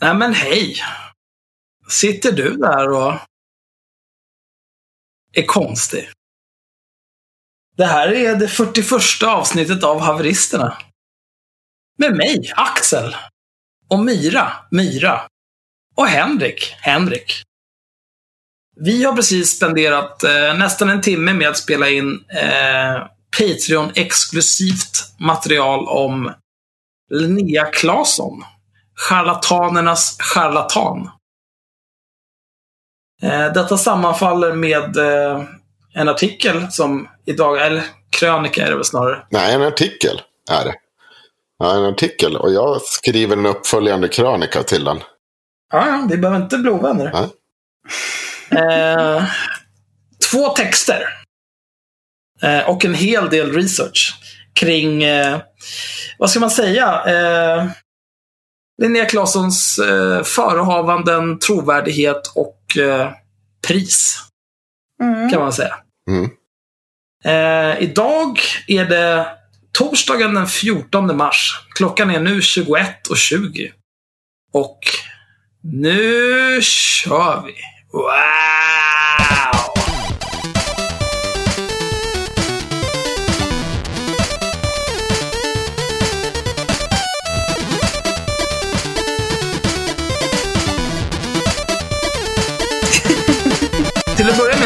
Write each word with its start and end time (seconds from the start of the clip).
Nej 0.00 0.14
men 0.14 0.34
hej! 0.34 0.76
Sitter 1.88 2.32
du 2.32 2.56
där 2.56 2.90
och 2.90 3.14
är 5.32 5.46
konstig? 5.46 6.08
Det 7.76 7.86
här 7.86 8.12
är 8.12 8.36
det 8.36 8.48
41 8.48 9.22
avsnittet 9.26 9.84
av 9.84 10.00
Haveristerna. 10.00 10.78
Med 11.98 12.16
mig, 12.16 12.52
Axel. 12.56 13.16
Och 13.88 13.98
Myra, 13.98 14.52
Myra. 14.70 15.20
Och 15.96 16.06
Henrik, 16.06 16.74
Henrik. 16.80 17.42
Vi 18.76 19.04
har 19.04 19.16
precis 19.16 19.56
spenderat 19.56 20.24
eh, 20.24 20.58
nästan 20.58 20.88
en 20.88 21.00
timme 21.00 21.34
med 21.34 21.48
att 21.48 21.58
spela 21.58 21.88
in 21.88 22.24
eh, 22.28 23.06
Patreon-exklusivt 23.38 25.14
material 25.18 25.88
om 25.88 26.32
Linnea 27.10 27.64
Claesson. 27.64 28.44
Charlatanernas 28.98 30.16
charlatan. 30.20 31.10
Eh, 33.22 33.52
detta 33.52 33.76
sammanfaller 33.76 34.52
med 34.52 34.96
eh, 34.96 35.42
en 35.94 36.08
artikel 36.08 36.70
som 36.70 37.08
idag, 37.26 37.66
eller 37.66 37.84
krönika 38.10 38.66
är 38.66 38.70
det 38.70 38.76
väl 38.76 38.84
snarare. 38.84 39.26
Nej, 39.30 39.54
en 39.54 39.62
artikel 39.62 40.22
är 40.50 40.64
det. 40.64 40.74
Ja, 41.58 41.76
en 41.76 41.84
artikel. 41.84 42.36
Och 42.36 42.52
jag 42.52 42.82
skriver 42.82 43.36
en 43.36 43.46
uppföljande 43.46 44.08
krönika 44.08 44.62
till 44.62 44.84
den. 44.84 45.00
Ja, 45.72 45.86
ja, 45.88 46.06
vi 46.10 46.16
behöver 46.16 46.42
inte 46.42 46.58
bli 46.58 46.70
ovänner. 46.70 47.28
Eh, 48.50 49.24
två 50.30 50.48
texter. 50.48 51.04
Eh, 52.42 52.68
och 52.68 52.84
en 52.84 52.94
hel 52.94 53.30
del 53.30 53.52
research 53.52 54.14
kring, 54.54 55.02
eh, 55.02 55.40
vad 56.18 56.30
ska 56.30 56.40
man 56.40 56.50
säga, 56.50 57.02
eh, 57.06 57.66
Linnea 58.82 59.04
Claessons 59.04 59.78
eh, 59.78 60.22
förehavanden, 60.22 61.38
trovärdighet 61.38 62.32
och 62.34 62.76
eh, 62.76 63.10
pris. 63.66 64.18
Mm. 65.02 65.30
Kan 65.30 65.40
man 65.40 65.52
säga. 65.52 65.74
Mm. 66.10 66.30
Eh, 67.24 67.82
idag 67.82 68.40
är 68.66 68.84
det 68.84 69.26
torsdagen 69.72 70.34
den 70.34 70.46
14 70.46 71.16
mars. 71.16 71.66
Klockan 71.74 72.10
är 72.10 72.20
nu 72.20 72.40
21.20. 72.40 73.70
Och 74.52 74.78
nu 75.62 76.58
kör 76.62 77.42
vi. 77.46 77.54
Wow! 77.92 79.47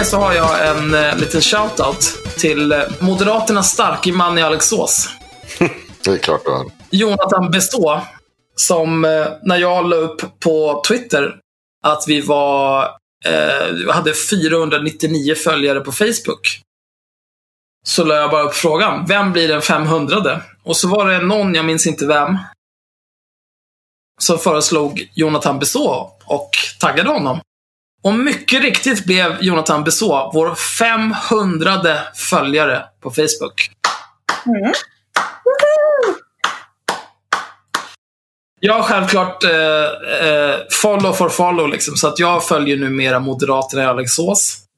Med 0.02 0.08
så 0.08 0.16
har 0.16 0.34
jag 0.34 0.68
en 0.68 0.94
eh, 0.94 1.16
liten 1.16 1.40
shoutout 1.40 2.18
till 2.38 2.72
eh, 2.72 2.78
Moderaternas 3.00 3.70
starke 3.70 4.12
man 4.12 4.38
i 4.38 4.42
Alingsås. 4.42 5.08
Det 6.04 6.10
är 6.10 6.18
klart 6.18 6.44
du 6.44 6.50
har. 6.50 6.66
Jonathan 6.90 7.50
Bestå, 7.50 8.00
som 8.56 9.04
eh, 9.04 9.26
när 9.42 9.56
jag 9.56 9.88
la 9.88 9.96
upp 9.96 10.40
på 10.40 10.82
Twitter 10.88 11.36
att 11.84 12.04
vi 12.08 12.20
var, 12.20 12.82
eh, 13.24 13.94
hade 13.94 14.14
499 14.14 15.34
följare 15.34 15.80
på 15.80 15.92
Facebook. 15.92 16.60
Så 17.86 18.04
la 18.04 18.14
jag 18.14 18.30
bara 18.30 18.42
upp 18.42 18.54
frågan, 18.54 19.06
vem 19.06 19.32
blir 19.32 19.48
den 19.48 19.62
500? 19.62 20.40
Och 20.64 20.76
så 20.76 20.88
var 20.88 21.06
det 21.06 21.18
någon, 21.18 21.54
jag 21.54 21.64
minns 21.64 21.86
inte 21.86 22.06
vem, 22.06 22.38
som 24.20 24.38
föreslog 24.38 25.10
Jonathan 25.14 25.58
Bestå 25.58 26.12
och 26.24 26.50
taggade 26.80 27.10
honom. 27.10 27.40
Och 28.02 28.14
mycket 28.14 28.62
riktigt 28.62 29.04
blev 29.04 29.36
Jonathan 29.40 29.84
Bestå 29.84 30.30
vår 30.34 30.54
500 30.54 31.98
följare 32.14 32.84
på 33.00 33.10
Facebook. 33.10 33.70
Mm. 34.46 34.72
Jag 38.60 38.74
har 38.74 38.82
självklart 38.82 39.44
eh, 39.44 39.50
eh, 40.28 40.56
follow 40.70 41.12
for 41.12 41.28
follow, 41.28 41.68
liksom, 41.68 41.96
så 41.96 42.08
att 42.08 42.18
jag 42.18 42.44
följer 42.44 42.76
numera 42.76 43.20
Moderaterna 43.20 43.82
i 43.82 43.86
Alingsås. 43.86 44.58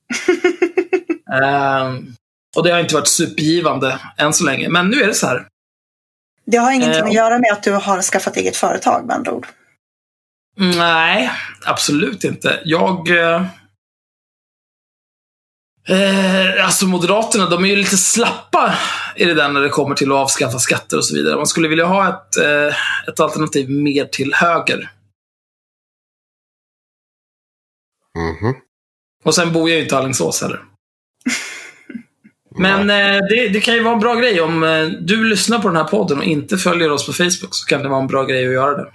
Ehm, 1.43 2.15
och 2.56 2.65
det 2.65 2.71
har 2.71 2.81
inte 2.81 2.95
varit 2.95 3.09
supergivande 3.09 3.99
än 4.17 4.33
så 4.33 4.45
länge, 4.45 4.69
men 4.69 4.89
nu 4.89 5.03
är 5.03 5.06
det 5.06 5.15
så 5.15 5.27
här. 5.27 5.47
Det 6.47 6.56
har 6.56 6.73
ingenting 6.73 7.01
Eh, 7.01 7.06
att 7.06 7.15
göra 7.15 7.39
med 7.39 7.53
att 7.53 7.62
du 7.62 7.73
har 7.73 8.03
skaffat 8.03 8.37
eget 8.37 8.56
företag 8.56 9.06
med 9.06 9.17
andra 9.17 9.33
ord. 9.33 9.47
Nej, 10.57 11.31
absolut 11.65 12.25
inte. 12.25 12.61
Jag... 12.65 13.11
Eh, 13.11 13.47
eh, 15.89 16.65
alltså 16.65 16.87
Moderaterna, 16.87 17.49
de 17.49 17.65
är 17.65 17.69
ju 17.69 17.77
lite 17.77 17.97
slappa 17.97 18.75
i 19.17 19.25
det 19.25 19.35
där 19.35 19.49
när 19.49 19.61
det 19.61 19.69
kommer 19.69 19.95
till 19.95 20.13
att 20.13 20.19
avskaffa 20.19 20.59
skatter 20.59 20.97
och 20.97 21.05
så 21.05 21.15
vidare. 21.15 21.37
Man 21.37 21.47
skulle 21.47 21.69
vilja 21.69 21.85
ha 21.85 22.09
ett, 22.09 22.37
eh, 22.37 22.77
ett 23.09 23.21
alternativ 23.21 23.71
mer 23.71 24.05
till 24.05 24.35
höger. 24.35 24.91
Mhm. 28.19 28.55
Och 29.25 29.35
sen 29.35 29.53
bor 29.53 29.71
jag 29.71 29.77
ju 29.77 29.83
inte 29.83 29.95
i 29.95 29.99
Alingsås 29.99 30.43
heller. 30.43 30.65
Men 32.59 32.91
eh, 32.91 33.21
det, 33.31 33.49
det 33.49 33.61
kan 33.61 33.75
ju 33.75 33.83
vara 33.83 33.95
en 33.95 34.01
bra 34.01 34.15
grej 34.15 34.41
om 34.41 34.63
eh, 34.63 34.87
du 34.87 35.25
lyssnar 35.25 35.59
på 35.59 35.69
den 35.69 35.77
här 35.77 35.85
podden 35.85 36.19
och 36.19 36.25
inte 36.25 36.59
följer 36.59 36.91
oss 36.91 37.07
på 37.07 37.13
Facebook 37.13 37.55
så 37.55 37.67
kan 37.67 37.83
det 37.83 37.89
vara 37.89 38.01
en 38.01 38.07
bra 38.07 38.25
grej 38.25 38.47
att 38.47 38.53
göra 38.53 38.77
det. 38.77 38.93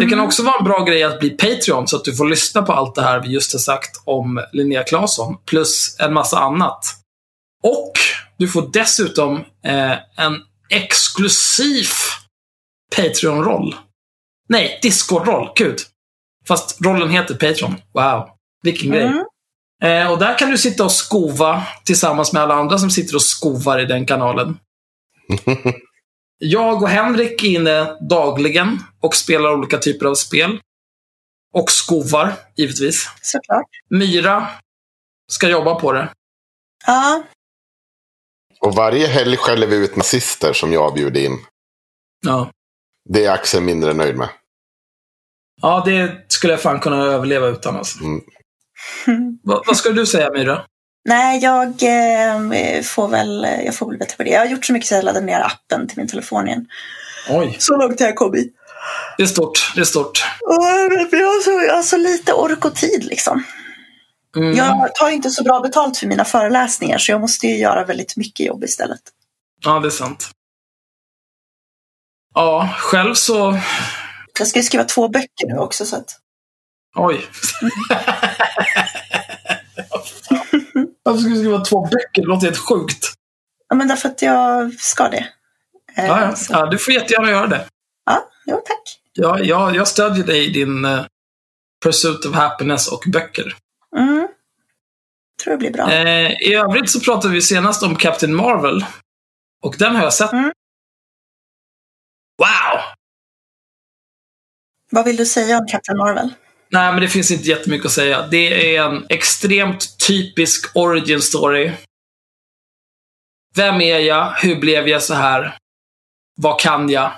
Det 0.00 0.06
kan 0.06 0.20
också 0.20 0.42
vara 0.42 0.58
en 0.58 0.64
bra 0.64 0.84
grej 0.84 1.02
att 1.02 1.20
bli 1.20 1.30
Patreon 1.30 1.88
så 1.88 1.96
att 1.96 2.04
du 2.04 2.16
får 2.16 2.28
lyssna 2.28 2.62
på 2.62 2.72
allt 2.72 2.94
det 2.94 3.02
här 3.02 3.20
vi 3.20 3.28
just 3.28 3.52
har 3.52 3.58
sagt 3.58 4.02
om 4.04 4.44
Linnea 4.52 4.82
Claesson 4.82 5.36
plus 5.46 5.96
en 5.98 6.12
massa 6.12 6.38
annat. 6.38 6.84
Och 7.62 7.92
du 8.36 8.48
får 8.48 8.70
dessutom 8.72 9.36
eh, 9.64 9.92
en 10.16 10.42
exklusiv 10.70 11.86
Patreon-roll. 12.96 13.74
Nej, 14.48 14.78
Discord-roll. 14.82 15.50
Gud. 15.56 15.78
Fast 16.48 16.80
rollen 16.84 17.10
heter 17.10 17.34
Patreon. 17.34 17.74
Wow. 17.94 18.28
Vilken 18.62 18.90
grej. 18.90 19.02
Mm. 19.02 19.24
Eh, 19.82 20.12
och 20.12 20.18
där 20.18 20.38
kan 20.38 20.50
du 20.50 20.58
sitta 20.58 20.84
och 20.84 20.92
skova 20.92 21.62
tillsammans 21.84 22.32
med 22.32 22.42
alla 22.42 22.54
andra 22.54 22.78
som 22.78 22.90
sitter 22.90 23.14
och 23.14 23.22
skovar 23.22 23.78
i 23.78 23.84
den 23.84 24.06
kanalen. 24.06 24.58
Jag 26.42 26.82
och 26.82 26.88
Henrik 26.88 27.44
är 27.44 27.48
inne 27.48 27.96
dagligen 28.08 28.78
och 29.00 29.14
spelar 29.14 29.54
olika 29.54 29.78
typer 29.78 30.06
av 30.06 30.14
spel. 30.14 30.60
Och 31.54 31.70
skovar, 31.70 32.32
givetvis. 32.56 33.10
Såklart. 33.22 33.66
Myra 33.90 34.48
ska 35.32 35.48
jobba 35.48 35.74
på 35.74 35.92
det. 35.92 36.08
Ja, 36.86 37.22
Och 38.60 38.74
varje 38.74 39.06
helg 39.06 39.36
skäller 39.36 39.66
vi 39.66 39.76
ut 39.76 39.96
nazister 39.96 40.52
som 40.52 40.72
jag 40.72 40.94
bjuder 40.94 41.20
in. 41.20 41.38
Ja. 42.26 42.50
Det 43.08 43.24
är 43.24 43.30
Axel 43.32 43.62
mindre 43.62 43.92
nöjd 43.92 44.16
med. 44.16 44.28
Ja, 45.62 45.82
det 45.86 46.24
skulle 46.28 46.52
jag 46.52 46.62
fan 46.62 46.80
kunna 46.80 46.96
överleva 47.04 47.46
utan 47.46 47.76
alltså. 47.76 47.98
Mm. 48.04 48.20
Va, 49.44 49.62
vad 49.66 49.76
ska 49.76 49.90
du 49.90 50.06
säga 50.06 50.30
Myra? 50.32 50.66
Nej, 51.04 51.38
jag 51.42 51.66
eh, 51.66 52.82
får 52.82 53.08
väl, 53.08 53.46
jag 53.64 53.74
får 53.74 53.88
väl 53.90 53.98
bättre 53.98 54.16
på 54.16 54.22
det. 54.22 54.30
Jag 54.30 54.40
har 54.40 54.46
gjort 54.46 54.64
så 54.64 54.72
mycket 54.72 54.88
så 54.88 54.94
jag 54.94 55.04
laddade 55.04 55.26
ner 55.26 55.40
appen 55.40 55.88
till 55.88 55.98
min 55.98 56.08
telefon 56.08 56.48
igen. 56.48 56.66
Oj, 57.28 57.56
Så 57.58 57.76
långt 57.76 58.00
har 58.00 58.06
jag 58.06 58.16
kommit. 58.16 58.54
det 59.16 59.22
är 59.22 59.26
stort. 59.26 59.72
Det 59.74 59.80
är 59.80 59.84
stort. 59.84 60.24
Och 60.40 60.64
jag 61.12 61.26
har 61.26 61.42
så, 61.42 61.50
jag 61.66 61.74
har 61.74 61.82
så 61.82 61.96
lite 61.96 62.32
ork 62.32 62.64
och 62.64 62.74
tid 62.74 63.04
liksom. 63.04 63.44
Mm. 64.36 64.56
Jag 64.56 64.94
tar 64.94 65.10
inte 65.10 65.30
så 65.30 65.44
bra 65.44 65.60
betalt 65.60 65.98
för 65.98 66.06
mina 66.06 66.24
föreläsningar 66.24 66.98
så 66.98 67.12
jag 67.12 67.20
måste 67.20 67.46
ju 67.46 67.56
göra 67.56 67.84
väldigt 67.84 68.16
mycket 68.16 68.46
jobb 68.46 68.64
istället. 68.64 69.00
Ja, 69.64 69.78
det 69.80 69.88
är 69.88 69.90
sant. 69.90 70.30
Ja, 72.34 72.68
själv 72.78 73.14
så... 73.14 73.58
Jag 74.38 74.48
ska 74.48 74.58
ju 74.58 74.62
skriva 74.62 74.84
två 74.84 75.08
böcker 75.08 75.46
nu 75.46 75.58
också 75.58 75.86
så 75.86 75.96
att... 75.96 76.16
Oj. 76.96 77.26
Varför 81.02 81.20
ska 81.20 81.28
du 81.30 81.36
skriva 81.36 81.60
två 81.64 81.82
böcker? 81.82 82.22
Det 82.22 82.28
låter 82.28 82.46
helt 82.46 82.58
sjukt. 82.58 83.14
Ja, 83.68 83.76
men 83.76 83.88
därför 83.88 84.08
att 84.08 84.22
jag 84.22 84.74
ska 84.74 85.08
det. 85.08 85.28
Eh, 85.96 86.06
Ja, 86.06 86.20
ja. 86.20 86.36
så- 86.36 86.52
ja, 86.52 86.66
du 86.66 86.78
får 86.78 86.94
jättegärna 86.94 87.30
göra 87.30 87.46
det. 87.46 87.66
ja, 88.06 88.30
jo, 88.46 88.62
tack. 88.66 89.00
Ja, 89.12 89.38
jag, 89.38 89.76
jag 89.76 89.88
stödjer 89.88 90.24
dig 90.26 90.46
i 90.46 90.50
din 90.50 90.84
uh, 90.84 91.04
Pursuit 91.84 92.24
of 92.24 92.34
Happiness 92.34 92.88
och 92.92 93.02
böcker. 93.06 93.56
Mm. 93.96 94.28
Tror 95.44 95.50
det 95.52 95.58
blir 95.58 95.70
bra. 95.70 95.92
Eh, 95.92 96.30
I 96.32 96.54
övrigt 96.54 96.90
så 96.90 97.00
pratade 97.00 97.34
vi 97.34 97.42
senast 97.42 97.82
om 97.82 97.96
Captain 97.96 98.34
Marvel. 98.34 98.84
Och 99.62 99.74
den 99.78 99.96
har 99.96 100.02
jag 100.02 100.12
sett. 100.14 100.32
Mm. 100.32 100.52
Wow! 102.38 102.80
Vad 104.90 105.04
vill 105.04 105.16
du 105.16 105.26
säga 105.26 105.58
om 105.58 105.66
Captain 105.66 105.98
Marvel? 105.98 106.34
Nej, 106.72 106.92
men 106.92 107.00
det 107.00 107.08
finns 107.08 107.30
inte 107.30 107.48
jättemycket 107.48 107.86
att 107.86 107.92
säga. 107.92 108.26
Det 108.26 108.76
är 108.76 108.84
en 108.84 109.06
extremt 109.08 109.98
typisk 110.06 110.76
origin 110.76 111.22
story. 111.22 111.72
Vem 113.56 113.80
är 113.80 113.98
jag? 113.98 114.30
Hur 114.30 114.60
blev 114.60 114.88
jag 114.88 115.02
så 115.02 115.14
här? 115.14 115.56
Vad 116.36 116.60
kan 116.60 116.88
jag? 116.88 117.12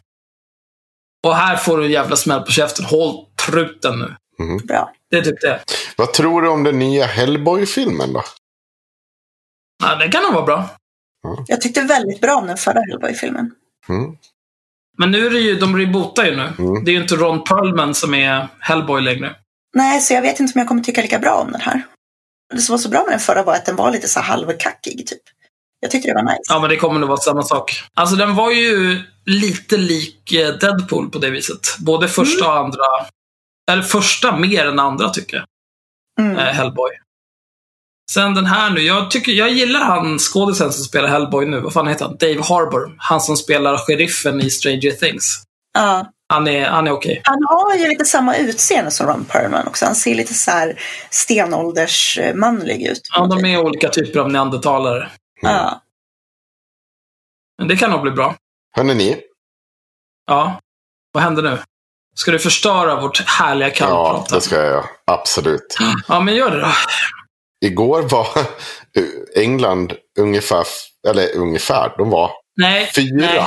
Och 1.27 1.37
här 1.37 1.57
får 1.57 1.79
du 1.79 1.85
en 1.85 1.91
jävla 1.91 2.17
smäll 2.17 2.43
på 2.43 2.53
käften. 2.53 2.85
Håll 2.85 3.27
truten 3.47 3.99
nu. 3.99 4.17
Bra. 4.65 4.93
Det 5.11 5.17
är 5.17 5.23
typ 5.23 5.41
det. 5.41 5.61
Vad 5.97 6.13
tror 6.13 6.43
du 6.43 6.49
om 6.49 6.65
den 6.65 6.79
nya 6.79 7.07
Hellboy-filmen 7.07 8.13
då? 8.13 8.23
Ja, 9.83 9.95
det 9.95 10.09
kan 10.09 10.23
nog 10.23 10.33
vara 10.33 10.45
bra. 10.45 10.69
Jag 11.47 11.61
tyckte 11.61 11.83
väldigt 11.83 12.21
bra 12.21 12.35
om 12.35 12.47
den 12.47 12.57
förra 12.57 12.81
Hellboy-filmen. 12.81 13.55
Mm. 13.89 14.17
Men 14.99 15.11
nu 15.11 15.27
är 15.27 15.31
det 15.31 15.39
ju, 15.39 15.55
de 15.55 15.77
rebootar 15.77 16.25
ju 16.25 16.37
nu. 16.37 16.53
Mm. 16.59 16.85
Det 16.85 16.91
är 16.91 16.93
ju 16.93 17.03
inte 17.03 17.17
Ron 17.17 17.45
Perlman 17.45 17.95
som 17.95 18.15
är 18.15 18.49
Hellboy 18.59 19.03
längre. 19.03 19.37
Nej, 19.75 20.01
så 20.01 20.15
jag 20.15 20.23
vet 20.23 20.41
inte 20.41 20.53
om 20.55 20.59
jag 20.59 20.69
kommer 20.69 20.83
tycka 20.83 21.03
lika 21.03 21.19
bra 21.19 21.35
om 21.35 21.53
den 21.53 21.61
här. 21.61 21.83
Det 22.55 22.61
som 22.61 22.73
var 22.73 22.79
så 22.79 22.89
bra 22.89 23.03
med 23.05 23.13
den 23.13 23.21
förra 23.21 23.43
var 23.43 23.55
att 23.55 23.67
den 23.67 23.77
var 23.77 23.91
lite 23.91 24.09
så 24.09 24.21
halvkackig, 24.21 25.07
typ. 25.07 25.23
Jag 25.81 25.91
tyckte 25.91 26.09
det 26.09 26.15
var 26.15 26.23
nice. 26.23 26.43
Ja, 26.49 26.61
men 26.61 26.71
det 26.71 26.77
kommer 26.77 27.01
nog 27.01 27.09
vara 27.09 27.21
samma 27.21 27.43
sak. 27.43 27.83
Alltså 27.95 28.17
den 28.17 28.35
var 28.35 28.51
ju 28.51 29.03
lite 29.27 29.77
lik 29.77 30.33
eh, 30.33 30.55
Deadpool 30.55 31.11
på 31.11 31.19
det 31.19 31.31
viset. 31.31 31.77
Både 31.79 32.09
första 32.09 32.47
och 32.47 32.57
andra. 32.57 32.85
Eller 33.71 33.83
första 33.83 34.37
mer 34.37 34.67
än 34.67 34.79
andra 34.79 35.09
tycker 35.09 35.37
jag. 35.37 35.47
Mm. 36.27 36.39
Eh, 36.39 36.45
Hellboy. 36.45 36.91
Sen 38.11 38.35
den 38.35 38.47
här 38.47 38.71
nu. 38.71 38.81
Jag, 38.81 39.11
tycker, 39.11 39.33
jag 39.33 39.51
gillar 39.51 39.81
han 39.81 40.19
skådisen 40.19 40.73
som 40.73 40.85
spelar 40.85 41.09
Hellboy 41.09 41.47
nu. 41.47 41.61
Vad 41.61 41.73
fan 41.73 41.89
heter 41.89 42.05
han? 42.05 42.17
Dave 42.17 42.43
Harbour. 42.43 42.95
Han 42.99 43.21
som 43.21 43.37
spelar 43.37 43.77
sheriffen 43.77 44.41
i 44.41 44.51
Stranger 44.51 44.91
Things. 44.91 45.43
Ja. 45.75 46.07
Han 46.33 46.49
är, 46.49 46.67
han 46.67 46.87
är 46.87 46.91
okej. 46.93 47.21
Han 47.25 47.39
har 47.49 47.75
ju 47.77 47.89
lite 47.89 48.05
samma 48.05 48.37
utseende 48.37 48.91
som 48.91 49.07
Ron 49.07 49.25
Perlman 49.25 49.67
också. 49.67 49.85
Han 49.85 49.95
ser 49.95 50.15
lite 50.15 50.35
så 50.35 50.51
här 50.51 50.81
stenåldersmanlig 51.11 52.87
ut. 52.87 53.01
Ja, 53.15 53.27
de 53.27 53.45
är 53.45 53.59
olika 53.59 53.89
typer 53.89 54.21
av 54.21 54.31
neandertalare. 54.31 55.11
Ja. 55.43 55.83
Men 57.59 57.69
det 57.69 57.77
kan 57.77 57.91
nog 57.91 58.03
bli 58.03 58.11
bra. 58.11 58.35
Hörrni 58.77 58.95
ni? 58.95 59.21
Ja. 60.27 60.61
Vad 61.13 61.23
händer 61.23 61.43
nu? 61.43 61.59
Ska 62.15 62.31
du 62.31 62.39
förstöra 62.39 63.01
vårt 63.01 63.21
härliga 63.27 63.69
Ja, 63.69 63.75
kallprat? 63.75 64.29
det 64.29 64.41
ska 64.41 64.57
jag 64.57 64.67
göra. 64.67 64.85
Absolut. 65.07 65.77
ja, 66.09 66.21
men 66.21 66.35
gör 66.35 66.51
det 66.51 66.61
då. 66.61 66.69
Igår 67.65 68.03
var 68.03 68.27
England 69.37 69.93
ungefär, 70.19 70.67
eller 71.09 71.37
ungefär, 71.37 71.95
de 71.99 72.11
var 72.11 72.31
Nej. 72.57 72.91
fyra 72.97 73.17
Nej. 73.17 73.45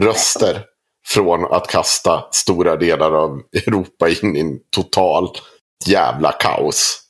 röster 0.00 0.64
från 1.08 1.52
att 1.52 1.66
kasta 1.68 2.24
stora 2.32 2.76
delar 2.76 3.12
av 3.12 3.42
Europa 3.52 4.08
in 4.08 4.36
i 4.36 4.40
en 4.40 4.58
total 4.76 5.28
jävla 5.86 6.32
kaos. 6.32 7.02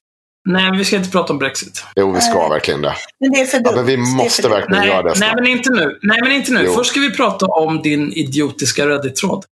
Nej, 0.49 0.79
vi 0.79 0.85
ska 0.85 0.97
inte 0.97 1.11
prata 1.11 1.33
om 1.33 1.39
Brexit. 1.39 1.85
Jo, 1.97 2.13
vi 2.13 2.21
ska 2.21 2.35
Nej. 2.35 2.49
verkligen 2.49 2.83
det. 2.83 2.97
Men 3.21 3.33
det 3.33 3.41
är 3.41 3.47
för 3.47 3.57
Ja, 3.59 3.63
dumt. 3.63 3.75
men 3.77 3.87
vi 3.87 3.97
måste 3.97 4.49
verkligen 4.49 4.81
Nej, 4.81 4.89
göra 4.89 5.03
det 5.03 5.09
nej, 5.09 5.17
snart. 5.17 5.35
men 5.35 5.47
inte 5.47 5.71
nu. 5.71 5.99
Nej, 6.03 6.21
men 6.23 6.33
inte 6.33 6.53
nu. 6.53 6.63
Jo. 6.65 6.73
Först 6.75 6.91
ska 6.91 7.01
vi 7.01 7.17
prata 7.17 7.47
om 7.47 7.83
din 7.83 8.13
idiotiska 8.13 8.87
Reddit-tråd. 8.89 9.45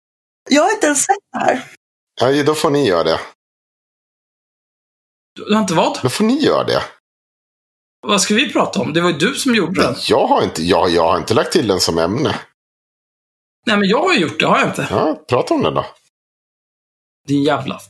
Jag 0.51 0.63
har 0.63 0.71
inte 0.73 0.87
ens 0.87 1.03
sett 1.05 1.17
det 1.33 1.39
här. 1.39 1.63
Ja, 2.21 2.43
då 2.43 2.55
får 2.55 2.71
ni 2.71 2.89
göra 2.89 3.05
det. 3.05 3.21
Du 5.35 5.55
har 5.55 5.61
inte 5.61 5.75
vad? 5.75 5.99
Då 6.03 6.09
får 6.09 6.25
ni 6.25 6.41
göra 6.45 6.65
det. 6.65 6.83
Vad 8.07 8.21
ska 8.21 8.35
vi 8.35 8.53
prata 8.53 8.81
om? 8.81 8.93
Det 8.93 9.01
var 9.01 9.11
ju 9.11 9.17
du 9.19 9.35
som 9.35 9.55
gjorde 9.55 9.83
den. 9.83 9.95
Jag 10.09 10.27
har 10.27 10.43
inte, 10.45 10.63
jag, 10.63 10.91
jag 10.91 11.03
har 11.09 11.19
inte 11.19 11.35
lagt 11.35 11.53
till 11.53 11.67
den 11.67 11.81
som 11.81 11.99
ämne. 11.99 12.35
Nej, 13.67 13.77
men 13.77 13.89
jag 13.89 14.03
har 14.03 14.13
ju 14.13 14.21
gjort 14.21 14.41
det, 14.41 14.47
har 14.47 14.59
jag 14.59 14.69
inte? 14.69 14.87
Ja, 14.91 15.25
prata 15.29 15.55
om 15.55 15.63
den 15.63 15.75
då. 15.75 15.87
Din 17.29 17.43
jävla 17.43 17.81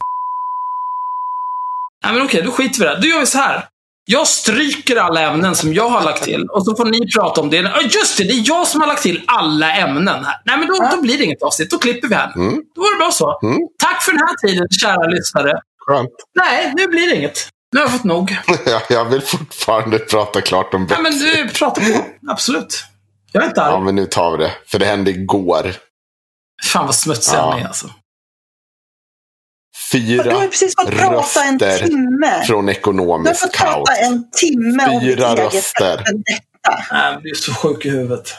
Nej, 2.05 2.15
men 2.15 2.23
okej, 2.23 2.43
då 2.43 2.51
skiter 2.51 2.79
vi 2.79 2.85
i 2.85 2.89
det. 2.89 3.01
Då 3.01 3.07
gör 3.07 3.21
vi 3.21 3.27
så 3.27 3.39
här. 3.39 3.65
Jag 4.09 4.27
stryker 4.29 4.97
alla 4.97 5.21
ämnen 5.21 5.55
som 5.55 5.75
jag 5.75 5.89
har 5.89 6.03
lagt 6.03 6.23
till 6.23 6.47
och 6.51 6.65
så 6.65 6.77
får 6.77 6.85
ni 6.85 7.13
prata 7.13 7.41
om 7.41 7.51
det. 7.51 7.57
Ja, 7.57 7.81
just 7.83 8.19
det, 8.19 8.25
det 8.25 8.33
är 8.33 8.43
jag 8.49 8.67
som 8.67 8.81
har 8.81 8.89
lagt 8.89 9.03
till 9.03 9.23
alla 9.27 9.75
ämnen 9.77 10.25
här. 10.25 10.35
Nej, 10.45 10.59
men 10.59 10.69
då, 10.69 10.97
då 10.97 11.03
blir 11.03 11.19
det 11.19 11.25
inget 11.25 11.43
avsnitt. 11.43 11.71
Då 11.71 11.79
klipper 11.79 12.09
vi 12.09 12.15
här. 12.15 12.33
Mm. 12.37 12.63
Då 12.75 12.81
var 12.81 12.95
det 12.95 12.99
bra 12.99 13.11
så. 13.11 13.39
Mm. 13.43 13.59
Tack 13.79 14.03
för 14.03 14.13
den 14.13 14.21
här 14.21 14.49
tiden, 14.49 14.69
kära 14.69 15.07
lyssnare. 15.07 15.61
Skönt. 15.87 16.11
Nej, 16.35 16.73
nu 16.77 16.87
blir 16.87 17.11
det 17.11 17.17
inget. 17.17 17.49
Nu 17.73 17.81
har 17.81 17.85
jag 17.85 17.93
fått 17.93 18.05
nog. 18.05 18.37
Jag, 18.91 19.05
vill 19.05 19.23
fortfarande 19.23 19.99
prata 19.99 20.41
klart 20.41 20.75
om 20.75 20.87
Nej, 20.91 21.03
men 21.03 21.19
Brexit. 21.19 21.49
du 21.53 21.59
pratar 21.59 21.83
på. 21.83 22.05
Absolut. 22.31 22.85
Jag 23.33 23.43
är 23.43 23.47
inte 23.49 23.63
arg. 23.63 23.73
Ja, 23.73 23.81
men 23.81 23.95
nu 23.95 24.07
tar 24.07 24.37
vi 24.37 24.45
det. 24.45 24.53
För 24.67 24.79
det 24.79 24.87
hände 24.87 25.11
igår. 25.11 25.73
Fan 26.65 26.87
vad 26.87 26.95
smutsiga 26.95 27.37
Ja. 27.39 27.57
ni 27.57 27.63
är 27.63 27.67
alltså. 27.67 27.87
Du 27.87 27.93
Fyra 30.01 30.35
har 30.35 30.43
ju 30.43 30.49
precis 30.49 30.75
fått 30.77 30.91
prata 30.91 31.45
en 31.45 31.59
röster 31.59 31.87
timme. 31.87 32.45
från 32.47 32.67
Du 32.67 32.73
har 32.73 33.35
fått 33.35 33.53
kaos. 33.53 33.75
prata 33.89 33.97
en 33.97 34.31
timme 34.31 34.89
om 34.89 35.01
ditt 35.05 35.15
Fyra 35.17 35.29
eget 35.33 35.55
röster. 35.55 35.97
detta. 35.97 36.13
Nej, 36.93 37.13
jag 37.13 37.23
blir 37.23 37.35
så 37.35 37.55
sjuk 37.55 37.85
i 37.87 37.91
huvudet. 37.91 38.35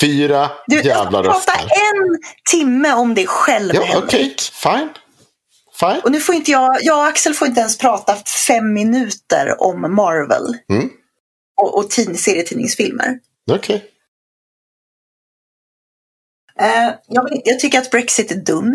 Fyra 0.00 0.50
Du, 0.66 0.80
du 0.82 0.88
jävla 0.88 1.18
har 1.18 1.24
fått 1.24 1.46
prata 1.46 1.62
röster. 1.62 1.76
en 1.76 2.18
timme 2.50 2.92
om 2.92 3.14
dig 3.14 3.26
själv, 3.26 3.74
Ja, 3.74 3.82
Henrik. 3.84 4.04
okej. 4.04 4.36
Fine. 4.62 4.88
Fine. 5.80 6.00
Och 6.04 6.10
nu 6.12 6.20
får 6.20 6.34
inte 6.34 6.50
jag, 6.50 6.76
jag 6.82 6.98
och 6.98 7.06
Axel 7.06 7.34
får 7.34 7.48
inte 7.48 7.60
ens 7.60 7.78
prata 7.78 8.16
fem 8.46 8.72
minuter 8.72 9.54
om 9.62 9.94
Marvel. 9.94 10.56
Mm. 10.72 10.90
Och, 11.56 11.78
och 11.78 11.90
tid, 11.90 12.20
serietidningsfilmer. 12.20 13.18
Okej. 13.50 13.76
Eh, 13.76 13.82
jag, 17.08 17.24
vill- 17.30 17.42
jag 17.44 17.60
tycker 17.60 17.78
att 17.78 17.90
Brexit 17.90 18.30
är 18.30 18.36
dumt. 18.36 18.74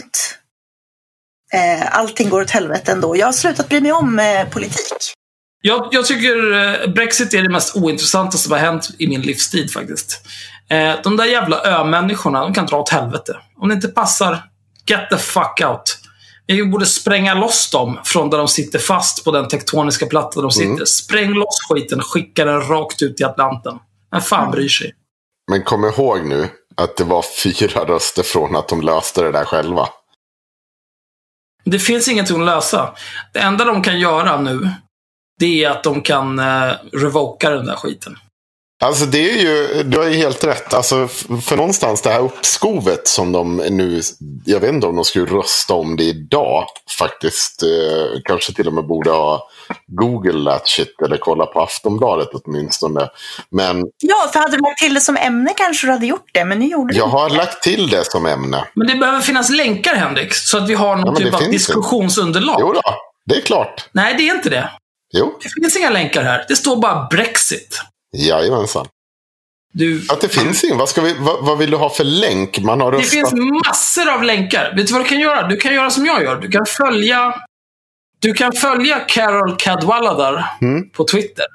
Eh, 1.54 1.98
allting 1.98 2.30
går 2.30 2.42
åt 2.42 2.50
helvete 2.52 2.92
ändå. 2.92 3.16
Jag 3.18 3.26
har 3.28 3.34
slutat 3.34 3.70
bry 3.70 3.82
mig 3.82 3.92
om 3.92 4.20
eh, 4.20 4.50
politik. 4.50 5.14
Jag, 5.62 5.88
jag 5.92 6.06
tycker 6.06 6.54
eh, 6.84 6.88
Brexit 6.94 7.34
är 7.34 7.44
det 7.44 7.50
mest 7.50 7.76
ointressanta 7.76 8.38
som 8.38 8.52
har 8.52 8.60
hänt 8.60 8.90
i 8.98 9.08
min 9.08 9.22
livstid 9.22 9.72
faktiskt. 9.74 10.22
Eh, 10.70 10.94
de 11.04 11.18
där 11.18 11.26
jävla 11.26 11.62
ö-människorna, 11.64 12.42
de 12.42 12.54
kan 12.54 12.66
dra 12.66 12.78
åt 12.78 12.90
helvete. 12.90 13.36
Om 13.58 13.70
det 13.70 13.76
inte 13.76 13.88
passar, 13.88 14.44
get 14.86 15.10
the 15.10 15.18
fuck 15.18 15.62
out. 15.66 15.98
Vi 16.48 16.66
borde 16.66 16.86
spränga 16.86 17.34
loss 17.34 17.70
dem 17.72 18.00
från 18.04 18.30
där 18.30 18.38
de 18.38 18.48
sitter 18.48 18.80
fast 18.80 19.24
på 19.26 19.32
den 19.32 19.48
tektoniska 19.48 20.06
platta 20.06 20.42
de 20.42 20.52
sitter. 20.52 20.86
Spräng 20.86 21.34
loss 21.34 21.60
skiten, 21.70 22.02
skicka 22.02 22.46
den 22.46 22.62
rakt 22.62 23.02
ut 23.02 23.22
i 23.22 23.24
Atlanten. 23.24 23.78
Vem 24.12 24.22
fan 24.22 24.52
bryr 24.52 24.70
sig? 24.70 24.94
Men 25.52 25.64
kom 25.64 25.86
ihåg 25.86 26.26
nu 26.26 26.48
att 26.80 26.98
det 26.98 27.04
var 27.04 27.26
fyra 27.44 27.86
röster 27.86 28.24
från 28.24 28.56
att 28.56 28.68
de 28.68 28.82
löste 28.82 29.22
det 29.22 29.32
där 29.32 29.46
själva. 29.46 29.90
Det 31.64 31.80
finns 31.80 32.08
ingenting 32.08 32.40
att 32.40 32.46
lösa. 32.46 32.96
Det 33.34 33.40
enda 33.40 33.66
de 33.66 33.84
kan 33.84 34.00
göra 34.00 34.42
nu, 34.42 34.70
det 35.40 35.64
är 35.64 35.70
att 35.70 35.84
de 35.84 36.02
kan 36.02 36.40
eh, 36.40 36.74
revoka 36.94 37.50
den 37.50 37.66
där 37.66 37.76
skiten. 37.76 38.18
Alltså 38.82 39.06
det 39.06 39.32
är 39.32 39.38
ju, 39.38 39.84
du 39.84 39.98
har 39.98 40.06
ju 40.06 40.14
helt 40.16 40.44
rätt. 40.44 40.74
Alltså 40.74 41.08
för 41.42 41.58
någonstans 41.58 42.02
det 42.02 42.10
här 42.10 42.20
uppskovet 42.20 43.08
som 43.08 43.32
de 43.32 43.56
nu, 43.58 44.02
jag 44.46 44.60
vet 44.60 44.74
inte 44.74 44.88
om 44.88 44.96
de 44.96 45.06
skulle 45.06 45.26
rösta 45.26 45.74
om 45.74 45.96
det 45.96 46.04
idag. 46.04 46.66
Faktiskt, 47.00 47.64
eh, 47.64 48.22
kanske 48.24 48.54
till 48.54 48.68
och 48.68 48.74
med 48.74 48.88
borde 48.88 49.10
ha 49.12 49.48
Google 49.88 50.52
that 50.52 50.68
shit 50.68 51.02
eller 51.06 51.18
kolla 51.18 51.46
på 51.46 51.62
Aftonbladet 51.62 52.28
åtminstone. 52.34 53.10
Men 53.52 53.84
Ja, 54.02 54.30
för 54.34 54.40
hade 54.40 54.58
du 54.58 54.62
lagt 54.62 54.80
till 54.80 54.94
det 54.94 55.02
som 55.02 55.18
ämne 55.18 55.54
kanske 55.58 55.88
du 55.88 55.92
hade 55.92 56.06
gjort 56.06 56.30
det, 56.34 56.46
men 56.46 56.60
nu 56.60 56.66
gjorde 56.68 56.96
jag 56.96 57.08
inte 57.08 57.18
har 57.18 57.30
det. 57.30 57.36
lagt 57.36 57.64
till 57.64 57.90
det 57.90 58.12
som 58.12 58.26
ämne. 58.26 58.68
Men 58.74 58.88
det 58.88 58.96
behöver 58.96 59.20
finnas 59.20 59.50
länkar, 59.50 59.96
Henrik, 59.96 60.34
så 60.34 60.58
att 60.58 60.70
vi 60.70 60.74
har 60.74 60.96
någon 60.96 61.06
Ja, 61.08 61.16
typ 61.16 61.34
av 61.34 61.52
diskussionsunderlag. 61.52 62.58
Jo 62.60 62.74
då, 62.74 62.82
det 63.26 63.36
är 63.36 63.42
klart. 63.42 63.90
Nej, 63.92 64.16
det 64.18 64.30
är 64.30 64.36
inte 64.36 64.50
det. 64.50 64.70
Jo, 65.14 65.40
Det 65.44 65.50
finns 65.62 65.78
inga 65.78 65.90
länkar 65.90 66.24
här. 66.24 66.46
Det 66.48 66.56
står 66.56 66.82
bara 66.82 67.08
Brexit. 67.12 67.82
Jajamensan. 68.18 68.88
Du, 69.74 70.06
Att 70.10 70.22
det 70.22 70.30
finns 70.30 70.64
ingen, 70.64 70.78
vad, 70.78 70.90
ska 70.90 71.02
vi, 71.02 71.16
vad, 71.20 71.46
vad 71.46 71.58
vill 71.58 71.72
du 71.72 71.78
ha 71.78 71.90
för 71.90 72.04
länk? 72.04 72.60
Man 72.60 72.82
har 72.82 72.92
det 72.92 72.98
röstat. 72.98 73.12
finns 73.12 73.34
massor 73.68 74.10
av 74.10 74.24
länkar. 74.24 74.74
Vet 74.76 74.88
du 74.88 74.94
vad 74.94 75.02
du 75.02 75.08
kan 75.10 75.20
göra? 75.20 75.48
Du 75.48 75.58
kan 75.58 75.74
göra 75.74 75.90
som 75.90 76.06
jag 76.06 76.24
gör. 76.24 76.42
Du 76.42 76.50
kan 76.50 76.66
följa, 76.66 77.34
du 78.20 78.34
kan 78.34 78.54
följa 78.54 79.00
Carol 79.00 79.56
Cadwaladar 79.58 80.46
Mm. 80.62 80.90
på 80.90 81.04
Twitter. 81.04 81.46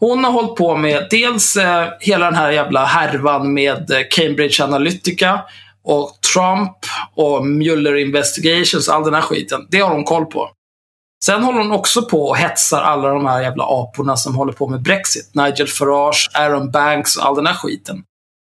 Hon 0.00 0.24
har 0.24 0.30
hållit 0.32 0.54
på 0.56 0.76
med 0.76 1.06
dels 1.10 1.56
eh, 1.56 1.88
hela 2.00 2.24
den 2.24 2.34
här 2.34 2.50
jävla 2.50 2.84
härvan 2.84 3.54
med 3.54 3.90
eh, 3.90 3.98
Cambridge 4.10 4.64
Analytica 4.64 5.40
och 5.84 6.10
Trump 6.34 6.72
och 7.14 7.46
Mueller 7.46 7.96
Investigations, 7.96 8.88
all 8.88 9.04
den 9.04 9.14
här 9.14 9.20
skiten. 9.20 9.66
Det 9.70 9.80
har 9.80 9.90
hon 9.94 10.04
koll 10.04 10.26
på. 10.26 10.50
Sen 11.24 11.42
håller 11.42 11.58
hon 11.58 11.72
också 11.72 12.02
på 12.02 12.28
och 12.28 12.36
hetsar 12.36 12.82
alla 12.82 13.08
de 13.08 13.26
här 13.26 13.42
jävla 13.42 13.64
aporna 13.64 14.16
som 14.16 14.34
håller 14.34 14.52
på 14.52 14.68
med 14.68 14.82
Brexit. 14.82 15.34
Nigel 15.34 15.68
Farage, 15.68 16.30
Aaron 16.34 16.70
Banks 16.70 17.16
och 17.16 17.26
all 17.26 17.36
den 17.36 17.46
här 17.46 17.54
skiten. 17.54 18.02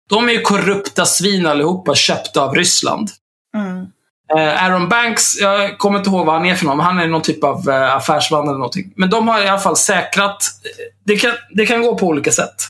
De 0.10 0.30
är 0.30 0.34
ju 0.34 0.42
korrupta 0.42 1.06
svin 1.06 1.46
allihopa, 1.46 1.96
köpta 1.96 2.42
av 2.42 2.56
Ryssland. 2.56 3.10
Mm. 3.58 3.88
Eh, 4.36 4.64
Aaron 4.64 4.90
Banks, 4.90 5.40
jag 5.40 5.78
kommer 5.78 5.98
inte 5.98 6.10
ihåg 6.10 6.26
vad 6.26 6.36
han 6.36 6.46
är 6.46 6.56
för 6.56 6.66
någon, 6.66 6.78
men 6.78 6.86
han 6.86 7.00
är 7.00 7.08
någon 7.08 7.22
typ 7.22 7.44
av 7.44 7.70
eh, 7.70 7.96
affärsman 7.96 8.44
eller 8.44 8.58
någonting. 8.58 8.94
Men 8.96 9.10
de 9.10 9.28
har 9.28 9.44
i 9.44 9.48
alla 9.48 9.60
fall 9.60 9.78
säkrat, 9.78 10.44
det 11.04 11.18
kan, 11.18 11.32
det 11.50 11.66
kan 11.66 11.82
gå 11.82 11.98
på 11.98 12.08
olika 12.08 12.32
sätt. 12.32 12.68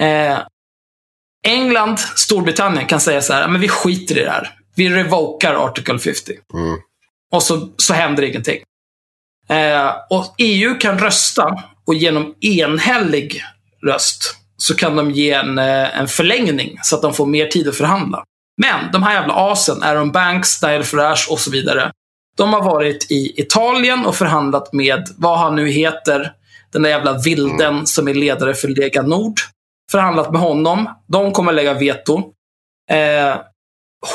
Eh, 0.00 0.38
England, 1.46 1.98
Storbritannien 1.98 2.86
kan 2.86 3.00
säga 3.00 3.22
så 3.22 3.32
här, 3.32 3.48
men 3.48 3.60
vi 3.60 3.68
skiter 3.68 4.18
i 4.18 4.24
det 4.24 4.30
här. 4.30 4.58
Vi 4.74 4.88
revokar 4.88 5.54
Article 5.54 5.98
50. 5.98 6.32
Mm. 6.54 6.78
Och 7.32 7.42
så, 7.42 7.68
så 7.76 7.94
händer 7.94 8.22
ingenting. 8.22 8.62
Eh, 9.48 9.90
och 10.10 10.34
EU 10.38 10.78
kan 10.78 10.98
rösta 10.98 11.62
och 11.86 11.94
genom 11.94 12.34
enhällig 12.40 13.42
röst 13.86 14.36
så 14.56 14.76
kan 14.76 14.96
de 14.96 15.10
ge 15.10 15.32
en, 15.32 15.58
eh, 15.58 15.98
en 15.98 16.08
förlängning 16.08 16.78
så 16.82 16.96
att 16.96 17.02
de 17.02 17.14
får 17.14 17.26
mer 17.26 17.46
tid 17.46 17.68
att 17.68 17.76
förhandla. 17.76 18.24
Men 18.62 18.92
de 18.92 19.02
här 19.02 19.14
jävla 19.14 19.34
asen, 19.34 19.82
Aaron 19.82 20.12
Banks, 20.12 20.62
Nigel 20.62 20.84
Farage 20.84 21.28
och 21.30 21.40
så 21.40 21.50
vidare. 21.50 21.90
De 22.36 22.52
har 22.52 22.62
varit 22.62 23.10
i 23.10 23.40
Italien 23.40 24.06
och 24.06 24.14
förhandlat 24.14 24.72
med, 24.72 25.08
vad 25.16 25.38
han 25.38 25.54
nu 25.54 25.68
heter, 25.68 26.32
den 26.72 26.82
där 26.82 26.90
jävla 26.90 27.18
vilden 27.18 27.86
som 27.86 28.08
är 28.08 28.14
ledare 28.14 28.54
för 28.54 28.68
Lega 28.68 29.02
Nord. 29.02 29.40
Förhandlat 29.90 30.32
med 30.32 30.40
honom. 30.40 30.88
De 31.06 31.32
kommer 31.32 31.52
lägga 31.52 31.74
veto. 31.74 32.18
Eh, 32.90 33.36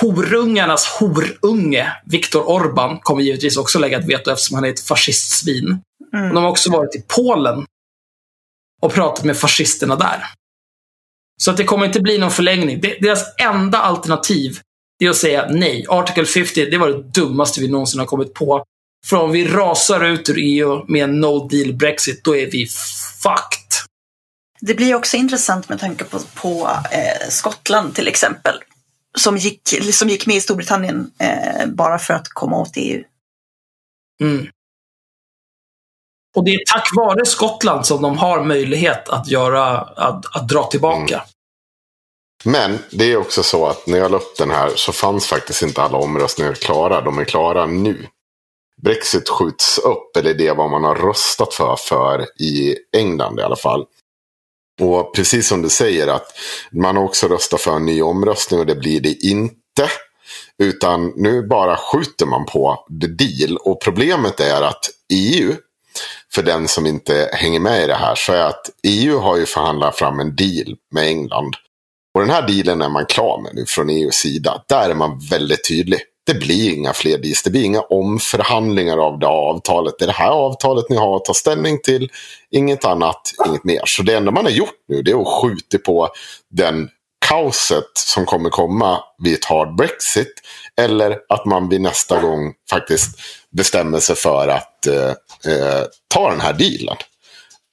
horungarnas 0.01 0.85
horunge, 0.85 1.93
Viktor 2.05 2.49
Orban, 2.49 2.99
kommer 2.99 3.21
givetvis 3.21 3.57
också 3.57 3.79
lägga 3.79 3.99
ett 3.99 4.07
veto 4.07 4.31
eftersom 4.31 4.55
han 4.55 4.65
är 4.65 4.69
ett 4.69 4.87
fascistsvin. 4.87 5.81
Mm. 6.13 6.33
De 6.33 6.43
har 6.43 6.49
också 6.49 6.71
varit 6.71 6.95
i 6.95 7.03
Polen 7.07 7.65
och 8.81 8.93
pratat 8.93 9.25
med 9.25 9.37
fascisterna 9.37 9.95
där. 9.95 10.23
Så 11.41 11.51
att 11.51 11.57
det 11.57 11.63
kommer 11.63 11.85
inte 11.85 12.01
bli 12.01 12.17
någon 12.17 12.31
förlängning. 12.31 12.81
Deras 12.81 13.23
enda 13.37 13.77
alternativ 13.77 14.59
är 14.99 15.09
att 15.09 15.15
säga 15.15 15.47
nej. 15.49 15.85
Article 15.89 16.25
50, 16.25 16.65
det 16.65 16.77
var 16.77 16.87
det 16.87 17.03
dummaste 17.03 17.61
vi 17.61 17.67
någonsin 17.67 17.99
har 17.99 18.07
kommit 18.07 18.33
på. 18.33 18.63
För 19.05 19.17
om 19.17 19.31
vi 19.31 19.47
rasar 19.47 20.05
ut 20.05 20.29
ur 20.29 20.37
EU 20.37 20.85
med 20.87 21.03
en 21.03 21.19
no 21.19 21.47
deal 21.47 21.73
Brexit, 21.73 22.23
då 22.23 22.35
är 22.35 22.51
vi 22.51 22.67
fucked. 23.23 23.69
Det 24.61 24.73
blir 24.73 24.95
också 24.95 25.17
intressant 25.17 25.69
med 25.69 25.79
tanke 25.79 26.03
på, 26.03 26.19
på 26.33 26.69
eh, 26.91 27.29
Skottland 27.29 27.95
till 27.95 28.07
exempel. 28.07 28.55
Som 29.17 29.37
gick, 29.37 29.93
som 29.93 30.09
gick 30.09 30.27
med 30.27 30.35
i 30.35 30.41
Storbritannien 30.41 31.11
eh, 31.19 31.67
bara 31.67 31.99
för 31.99 32.13
att 32.13 32.29
komma 32.29 32.57
åt 32.57 32.73
EU. 32.75 33.03
Mm. 34.21 34.47
Och 36.35 36.43
det 36.43 36.51
är 36.51 36.59
tack 36.73 36.89
vare 36.95 37.25
Skottland 37.25 37.85
som 37.85 38.01
de 38.01 38.17
har 38.17 38.43
möjlighet 38.43 39.09
att, 39.09 39.27
göra, 39.27 39.77
att, 39.77 40.35
att 40.35 40.49
dra 40.49 40.63
tillbaka. 40.63 41.23
Men 42.43 42.79
det 42.91 43.11
är 43.11 43.17
också 43.17 43.43
så 43.43 43.67
att 43.67 43.87
när 43.87 43.97
jag 43.97 44.11
la 44.11 44.17
upp 44.17 44.37
den 44.37 44.51
här 44.51 44.71
så 44.75 44.91
fanns 44.91 45.27
faktiskt 45.27 45.61
inte 45.61 45.81
alla 45.81 45.97
omröstningar 45.97 46.53
klara. 46.53 47.01
De 47.01 47.17
är 47.17 47.25
klara 47.25 47.65
nu. 47.65 48.07
Brexit 48.81 49.29
skjuts 49.29 49.77
upp, 49.77 50.17
eller 50.17 50.33
det 50.33 50.47
är 50.47 50.55
vad 50.55 50.69
man 50.69 50.83
har 50.83 50.95
röstat 50.95 51.53
för, 51.53 51.75
för 51.75 52.41
i 52.41 52.75
England 52.97 53.39
i 53.39 53.43
alla 53.43 53.55
fall. 53.55 53.85
Och 54.79 55.15
precis 55.15 55.47
som 55.47 55.61
du 55.61 55.69
säger 55.69 56.07
att 56.07 56.27
man 56.71 56.97
också 56.97 57.27
röstar 57.27 57.57
för 57.57 57.75
en 57.75 57.85
ny 57.85 58.01
omröstning 58.01 58.59
och 58.59 58.65
det 58.65 58.75
blir 58.75 59.01
det 59.01 59.13
inte. 59.25 59.89
Utan 60.57 61.13
nu 61.15 61.47
bara 61.47 61.77
skjuter 61.77 62.25
man 62.25 62.45
på 62.45 62.85
the 63.01 63.07
deal. 63.07 63.57
Och 63.57 63.81
problemet 63.81 64.39
är 64.39 64.61
att 64.61 64.89
EU, 65.13 65.55
för 66.33 66.43
den 66.43 66.67
som 66.67 66.85
inte 66.85 67.29
hänger 67.33 67.59
med 67.59 67.83
i 67.83 67.87
det 67.87 67.95
här, 67.95 68.15
så 68.15 68.33
är 68.33 68.43
att 68.43 68.69
EU 68.83 69.17
har 69.17 69.37
ju 69.37 69.45
förhandlat 69.45 69.95
fram 69.97 70.19
en 70.19 70.35
deal 70.35 70.75
med 70.91 71.07
England. 71.07 71.55
Och 72.13 72.21
den 72.21 72.29
här 72.29 72.47
dealen 72.47 72.81
är 72.81 72.89
man 72.89 73.05
klar 73.05 73.41
med 73.41 73.55
nu 73.55 73.65
från 73.65 73.89
EUs 73.89 74.15
sida. 74.15 74.63
Där 74.67 74.89
är 74.89 74.95
man 74.95 75.19
väldigt 75.29 75.67
tydlig. 75.67 75.99
Det 76.29 76.35
blir 76.35 76.73
inga 76.73 76.93
fler 76.93 77.17
deals. 77.17 77.43
Det 77.43 77.49
blir 77.49 77.63
inga 77.63 77.81
omförhandlingar 77.81 78.97
av 78.97 79.19
det 79.19 79.27
avtalet. 79.27 79.93
Det 79.99 80.05
är 80.05 80.07
det 80.07 80.13
här 80.13 80.29
avtalet 80.29 80.89
ni 80.89 80.95
har 80.95 81.15
att 81.15 81.25
ta 81.25 81.33
ställning 81.33 81.79
till. 81.83 82.09
Inget 82.51 82.85
annat, 82.85 83.21
inget 83.47 83.63
mer. 83.63 83.81
Så 83.85 84.03
det 84.03 84.15
enda 84.15 84.31
man 84.31 84.45
har 84.45 84.51
gjort 84.51 84.75
nu 84.87 85.01
det 85.01 85.11
är 85.11 85.21
att 85.21 85.41
skjuta 85.41 85.77
på 85.77 86.09
den 86.51 86.89
kaoset 87.29 87.91
som 87.93 88.25
kommer 88.25 88.49
komma 88.49 88.99
vid 89.23 89.33
ett 89.33 89.45
hard 89.45 89.75
Brexit. 89.75 90.33
Eller 90.81 91.17
att 91.29 91.45
man 91.45 91.69
vid 91.69 91.81
nästa 91.81 92.21
gång 92.21 92.53
faktiskt 92.69 93.19
bestämmer 93.51 93.99
sig 93.99 94.15
för 94.15 94.47
att 94.47 94.87
eh, 94.87 95.09
eh, 95.53 95.83
ta 96.13 96.29
den 96.29 96.41
här 96.41 96.53
dealen. 96.53 96.97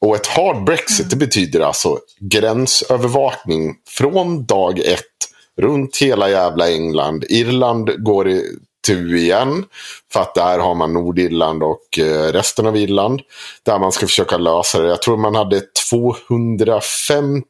Och 0.01 0.17
ett 0.17 0.27
hard 0.27 0.65
Brexit 0.65 1.11
det 1.11 1.17
betyder 1.17 1.61
alltså 1.61 1.99
gränsövervakning 2.21 3.75
från 3.89 4.47
dag 4.47 4.79
ett 4.79 5.16
runt 5.61 5.97
hela 5.97 6.31
jävla 6.31 6.71
England. 6.71 7.25
Irland 7.29 8.05
går 8.05 8.29
i 8.29 8.43
tu 8.87 9.19
igen. 9.19 9.65
För 10.13 10.21
att 10.21 10.35
där 10.35 10.59
har 10.59 10.75
man 10.75 10.93
Nordirland 10.93 11.63
och 11.63 11.99
eh, 11.99 12.33
resten 12.33 12.67
av 12.67 12.77
Irland. 12.77 13.21
Där 13.63 13.79
man 13.79 13.93
ska 13.93 14.07
försöka 14.07 14.37
lösa 14.37 14.83
det. 14.83 14.89
Jag 14.89 15.03
tror 15.03 15.17
man 15.17 15.35
hade 15.35 15.63
250 15.91 17.45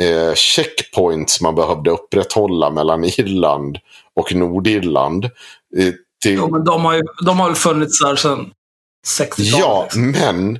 eh, 0.00 0.34
checkpoints 0.34 1.40
man 1.40 1.54
behövde 1.54 1.90
upprätthålla 1.90 2.70
mellan 2.70 3.04
Irland 3.04 3.78
och 4.14 4.34
Nordirland. 4.34 5.24
Eh, 5.76 5.92
till, 6.22 6.34
Jo, 6.34 6.50
men 6.50 6.64
de 6.64 6.84
har 6.84 6.94
ju 6.94 7.02
de 7.26 7.38
har 7.38 7.46
väl 7.46 7.56
funnits 7.56 8.00
där 8.00 8.16
sedan 8.16 8.50
Ja, 9.58 9.88
men 9.94 10.58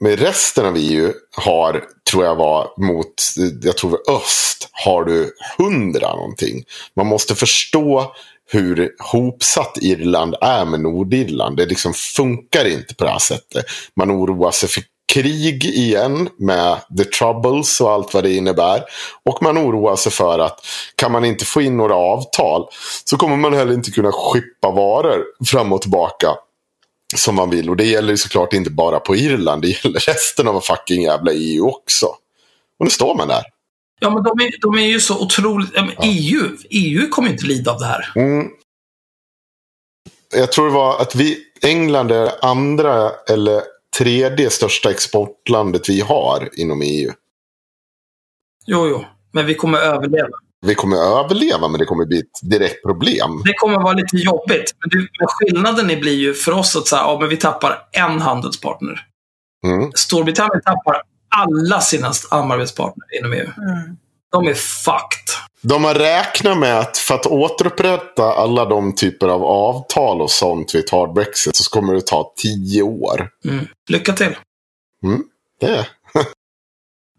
med 0.00 0.18
resten 0.18 0.66
av 0.66 0.76
EU 0.76 1.12
har, 1.36 1.84
tror 2.10 2.24
jag 2.24 2.36
var 2.36 2.68
mot, 2.76 3.14
jag 3.62 3.76
tror 3.76 4.10
öst 4.10 4.68
har 4.72 5.04
du 5.04 5.32
hundra 5.58 6.14
någonting. 6.14 6.64
Man 6.96 7.06
måste 7.06 7.34
förstå 7.34 8.14
hur 8.50 8.94
hopsatt 8.98 9.78
Irland 9.82 10.34
är 10.40 10.64
med 10.64 10.80
Nordirland. 10.80 11.56
Det 11.56 11.66
liksom 11.66 11.94
funkar 11.94 12.64
inte 12.64 12.94
på 12.94 13.04
det 13.04 13.10
här 13.10 13.18
sättet. 13.18 13.64
Man 13.96 14.10
oroar 14.10 14.50
sig 14.50 14.68
för 14.68 14.82
krig 15.12 15.64
igen 15.64 16.28
med 16.38 16.76
the 16.98 17.04
troubles 17.04 17.80
och 17.80 17.90
allt 17.90 18.14
vad 18.14 18.24
det 18.24 18.34
innebär. 18.34 18.84
Och 19.24 19.42
man 19.42 19.58
oroar 19.58 19.96
sig 19.96 20.12
för 20.12 20.38
att 20.38 20.60
kan 20.96 21.12
man 21.12 21.24
inte 21.24 21.44
få 21.44 21.62
in 21.62 21.76
några 21.76 21.94
avtal 21.94 22.66
så 23.04 23.16
kommer 23.16 23.36
man 23.36 23.54
heller 23.54 23.74
inte 23.74 23.90
kunna 23.90 24.12
skippa 24.12 24.70
varor 24.70 25.24
fram 25.46 25.72
och 25.72 25.82
tillbaka 25.82 26.28
som 27.14 27.34
man 27.34 27.50
vill. 27.50 27.70
Och 27.70 27.76
det 27.76 27.84
gäller 27.84 28.16
såklart 28.16 28.52
inte 28.52 28.70
bara 28.70 29.00
på 29.00 29.16
Irland. 29.16 29.62
Det 29.62 29.68
gäller 29.68 30.00
resten 30.06 30.48
av 30.48 30.60
fucking 30.60 31.02
jävla 31.02 31.32
EU 31.32 31.68
också. 31.68 32.06
Och 32.78 32.84
nu 32.84 32.90
står 32.90 33.14
man 33.14 33.28
där. 33.28 33.42
Ja, 34.00 34.10
men 34.10 34.22
de 34.22 34.40
är, 34.40 34.60
de 34.60 34.74
är 34.74 34.86
ju 34.86 35.00
så 35.00 35.22
otroligt... 35.22 35.70
ja, 35.74 35.88
EU, 36.02 36.56
EU 36.70 37.08
kommer 37.08 37.30
inte 37.30 37.46
lida 37.46 37.72
av 37.72 37.78
det 37.78 37.86
här. 37.86 38.12
Mm. 38.16 38.48
Jag 40.34 40.52
tror 40.52 40.66
det 40.66 40.72
var 40.72 41.00
att 41.00 41.14
vi, 41.14 41.38
England 41.62 42.10
är 42.10 42.44
andra 42.44 43.10
eller 43.28 43.62
tredje 43.98 44.50
största 44.50 44.90
exportlandet 44.90 45.88
vi 45.88 46.00
har 46.00 46.48
inom 46.52 46.82
E 46.82 46.86
EU. 46.86 47.12
Jo, 48.66 48.88
jo. 48.88 49.04
Men 49.32 49.46
vi 49.46 49.54
kommer 49.54 49.78
överleva. 49.78 50.28
Vi 50.66 50.74
kommer 50.74 50.96
överleva 50.96 51.68
men 51.68 51.78
det 51.78 51.84
kommer 51.84 52.06
bli 52.06 52.18
ett 52.18 52.50
direkt 52.50 52.82
problem. 52.82 53.42
Det 53.44 53.52
kommer 53.52 53.76
vara 53.82 53.92
lite 53.92 54.16
jobbigt. 54.16 54.72
Men, 54.80 55.08
skillnaden 55.28 55.86
blir 55.86 56.16
ju 56.16 56.34
för 56.34 56.52
oss 56.52 56.76
att 56.76 56.86
så 56.86 56.96
här, 56.96 57.02
ja, 57.02 57.18
men 57.20 57.28
vi 57.28 57.36
tappar 57.36 57.78
en 57.92 58.20
handelspartner. 58.20 59.00
Mm. 59.64 59.92
Storbritannien 59.94 60.62
tappar 60.62 61.02
alla 61.36 61.80
sina 61.80 62.12
samarbetspartner 62.12 63.04
inom 63.18 63.32
EU. 63.32 63.40
Mm. 63.40 63.96
De 64.32 64.46
är 64.46 64.54
fucked. 64.54 65.46
De 65.62 65.84
har 65.84 65.94
räknat 65.94 66.58
med 66.58 66.78
att 66.78 66.98
för 66.98 67.14
att 67.14 67.26
återupprätta 67.26 68.22
alla 68.22 68.64
de 68.64 68.94
typer 68.94 69.28
av 69.28 69.44
avtal 69.44 70.22
och 70.22 70.30
sånt 70.30 70.74
vid 70.74 70.84
ett 70.84 70.90
hard 70.90 71.14
Brexit 71.14 71.56
så 71.56 71.70
kommer 71.70 71.94
det 71.94 72.06
ta 72.06 72.32
tio 72.36 72.82
år. 72.82 73.28
Mm. 73.44 73.66
Lycka 73.88 74.12
till. 74.12 74.36
Det 75.60 75.66
är. 75.66 75.88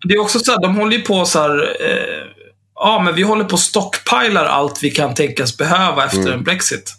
Det 0.08 0.14
är 0.14 0.20
också 0.20 0.40
så 0.40 0.52
här, 0.52 0.62
de 0.62 0.76
håller 0.76 0.98
ju 0.98 1.04
på 1.04 1.26
så 1.26 1.40
här. 1.40 1.82
Eh, 1.82 2.37
ja, 2.80 3.02
men 3.06 3.16
vi 3.16 3.22
håller 3.22 3.44
på 3.46 3.54
och 3.54 3.60
stockpilar 3.60 4.46
allt 4.46 4.84
vi 4.84 4.92
kan 4.92 5.14
tänkas 5.16 5.58
behöva 5.58 6.06
efter 6.06 6.20
Mm. 6.20 6.34
en 6.34 6.44
Brexit. 6.44 6.94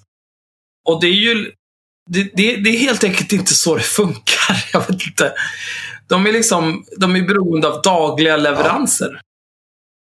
Och 0.88 1.00
det 1.00 1.06
är 1.06 1.12
ju 1.12 1.52
det, 2.10 2.22
det, 2.22 2.56
det 2.56 2.70
är 2.70 2.78
helt 2.78 3.04
enkelt 3.04 3.32
inte 3.32 3.54
så 3.54 3.74
det 3.76 3.82
funkar. 3.82 4.64
Jag 4.72 4.80
vet 4.80 5.06
inte. 5.06 5.32
De 6.08 6.26
är 6.26 6.32
liksom, 6.32 6.84
de 6.96 7.16
är 7.16 7.22
beroende 7.22 7.68
av 7.68 7.82
dagliga 7.82 8.36
leveranser. 8.36 9.20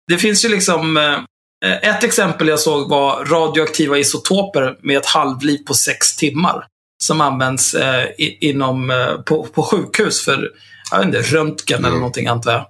Det 0.08 0.18
finns 0.18 0.44
ju 0.44 0.48
liksom, 0.48 0.96
eh, 0.96 1.72
ett 1.82 2.04
exempel 2.04 2.48
jag 2.48 2.60
såg 2.60 2.90
var 2.90 3.24
radioaktiva 3.24 3.98
isotoper 3.98 4.76
med 4.82 4.96
ett 4.98 5.06
halvliv 5.06 5.58
på 5.58 5.74
sex 5.74 6.16
timmar. 6.16 6.66
Som 7.04 7.20
används 7.20 7.74
eh, 7.74 8.08
inom, 8.18 8.90
eh, 8.90 9.14
på, 9.14 9.46
på 9.46 9.62
sjukhus 9.62 10.24
för, 10.24 10.50
jag 10.90 10.98
vet 10.98 11.06
inte, 11.06 11.22
röntgen 11.22 11.78
eller 11.78 11.88
Mm. 11.88 12.00
någonting 12.00 12.26
antar 12.26 12.52
jag. 12.52 12.66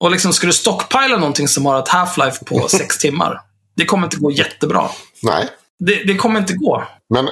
Och 0.00 0.10
liksom, 0.10 0.32
ska 0.32 0.46
du 0.46 0.52
stockpila 0.52 1.16
någonting 1.16 1.48
som 1.48 1.66
har 1.66 1.78
ett 1.78 1.88
half-life 1.88 2.44
på 2.44 2.68
sex 2.68 2.98
timmar? 2.98 3.40
Det 3.76 3.84
kommer 3.84 4.06
inte 4.06 4.16
gå 4.16 4.30
jättebra. 4.30 4.88
Nej. 5.22 5.48
Det, 5.78 6.04
det 6.04 6.14
kommer 6.14 6.40
inte 6.40 6.52
gå. 6.54 6.84
Men 7.14 7.28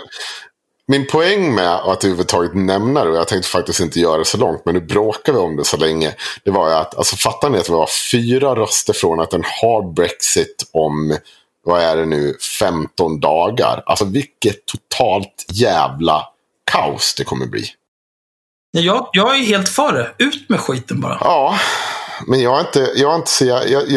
min 0.87 1.07
poäng 1.07 1.54
med 1.54 1.75
att 1.75 2.04
överhuvudtaget 2.04 2.54
nämna 2.54 3.04
det, 3.04 3.11
och 3.11 3.16
jag 3.16 3.28
tänkte 3.28 3.49
faktiskt 3.49 3.81
inte 3.81 4.00
göra 4.00 4.19
det 4.19 4.25
så 4.25 4.38
långt, 4.38 4.62
men 4.64 4.75
nu 4.75 4.81
bråkar 4.81 5.33
vi 5.33 5.38
om 5.38 5.57
det 5.57 5.64
så 5.64 5.76
länge. 5.76 6.14
Det 6.45 6.50
var 6.50 6.69
ju 6.69 6.75
att, 6.75 6.95
alltså 6.95 7.16
fattar 7.16 7.50
ni 7.50 7.59
att 7.59 7.69
vi 7.69 7.73
var 7.73 7.88
fyra 8.12 8.54
röster 8.54 8.92
från 8.92 9.21
att 9.21 9.33
en 9.33 9.45
hard 9.45 9.95
Brexit 9.95 10.69
om, 10.73 11.16
vad 11.64 11.83
är 11.83 11.97
det 11.97 12.07
nu, 12.07 12.37
15 12.59 13.21
dagar. 13.21 13.83
Alltså 13.87 14.04
vilket 14.04 14.66
totalt 14.66 15.47
jävla 15.52 16.28
kaos 16.71 17.14
det 17.14 17.25
kommer 17.25 17.47
bli. 17.47 17.64
Jag, 18.71 19.09
jag 19.12 19.37
är 19.37 19.42
helt 19.42 19.69
för 19.69 19.92
det. 19.92 20.25
Ut 20.25 20.49
med 20.49 20.61
skiten 20.61 21.00
bara. 21.00 21.19
Ja, 21.21 21.59
men 22.26 22.40
jag 22.40 22.56
är 22.56 22.60
inte, 22.60 22.90
jag 22.94 23.12
är 23.12 23.16
inte 23.16 23.30
så, 23.30 23.44
jag, 23.44 23.68
jag, 23.68 23.88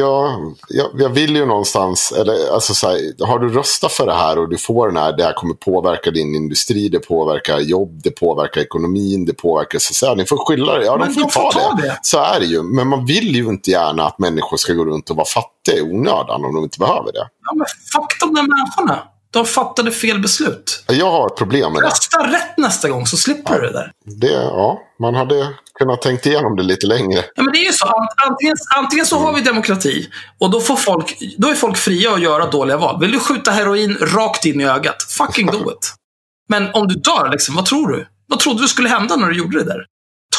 jag, 0.70 0.90
jag, 0.98 1.10
vill 1.10 1.36
ju 1.36 1.46
någonstans, 1.46 2.12
eller 2.12 2.54
alltså 2.54 2.74
så 2.74 2.88
här, 2.88 3.26
har 3.26 3.40
du 3.40 3.50
röstat 3.50 3.92
för 3.92 4.06
det 4.06 4.14
här 4.14 4.38
och 4.38 4.50
du 4.50 4.58
får 4.58 4.88
den 4.88 4.98
här, 4.98 5.18
det 5.18 5.24
här 5.24 5.34
kommer 5.34 5.54
påverka 5.54 6.12
din 6.12 6.36
industri, 6.36 6.90
det 6.90 7.00
påverkar 7.00 7.60
jobb, 7.60 8.02
det 8.04 8.12
påverkar 8.12 8.62
ekonomin, 8.62 9.26
det 9.26 9.34
påverkar 9.34 10.08
här, 10.08 10.16
ni 10.16 10.26
får 10.26 10.38
skylla 10.48 10.78
det, 10.78 10.86
ja 10.86 10.98
Men 10.98 11.14
får, 11.14 11.22
de 11.22 11.30
får 11.30 11.52
ta, 11.52 11.60
ta 11.60 11.76
det. 11.76 11.82
det. 11.82 12.00
Så 12.02 12.20
är 12.20 12.40
det 12.40 12.46
ju, 12.46 12.64
men 12.64 12.88
man 12.88 13.06
vill 13.06 13.36
ju 13.36 13.46
inte 13.46 13.72
gärna 13.72 14.06
att 14.06 14.20
människor 14.20 14.58
ska 14.58 14.74
gå 14.74 14.86
runt 14.86 15.10
och 15.10 15.16
vara 15.16 15.28
fattiga 15.28 15.76
i 15.78 15.82
onödan 15.82 16.46
om 16.46 16.56
de 16.56 16.64
inte 16.64 16.80
behöver 16.80 17.12
det. 17.12 17.28
Ja, 17.44 17.54
men 17.56 17.66
fuck 17.94 18.20
de 18.20 18.34
där 18.34 18.44
människorna. 18.44 19.04
De 19.36 19.46
fattade 19.46 19.92
fel 19.92 20.20
beslut. 20.20 20.84
Jag 20.88 21.12
har 21.12 21.30
problem 21.30 21.74
med 21.74 21.82
det. 21.82 21.88
Rösta 21.88 22.28
rätt 22.32 22.58
nästa 22.58 22.90
gång 22.90 23.06
så 23.08 23.18
slipper 23.18 23.60
du 23.62 23.68
det 23.68 23.74
där. 23.74 23.92
det. 24.06 24.32
Ja, 24.34 24.80
man 25.00 25.16
hade 25.16 25.48
kunnat 25.80 26.02
tänkt 26.02 26.26
igenom 26.26 26.56
det 26.56 26.64
lite 26.64 26.88
längre. 26.88 27.24
Ja, 27.36 27.44
men 27.44 27.54
det 27.54 27.60
är 27.60 27.66
ju 27.66 27.72
så. 27.74 27.86
Ant- 27.86 28.28
Antingen, 28.30 28.56
antingen 28.78 29.06
så 29.06 29.18
har 29.20 29.34
vi 29.34 29.42
demokrati 29.42 30.10
och 30.40 30.52
då, 30.52 30.60
får 30.62 30.76
folk, 30.76 31.18
då 31.38 31.48
är 31.50 31.54
folk 31.56 31.78
fria 31.78 32.12
att 32.14 32.22
göra 32.22 32.46
dåliga 32.50 32.78
val. 32.78 33.00
Vill 33.02 33.12
du 33.12 33.20
skjuta 33.20 33.52
heroin 33.52 33.98
rakt 34.02 34.46
in 34.46 34.62
i 34.62 34.66
ögat? 34.66 34.96
Fucking 35.18 35.46
do 35.48 35.72
it. 35.72 35.94
Men 36.50 36.70
om 36.74 36.88
du 36.88 36.96
dör, 36.96 37.30
liksom, 37.32 37.56
vad 37.56 37.66
tror 37.66 37.88
du? 37.88 38.08
Vad 38.28 38.40
trodde 38.40 38.62
du 38.62 38.68
skulle 38.68 38.90
hända 38.90 39.16
när 39.16 39.28
du 39.28 39.38
gjorde 39.38 39.58
det 39.60 39.66
där? 39.66 39.86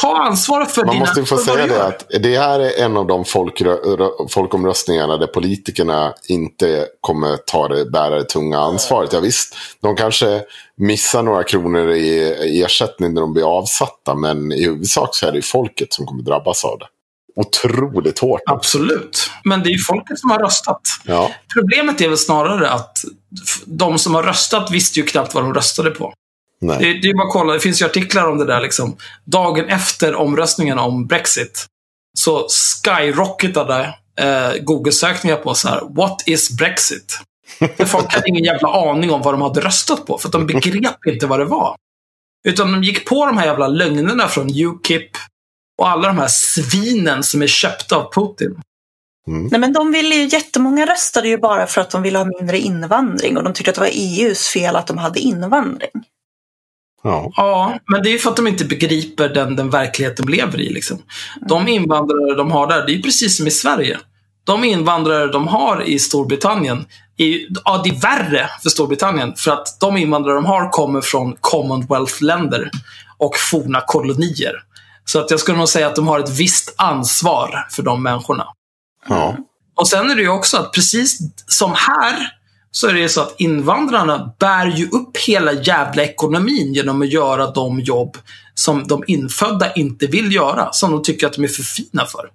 Ta 0.01 0.17
ansvaret 0.17 0.71
för 0.71 0.85
Man 0.85 0.95
dina... 0.95 1.05
måste 1.05 1.19
ju 1.19 1.25
få 1.25 1.37
säga 1.37 1.67
det 1.67 1.83
att 1.83 2.05
det 2.19 2.37
här 2.37 2.59
är 2.59 2.85
en 2.85 2.97
av 2.97 3.07
de 3.07 3.25
folkomröstningarna 4.29 5.17
där 5.17 5.27
politikerna 5.27 6.13
inte 6.27 6.87
kommer 7.01 7.37
ta 7.37 7.67
det, 7.67 7.85
bära 7.85 8.15
det 8.15 8.23
tunga 8.23 8.59
ansvaret. 8.59 9.13
Ja, 9.13 9.19
visst, 9.19 9.55
de 9.81 9.95
kanske 9.95 10.41
missar 10.77 11.23
några 11.23 11.43
kronor 11.43 11.91
i 11.91 12.63
ersättning 12.63 13.13
när 13.13 13.21
de 13.21 13.33
blir 13.33 13.57
avsatta. 13.57 14.15
Men 14.15 14.51
i 14.51 14.65
huvudsak 14.65 15.15
så 15.15 15.27
är 15.27 15.31
det 15.31 15.41
folket 15.41 15.93
som 15.93 16.05
kommer 16.05 16.23
drabbas 16.23 16.65
av 16.65 16.79
det. 16.79 16.85
Otroligt 17.35 18.19
hårt. 18.19 18.41
Absolut. 18.45 19.29
Men 19.43 19.63
det 19.63 19.69
är 19.69 19.71
ju 19.71 19.79
folket 19.79 20.19
som 20.19 20.29
har 20.31 20.39
röstat. 20.39 20.81
Ja, 21.05 21.31
Problemet 21.53 22.01
är 22.01 22.07
väl 22.07 22.17
snarare 22.17 22.69
att 22.69 22.97
de 23.65 23.97
som 23.97 24.15
har 24.15 24.23
röstat 24.23 24.71
visste 24.71 24.99
ju 24.99 25.05
knappt 25.05 25.33
vad 25.33 25.43
de 25.43 25.53
röstade 25.53 25.91
på. 25.91 26.13
Nej. 26.61 26.77
Det, 26.79 27.01
det 27.01 27.09
är 27.09 27.13
bara 27.13 27.27
att 27.27 27.33
kolla, 27.33 27.53
det 27.53 27.59
finns 27.59 27.81
ju 27.81 27.85
artiklar 27.85 28.27
om 28.27 28.37
det 28.37 28.45
där 28.45 28.61
liksom. 28.61 28.97
Dagen 29.25 29.65
efter 29.65 30.15
omröstningen 30.15 30.79
om 30.79 31.07
Brexit 31.07 31.65
så 32.17 32.47
skyrocketade 32.85 33.95
eh, 34.19 34.53
Google-sökningar 34.61 35.37
på 35.37 35.55
så 35.55 35.67
här, 35.67 35.81
What 35.89 36.23
is 36.25 36.57
Brexit? 36.57 37.19
För 37.77 37.85
folk 37.85 38.13
hade 38.13 38.29
ingen 38.29 38.43
jävla 38.43 38.91
aning 38.91 39.11
om 39.11 39.21
vad 39.21 39.33
de 39.33 39.41
hade 39.41 39.61
röstat 39.61 40.05
på, 40.05 40.17
för 40.17 40.27
att 40.27 40.31
de 40.31 40.47
begrep 40.47 41.05
inte 41.07 41.27
vad 41.27 41.39
det 41.39 41.45
var. 41.45 41.75
Utan 42.47 42.71
de 42.71 42.83
gick 42.83 43.05
på 43.05 43.25
de 43.25 43.37
här 43.37 43.45
jävla 43.45 43.67
lögnerna 43.67 44.27
från 44.27 44.49
Ukip 44.49 45.11
och 45.77 45.89
alla 45.89 46.07
de 46.07 46.17
här 46.17 46.27
svinen 46.27 47.23
som 47.23 47.41
är 47.41 47.47
köpta 47.47 47.95
av 47.95 48.13
Putin. 48.13 48.61
Nej, 49.27 49.59
men 49.59 49.73
de 49.73 49.91
ville 49.91 50.15
ju, 50.15 50.27
jättemånga 50.27 50.85
röstade 50.85 51.27
ju 51.27 51.37
bara 51.37 51.67
för 51.67 51.81
att 51.81 51.89
de 51.89 52.01
ville 52.01 52.17
ha 52.17 52.25
mindre 52.25 52.59
invandring 52.59 53.37
och 53.37 53.43
de 53.43 53.53
tyckte 53.53 53.71
att 53.71 53.75
det 53.75 53.81
var 53.81 53.91
EUs 53.93 54.47
fel 54.47 54.75
att 54.75 54.87
de 54.87 54.97
hade 54.97 55.19
invandring. 55.19 55.91
Ja. 57.07 57.31
Ja, 57.35 57.79
men 57.85 58.03
det 58.03 58.13
är 58.13 58.17
för 58.17 58.29
att 58.29 58.35
de 58.35 58.47
inte 58.47 58.65
begriper 58.65 59.29
den, 59.29 59.55
den 59.55 59.69
verklighet 59.69 60.17
de 60.17 60.29
lever 60.29 60.61
i. 60.61 60.69
Liksom. 60.69 61.01
De 61.49 61.67
invandrare 61.67 62.35
de 62.35 62.51
har 62.51 62.67
där, 62.67 62.85
det 62.85 62.95
är 62.95 63.01
precis 63.01 63.37
som 63.37 63.47
i 63.47 63.51
Sverige. 63.51 63.97
De 64.43 64.63
invandrare 64.63 65.27
de 65.27 65.47
har 65.47 65.83
i 65.83 65.99
Storbritannien, 65.99 66.85
är, 67.17 67.47
ja, 67.65 67.81
det 67.83 67.89
är 67.89 68.01
värre 68.01 68.49
för 68.63 68.69
Storbritannien. 68.69 69.33
För 69.35 69.51
att 69.51 69.79
de 69.79 69.97
invandrare 69.97 70.35
de 70.35 70.45
har 70.45 70.69
kommer 70.69 71.01
från 71.01 71.35
Commonwealth-länder 71.41 72.71
och 73.17 73.35
forna 73.37 73.81
kolonier. 73.87 74.53
Så 75.05 75.19
att 75.19 75.31
jag 75.31 75.39
skulle 75.39 75.57
nog 75.57 75.69
säga 75.69 75.87
att 75.87 75.95
de 75.95 76.07
har 76.07 76.19
ett 76.19 76.39
visst 76.39 76.75
ansvar 76.77 77.67
för 77.69 77.83
de 77.83 78.03
människorna. 78.03 78.47
ja. 79.09 79.37
Och 79.75 79.87
sen 79.87 80.09
är 80.09 80.15
det 80.15 80.21
ju 80.21 80.29
också 80.29 80.57
att 80.57 80.73
precis 80.73 81.19
som 81.47 81.73
här 81.75 82.31
så 82.71 82.87
är 82.87 82.93
det 82.93 82.99
ju 82.99 83.09
så 83.09 83.21
att 83.21 83.35
invandrarna 83.37 84.33
bär 84.39 84.67
ju 84.67 84.89
upp 84.89 85.17
hela 85.17 85.53
jävla 85.53 86.03
ekonomin 86.03 86.73
genom 86.73 87.01
att 87.01 87.11
göra 87.11 87.51
de 87.51 87.79
jobb 87.79 88.17
som 88.53 88.87
de 88.87 89.03
infödda 89.07 89.73
inte 89.73 90.07
vill 90.07 90.33
göra, 90.33 90.73
som 90.73 90.91
de 90.91 91.03
tycker 91.03 91.27
att 91.27 91.33
de 91.33 91.43
är 91.43 91.47
för 91.47 91.63
fina 91.63 92.05
för. 92.05 92.29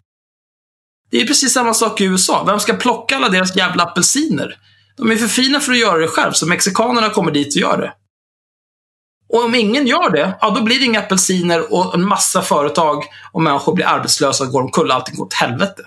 Det 1.10 1.20
är 1.20 1.26
precis 1.26 1.52
samma 1.52 1.74
sak 1.74 2.00
i 2.00 2.04
USA. 2.04 2.44
Vem 2.44 2.60
ska 2.60 2.72
plocka 2.72 3.16
alla 3.16 3.28
deras 3.28 3.56
jävla 3.56 3.82
apelsiner? 3.82 4.56
De 4.96 5.10
är 5.10 5.16
för 5.16 5.28
fina 5.28 5.60
för 5.60 5.72
att 5.72 5.78
göra 5.78 5.98
det 5.98 6.08
själv, 6.08 6.32
så 6.32 6.46
mexikanerna 6.46 7.10
kommer 7.10 7.30
dit 7.30 7.56
och 7.56 7.60
gör 7.60 7.78
det. 7.78 7.92
Och 9.28 9.44
om 9.44 9.54
ingen 9.54 9.86
gör 9.86 10.10
det, 10.10 10.38
ja 10.40 10.50
då 10.50 10.62
blir 10.62 10.78
det 10.78 10.84
inga 10.84 11.00
apelsiner 11.00 11.72
och 11.72 11.94
en 11.94 12.08
massa 12.08 12.42
företag 12.42 13.04
och 13.32 13.42
människor 13.42 13.74
blir 13.74 13.86
arbetslösa 13.86 14.44
och 14.44 14.50
går 14.50 14.62
omkull. 14.62 14.90
Allting 14.90 15.16
går 15.16 15.24
åt 15.24 15.34
helvete. 15.34 15.82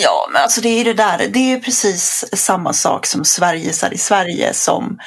Ja, 0.00 0.28
men 0.32 0.42
alltså 0.42 0.60
det 0.60 0.68
är 0.68 0.78
ju 0.78 0.84
det 0.84 0.94
där, 0.94 1.28
det 1.28 1.52
är 1.52 1.60
precis 1.60 2.24
samma 2.32 2.72
sak 2.72 3.06
som 3.06 3.24
Sverigesar 3.24 3.94
i 3.94 3.98
Sverige 3.98 4.54
som 4.54 4.98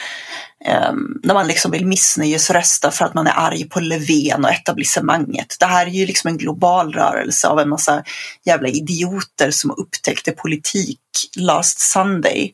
um, 0.90 1.20
när 1.24 1.34
man 1.34 1.48
liksom 1.48 1.72
vill 1.72 1.86
missnöjesrösta 1.86 2.92
för 2.92 3.06
att 3.06 3.14
man 3.14 3.28
är 3.28 3.34
arg 3.40 3.70
på 3.70 3.80
Löfven 3.80 4.46
och 4.46 4.52
etablissemanget. 4.52 5.56
Det 5.60 5.66
här 5.66 5.86
är 5.86 5.92
ju 5.92 6.06
liksom 6.06 6.28
en 6.28 6.38
global 6.38 6.94
rörelse 6.94 7.48
av 7.48 7.60
en 7.60 7.70
massa 7.70 8.04
jävla 8.46 8.68
idioter 8.68 9.52
som 9.52 9.72
upptäckte 9.72 10.32
politik 10.32 11.00
last 11.38 11.80
Sunday. 11.80 12.54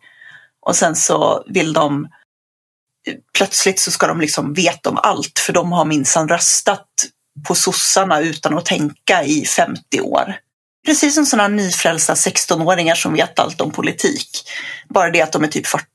Och 0.61 0.75
sen 0.75 0.95
så 0.95 1.43
vill 1.47 1.73
de 1.73 2.07
plötsligt 3.37 3.79
så 3.79 3.91
ska 3.91 4.07
de 4.07 4.21
liksom 4.21 4.53
veta 4.53 4.89
om 4.89 4.97
allt 5.03 5.39
för 5.39 5.53
de 5.53 5.71
har 5.71 5.85
minsann 5.85 6.27
röstat 6.27 6.87
på 7.47 7.55
sossarna 7.55 8.19
utan 8.19 8.57
att 8.57 8.65
tänka 8.65 9.23
i 9.23 9.45
50 9.45 10.01
år. 10.01 10.35
Precis 10.87 11.15
som 11.15 11.25
sådana 11.25 11.47
nyfrälsta 11.47 12.13
16-åringar 12.13 12.95
som 12.95 13.13
vet 13.13 13.39
allt 13.39 13.61
om 13.61 13.71
politik. 13.71 14.29
Bara 14.89 15.11
det 15.11 15.21
att 15.21 15.31
de 15.31 15.43
är 15.43 15.47
typ 15.47 15.67
40. 15.67 15.85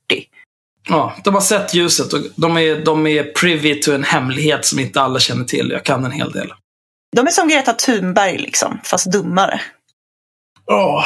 Ja, 0.89 1.17
de 1.25 1.35
har 1.35 1.41
sett 1.41 1.75
ljuset 1.75 2.13
och 2.13 2.21
de 2.37 2.57
är, 2.57 2.85
de 2.85 3.07
är 3.07 3.25
privy 3.25 3.75
to 3.75 3.93
en 3.93 4.05
hemlighet 4.05 4.67
som 4.67 4.79
inte 4.79 5.01
alla 5.01 5.21
känner 5.21 5.45
till. 5.45 5.71
Jag 5.71 5.85
kan 5.85 6.05
en 6.05 6.11
hel 6.11 6.33
del. 6.33 6.55
De 7.17 7.27
är 7.27 7.31
som 7.31 7.49
Greta 7.49 7.73
Thunberg 7.73 8.39
liksom, 8.39 8.81
fast 8.85 9.13
dummare. 9.13 9.61
Åh. 10.67 11.05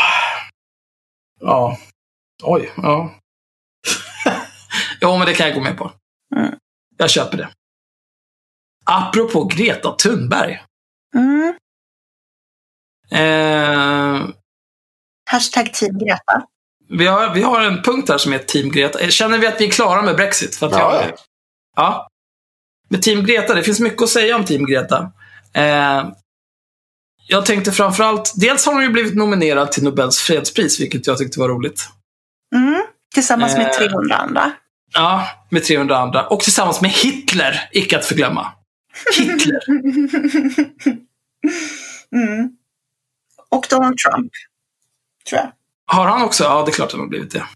Ja. 1.40 1.79
Oj, 2.42 2.72
ja. 2.77 3.14
jo, 5.01 5.18
men 5.18 5.27
det 5.27 5.35
kan 5.35 5.46
jag 5.46 5.55
gå 5.55 5.62
med 5.62 5.79
på. 5.79 5.92
Mm. 6.37 6.55
Jag 6.96 7.11
köper 7.11 7.37
det. 7.37 7.49
Apropå 8.85 9.44
Greta 9.44 9.92
Thunberg. 9.92 10.62
Mm. 11.14 11.55
Eh, 13.11 14.29
Hashtag 15.31 15.75
team 15.75 15.99
Greta. 15.99 16.42
vi, 16.88 17.07
har, 17.07 17.35
vi 17.35 17.42
har 17.42 17.61
en 17.61 17.83
punkt 17.83 18.09
här 18.09 18.19
som 18.19 18.33
heter 18.33 18.47
Team 18.47 18.71
Greta. 18.73 19.11
Känner 19.11 19.38
vi 19.38 19.47
att 19.47 19.61
vi 19.61 19.66
är 19.66 19.71
klara 19.71 20.03
med 20.03 20.16
Brexit? 20.16 20.57
För 20.57 20.66
att 20.66 20.73
Ja, 20.73 21.03
jag, 21.03 21.12
ja. 21.77 22.09
Med 22.88 23.03
Team 23.03 23.25
Greta, 23.25 23.55
det 23.55 23.62
finns 23.62 23.81
mycket 23.81 24.03
att 24.03 24.09
säga 24.09 24.37
om 24.37 24.45
Team 24.45 24.66
Greta. 24.66 25.12
Eh, 25.55 26.09
jag 27.29 27.47
tänkte 27.47 27.73
framförallt, 27.73 28.33
dels 28.37 28.66
har 28.66 28.73
hon 28.75 28.83
ju 28.83 28.88
blivit 28.88 29.14
nominerad 29.14 29.73
till 29.73 29.83
Nobels 29.85 30.19
fredspris, 30.19 30.81
vilket 30.81 31.07
jag 31.07 31.19
tyckte 31.19 31.40
var 31.40 31.49
roligt. 31.49 31.88
Mm. 32.55 32.83
Tillsammans 33.14 33.57
med 33.57 33.66
Eh. 33.66 33.73
300 33.73 34.16
andra. 34.16 34.53
Ja, 34.95 35.27
med 35.51 35.64
300 35.64 35.97
andra. 35.99 36.27
Och 36.27 36.40
tillsammans 36.40 36.81
med 36.81 36.90
Hitler, 36.90 37.69
icke 37.73 37.99
att 37.99 38.05
förglömma. 38.05 38.53
Hitler. 39.19 39.61
mm. 42.14 42.51
Och 43.57 43.66
Donald 43.71 43.99
Trump. 43.99 44.33
Tror 45.29 45.40
jag. 45.40 45.53
Har 45.87 46.07
han 46.07 46.23
också? 46.23 46.45
Ja, 46.45 46.62
det 46.64 46.71
är 46.71 46.73
klart 46.73 46.87
att 46.87 46.92
han 46.92 47.01
har 47.01 47.09
blivit 47.09 47.31
det. 47.31 47.47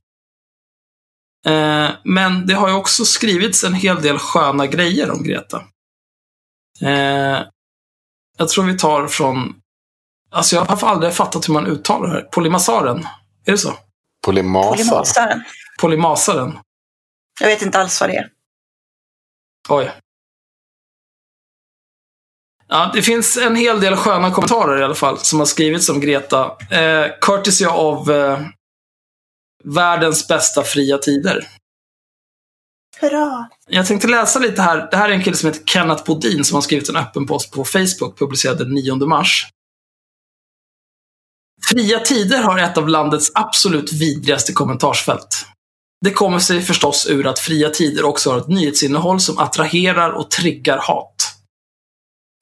Eh, 1.46 1.90
men 2.04 2.46
det 2.46 2.54
har 2.54 2.68
ju 2.68 2.74
också 2.74 3.04
skrivits 3.04 3.64
en 3.64 3.74
hel 3.74 4.02
del 4.02 4.18
sköna 4.18 4.66
grejer 4.66 5.10
om 5.10 5.22
Greta. 5.22 5.62
Eh, 6.82 7.40
jag 8.38 8.48
tror 8.48 8.64
vi 8.64 8.78
tar 8.78 9.06
från... 9.06 9.54
Alltså 10.30 10.56
jag 10.56 10.64
har 10.64 10.88
aldrig 10.88 11.14
fattat 11.14 11.48
hur 11.48 11.54
man 11.54 11.66
uttalar 11.66 12.08
det 12.08 12.14
här. 12.14 12.22
Polymasaren. 12.22 13.06
Är 13.44 13.52
det 13.52 13.58
så? 13.58 13.74
Polymasar. 14.24 14.76
Polymasaren. 14.76 15.44
Polymasaren. 15.80 16.58
Jag 17.40 17.48
vet 17.48 17.62
inte 17.62 17.78
alls 17.78 18.00
vad 18.00 18.10
det 18.10 18.16
är. 18.16 18.28
Oj. 19.68 19.90
Ja, 22.72 22.90
det 22.94 23.02
finns 23.02 23.36
en 23.36 23.56
hel 23.56 23.80
del 23.80 23.96
sköna 23.96 24.30
kommentarer 24.30 24.80
i 24.80 24.84
alla 24.84 24.94
fall 24.94 25.18
som 25.18 25.38
har 25.38 25.46
skrivits 25.46 25.88
om 25.88 26.00
Greta. 26.00 26.56
Eh, 26.70 27.06
courtesy 27.20 27.64
av 27.66 28.10
eh, 28.10 28.40
världens 29.64 30.28
bästa 30.28 30.62
fria 30.62 30.98
tider. 30.98 31.48
Hurra! 33.00 33.48
Jag 33.68 33.86
tänkte 33.86 34.08
läsa 34.08 34.38
lite 34.38 34.62
här. 34.62 34.88
Det 34.90 34.96
här 34.96 35.08
är 35.08 35.12
en 35.12 35.22
kille 35.24 35.36
som 35.36 35.46
heter 35.46 35.64
Kenneth 35.64 36.04
Bodin 36.04 36.44
som 36.44 36.54
har 36.54 36.62
skrivit 36.62 36.88
en 36.88 36.96
öppen 36.96 37.26
post 37.26 37.52
på 37.52 37.64
Facebook, 37.64 38.18
publicerad 38.18 38.58
den 38.58 38.74
9 38.74 38.94
mars. 38.96 39.46
Fria 41.70 41.98
Tider 41.98 42.42
har 42.42 42.58
ett 42.58 42.78
av 42.78 42.88
landets 42.88 43.30
absolut 43.34 43.92
vidrigaste 43.92 44.52
kommentarsfält. 44.52 45.46
Det 46.04 46.10
kommer 46.10 46.38
sig 46.38 46.62
förstås 46.62 47.06
ur 47.10 47.26
att 47.26 47.38
Fria 47.38 47.70
Tider 47.70 48.04
också 48.04 48.30
har 48.30 48.38
ett 48.38 48.48
nyhetsinnehåll 48.48 49.20
som 49.20 49.38
attraherar 49.38 50.10
och 50.10 50.30
triggar 50.30 50.78
hat. 50.78 51.09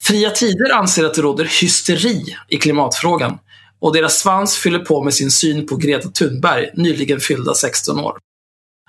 Fria 0.03 0.29
Tider 0.29 0.73
anser 0.73 1.05
att 1.05 1.13
det 1.13 1.21
råder 1.21 1.45
hysteri 1.61 2.35
i 2.47 2.57
klimatfrågan 2.57 3.39
och 3.79 3.93
deras 3.93 4.19
svans 4.19 4.57
fyller 4.57 4.79
på 4.79 5.03
med 5.03 5.13
sin 5.13 5.31
syn 5.31 5.67
på 5.67 5.75
Greta 5.75 6.09
Thunberg, 6.09 6.69
nyligen 6.73 7.19
fyllda 7.19 7.53
16 7.53 7.99
år. 7.99 8.17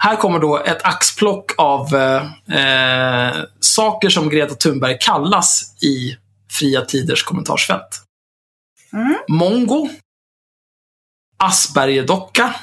Här 0.02 0.16
kommer 0.16 0.38
då 0.38 0.58
ett 0.58 0.82
axplock 0.82 1.52
av 1.58 1.94
eh, 1.94 3.28
eh, 3.28 3.36
saker 3.60 4.08
som 4.08 4.28
Greta 4.28 4.54
Thunberg 4.54 4.98
kallas 5.00 5.76
i 5.82 6.16
Fria 6.50 6.80
Tiders 6.80 7.22
kommentarsfält. 7.22 8.02
Mm. 8.92 9.18
Mongo. 9.28 9.88
Aspergerdocka. 11.36 12.54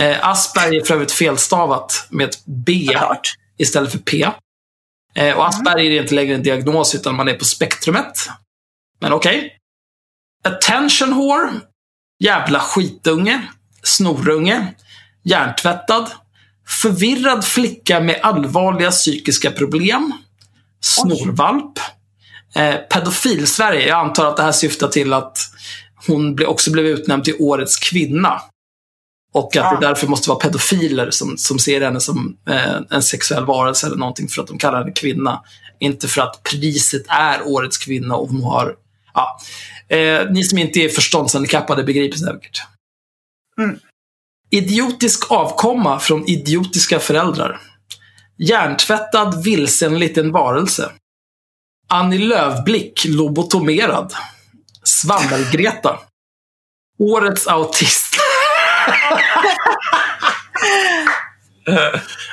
Eh, 0.00 0.28
Asperger 0.28 0.80
är 0.80 0.84
för 0.84 0.94
övrigt 0.94 1.12
felstavat 1.12 2.06
med 2.10 2.28
ett 2.28 2.42
B 2.44 2.88
istället 3.58 3.92
för 3.92 3.98
P. 3.98 4.28
Eh, 5.14 5.36
och 5.36 5.48
Asperger 5.48 5.90
är 5.90 6.02
inte 6.02 6.14
längre 6.14 6.34
en 6.34 6.42
diagnos 6.42 6.94
utan 6.94 7.14
man 7.14 7.28
är 7.28 7.34
på 7.34 7.44
spektrumet. 7.44 8.28
Men 9.00 9.12
okej. 9.12 9.58
Attention 10.44 11.14
whore. 11.14 11.50
Jävla 12.24 12.60
skitunge. 12.60 13.42
Snorunge. 13.82 14.66
Hjärntvättad. 15.22 16.10
Förvirrad 16.68 17.44
flicka 17.44 18.00
med 18.00 18.20
allvarliga 18.22 18.90
psykiska 18.90 19.50
problem. 19.50 20.12
Snorvalp. 20.80 21.78
Eh, 22.54 22.74
Pedofil-Sverige. 22.74 23.88
Jag 23.88 23.98
antar 23.98 24.26
att 24.26 24.36
det 24.36 24.42
här 24.42 24.52
syftar 24.52 24.88
till 24.88 25.12
att 25.12 25.38
hon 26.06 26.46
också 26.46 26.70
blev 26.70 26.86
utnämnd 26.86 27.24
till 27.24 27.36
Årets 27.38 27.76
kvinna. 27.76 28.42
Och 29.34 29.46
att 29.46 29.54
Ja. 29.54 29.78
det 29.80 29.86
därför 29.86 30.06
måste 30.06 30.28
vara 30.28 30.38
pedofiler 30.38 31.10
som, 31.10 31.38
som 31.38 31.58
ser 31.58 31.80
henne 31.80 32.00
som 32.00 32.36
eh, 32.48 32.76
en 32.90 33.02
sexuell 33.02 33.44
varelse 33.44 33.86
eller 33.86 33.96
någonting 33.96 34.28
för 34.28 34.42
att 34.42 34.48
de 34.48 34.58
kallar 34.58 34.78
henne 34.78 34.92
kvinna. 34.92 35.42
Inte 35.78 36.08
för 36.08 36.22
att 36.22 36.42
priset 36.42 37.02
är 37.08 37.46
Årets 37.46 37.78
kvinna 37.78 38.14
och 38.16 38.28
hon 38.28 38.42
har... 38.42 38.74
Ja. 39.14 39.38
Eh, 39.96 40.30
ni 40.30 40.44
som 40.44 40.58
inte 40.58 40.80
är 40.80 40.88
förståndshandikappade 40.88 41.84
begriper 41.84 42.18
säkert. 42.18 42.62
Mm. 43.60 43.78
Idiotisk 44.50 45.30
avkomma 45.30 46.00
från 46.00 46.26
idiotiska 46.28 47.00
föräldrar. 47.00 47.60
Hjärntvättad, 48.38 49.44
vilsen 49.44 49.98
liten 49.98 50.32
varelse. 50.32 50.92
Annie 51.88 52.18
Lööfblick, 52.18 53.04
lobotomerad. 53.04 54.14
Svammel-Greta. 54.84 55.98
Årets 56.98 57.46
autist. 57.46 58.16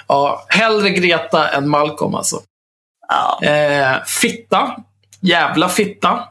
ja, 0.07 0.45
hellre 0.49 0.89
Greta 0.89 1.49
än 1.49 1.69
Malcolm 1.69 2.15
alltså. 2.15 2.41
Ja. 3.07 3.39
Eh, 3.47 4.03
fitta. 4.05 4.75
Jävla 5.21 5.69
fitta. 5.69 6.27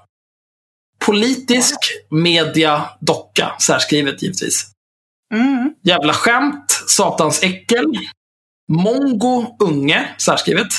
Politisk 0.98 1.78
media 2.10 2.90
docka. 3.00 3.56
Särskrivet 3.60 4.22
givetvis. 4.22 4.70
Mm. 5.34 5.74
Jävla 5.82 6.12
skämt. 6.12 6.82
Satans 6.88 7.42
äckel. 7.42 7.84
Mongo 8.72 9.56
unge. 9.60 10.14
Särskrivet. 10.18 10.72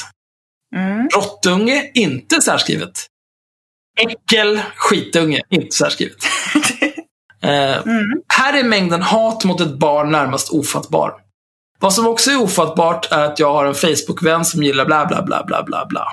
Mm. 0.75 1.09
Råttunge. 1.09 1.91
Inte 1.93 2.41
särskrivet. 2.41 3.05
Äckel. 3.99 4.61
Skitunge. 4.75 5.41
Inte 5.49 5.75
särskrivet. 5.75 6.17
Eh, 7.43 7.77
Mm. 7.77 8.05
här 8.27 8.53
är 8.59 8.63
mängden 8.63 9.01
hat 9.01 9.43
mot 9.43 9.61
ett 9.61 9.73
barn 9.79 10.11
närmast 10.11 10.49
ofattbar. 10.53 11.13
Vad 11.79 11.93
som 11.93 12.07
också 12.07 12.31
är 12.31 12.41
ofattbart 12.41 13.11
är 13.11 13.25
att 13.25 13.39
jag 13.39 13.53
har 13.53 13.65
en 13.65 13.75
Facebook-vän 13.75 14.45
som 14.45 14.63
gillar 14.63 14.85
bla 14.85 15.05
bla 15.05 15.21
bla 15.23 15.43
bla 15.43 15.63
bla 15.63 15.85
bla. 15.85 16.07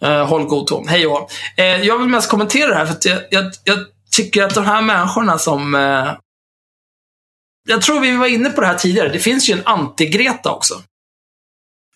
Eh, 0.00 0.26
håll 0.28 0.44
god 0.44 0.66
ton. 0.66 0.88
Hej 0.88 1.06
och 1.06 1.30
eh, 1.56 1.64
Jag 1.82 1.98
vill 1.98 2.08
mest 2.08 2.30
kommentera 2.30 2.68
det 2.68 2.74
här 2.74 2.86
för 2.86 2.92
att 2.92 3.04
jag, 3.04 3.18
jag, 3.30 3.44
jag 3.64 3.78
tycker 4.10 4.42
att 4.42 4.54
de 4.54 4.64
här 4.64 4.82
människorna 4.82 5.38
som... 5.38 5.74
Eh, 5.74 6.12
jag 7.68 7.82
tror 7.82 8.00
vi 8.00 8.16
var 8.16 8.26
inne 8.26 8.50
på 8.50 8.60
det 8.60 8.66
här 8.66 8.74
tidigare. 8.74 9.08
Det 9.08 9.18
finns 9.18 9.48
ju 9.48 9.52
en 9.52 9.62
anti-Greta 9.64 10.48
också. 10.50 10.82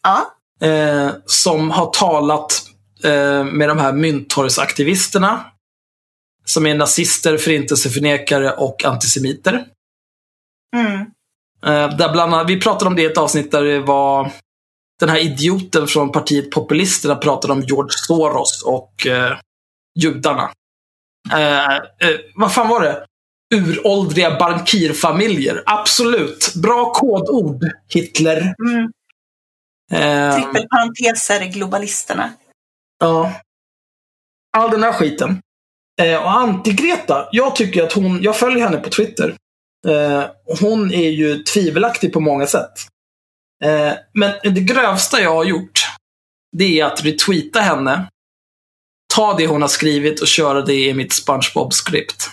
Ja. 0.03 0.35
Eh, 0.68 1.11
som 1.26 1.70
har 1.70 1.87
talat 1.90 2.62
eh, 3.05 3.44
med 3.44 3.68
de 3.68 3.79
här 3.79 3.92
mynttorgsaktivisterna. 3.92 5.44
Som 6.51 6.67
är 6.67 6.75
nazister, 6.75 7.37
förintelseförnekare 7.39 8.53
och 8.53 8.85
antisemiter. 8.85 9.67
Mm. 10.77 11.01
Eh, 11.67 11.97
där 11.97 12.13
bland 12.13 12.35
annat, 12.35 12.51
vi 12.51 12.61
pratade 12.61 12.89
om 12.89 12.97
det 12.97 13.03
i 13.03 13.07
ett 13.07 13.19
avsnitt 13.19 13.51
där 13.51 13.63
det 13.63 13.81
var 13.81 14.33
den 15.01 15.09
här 15.09 15.19
idioten 15.19 15.87
från 15.87 16.13
partiet 16.13 16.51
Populisterna 16.51 17.17
pratade 17.17 17.53
om 17.53 17.61
George 17.61 17.91
Soros 17.91 18.63
och 18.63 19.07
eh, 19.07 19.39
judarna. 19.99 20.53
Eh, 21.33 21.77
eh, 21.77 22.19
vad 22.35 22.55
fan 22.55 22.69
var 22.69 22.81
det? 22.81 23.07
Uråldriga 23.55 24.39
bankirfamiljer. 24.39 25.63
Absolut. 25.67 26.55
Bra 26.55 26.93
kodord, 26.93 27.65
Hitler. 27.89 28.55
Mm. 28.65 28.93
Eh, 29.93 30.35
Trippelparenteser, 30.35 31.45
globalisterna. 31.45 32.33
Ja. 32.99 33.33
All 34.57 34.71
den 34.71 34.83
här 34.83 34.93
skiten. 34.93 35.41
Eh, 36.01 36.23
och 36.23 36.31
Anti-Greta, 36.31 37.29
jag 37.33 37.57
tycker 37.57 37.83
att 37.83 37.93
hon, 37.93 38.23
jag 38.23 38.37
följer 38.37 38.65
henne 38.65 38.79
på 38.79 38.91
Twitter. 38.91 39.37
Eh, 39.89 40.25
hon 40.61 40.95
är 40.95 41.11
ju 41.11 41.43
tvivelaktig 41.43 42.13
på 42.13 42.21
många 42.21 42.47
sätt. 42.47 42.73
Eh, 43.65 43.93
men 44.15 44.33
det 44.43 44.61
grövsta 44.61 45.21
jag 45.21 45.35
har 45.35 45.45
gjort, 45.45 45.87
det 46.57 46.81
är 46.81 46.85
att 46.85 47.05
retweeta 47.05 47.61
henne, 47.61 48.09
ta 49.15 49.35
det 49.35 49.47
hon 49.47 49.63
har 49.63 49.69
skrivit 49.69 50.21
och 50.21 50.27
köra 50.27 50.63
det 50.63 50.89
i 50.89 50.95
mitt 50.95 51.13
SpongeBob-skript. 51.13 52.31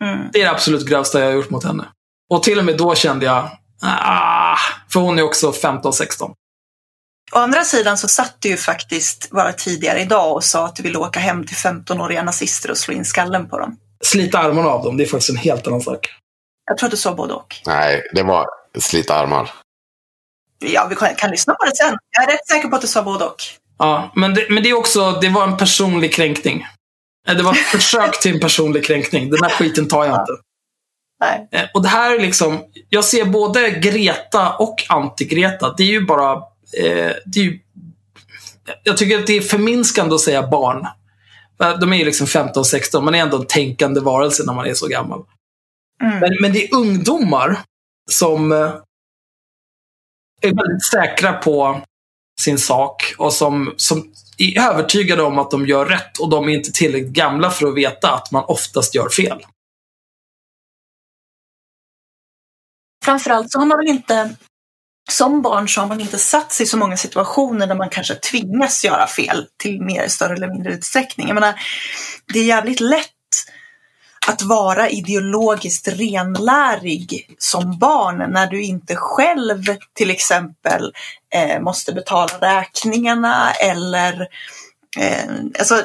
Mm. 0.00 0.28
Det 0.32 0.40
är 0.40 0.44
det 0.44 0.50
absolut 0.50 0.86
grövsta 0.86 1.20
jag 1.20 1.26
har 1.26 1.34
gjort 1.34 1.50
mot 1.50 1.64
henne. 1.64 1.84
Och 2.30 2.42
till 2.42 2.58
och 2.58 2.64
med 2.64 2.76
då 2.76 2.94
kände 2.94 3.26
jag, 3.26 3.50
ah, 3.82 4.56
för 4.92 5.00
hon 5.00 5.18
är 5.18 5.22
också 5.22 5.50
15-16. 5.50 6.34
Å 7.32 7.38
andra 7.38 7.64
sidan 7.64 7.98
så 7.98 8.08
satt 8.08 8.36
du 8.40 8.48
ju 8.48 8.56
faktiskt 8.56 9.30
bara 9.30 9.52
tidigare 9.52 10.00
idag 10.00 10.32
och 10.32 10.44
sa 10.44 10.64
att 10.66 10.76
du 10.76 10.82
ville 10.82 10.98
åka 10.98 11.20
hem 11.20 11.46
till 11.46 11.56
15-åriga 11.56 12.22
nazister 12.22 12.70
och 12.70 12.78
slå 12.78 12.94
in 12.94 13.04
skallen 13.04 13.48
på 13.48 13.58
dem. 13.58 13.76
Slita 14.04 14.38
armarna 14.38 14.68
av 14.68 14.84
dem, 14.84 14.96
det 14.96 15.04
är 15.04 15.08
faktiskt 15.08 15.30
en 15.30 15.36
helt 15.36 15.66
annan 15.66 15.80
sak. 15.80 16.08
Jag 16.64 16.78
tror 16.78 16.86
att 16.86 16.90
du 16.90 16.96
sa 16.96 17.14
både 17.14 17.34
och. 17.34 17.54
Nej, 17.66 18.02
det 18.14 18.22
var 18.22 18.46
slita 18.78 19.14
armar. 19.14 19.50
Ja, 20.58 20.86
vi 20.90 20.96
kan, 20.96 21.14
kan 21.14 21.30
lyssna 21.30 21.54
på 21.54 21.64
det 21.64 21.76
sen. 21.76 21.96
Jag 22.10 22.24
är 22.28 22.32
rätt 22.32 22.48
säker 22.48 22.68
på 22.68 22.76
att 22.76 22.82
du 22.82 22.88
sa 22.88 23.02
både 23.02 23.24
och. 23.24 23.42
Ja, 23.78 24.12
men 24.14 24.34
det, 24.34 24.46
men 24.50 24.62
det 24.62 24.68
är 24.70 24.74
också, 24.76 25.10
det 25.20 25.28
var 25.28 25.44
en 25.44 25.56
personlig 25.56 26.14
kränkning. 26.14 26.66
Eh, 27.28 27.36
Det 27.36 27.42
var 27.42 27.52
ett 27.52 27.58
försök 27.58 28.20
till 28.20 28.34
en 28.34 28.40
personlig 28.40 28.86
kränkning. 28.86 29.30
Den 29.30 29.42
här 29.42 29.50
skiten 29.50 29.88
tar 29.88 30.04
jag 30.04 30.14
inte. 30.22 30.32
Nej. 31.20 31.48
Eh, 31.52 31.68
Och 31.74 31.82
det 31.82 31.88
här 31.88 32.14
är 32.14 32.20
liksom, 32.20 32.64
jag 32.88 33.04
ser 33.04 33.24
både 33.24 33.70
Greta 33.70 34.52
och 34.56 34.76
anti-Greta. 34.88 35.74
Det 35.76 35.82
är 35.82 35.86
ju 35.86 36.06
bara, 36.06 36.42
eh, 36.76 37.12
det 37.26 37.40
är 37.40 37.44
ju, 37.44 37.58
jag 38.82 38.96
tycker 38.96 39.18
att 39.18 39.26
det 39.26 39.36
är 39.36 39.40
förminskande 39.40 40.14
att 40.14 40.20
säga 40.20 40.48
barn. 40.48 40.86
De 41.80 41.92
är 41.92 41.96
ju 41.96 42.04
liksom 42.04 42.26
15-16, 42.26 43.00
man 43.00 43.14
är 43.14 43.18
ändå 43.18 43.36
en 43.36 43.46
tänkande 43.46 44.00
varelse 44.00 44.42
när 44.46 44.54
man 44.54 44.66
är 44.66 44.74
så 44.74 44.88
gammal. 44.88 45.24
Mm. 46.02 46.18
Men, 46.18 46.36
men 46.40 46.52
det 46.52 46.64
är 46.64 46.74
ungdomar 46.74 47.60
som 48.10 48.52
eh, 48.52 48.74
är 50.40 50.54
väldigt 50.54 50.84
säkra 50.84 51.32
på 51.32 51.80
sin 52.40 52.58
sak 52.58 53.14
och 53.18 53.32
som, 53.32 53.74
som 53.76 54.12
är 54.38 54.60
övertygade 54.70 55.22
om 55.22 55.38
att 55.38 55.50
de 55.50 55.66
gör 55.66 55.86
rätt 55.86 56.18
och 56.18 56.28
de 56.28 56.48
är 56.48 56.52
inte 56.52 56.72
tillräckligt 56.72 57.12
gamla 57.12 57.50
för 57.50 57.66
att 57.66 57.74
veta 57.74 58.14
att 58.14 58.32
man 58.32 58.44
oftast 58.48 58.94
gör 58.94 59.08
fel. 59.08 59.42
Framförallt 63.04 63.52
så 63.52 63.58
har 63.58 63.66
man 63.66 63.78
väl 63.78 63.88
inte, 63.88 64.36
som 65.08 65.42
barn 65.42 65.68
så 65.68 65.80
har 65.80 65.88
man 65.88 66.00
inte 66.00 66.18
satt 66.18 66.52
sig 66.52 66.64
i 66.64 66.68
så 66.68 66.76
många 66.76 66.96
situationer 66.96 67.66
där 67.66 67.74
man 67.74 67.88
kanske 67.88 68.14
tvingas 68.14 68.84
göra 68.84 69.06
fel 69.06 69.46
till 69.56 69.82
mer 69.82 70.08
större 70.08 70.34
eller 70.34 70.48
mindre 70.48 70.72
utsträckning. 70.72 71.26
Jag 71.26 71.34
menar, 71.34 71.54
det 72.32 72.38
är 72.38 72.44
jävligt 72.44 72.80
lätt 72.80 73.04
att 74.26 74.42
vara 74.42 74.88
ideologiskt 74.88 75.88
renlärig 75.88 77.36
som 77.38 77.78
barn 77.78 78.32
när 78.32 78.46
du 78.46 78.62
inte 78.62 78.96
själv 78.96 79.64
till 79.94 80.10
exempel 80.10 80.92
eh, 81.34 81.60
måste 81.60 81.92
betala 81.92 82.32
räkningarna 82.40 83.52
eller 83.52 84.28
Eh, 84.96 85.30
alltså, 85.58 85.84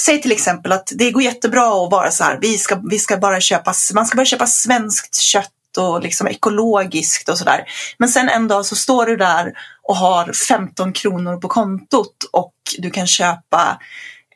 säg 0.00 0.22
till 0.22 0.32
exempel 0.32 0.72
att 0.72 0.92
det 0.94 1.10
går 1.10 1.22
jättebra 1.22 1.84
att 1.84 1.92
vara 1.92 2.10
så 2.10 2.24
här, 2.24 2.38
vi 2.40 2.58
ska, 2.58 2.80
vi 2.90 2.98
ska 2.98 3.16
bara 3.16 3.40
köpa, 3.40 3.74
man 3.94 4.06
ska 4.06 4.16
bara 4.16 4.24
köpa 4.24 4.46
svenskt 4.46 5.16
kött 5.20 5.53
och 5.78 6.02
liksom 6.02 6.26
ekologiskt 6.28 7.28
och 7.28 7.38
sådär. 7.38 7.64
Men 7.98 8.08
sen 8.08 8.28
en 8.28 8.48
dag 8.48 8.66
så 8.66 8.76
står 8.76 9.06
du 9.06 9.16
där 9.16 9.52
och 9.82 9.96
har 9.96 10.32
15 10.48 10.92
kronor 10.92 11.36
på 11.36 11.48
kontot 11.48 12.16
och 12.32 12.54
du 12.78 12.90
kan 12.90 13.06
köpa 13.06 13.80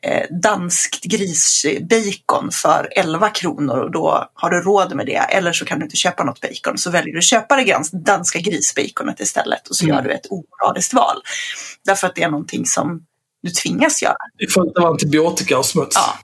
eh, 0.01 0.25
danskt 0.43 1.03
grisbacon 1.03 2.49
för 2.51 2.89
11 2.95 3.29
kronor 3.29 3.77
och 3.77 3.91
då 3.91 4.29
har 4.33 4.49
du 4.49 4.61
råd 4.61 4.95
med 4.95 5.05
det. 5.05 5.15
Eller 5.17 5.53
så 5.53 5.65
kan 5.65 5.79
du 5.79 5.85
inte 5.85 5.97
köpa 5.97 6.23
något 6.23 6.41
bacon 6.41 6.77
så 6.77 6.89
väljer 6.91 7.13
du 7.13 7.17
att 7.17 7.23
köpa 7.23 7.55
det 7.55 7.83
danska 7.93 8.39
grisbaconet 8.39 9.19
istället 9.19 9.67
och 9.67 9.75
så 9.75 9.85
Mm. 9.85 9.95
gör 9.95 10.03
du 10.03 10.11
ett 10.11 10.25
omoraliskt 10.29 10.93
val. 10.93 11.21
Därför 11.85 12.07
att 12.07 12.15
det 12.15 12.23
är 12.23 12.29
någonting 12.29 12.65
som 12.65 13.05
du 13.43 13.49
tvingas 13.51 14.01
göra. 14.03 14.15
Det 14.37 14.43
är 14.43 14.49
fullt 14.49 14.77
av 14.77 14.85
antibiotika 14.85 15.57
och 15.57 15.65
smuts. 15.65 15.95
Ja. 15.95 16.17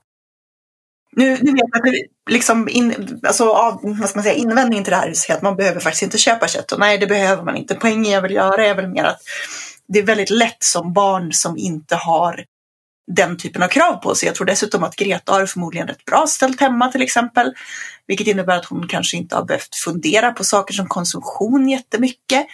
Nu, 1.11 1.29
nu 1.41 1.51
vet 1.51 1.61
jag 1.71 1.87
att 1.87 1.93
liksom 2.29 2.69
in, 2.69 3.19
alltså, 3.27 3.49
av, 3.49 3.79
vad 3.83 4.09
ska 4.09 4.17
man 4.17 4.23
säga, 4.23 4.35
invändningen 4.35 4.83
till 4.83 4.91
det 4.91 4.97
här 4.97 5.13
är 5.29 5.33
att 5.33 5.41
man 5.41 5.55
behöver 5.55 5.79
faktiskt 5.79 6.03
inte 6.03 6.17
köpa 6.17 6.47
kött. 6.47 6.71
Och 6.71 6.79
nej, 6.79 6.97
det 6.97 7.07
behöver 7.07 7.43
man 7.43 7.55
inte. 7.55 7.75
Poängen 7.75 8.11
jag 8.11 8.21
vill 8.21 8.31
göra 8.31 8.65
är 8.65 8.75
väl 8.75 8.87
mer 8.87 9.03
att 9.03 9.21
det 9.87 9.99
är 9.99 10.03
väldigt 10.03 10.29
lätt 10.29 10.63
som 10.63 10.93
barn 10.93 11.33
som 11.33 11.57
inte 11.57 11.95
har 11.95 12.45
den 13.11 13.37
typen 13.37 13.63
av 13.63 13.67
krav 13.67 13.93
på 13.93 14.15
sig. 14.15 14.27
Jag 14.27 14.35
tror 14.35 14.47
dessutom 14.47 14.83
att 14.83 14.95
Greta 14.95 15.31
har 15.31 15.45
förmodligen 15.45 15.87
rätt 15.87 16.05
bra 16.05 16.27
ställt 16.27 16.61
hemma 16.61 16.91
till 16.91 17.01
exempel. 17.01 17.53
Vilket 18.07 18.27
innebär 18.27 18.57
att 18.57 18.65
hon 18.65 18.87
kanske 18.87 19.17
inte 19.17 19.35
har 19.35 19.43
behövt 19.43 19.75
fundera 19.75 20.31
på 20.31 20.43
saker 20.43 20.73
som 20.73 20.87
konsumtion 20.87 21.69
jättemycket. 21.69 22.45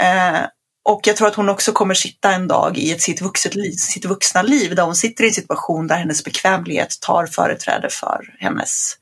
Eh, 0.00 0.40
och 0.84 1.00
jag 1.04 1.16
tror 1.16 1.28
att 1.28 1.34
hon 1.34 1.48
också 1.48 1.72
kommer 1.72 1.94
sitta 1.94 2.32
en 2.32 2.48
dag 2.48 2.78
i 2.78 2.92
ett 2.92 3.02
sitt, 3.02 3.22
vuxet 3.22 3.54
liv, 3.54 3.72
sitt 3.72 4.04
vuxna 4.04 4.42
liv 4.42 4.74
där 4.74 4.82
hon 4.82 4.96
sitter 4.96 5.24
i 5.24 5.26
en 5.26 5.34
situation 5.34 5.86
där 5.86 5.96
hennes 5.96 6.24
bekvämlighet 6.24 7.00
tar 7.00 7.26
företräde 7.26 7.88
för 7.90 8.36
hennes 8.38 8.96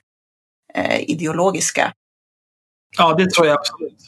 ideologiska. 1.00 1.92
Ja, 2.96 3.14
det 3.14 3.30
tror 3.30 3.46
jag 3.46 3.58
absolut. 3.58 3.98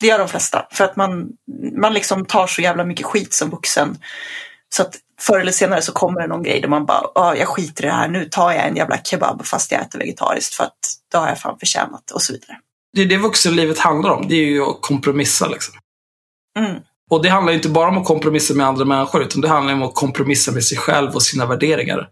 Det 0.00 0.06
gör 0.06 0.18
de 0.18 0.28
flesta. 0.28 0.66
För 0.70 0.84
att 0.84 0.96
man, 0.96 1.28
man 1.76 1.94
liksom 1.94 2.24
tar 2.24 2.46
så 2.46 2.62
jävla 2.62 2.84
mycket 2.84 3.06
skit 3.06 3.34
som 3.34 3.50
vuxen. 3.50 3.98
Så 4.74 4.82
att 4.82 4.96
förr 5.20 5.40
eller 5.40 5.52
senare 5.52 5.82
så 5.82 5.92
kommer 5.92 6.20
det 6.20 6.26
någon 6.26 6.42
grej 6.42 6.60
där 6.60 6.68
man 6.68 6.86
bara, 6.86 7.36
jag 7.36 7.48
skiter 7.48 7.84
i 7.84 7.86
det 7.86 7.92
här, 7.92 8.08
nu 8.08 8.24
tar 8.24 8.52
jag 8.52 8.66
en 8.66 8.76
jävla 8.76 8.98
kebab 8.98 9.46
fast 9.46 9.72
jag 9.72 9.80
äter 9.80 9.98
vegetariskt 9.98 10.54
för 10.54 10.64
att 10.64 10.78
det 11.10 11.16
har 11.16 11.28
jag 11.28 11.40
fan 11.40 11.58
förtjänat 11.58 12.10
och 12.10 12.22
så 12.22 12.32
vidare. 12.32 12.58
Det 12.92 13.02
är 13.02 13.06
det 13.06 13.16
vuxenlivet 13.16 13.78
handlar 13.78 14.10
om. 14.10 14.28
Det 14.28 14.34
är 14.34 14.46
ju 14.46 14.62
att 14.62 14.78
kompromissa 14.80 15.48
liksom. 15.48 15.74
Mm. 16.58 16.80
Och 17.10 17.22
det 17.22 17.28
handlar 17.28 17.52
inte 17.52 17.68
bara 17.68 17.88
om 17.88 17.98
att 17.98 18.04
kompromissa 18.04 18.54
med 18.54 18.66
andra 18.66 18.84
människor, 18.84 19.22
utan 19.22 19.40
det 19.40 19.48
handlar 19.48 19.74
om 19.74 19.82
att 19.82 19.94
kompromissa 19.94 20.52
med 20.52 20.64
sig 20.64 20.78
själv 20.78 21.14
och 21.14 21.22
sina 21.22 21.46
värderingar. 21.46 22.08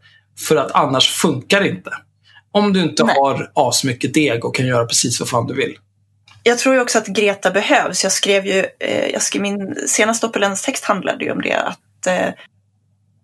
För 0.48 0.57
att 0.57 0.70
annars 0.70 1.11
funkar 1.11 1.61
det 1.61 1.68
inte. 1.68 1.90
Om 2.53 2.73
du 2.73 2.83
inte 2.83 3.05
Nej. 3.05 3.17
har 3.19 3.51
asmycket 3.55 4.15
deg 4.15 4.45
och 4.45 4.55
kan 4.55 4.67
göra 4.67 4.87
precis 4.87 5.21
vad 5.21 5.29
fan 5.29 5.47
du 5.47 5.55
vill. 5.55 5.79
Jag 6.43 6.59
tror 6.59 6.75
ju 6.75 6.81
också 6.81 6.99
att 6.99 7.07
Greta 7.07 7.51
behövs. 7.51 8.03
Jag 8.03 8.12
skrev 8.12 8.47
ju, 8.47 8.67
eh, 8.81 9.07
jag 9.07 9.23
skrev, 9.23 9.43
min 9.43 9.75
senaste 9.88 10.27
opulens-text 10.27 10.85
handlade 10.85 11.25
ju 11.25 11.33
om 11.33 11.41
det. 11.41 11.57
Att, 11.57 12.07
eh, 12.07 12.29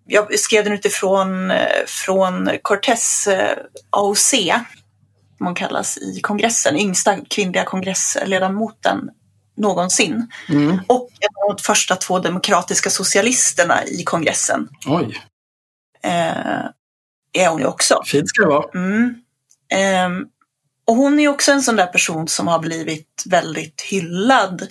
jag 0.07 0.39
skrev 0.39 0.65
den 0.65 0.73
utifrån 0.73 1.51
eh, 1.51 1.67
från 1.87 2.51
Cortés 2.63 3.27
eh, 3.27 3.59
AOC, 3.91 4.31
som 5.39 5.47
hon 5.47 5.55
kallas 5.55 5.99
i 5.99 6.21
kongressen, 6.21 6.77
yngsta 6.77 7.17
kvinnliga 7.31 7.65
kongressledamoten 7.65 9.11
någonsin. 9.57 10.31
Mm. 10.49 10.81
Och 10.87 11.09
en 11.21 11.51
av 11.51 11.57
de 11.57 11.63
första 11.63 11.97
två 11.97 12.19
demokratiska 12.19 12.91
socialisterna 12.91 13.85
i 13.85 14.03
kongressen. 14.05 14.69
Oj, 14.87 15.23
Eh, 16.03 16.65
är 17.39 17.49
hon 17.49 17.61
ju 17.61 17.67
också. 17.67 18.03
fint 18.07 18.29
ska 18.29 18.43
det 18.43 18.49
vara. 18.49 18.71
Mm. 18.75 19.15
Ehm, 19.73 20.27
och 20.87 20.97
hon 20.97 21.21
är 21.21 21.29
också 21.29 21.53
en 21.53 21.63
sån 21.63 21.77
där 21.77 21.87
person 21.87 22.29
som 22.29 22.49
har 22.49 22.59
blivit 22.59 23.23
väldigt 23.27 23.81
hyllad. 23.81 24.67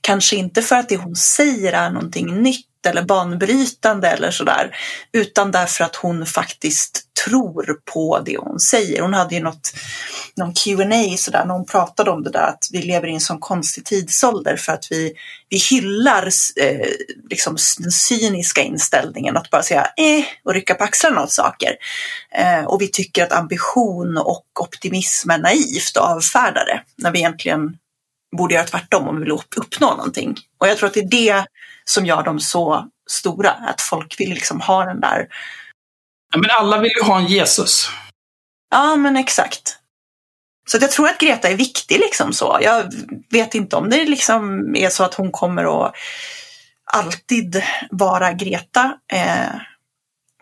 Kanske 0.00 0.36
inte 0.36 0.62
för 0.62 0.76
att 0.76 0.88
det 0.88 0.96
hon 0.96 1.16
säger 1.16 1.72
är 1.72 1.90
någonting 1.90 2.42
nytt 2.42 2.86
eller 2.86 3.02
banbrytande 3.02 4.08
eller 4.08 4.30
sådär. 4.30 4.76
Utan 5.12 5.50
därför 5.50 5.84
att 5.84 5.96
hon 5.96 6.26
faktiskt 6.26 7.04
tror 7.24 7.80
på 7.92 8.20
det 8.24 8.36
hon 8.36 8.60
säger. 8.60 9.02
Hon 9.02 9.14
hade 9.14 9.34
ju 9.34 9.40
något, 9.40 9.72
någon 10.36 10.54
Q&A 10.54 11.16
sådär 11.16 11.44
när 11.44 11.54
hon 11.54 11.66
pratade 11.66 12.10
om 12.10 12.22
det 12.22 12.30
där 12.30 12.46
att 12.46 12.68
vi 12.72 12.82
lever 12.82 13.08
i 13.08 13.14
en 13.14 13.20
sån 13.20 13.38
konstig 13.38 13.84
tidsålder 13.84 14.56
för 14.56 14.72
att 14.72 14.86
vi, 14.90 15.12
vi 15.48 15.56
hyllar 15.56 16.28
eh, 16.60 16.86
liksom 17.30 17.56
den 17.78 17.92
cyniska 17.92 18.62
inställningen 18.62 19.36
att 19.36 19.50
bara 19.50 19.62
säga 19.62 19.86
eh 19.96 20.24
och 20.44 20.54
rycka 20.54 20.74
på 20.74 20.84
axlarna 20.84 21.22
åt 21.22 21.32
saker. 21.32 21.76
Eh, 22.34 22.64
och 22.64 22.80
vi 22.80 22.88
tycker 22.88 23.24
att 23.24 23.32
ambition 23.32 24.16
och 24.16 24.46
optimism 24.60 25.30
är 25.30 25.38
naivt 25.38 25.96
och 25.96 26.04
avfärdar 26.04 26.64
det. 26.64 26.82
När 26.96 27.10
vi 27.10 27.18
egentligen 27.18 27.76
borde 28.36 28.54
göra 28.54 28.66
tvärtom 28.66 29.08
om 29.08 29.16
vi 29.16 29.22
vill 29.22 29.38
uppnå 29.56 29.90
någonting. 29.90 30.36
Och 30.58 30.68
jag 30.68 30.78
tror 30.78 30.86
att 30.86 30.94
det 30.94 31.00
är 31.00 31.10
det 31.10 31.46
som 31.84 32.06
gör 32.06 32.22
dem 32.22 32.40
så 32.40 32.88
stora. 33.10 33.50
Att 33.50 33.80
folk 33.80 34.20
vill 34.20 34.30
liksom 34.30 34.60
ha 34.60 34.84
den 34.84 35.00
där, 35.00 35.26
Ja, 36.32 36.38
men 36.38 36.50
alla 36.50 36.78
vill 36.78 36.92
ju 36.96 37.02
ha 37.02 37.18
en 37.18 37.26
Jesus. 37.26 37.90
ja 38.70 38.96
men 38.96 39.16
exakt. 39.16 39.76
Så 40.68 40.78
jag 40.80 40.90
tror 40.90 41.08
att 41.08 41.18
Greta 41.18 41.48
är 41.48 41.56
viktig 41.56 41.98
liksom 41.98 42.32
så. 42.32 42.58
Jag 42.62 42.92
vet 43.30 43.54
inte 43.54 43.76
om 43.76 43.90
det 43.90 44.04
liksom 44.04 44.74
är 44.76 44.88
så 44.90 45.04
att 45.04 45.14
hon 45.14 45.32
kommer 45.32 45.86
att 45.86 45.94
alltid 46.92 47.62
vara 47.90 48.32
Greta. 48.32 48.98
Eh, 49.12 49.60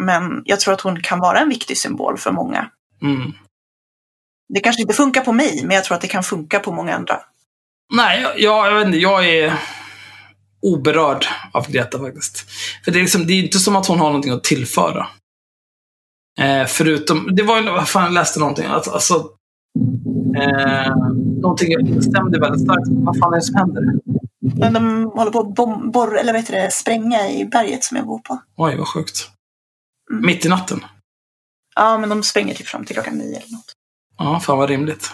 men 0.02 0.42
jag 0.44 0.60
tror 0.60 0.74
att 0.74 0.80
hon 0.80 1.02
kan 1.02 1.18
vara 1.18 1.38
en 1.38 1.48
viktig 1.48 1.78
symbol 1.78 2.18
för 2.18 2.32
många. 2.32 2.70
Mm. 3.02 3.32
Det 4.54 4.60
kanske 4.60 4.82
inte 4.82 4.94
funkar 4.94 5.20
på 5.20 5.32
mig, 5.32 5.60
men 5.64 5.74
jag 5.74 5.84
tror 5.84 5.94
att 5.94 6.00
det 6.00 6.08
kan 6.08 6.22
funka 6.22 6.60
på 6.60 6.72
många 6.72 6.94
andra. 6.94 7.20
Nej, 7.94 8.20
jag, 8.22 8.40
jag, 8.40 8.66
jag 8.66 8.74
vet 8.74 8.86
inte. 8.86 8.98
Jag 8.98 9.28
är 9.28 9.54
oberörd 10.62 11.26
av 11.52 11.70
Greta 11.70 11.98
faktiskt. 11.98 12.46
För 12.84 12.90
det 12.90 12.98
är, 12.98 13.00
liksom, 13.00 13.26
det 13.26 13.32
är 13.32 13.42
inte 13.42 13.58
som 13.58 13.76
att 13.76 13.86
hon 13.86 13.98
har 13.98 14.06
någonting 14.06 14.32
att 14.32 14.44
tillföra. 14.44 15.06
Eh, 16.38 16.66
förutom, 16.66 17.28
det 17.36 17.42
var 17.42 17.60
ju, 17.60 17.70
vad 17.70 17.88
fan, 17.88 18.04
jag 18.04 18.12
läste 18.12 18.40
någonting. 18.40 18.66
Alltså, 18.66 18.90
alltså, 18.90 19.14
eh, 20.36 20.96
någonting 21.42 22.02
stämde 22.02 22.40
väldigt 22.40 22.62
starkt. 22.62 22.88
Vad 22.88 23.18
fan 23.18 23.32
är 23.32 23.36
det 23.36 23.42
som 23.42 23.54
händer? 23.54 23.82
Men 24.56 24.72
de 24.72 25.04
håller 25.04 25.30
på 25.30 25.40
att 25.40 25.54
bom- 25.56 26.16
eller 26.20 26.32
vad 26.32 26.40
heter 26.40 26.54
det, 26.62 26.70
spränga 26.70 27.30
i 27.30 27.44
berget 27.44 27.84
som 27.84 27.96
jag 27.96 28.06
bor 28.06 28.18
på. 28.18 28.40
Oj, 28.56 28.76
vad 28.76 28.88
sjukt. 28.88 29.28
Mm. 30.10 30.26
Mitt 30.26 30.46
i 30.46 30.48
natten. 30.48 30.84
Ja, 31.76 31.98
men 31.98 32.08
de 32.08 32.22
spränger 32.22 32.54
typ 32.54 32.66
fram 32.66 32.84
till 32.84 32.94
klockan 32.94 33.14
nio 33.14 33.36
eller 33.36 33.52
något. 33.52 33.72
Ja, 34.18 34.40
fan 34.40 34.58
vad 34.58 34.68
rimligt. 34.68 35.10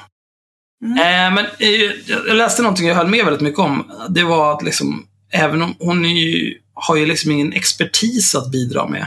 Mm. 0.84 0.98
Eh, 0.98 1.34
men 1.34 1.44
eh, 1.58 2.20
jag 2.26 2.36
läste 2.36 2.62
någonting 2.62 2.86
jag 2.86 2.94
höll 2.94 3.08
med 3.08 3.24
väldigt 3.24 3.42
mycket 3.42 3.58
om. 3.60 3.92
Det 4.08 4.24
var 4.24 4.54
att 4.54 4.62
liksom, 4.62 5.06
även 5.32 5.62
om 5.62 5.74
hon 5.78 6.04
ju, 6.04 6.58
har 6.74 6.96
ju 6.96 7.06
liksom 7.06 7.30
ingen 7.30 7.52
expertis 7.52 8.34
att 8.34 8.50
bidra 8.50 8.88
med. 8.88 9.06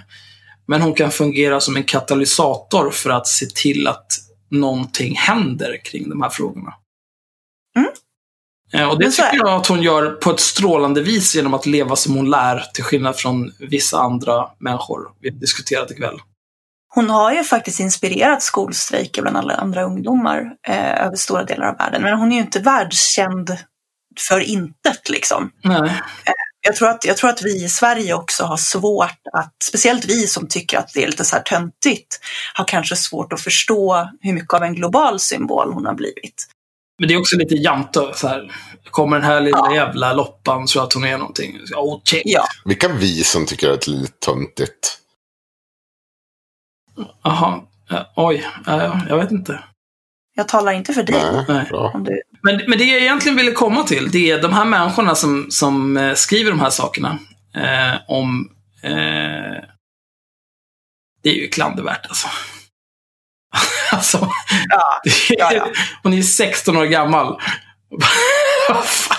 Men 0.68 0.82
hon 0.82 0.94
kan 0.94 1.12
fungera 1.12 1.60
som 1.60 1.76
en 1.76 1.84
katalysator 1.84 2.92
för 2.92 3.10
att 3.10 3.28
se 3.28 3.46
till 3.46 3.88
att 3.88 4.08
någonting 4.52 5.16
händer 5.16 5.78
kring 5.84 6.10
de 6.10 6.22
här 6.22 6.30
frågorna. 6.30 6.74
Mm. 7.78 7.90
Eh, 8.74 8.90
och 8.90 9.00
det 9.00 9.12
tycker 9.12 9.38
jag 9.38 9.50
att 9.50 9.68
hon 9.68 9.82
gör 9.82 10.12
på 10.12 10.32
ett 10.32 10.40
strålande 10.40 11.02
vis 11.02 11.36
genom 11.36 11.54
att 11.54 11.66
leva 11.66 11.96
som 11.96 12.16
hon 12.16 12.30
lär, 12.30 12.64
till 12.74 12.84
skillnad 12.84 13.16
från 13.16 13.52
vissa 13.60 14.00
andra 14.00 14.50
människor 14.60 15.12
vi 15.22 15.30
diskuterat 15.30 15.92
ikväll. 15.92 16.20
Hon 16.90 17.10
har 17.10 17.34
ju 17.34 17.44
faktiskt 17.44 17.80
inspirerat 17.80 18.44
skolstrejker 18.44 19.22
bland 19.22 19.38
alla 19.38 19.54
andra 19.54 19.84
ungdomar 19.84 20.56
eh, 20.68 21.06
över 21.06 21.16
stora 21.16 21.44
delar 21.44 21.68
av 21.68 21.78
världen. 21.78 22.02
Men 22.02 22.20
hon 22.20 22.32
är 22.32 22.36
ju 22.36 22.42
inte 22.42 22.60
världskänd 22.60 23.58
för 24.30 24.40
intet 24.40 25.10
liksom. 25.10 25.52
Nej. 25.64 26.02
Jag 26.62 26.76
tror, 26.76 26.90
att, 26.90 27.06
jag 27.06 27.18
tror 27.18 27.30
att 27.30 27.42
vi 27.44 27.64
i 27.64 27.70
Sverige 27.70 28.14
också 28.14 28.44
har 28.44 28.58
svårt 28.58 29.22
att, 29.34 29.54
speciellt 29.64 30.06
vi 30.06 30.28
som 30.28 30.48
tycker 30.48 30.78
att 30.78 30.94
det 30.94 31.04
är 31.04 31.08
lite 31.08 31.26
så 31.26 31.36
här 31.36 31.44
töntigt, 31.44 32.20
har 32.54 32.66
kanske 32.66 32.96
svårt 32.96 33.34
att 33.34 33.42
förstå 33.42 34.10
hur 34.22 34.34
mycket 34.34 34.54
av 34.54 34.64
en 34.64 34.76
global 34.76 35.20
symbol 35.20 35.74
hon 35.74 35.86
har 35.86 35.94
blivit. 35.94 36.48
Men 37.00 37.08
det 37.08 37.14
är 37.14 37.20
också 37.20 37.38
lite 37.38 37.56
jante. 37.56 38.12
Så 38.16 38.28
här. 38.28 38.52
Kommer 38.92 39.18
den 39.18 39.26
här 39.26 39.42
lilla 39.42 39.58
Ja. 39.58 39.76
jävla 39.76 40.14
loppan 40.14 40.68
så 40.68 40.82
att 40.82 40.94
hon 40.94 41.04
är 41.04 41.18
någonting. 41.18 41.60
Oh, 41.76 42.02
check. 42.04 42.22
Ja, 42.26 42.46
Vilka 42.66 42.88
vi 42.88 43.24
som 43.24 43.46
tycker 43.46 43.70
att 43.72 43.82
det 43.82 43.92
är 43.92 43.96
lite 43.96 44.14
töntigt? 44.26 44.98
Jaha. 47.24 47.62
Ja, 47.90 48.14
oj. 48.16 48.48
Ja, 48.66 49.02
jag 49.10 49.18
vet 49.18 49.32
inte. 49.32 49.64
Jag 50.38 50.48
talar 50.48 50.72
inte 50.72 50.94
för 50.94 51.04
dig. 51.04 51.46
Nej, 51.48 51.66
du, 51.94 52.22
Men, 52.44 52.62
men 52.68 52.78
det 52.78 52.84
jag 52.84 53.02
egentligen 53.02 53.38
ville 53.38 53.52
komma 53.52 53.84
till, 53.84 54.12
det 54.12 54.32
är 54.32 54.42
de 54.42 54.54
här 54.54 54.66
människorna 54.66 55.16
som, 55.16 55.48
som 55.50 55.98
eh, 55.98 56.14
skriver 56.14 56.52
de 56.52 56.60
här 56.60 56.70
sakerna. 56.70 57.20
Eh, 57.56 58.00
om... 58.08 58.50
Eh, 58.84 59.64
det 61.24 61.30
är 61.30 61.34
ju 61.34 61.48
klandervärt 61.48 62.06
alltså. 62.06 62.28
alltså, 63.92 64.30
ja, 64.70 65.02
Ja, 65.30 65.54
ja. 65.54 65.68
hon 66.04 66.14
är 66.14 66.18
ju 66.18 66.24
16 66.24 66.78
år 66.78 66.86
gammal. 66.86 67.42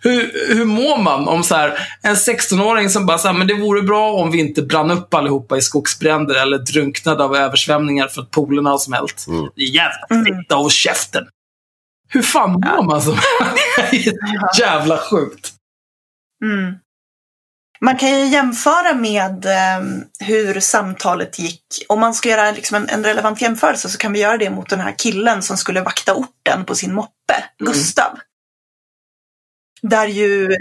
Hur, 0.00 0.54
hur 0.54 0.64
mår 0.64 0.98
man 1.02 1.28
om 1.28 1.42
så 1.44 1.54
här, 1.54 1.78
en 2.02 2.14
16-åring 2.14 2.90
som 2.90 3.06
bara 3.06 3.18
säger 3.18 3.34
men 3.34 3.46
det 3.46 3.54
vore 3.54 3.82
bra 3.82 4.12
om 4.12 4.30
vi 4.30 4.38
inte 4.38 4.62
brann 4.62 4.90
upp 4.90 5.14
allihopa 5.14 5.56
i 5.56 5.62
skogsbränder 5.62 6.34
eller 6.34 6.58
drunknade 6.58 7.24
av 7.24 7.36
översvämningar 7.36 8.08
för 8.08 8.22
att 8.22 8.30
polerna 8.30 8.70
har 8.70 8.78
smält. 8.78 9.24
Mm. 9.28 9.48
Jävla 9.56 10.06
Mm. 10.10 10.24
fitta 10.24 10.56
och 10.56 10.72
käften. 10.72 11.24
Hur 12.08 12.22
fan 12.22 12.52
mår 12.52 12.82
man 12.82 13.02
som 13.02 13.16
Det 13.90 13.96
är 13.96 14.52
så 14.54 14.60
jävla 14.62 14.98
sjukt. 14.98 15.52
Mm. 16.44 16.74
Man 17.80 17.96
kan 17.96 18.10
ju 18.20 18.26
jämföra 18.26 18.94
med 18.94 19.46
eh, 19.46 19.84
hur 20.20 20.60
samtalet 20.60 21.38
gick. 21.38 21.62
Om 21.88 22.00
man 22.00 22.14
ska 22.14 22.28
göra 22.28 22.50
liksom 22.50 22.76
en, 22.76 22.88
en 22.88 23.04
relevant 23.04 23.42
jämförelse 23.42 23.88
så 23.88 23.98
kan 23.98 24.12
vi 24.12 24.18
göra 24.20 24.36
det 24.36 24.50
mot 24.50 24.68
den 24.68 24.80
här 24.80 24.94
killen 24.98 25.42
som 25.42 25.56
skulle 25.56 25.80
vakta 25.80 26.14
orten 26.14 26.64
på 26.64 26.74
sin 26.74 26.94
moppe, 26.94 27.44
Mm. 27.60 27.72
Där 29.82 30.06
ju, 30.06 30.56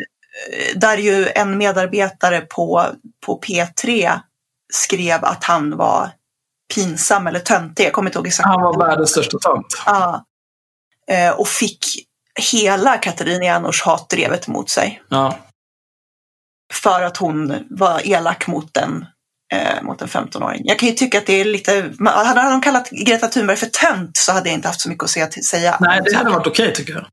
där 0.75 0.97
ju 0.97 1.27
en 1.35 1.57
medarbetare 1.57 2.41
på, 2.41 2.85
på 3.25 3.41
P3 3.41 4.19
skrev 4.73 5.25
att 5.25 5.43
han 5.43 5.77
var 5.77 6.11
pinsam 6.75 7.27
eller 7.27 7.39
töntig. 7.39 7.85
Jag 7.85 7.93
kommer 7.93 8.09
inte 8.09 8.19
ihåg 8.19 8.27
exakt. 8.27 8.47
Han 8.47 8.61
var 8.61 8.87
världens 8.87 9.09
största 9.09 9.37
tönt. 9.37 9.65
Ja. 9.85 10.25
Eh, 11.11 11.31
och 11.31 11.47
fick 11.47 11.85
hela 12.51 12.97
Katarina 12.97 13.45
Janouch 13.45 13.83
hatdrevet 13.85 14.47
mot 14.47 14.69
sig 14.69 15.03
Ja. 15.09 15.37
för 16.73 17.01
att 17.01 17.17
hon 17.17 17.67
var 17.69 18.07
elak 18.07 18.47
mot 18.47 18.77
en, 18.77 19.05
eh, 19.53 19.83
mot 19.83 20.01
en 20.01 20.07
15-åring. 20.07 20.61
Jag 20.65 20.79
kan 20.79 20.89
ju 20.89 20.95
tycka 20.95 21.17
att 21.17 21.25
det 21.25 21.33
är 21.33 21.45
lite, 21.45 21.93
hade 22.05 22.49
de 22.49 22.61
kallat 22.61 22.89
Greta 22.89 23.27
Thunberg 23.27 23.57
för 23.57 23.67
tönt 23.67 24.17
så 24.17 24.31
hade 24.31 24.49
jag 24.49 24.57
inte 24.57 24.67
haft 24.67 24.81
så 24.81 24.89
mycket 24.89 25.03
att 25.03 25.09
säga. 25.09 25.31
säga 25.31 25.77
Nej, 25.79 26.01
det 26.03 26.17
hade 26.17 26.29
varit 26.29 26.47
okej 26.47 26.63
okay, 26.63 26.75
tycker 26.75 26.93
jag. 26.93 27.05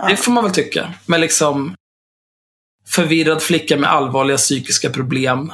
Ja. 0.00 0.08
Det 0.08 0.16
får 0.16 0.32
man 0.32 0.44
väl 0.44 0.52
tycka. 0.52 0.94
Men 1.06 1.20
liksom 1.20 1.74
förvirrad 2.86 3.42
flicka 3.42 3.76
med 3.76 3.90
allvarliga 3.90 4.36
psykiska 4.36 4.90
problem. 4.90 5.52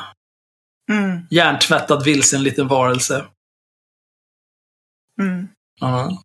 Mm. 0.91 1.21
Hjärntvättad 1.31 2.05
vilsen 2.05 2.43
liten 2.43 2.69
varelse. 2.69 3.25
Mm. 5.21 5.49
Ja. 5.81 6.23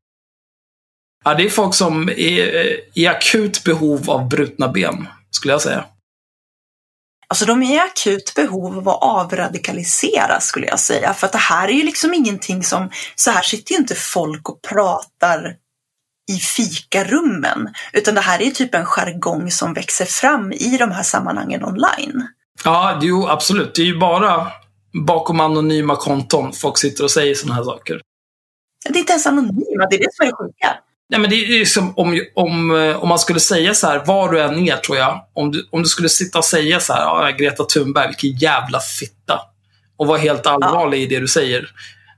ja. 1.23 1.33
Det 1.33 1.45
är 1.45 1.49
folk 1.49 1.75
som 1.75 2.09
är 2.09 2.79
i 2.99 3.07
akut 3.07 3.63
behov 3.63 4.09
av 4.09 4.29
brutna 4.29 4.67
ben, 4.67 5.07
skulle 5.29 5.53
jag 5.53 5.61
säga. 5.61 5.85
Alltså 7.27 7.45
de 7.45 7.63
är 7.63 7.75
i 7.75 7.79
akut 7.79 8.33
behov 8.35 8.77
av 8.77 8.89
att 8.89 9.01
avradikaliseras 9.01 10.45
skulle 10.45 10.67
jag 10.67 10.79
säga. 10.79 11.13
För 11.13 11.27
att 11.27 11.31
det 11.33 11.37
här 11.37 11.67
är 11.67 11.73
ju 11.73 11.83
liksom 11.83 12.13
ingenting 12.13 12.63
som, 12.63 12.91
så 13.15 13.31
här 13.31 13.41
sitter 13.41 13.71
ju 13.71 13.77
inte 13.77 13.95
folk 13.95 14.49
och 14.49 14.61
pratar 14.61 15.57
i 16.31 16.37
fikarummen. 16.37 17.69
Utan 17.93 18.15
det 18.15 18.21
här 18.21 18.41
är 18.41 18.51
typ 18.51 18.75
en 18.75 18.85
jargong 18.85 19.51
som 19.51 19.73
växer 19.73 20.05
fram 20.05 20.51
i 20.51 20.77
de 20.77 20.91
här 20.91 21.03
sammanhangen 21.03 21.65
online. 21.65 22.27
Ja, 22.63 22.99
jo 23.01 23.27
absolut. 23.27 23.75
Det 23.75 23.81
är 23.81 23.85
ju 23.85 23.99
bara 23.99 24.47
bakom 24.93 25.39
anonyma 25.39 25.95
konton 25.95 26.53
folk 26.53 26.77
sitter 26.77 27.03
och 27.03 27.11
säger 27.11 27.35
sådana 27.35 27.55
här 27.55 27.63
saker. 27.63 28.01
Det 28.89 28.95
är 28.95 28.99
inte 28.99 29.11
ens 29.11 29.27
anonyma, 29.27 29.87
det 29.89 29.95
är 29.95 29.99
det 29.99 30.13
som 30.13 30.25
är 30.25 30.29
det 30.29 30.35
sjuka. 30.35 30.77
Nej, 31.09 31.19
men 31.19 31.29
det 31.29 31.35
är 31.35 31.65
som 31.65 31.93
om, 31.97 32.25
om, 32.35 32.71
om 32.99 33.09
man 33.09 33.19
skulle 33.19 33.39
säga 33.39 33.73
så 33.73 33.87
här, 33.87 34.05
var 34.05 34.31
du 34.31 34.41
än 34.41 34.59
är 34.59 34.77
tror 34.77 34.97
jag. 34.97 35.25
Om 35.33 35.51
du, 35.51 35.67
om 35.71 35.83
du 35.83 35.89
skulle 35.89 36.09
sitta 36.09 36.37
och 36.37 36.45
säga 36.45 36.79
så 36.79 36.93
här, 36.93 37.01
ja, 37.01 37.31
Greta 37.37 37.63
Thunberg, 37.63 38.07
vilken 38.07 38.39
jävla 38.39 38.79
fitta. 38.79 39.39
Och 39.97 40.07
vara 40.07 40.17
helt 40.17 40.47
allvarlig 40.47 40.97
ja. 40.97 41.01
i 41.01 41.05
det 41.05 41.19
du 41.19 41.27
säger. 41.27 41.69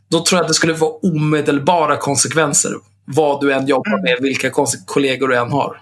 Då 0.10 0.26
tror 0.26 0.38
jag 0.38 0.42
att 0.44 0.48
det 0.48 0.54
skulle 0.54 0.76
få 0.76 1.00
omedelbara 1.00 1.98
konsekvenser. 1.98 2.72
Vad 3.06 3.42
du 3.42 3.54
än 3.54 3.68
jobbar 3.68 4.02
med, 4.02 4.12
mm. 4.12 4.24
vilka 4.24 4.52
kollegor 4.86 5.28
du 5.28 5.38
än 5.38 5.52
har. 5.52 5.82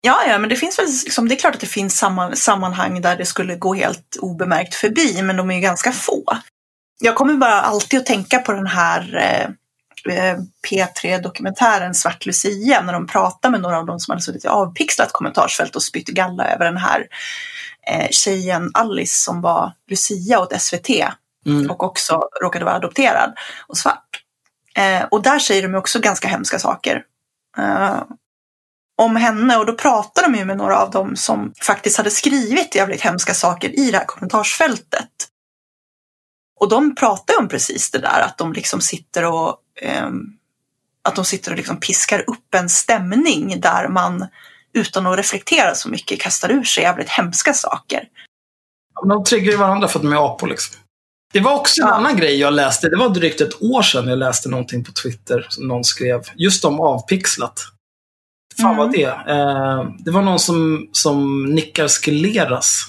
Ja, 0.00 0.18
ja, 0.28 0.38
men 0.38 0.48
det 0.48 0.56
finns 0.56 0.78
väl, 0.78 0.86
liksom, 0.86 1.28
det 1.28 1.34
är 1.34 1.38
klart 1.38 1.54
att 1.54 1.60
det 1.60 1.66
finns 1.66 1.98
samman, 1.98 2.36
sammanhang 2.36 3.00
där 3.00 3.16
det 3.16 3.24
skulle 3.24 3.56
gå 3.56 3.74
helt 3.74 4.16
obemärkt 4.20 4.74
förbi, 4.74 5.22
men 5.22 5.36
de 5.36 5.50
är 5.50 5.54
ju 5.54 5.60
ganska 5.60 5.92
få. 5.92 6.24
Jag 7.00 7.14
kommer 7.14 7.34
bara 7.34 7.60
alltid 7.60 8.00
att 8.00 8.06
tänka 8.06 8.38
på 8.38 8.52
den 8.52 8.66
här 8.66 9.16
eh, 9.16 9.50
Eh, 10.08 10.38
P3-dokumentären 10.70 11.94
Svart 11.94 12.26
Lucia 12.26 12.82
när 12.82 12.92
de 12.92 13.06
pratar 13.06 13.50
med 13.50 13.60
några 13.60 13.78
av 13.78 13.86
dem 13.86 14.00
som 14.00 14.12
hade 14.12 14.22
suttit 14.22 14.44
i 14.44 14.48
avpixlat 14.48 15.12
kommentarsfält 15.12 15.76
och 15.76 15.82
spytt 15.82 16.08
galla 16.08 16.46
över 16.54 16.64
den 16.64 16.76
här 16.76 17.06
eh, 17.86 18.08
tjejen 18.10 18.70
Alice 18.74 19.24
som 19.24 19.40
var 19.40 19.72
Lucia 19.90 20.40
åt 20.40 20.60
SVT 20.60 20.90
mm. 21.46 21.70
och 21.70 21.82
också 21.82 22.28
råkade 22.42 22.64
vara 22.64 22.74
adopterad 22.74 23.34
och 23.66 23.76
svart. 23.76 24.22
Eh, 24.76 25.04
och 25.10 25.22
där 25.22 25.38
säger 25.38 25.62
de 25.62 25.74
också 25.74 26.00
ganska 26.00 26.28
hemska 26.28 26.58
saker 26.58 27.02
eh, 27.58 28.02
om 29.02 29.16
henne 29.16 29.56
och 29.56 29.66
då 29.66 29.74
pratar 29.74 30.22
de 30.22 30.34
ju 30.34 30.44
med 30.44 30.56
några 30.56 30.78
av 30.78 30.90
dem 30.90 31.16
som 31.16 31.52
faktiskt 31.62 31.96
hade 31.96 32.10
skrivit 32.10 32.74
jävligt 32.74 33.00
hemska 33.00 33.34
saker 33.34 33.78
i 33.78 33.90
det 33.90 33.98
här 33.98 34.04
kommentarsfältet. 34.04 35.10
Och 36.60 36.68
de 36.68 36.94
pratar 36.94 37.38
om 37.38 37.48
precis 37.48 37.90
det 37.90 37.98
där 37.98 38.20
att 38.20 38.38
de 38.38 38.52
liksom 38.52 38.80
sitter 38.80 39.24
och 39.24 39.56
eh, 39.82 40.10
att 41.02 41.14
de 41.14 41.24
sitter 41.24 41.50
och 41.50 41.56
liksom 41.56 41.80
piskar 41.80 42.24
upp 42.26 42.54
en 42.54 42.68
stämning 42.68 43.60
där 43.60 43.88
man 43.88 44.26
utan 44.72 45.06
att 45.06 45.18
reflektera 45.18 45.74
så 45.74 45.88
mycket 45.88 46.20
kastar 46.20 46.50
ur 46.50 46.62
sig 46.62 46.82
jävligt 46.82 47.10
hemska 47.10 47.54
saker. 47.54 48.08
De 49.08 49.24
triggar 49.24 49.52
ju 49.52 49.58
varandra 49.58 49.88
för 49.88 49.98
att 49.98 50.02
de 50.02 50.12
är 50.12 50.26
apor 50.26 50.46
liksom. 50.46 50.85
Det 51.36 51.40
var 51.40 51.54
också 51.54 51.82
en 51.82 51.88
annan 51.88 52.16
grej 52.16 52.36
jag 52.36 52.52
läste. 52.52 52.88
Det 52.88 52.96
var 52.96 53.08
drygt 53.08 53.40
ett 53.40 53.62
år 53.62 53.82
sedan 53.82 54.08
jag 54.08 54.18
läste 54.18 54.48
någonting 54.48 54.84
på 54.84 54.92
Twitter 54.92 55.46
som 55.48 55.68
någon 55.68 55.84
skrev. 55.84 56.22
Just 56.34 56.64
om 56.64 56.80
avpixlat. 56.80 57.60
Fan 58.60 58.66
mm. 58.66 58.76
vad 58.76 58.92
det 58.92 59.04
eh, 59.04 59.88
Det 59.98 60.10
var 60.10 60.22
någon 60.22 60.38
som, 60.38 60.88
som 60.92 61.44
nickar 61.44 61.88
skeleras 61.88 62.86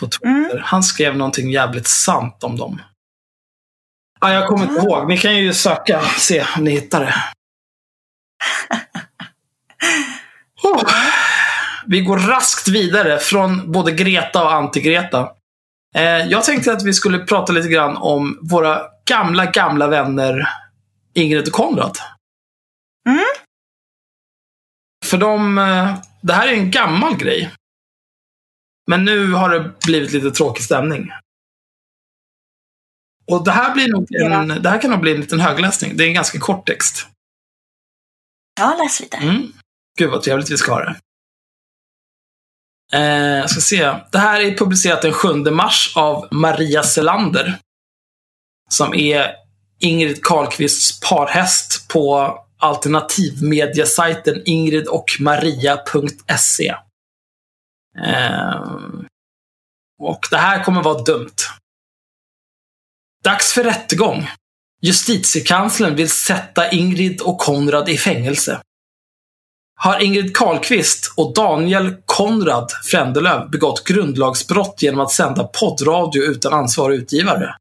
på 0.00 0.06
Twitter. 0.06 0.28
Mm. 0.28 0.62
Han 0.62 0.82
skrev 0.82 1.16
någonting 1.16 1.50
jävligt 1.50 1.88
sant 1.88 2.44
om 2.44 2.56
dem. 2.56 2.82
Ja, 4.20 4.32
jag 4.32 4.48
kommer 4.48 4.62
inte 4.62 4.80
ihåg. 4.80 5.08
Ni 5.08 5.18
kan 5.18 5.36
ju 5.36 5.54
söka 5.54 6.00
se 6.00 6.44
om 6.56 6.64
ni 6.64 6.70
hittar 6.70 7.00
det. 7.00 7.14
Oh. 10.62 10.82
Vi 11.86 12.00
går 12.00 12.18
raskt 12.18 12.68
vidare 12.68 13.18
från 13.18 13.72
både 13.72 13.92
Greta 13.92 14.44
och 14.44 14.50
anti-Greta. 14.50 15.28
Eh, 15.94 16.26
jag 16.26 16.44
tänkte 16.44 16.72
att 16.72 16.82
vi 16.82 16.94
skulle 16.94 17.18
prata 17.18 17.52
lite 17.52 17.68
grann 17.68 17.96
om 17.96 18.38
våra 18.42 18.82
gamla, 19.06 19.46
gamla 19.46 19.88
vänner 19.88 20.48
Ingrid 21.14 21.46
och 21.46 21.52
Konrad. 21.52 21.98
Mm. 23.08 23.24
För 25.04 25.18
de, 25.18 25.58
eh, 25.58 25.98
det 26.20 26.32
här 26.32 26.48
är 26.48 26.52
en 26.52 26.70
gammal 26.70 27.16
grej. 27.16 27.54
Men 28.86 29.04
nu 29.04 29.32
har 29.32 29.50
det 29.50 29.72
blivit 29.86 30.12
lite 30.12 30.30
tråkig 30.30 30.64
stämning. 30.64 31.10
Och 33.26 33.44
det 33.44 33.50
här, 33.50 33.74
blir 33.74 33.88
nog 33.88 34.14
en, 34.14 34.62
det 34.62 34.70
här 34.70 34.80
kan 34.80 34.90
nog 34.90 35.00
bli 35.00 35.14
en 35.14 35.20
liten 35.20 35.40
högläsning. 35.40 35.96
Det 35.96 36.04
är 36.04 36.08
en 36.08 36.14
ganska 36.14 36.38
kort 36.38 36.66
text. 36.66 37.06
Ja, 38.60 38.76
läs 38.82 39.00
lite. 39.00 39.16
Mm. 39.16 39.52
Gud 39.98 40.10
vad 40.10 40.22
trevligt 40.22 40.50
vi 40.50 40.56
ska 40.56 40.72
ha 40.72 40.80
det. 40.80 40.96
Eh, 42.92 43.38
jag 43.38 43.50
ska 43.50 43.60
se. 43.60 43.96
Det 44.12 44.18
här 44.18 44.40
är 44.40 44.56
publicerat 44.56 45.02
den 45.02 45.12
7 45.12 45.34
mars 45.34 45.92
av 45.96 46.28
Maria 46.30 46.82
Selander. 46.82 47.58
Som 48.70 48.94
är 48.94 49.34
Ingrid 49.78 50.24
Carlqvists 50.24 51.00
parhäst 51.00 51.88
på 51.88 52.38
alternativmediasajten 52.58 54.42
ingridochmaria.se. 54.44 56.74
Eh, 58.06 58.64
och 60.02 60.26
det 60.30 60.36
här 60.36 60.64
kommer 60.64 60.82
vara 60.82 61.02
dumt. 61.02 61.36
Dags 63.24 63.52
för 63.52 63.64
rättegång. 63.64 64.28
Justitiekanslern 64.82 65.94
vill 65.94 66.10
sätta 66.10 66.70
Ingrid 66.70 67.20
och 67.20 67.38
Konrad 67.38 67.88
i 67.88 67.98
fängelse. 67.98 68.60
Har 69.82 70.00
Ingrid 70.00 70.36
Carlqvist 70.36 71.12
och 71.16 71.34
Daniel 71.34 71.94
Konrad 72.06 72.70
Frändelöv 72.84 73.50
begått 73.50 73.84
grundlagsbrott 73.84 74.82
genom 74.82 75.00
att 75.00 75.10
sända 75.10 75.44
poddradio 75.44 76.22
utan 76.22 76.52
ansvarig 76.52 76.98
utgivare? 76.98 77.54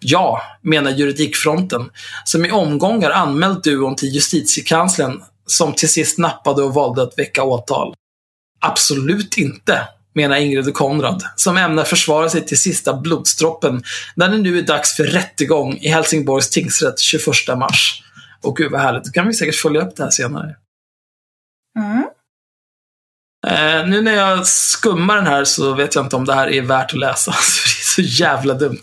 Ja, 0.00 0.42
menar 0.62 0.90
Juridikfronten, 0.90 1.90
som 2.24 2.44
i 2.44 2.50
omgångar 2.50 3.10
anmält 3.10 3.64
duon 3.64 3.96
till 3.96 4.08
Justitiekanslern 4.08 5.22
som 5.46 5.72
till 5.72 5.88
sist 5.88 6.18
nappade 6.18 6.62
och 6.62 6.74
valde 6.74 7.02
att 7.02 7.18
väcka 7.18 7.42
åtal. 7.42 7.94
Absolut 8.60 9.38
inte, 9.38 9.80
menar 10.14 10.36
Ingrid 10.36 10.68
och 10.68 10.74
Konrad, 10.74 11.22
som 11.36 11.56
ämnar 11.56 11.84
försvara 11.84 12.28
sig 12.28 12.46
till 12.46 12.58
sista 12.58 12.94
blodsdroppen 12.96 13.82
när 14.16 14.28
det 14.28 14.38
nu 14.38 14.58
är 14.58 14.62
dags 14.62 14.96
för 14.96 15.04
rättegång 15.04 15.76
i 15.76 15.88
Helsingborgs 15.88 16.50
tingsrätt 16.50 17.00
21 17.00 17.24
mars. 17.56 18.02
Och 18.42 18.56
gud 18.56 18.72
vad 18.72 18.80
härligt, 18.80 19.04
då 19.04 19.10
kan 19.10 19.26
vi 19.26 19.34
säkert 19.34 19.56
följa 19.56 19.80
upp 19.80 19.96
det 19.96 20.02
här 20.02 20.10
senare. 20.10 20.56
Mm. 21.78 22.04
Eh, 23.46 23.86
nu 23.86 24.02
när 24.02 24.14
jag 24.14 24.46
skummar 24.46 25.16
den 25.16 25.26
här 25.26 25.44
så 25.44 25.74
vet 25.74 25.94
jag 25.94 26.04
inte 26.04 26.16
om 26.16 26.24
det 26.24 26.34
här 26.34 26.48
är 26.48 26.62
värt 26.62 26.92
att 26.92 26.98
läsa. 26.98 27.30
det 27.30 27.36
är 27.36 28.04
så 28.04 28.22
jävla 28.22 28.54
dumt. 28.54 28.80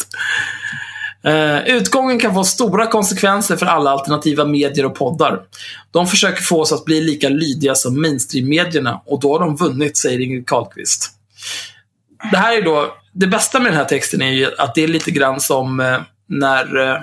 Eh, 1.23 1.67
utgången 1.67 2.19
kan 2.19 2.33
få 2.33 2.43
stora 2.43 2.87
konsekvenser 2.87 3.55
för 3.55 3.65
alla 3.65 3.91
alternativa 3.91 4.45
medier 4.45 4.85
och 4.85 4.95
poddar. 4.95 5.41
De 5.91 6.07
försöker 6.07 6.41
få 6.41 6.61
oss 6.61 6.71
att 6.71 6.85
bli 6.85 7.01
lika 7.01 7.29
lydiga 7.29 7.75
som 7.75 8.01
mainstream-medierna 8.01 9.01
och 9.05 9.19
då 9.19 9.31
har 9.31 9.39
de 9.39 9.55
vunnit, 9.55 9.97
säger 9.97 10.19
Ingrid 10.19 10.47
Carlqvist. 10.47 11.11
Det 12.31 12.37
här 12.37 12.57
är 12.57 12.61
då, 12.61 12.95
det 13.11 13.27
bästa 13.27 13.59
med 13.59 13.71
den 13.71 13.77
här 13.77 13.85
texten 13.85 14.21
är 14.21 14.31
ju 14.31 14.51
att 14.57 14.75
det 14.75 14.83
är 14.83 14.87
lite 14.87 15.11
grann 15.11 15.41
som 15.41 15.79
eh, 15.79 15.99
när 16.27 16.77
eh, 16.77 17.01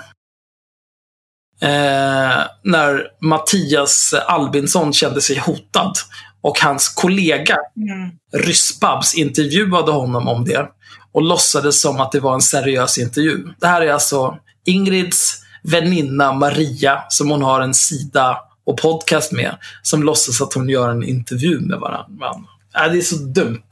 eh, 1.62 2.44
när 2.62 3.06
Mattias 3.20 4.14
Albinsson 4.26 4.92
kände 4.92 5.20
sig 5.20 5.38
hotad 5.38 5.92
och 6.40 6.58
hans 6.58 6.88
kollega 6.88 7.56
mm. 7.76 8.10
Ryssbabs 8.32 9.14
intervjuade 9.14 9.92
honom 9.92 10.28
om 10.28 10.44
det 10.44 10.68
och 11.12 11.22
låtsades 11.22 11.82
som 11.82 12.00
att 12.00 12.12
det 12.12 12.20
var 12.20 12.34
en 12.34 12.40
seriös 12.40 12.98
intervju. 12.98 13.54
Det 13.60 13.66
här 13.66 13.80
är 13.80 13.92
alltså 13.92 14.38
Ingrids 14.64 15.42
väninna 15.62 16.32
Maria 16.32 17.04
som 17.08 17.30
hon 17.30 17.42
har 17.42 17.60
en 17.60 17.74
sida 17.74 18.38
och 18.64 18.78
podcast 18.78 19.32
med 19.32 19.56
som 19.82 20.02
låtsas 20.02 20.42
att 20.42 20.54
hon 20.54 20.68
gör 20.68 20.90
en 20.90 21.04
intervju 21.04 21.60
med 21.60 21.78
varandra. 21.78 22.34
Äh, 22.76 22.92
det 22.92 22.98
är 22.98 23.02
så 23.02 23.16
dumt. 23.16 23.68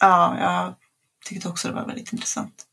Ja, 0.00 0.36
jag 0.40 0.74
tyckte 1.26 1.48
också 1.48 1.68
det 1.68 1.74
var 1.74 1.86
väldigt 1.86 2.12
intressant. 2.12 2.64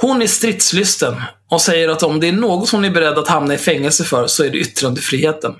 Hon 0.00 0.22
är 0.22 0.26
stridslysten 0.26 1.14
och 1.50 1.60
säger 1.60 1.88
att 1.88 2.02
om 2.02 2.20
det 2.20 2.28
är 2.28 2.32
något 2.32 2.70
hon 2.70 2.84
är 2.84 2.90
beredd 2.90 3.18
att 3.18 3.28
hamna 3.28 3.54
i 3.54 3.58
fängelse 3.58 4.04
för 4.04 4.26
så 4.26 4.44
är 4.44 4.50
det 4.50 4.58
yttrandefriheten. 4.58 5.54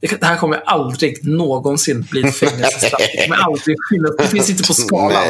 Det 0.00 0.24
här 0.24 0.36
kommer 0.36 0.62
aldrig 0.66 1.28
någonsin 1.28 2.06
bli 2.10 2.28
ett 2.28 2.36
fängelsestraff. 2.36 3.00
Det 3.00 3.24
kommer 3.24 3.42
aldrig 3.42 3.76
finnas. 3.90 4.16
Det 4.18 4.26
finns 4.26 4.50
inte 4.50 4.62
på 4.62 4.74
skalan. 4.74 5.22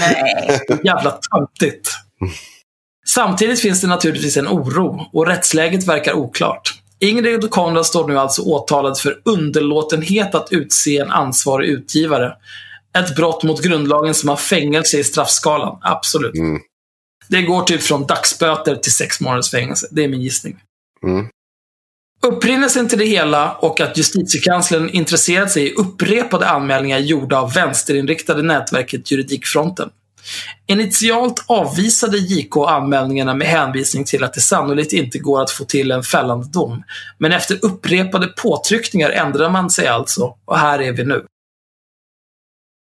Nej. 0.00 0.60
Jävla 0.84 1.10
töntigt. 1.10 1.90
Samtidigt 3.08 3.60
finns 3.60 3.80
det 3.80 3.86
naturligtvis 3.86 4.36
en 4.36 4.48
oro 4.48 5.10
och 5.12 5.26
rättsläget 5.26 5.88
verkar 5.88 6.12
oklart. 6.12 6.74
Ingrid 7.00 7.44
och 7.44 7.50
Konrad 7.50 7.86
står 7.86 8.08
nu 8.08 8.18
alltså 8.18 8.42
åtalad 8.42 8.98
för 8.98 9.18
underlåtenhet 9.24 10.34
att 10.34 10.48
utse 10.52 10.98
en 10.98 11.10
ansvarig 11.10 11.68
utgivare. 11.68 12.32
Ett 12.98 13.16
brott 13.16 13.42
mot 13.42 13.62
grundlagen 13.62 14.14
som 14.14 14.28
har 14.28 14.36
fängelse 14.36 14.98
i 14.98 15.04
straffskalan. 15.04 15.78
Absolut. 15.82 16.34
Mm. 16.34 16.60
Det 17.28 17.42
går 17.42 17.62
typ 17.62 17.82
från 17.82 18.06
dagsböter 18.06 18.76
till 18.76 18.92
sex 18.92 19.20
månaders 19.20 19.50
fängelse. 19.50 19.88
Det 19.90 20.04
är 20.04 20.08
min 20.08 20.22
gissning. 20.22 20.56
Mm. 21.02 21.28
Upprinnelsen 22.22 22.88
till 22.88 22.98
det 22.98 23.04
hela 23.04 23.52
och 23.52 23.80
att 23.80 23.96
justitiekanslern 23.96 24.88
intresserat 24.88 25.50
sig 25.50 25.68
i 25.68 25.74
upprepade 25.74 26.48
anmälningar 26.48 26.98
gjorda 26.98 27.40
av 27.40 27.52
vänsterinriktade 27.52 28.42
nätverket 28.42 29.10
Juridikfronten. 29.10 29.90
Initialt 30.66 31.44
avvisade 31.46 32.18
JK 32.18 32.56
anmälningarna 32.56 33.34
med 33.34 33.46
hänvisning 33.46 34.04
till 34.04 34.24
att 34.24 34.34
det 34.34 34.40
sannolikt 34.40 34.92
inte 34.92 35.18
går 35.18 35.42
att 35.42 35.50
få 35.50 35.64
till 35.64 35.90
en 35.90 36.02
fällande 36.02 36.48
dom. 36.48 36.82
Men 37.18 37.32
efter 37.32 37.64
upprepade 37.64 38.26
påtryckningar 38.26 39.10
ändrade 39.10 39.50
man 39.50 39.70
sig 39.70 39.86
alltså 39.86 40.34
och 40.44 40.58
här 40.58 40.82
är 40.82 40.92
vi 40.92 41.04
nu. 41.04 41.26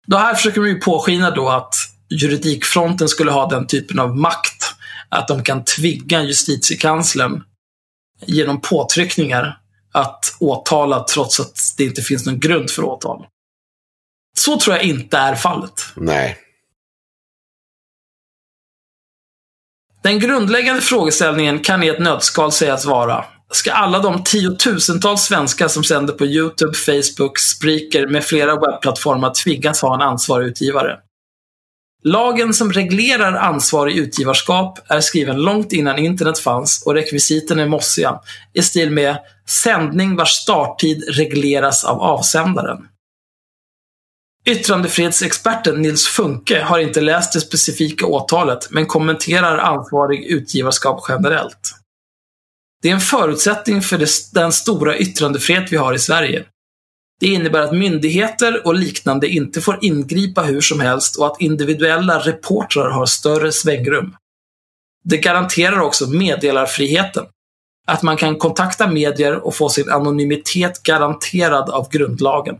Då 0.07 0.17
här 0.17 0.35
försöker 0.35 0.59
man 0.59 0.69
ju 0.69 0.79
påskina 0.79 1.31
då 1.31 1.49
att 1.49 1.75
juridikfronten 2.15 3.09
skulle 3.09 3.31
ha 3.31 3.49
den 3.49 3.67
typen 3.67 3.99
av 3.99 4.17
makt 4.17 4.75
att 5.09 5.27
de 5.27 5.43
kan 5.43 5.63
tvinga 5.63 6.23
justitiekanslern 6.23 7.43
genom 8.25 8.61
påtryckningar 8.61 9.57
att 9.93 10.35
åtala 10.39 11.03
trots 11.03 11.39
att 11.39 11.59
det 11.77 11.83
inte 11.83 12.01
finns 12.01 12.25
någon 12.25 12.39
grund 12.39 12.71
för 12.71 12.83
åtal. 12.83 13.25
Så 14.37 14.59
tror 14.59 14.75
jag 14.75 14.85
inte 14.85 15.17
är 15.17 15.35
fallet. 15.35 15.73
Nej. 15.95 16.37
Den 20.03 20.19
grundläggande 20.19 20.81
frågeställningen 20.81 21.59
kan 21.59 21.83
i 21.83 21.87
ett 21.87 21.99
nötskal 21.99 22.51
sägas 22.51 22.85
vara 22.85 23.25
Ska 23.51 23.71
alla 23.71 23.99
de 23.99 24.23
tiotusentals 24.23 25.21
svenskar 25.21 25.67
som 25.67 25.83
sänder 25.83 26.13
på 26.13 26.25
YouTube, 26.25 26.73
Facebook, 26.73 27.39
Spreaker 27.39 28.07
med 28.07 28.23
flera 28.23 28.55
webbplattformar 28.55 29.33
tvingas 29.43 29.81
ha 29.81 29.95
en 29.95 30.01
ansvarig 30.01 30.47
utgivare? 30.47 30.99
Lagen 32.07 32.53
som 32.53 32.71
reglerar 32.71 33.33
ansvarig 33.33 33.97
utgivarskap 33.97 34.79
är 34.87 35.01
skriven 35.01 35.41
långt 35.41 35.73
innan 35.73 35.99
internet 35.99 36.39
fanns 36.39 36.83
och 36.85 36.93
rekvisiten 36.93 37.59
är 37.59 37.67
mossiga, 37.67 38.19
i 38.53 38.61
stil 38.61 38.91
med 38.91 39.17
sändning 39.47 40.15
vars 40.15 40.29
starttid 40.29 41.03
regleras 41.07 41.83
av 41.83 42.01
avsändaren. 42.01 42.87
Yttrandefrihetsexperten 44.45 45.81
Nils 45.81 46.07
Funke 46.07 46.61
har 46.61 46.79
inte 46.79 47.01
läst 47.01 47.33
det 47.33 47.41
specifika 47.41 48.05
åtalet, 48.05 48.71
men 48.71 48.85
kommenterar 48.85 49.57
ansvarig 49.57 50.25
utgivarskap 50.25 51.05
generellt. 51.09 51.71
Det 52.81 52.89
är 52.89 52.93
en 52.93 52.99
förutsättning 52.99 53.81
för 53.81 54.05
den 54.33 54.51
stora 54.51 54.97
yttrandefrihet 54.97 55.71
vi 55.71 55.77
har 55.77 55.93
i 55.93 55.99
Sverige. 55.99 56.45
Det 57.19 57.27
innebär 57.27 57.61
att 57.61 57.71
myndigheter 57.71 58.67
och 58.67 58.75
liknande 58.75 59.27
inte 59.27 59.61
får 59.61 59.77
ingripa 59.81 60.41
hur 60.41 60.61
som 60.61 60.79
helst 60.79 61.15
och 61.15 61.27
att 61.27 61.41
individuella 61.41 62.19
reportrar 62.19 62.89
har 62.89 63.05
större 63.05 63.51
svängrum. 63.51 64.15
Det 65.03 65.17
garanterar 65.17 65.79
också 65.79 66.09
meddelarfriheten. 66.09 67.25
Att 67.87 68.03
man 68.03 68.17
kan 68.17 68.37
kontakta 68.37 68.87
medier 68.87 69.45
och 69.45 69.55
få 69.55 69.69
sin 69.69 69.89
anonymitet 69.89 70.83
garanterad 70.83 71.69
av 71.69 71.89
grundlagen. 71.89 72.59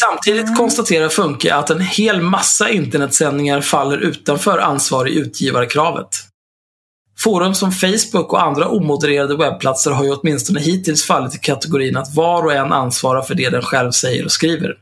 Samtidigt 0.00 0.56
konstaterar 0.56 1.08
Funke 1.08 1.54
att 1.54 1.70
en 1.70 1.80
hel 1.80 2.22
massa 2.22 2.70
internetsändningar 2.70 3.60
faller 3.60 3.98
utanför 3.98 4.58
ansvarig 4.58 5.14
utgivarkravet. 5.14 6.29
Forum 7.22 7.54
som 7.54 7.72
Facebook 7.72 8.32
och 8.32 8.42
andra 8.42 8.68
omodererade 8.68 9.36
webbplatser 9.36 9.90
har 9.90 10.04
ju 10.04 10.12
åtminstone 10.12 10.60
hittills 10.60 11.04
fallit 11.04 11.34
i 11.34 11.38
kategorin 11.38 11.96
att 11.96 12.14
var 12.14 12.44
och 12.44 12.52
en 12.52 12.72
ansvarar 12.72 13.22
för 13.22 13.34
det 13.34 13.50
den 13.50 13.62
själv 13.62 13.90
säger 13.90 14.24
och 14.24 14.32
skriver. 14.32 14.76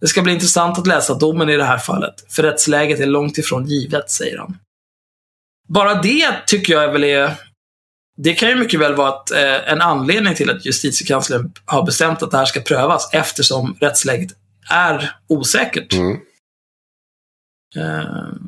Det 0.00 0.06
ska 0.06 0.22
bli 0.22 0.32
intressant 0.32 0.78
att 0.78 0.86
läsa 0.86 1.14
domen 1.14 1.48
i 1.48 1.56
det 1.56 1.64
här 1.64 1.78
fallet, 1.78 2.14
för 2.28 2.42
rättsläget 2.42 3.00
är 3.00 3.06
långt 3.06 3.38
ifrån 3.38 3.66
givet, 3.66 4.10
säger 4.10 4.38
han. 4.38 4.56
Bara 5.68 6.02
det 6.02 6.34
tycker 6.46 6.72
jag 6.72 6.92
väl 6.92 7.04
är... 7.04 7.34
Det 8.16 8.34
kan 8.34 8.48
ju 8.48 8.54
mycket 8.54 8.80
väl 8.80 8.94
vara 8.94 9.08
ett, 9.08 9.30
eh, 9.30 9.72
en 9.72 9.80
anledning 9.80 10.34
till 10.34 10.50
att 10.50 10.66
justitiekanslern 10.66 11.52
har 11.64 11.82
bestämt 11.82 12.22
att 12.22 12.30
det 12.30 12.36
här 12.36 12.44
ska 12.44 12.60
prövas 12.60 13.08
eftersom 13.12 13.76
rättsläget 13.80 14.30
är 14.70 15.12
osäkert. 15.28 15.92
Mm. 15.94 16.20
Eh, 17.76 18.04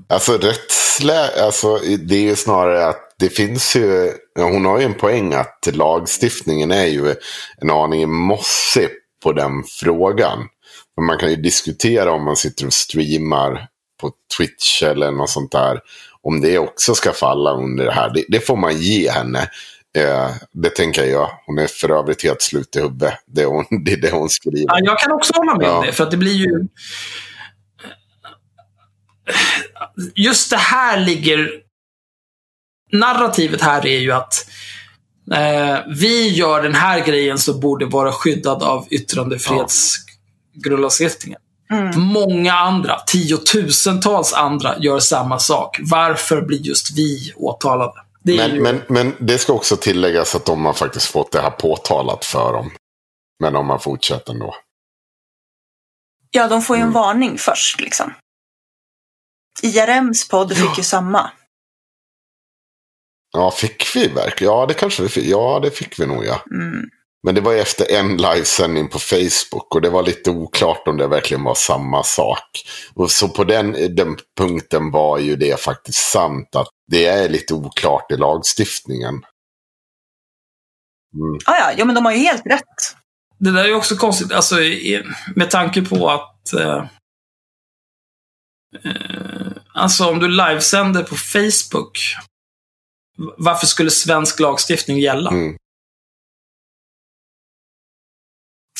Alltså 0.08 0.32
rättslä... 0.32 1.44
Alltså, 1.44 1.78
det 1.98 2.14
är 2.14 2.22
ju 2.22 2.36
snarare 2.36 2.86
att 2.86 3.05
det 3.18 3.28
finns 3.28 3.76
ju... 3.76 4.12
ja, 4.34 4.42
Hon 4.44 4.64
har 4.64 4.78
ju 4.78 4.84
en 4.84 4.94
poäng 4.94 5.34
att 5.34 5.68
lagstiftningen 5.72 6.70
är 6.70 6.86
ju 6.86 7.14
en 7.60 7.70
aning 7.70 8.10
mossig 8.10 8.88
på 9.22 9.32
den 9.32 9.64
frågan. 9.80 10.38
Men 10.96 11.06
man 11.06 11.18
kan 11.18 11.30
ju 11.30 11.36
diskutera 11.36 12.12
om 12.12 12.24
man 12.24 12.36
sitter 12.36 12.66
och 12.66 12.72
streamar 12.72 13.66
på 14.00 14.10
Twitch 14.38 14.82
eller 14.82 15.10
något 15.10 15.30
sånt 15.30 15.52
där. 15.52 15.80
Om 16.22 16.40
det 16.40 16.58
också 16.58 16.94
ska 16.94 17.12
falla 17.12 17.52
under 17.52 17.84
det 17.84 17.92
här. 17.92 18.10
Det, 18.14 18.24
det 18.28 18.40
får 18.40 18.56
man 18.56 18.76
ge 18.76 19.10
henne. 19.10 19.50
Eh, 19.96 20.30
det 20.52 20.70
tänker 20.70 21.04
jag. 21.04 21.30
Hon 21.46 21.58
är 21.58 21.66
för 21.66 21.90
övrigt 21.90 22.22
helt 22.24 22.42
slut 22.42 22.76
i 22.76 22.80
huvudet. 22.80 23.14
Det 23.26 23.42
är, 23.42 23.46
hon, 23.46 23.64
det 23.84 23.92
är 23.92 23.96
det 23.96 24.10
hon 24.10 24.28
skriver. 24.28 24.64
Ja, 24.68 24.78
jag 24.82 24.98
kan 24.98 25.12
också 25.12 25.32
hålla 25.36 25.54
med 25.54 25.66
Ja. 25.66 25.78
om 25.78 25.86
det, 25.86 25.92
för 25.92 26.04
att 26.04 26.10
det 26.10 26.16
blir 26.16 26.32
ju... 26.34 26.68
Just 30.14 30.50
det 30.50 30.56
här 30.56 31.00
ligger... 31.00 31.65
Narrativet 32.98 33.60
här 33.60 33.86
är 33.86 33.98
ju 33.98 34.12
att 34.12 34.46
eh, 35.32 35.78
vi 35.86 36.28
gör 36.28 36.62
den 36.62 36.74
här 36.74 37.06
grejen 37.06 37.38
som 37.38 37.60
borde 37.60 37.86
vara 37.86 38.12
skyddad 38.12 38.62
av 38.62 38.86
yttrandefrihetsgrundlagstiftningen. 38.90 41.40
Mm. 41.70 42.00
Många 42.00 42.52
andra, 42.52 43.00
tiotusentals 43.06 44.32
andra, 44.32 44.78
gör 44.78 44.98
samma 44.98 45.38
sak. 45.38 45.78
Varför 45.82 46.42
blir 46.42 46.60
just 46.60 46.98
vi 46.98 47.32
åtalade? 47.36 47.92
Men, 48.22 48.54
ju... 48.54 48.60
men, 48.60 48.82
men 48.88 49.14
det 49.18 49.38
ska 49.38 49.52
också 49.52 49.76
tilläggas 49.76 50.34
att 50.34 50.44
de 50.44 50.64
har 50.64 50.72
faktiskt 50.72 51.06
fått 51.06 51.32
det 51.32 51.40
här 51.40 51.50
påtalat 51.50 52.24
för 52.24 52.52
dem. 52.52 52.70
Men 53.40 53.52
de 53.52 53.70
har 53.70 53.78
fortsatt 53.78 54.28
ändå. 54.28 54.56
Ja, 56.30 56.48
de 56.48 56.62
får 56.62 56.76
ju 56.76 56.80
en 56.80 56.88
Mm. 56.88 56.94
varning 57.02 57.38
först 57.38 57.80
liksom. 57.80 58.12
IRMs 59.62 60.28
podd 60.28 60.56
fick 60.56 60.78
ju 60.78 60.84
samma. 60.84 61.30
Ja, 63.36 63.50
fick 63.50 63.96
vi 63.96 64.08
verkligen? 64.08 64.52
Ja, 64.52 64.66
det 64.66 64.74
kanske 64.74 65.02
vi 65.02 65.08
fick. 65.08 65.24
Ja, 65.26 65.60
det 65.62 65.70
fick 65.70 66.00
vi 66.00 66.06
nog 66.06 66.24
ja. 66.26 66.42
Mm. 66.50 66.84
Men 67.26 67.34
det 67.34 67.40
var 67.40 67.52
ju 67.52 67.58
efter 67.58 67.92
en 67.92 68.16
livesändning 68.16 68.88
på 68.88 68.98
Facebook 68.98 69.74
och 69.74 69.80
det 69.80 69.90
var 69.90 70.02
lite 70.02 70.30
oklart 70.30 70.88
om 70.88 70.96
det 70.96 71.06
verkligen 71.06 71.42
var 71.44 71.54
samma 71.54 72.02
sak. 72.02 72.48
Och 72.94 73.10
så 73.10 73.28
på 73.28 73.44
den, 73.44 73.96
den 73.96 74.16
punkten 74.38 74.90
var 74.90 75.18
ju 75.18 75.36
det 75.36 75.60
faktiskt 75.60 76.10
sant 76.10 76.56
att 76.56 76.68
det 76.90 77.06
är 77.06 77.28
lite 77.28 77.54
oklart 77.54 78.10
i 78.12 78.16
lagstiftningen. 78.16 79.14
Mm. 81.14 81.38
Ah, 81.46 81.56
ja, 81.58 81.72
ja, 81.78 81.84
men 81.84 81.94
de 81.94 82.04
har 82.04 82.12
ju 82.12 82.18
helt 82.18 82.46
rätt. 82.46 82.96
Det 83.38 83.50
där 83.52 83.64
är 83.64 83.68
ju 83.68 83.74
också 83.74 83.96
konstigt, 83.96 84.32
alltså, 84.32 84.60
i- 84.60 85.04
med 85.34 85.50
tanke 85.50 85.82
på 85.82 86.10
att... 86.10 86.52
Eh, 86.52 86.84
eh, 88.84 89.52
alltså 89.74 90.08
om 90.10 90.18
du 90.18 90.28
livesänder 90.28 91.02
på 91.02 91.14
Facebook, 91.16 91.98
varför 93.16 93.66
skulle 93.66 93.90
svensk 93.90 94.40
lagstiftning 94.40 94.98
gälla? 94.98 95.30
Mm. 95.30 95.56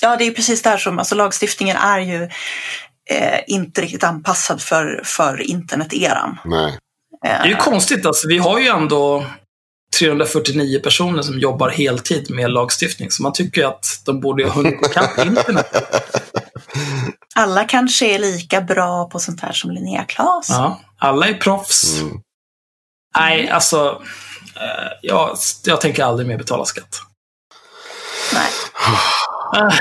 Ja, 0.03 0.16
det 0.16 0.24
är 0.24 0.32
precis 0.32 0.62
där 0.62 0.76
som, 0.76 0.99
alltså 0.99 1.14
lagstiftningen 1.14 1.76
är 1.76 1.99
ju 1.99 2.22
eh, 3.11 3.41
inte 3.47 3.80
riktigt 3.80 4.05
anpassad 4.05 4.62
för, 4.62 5.03
för 5.05 5.41
interneteran. 5.41 6.39
Nej. 6.45 6.78
Det 7.22 7.28
är 7.28 7.47
ju 7.47 7.57
konstigt, 7.57 8.07
alltså, 8.07 8.28
vi 8.28 8.39
har 8.39 8.59
ju 8.59 8.66
ändå 8.66 9.26
349 9.99 10.80
personer 10.80 11.22
som 11.22 11.39
jobbar 11.39 11.68
heltid 11.68 12.30
med 12.30 12.51
lagstiftning, 12.51 13.11
så 13.11 13.22
man 13.22 13.32
tycker 13.32 13.61
ju 13.61 13.66
att 13.66 14.03
de 14.05 14.20
borde 14.20 14.45
ha 14.45 14.51
hunnit 14.53 14.87
ikapp 14.87 15.18
internet. 15.18 15.66
Alla 17.34 17.64
kanske 17.64 18.07
är 18.07 18.18
lika 18.18 18.61
bra 18.61 19.09
på 19.09 19.18
sånt 19.18 19.41
här 19.41 19.53
som 19.53 19.70
Linnea 19.70 20.05
Claes. 20.05 20.49
Ja, 20.49 20.80
alla 20.99 21.28
är 21.28 21.34
proffs. 21.34 22.01
Mm. 22.01 22.20
Nej, 23.18 23.49
alltså, 23.49 24.03
eh, 24.03 24.09
jag, 25.02 25.36
jag 25.64 25.80
tänker 25.80 26.04
aldrig 26.04 26.28
mer 26.28 26.38
betala 26.38 26.64
skatt. 26.64 27.00
Nej. 28.34 28.48
Ah. 29.52 29.72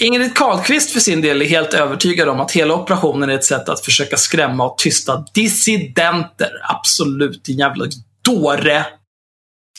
Ingrid 0.00 0.36
Carlqvist 0.36 0.90
för 0.90 1.00
sin 1.00 1.20
del 1.20 1.42
är 1.42 1.46
helt 1.46 1.74
övertygad 1.74 2.28
om 2.28 2.40
att 2.40 2.52
hela 2.52 2.74
operationen 2.74 3.30
är 3.30 3.34
ett 3.34 3.44
sätt 3.44 3.68
att 3.68 3.80
försöka 3.80 4.16
skrämma 4.16 4.64
och 4.64 4.78
tysta 4.78 5.24
dissidenter. 5.34 6.50
Absolut, 6.62 7.44
din 7.44 7.58
jävla 7.58 7.84
dåre. 8.24 8.86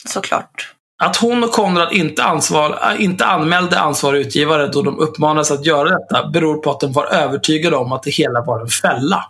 Såklart. 0.08 0.74
Att 1.02 1.16
hon 1.16 1.44
och 1.44 1.52
Konrad 1.52 1.92
inte, 1.92 2.24
ansvar, 2.24 2.96
inte 2.98 3.26
anmälde 3.26 3.80
ansvarig 3.80 4.20
utgivare 4.20 4.66
då 4.66 4.82
de 4.82 4.98
uppmanades 4.98 5.50
att 5.50 5.66
göra 5.66 5.98
detta 5.98 6.28
beror 6.28 6.56
på 6.56 6.70
att 6.70 6.80
de 6.80 6.92
var 6.92 7.06
övertygade 7.06 7.76
om 7.76 7.92
att 7.92 8.02
det 8.02 8.10
hela 8.10 8.44
var 8.44 8.60
en 8.60 8.68
fälla. 8.68 9.24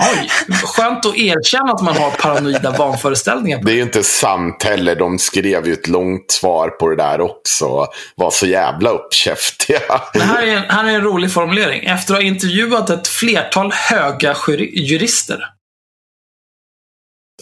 Oj, 0.00 0.28
skönt 0.64 1.06
att 1.06 1.16
erkänna 1.16 1.72
att 1.72 1.82
man 1.82 1.96
har 1.96 2.10
paranoida 2.10 2.70
vanföreställningar. 2.70 3.60
Det 3.64 3.72
är 3.72 3.76
ju 3.76 3.82
inte 3.82 4.02
sant 4.02 4.62
heller. 4.62 4.96
De 4.96 5.18
skrev 5.18 5.66
ju 5.66 5.72
ett 5.72 5.88
långt 5.88 6.30
svar 6.30 6.68
på 6.68 6.88
det 6.88 6.96
där 6.96 7.20
också. 7.20 7.86
Var 8.16 8.30
så 8.30 8.46
jävla 8.46 8.90
uppkäftiga. 8.90 9.80
Det 10.12 10.20
här 10.20 10.42
är, 10.42 10.56
en, 10.56 10.62
här 10.62 10.84
är 10.84 10.88
en 10.88 11.02
rolig 11.02 11.32
formulering. 11.32 11.84
Efter 11.84 12.14
att 12.14 12.20
ha 12.20 12.26
intervjuat 12.26 12.90
ett 12.90 13.08
flertal 13.08 13.72
höga 13.72 14.36
jurister. 14.72 15.44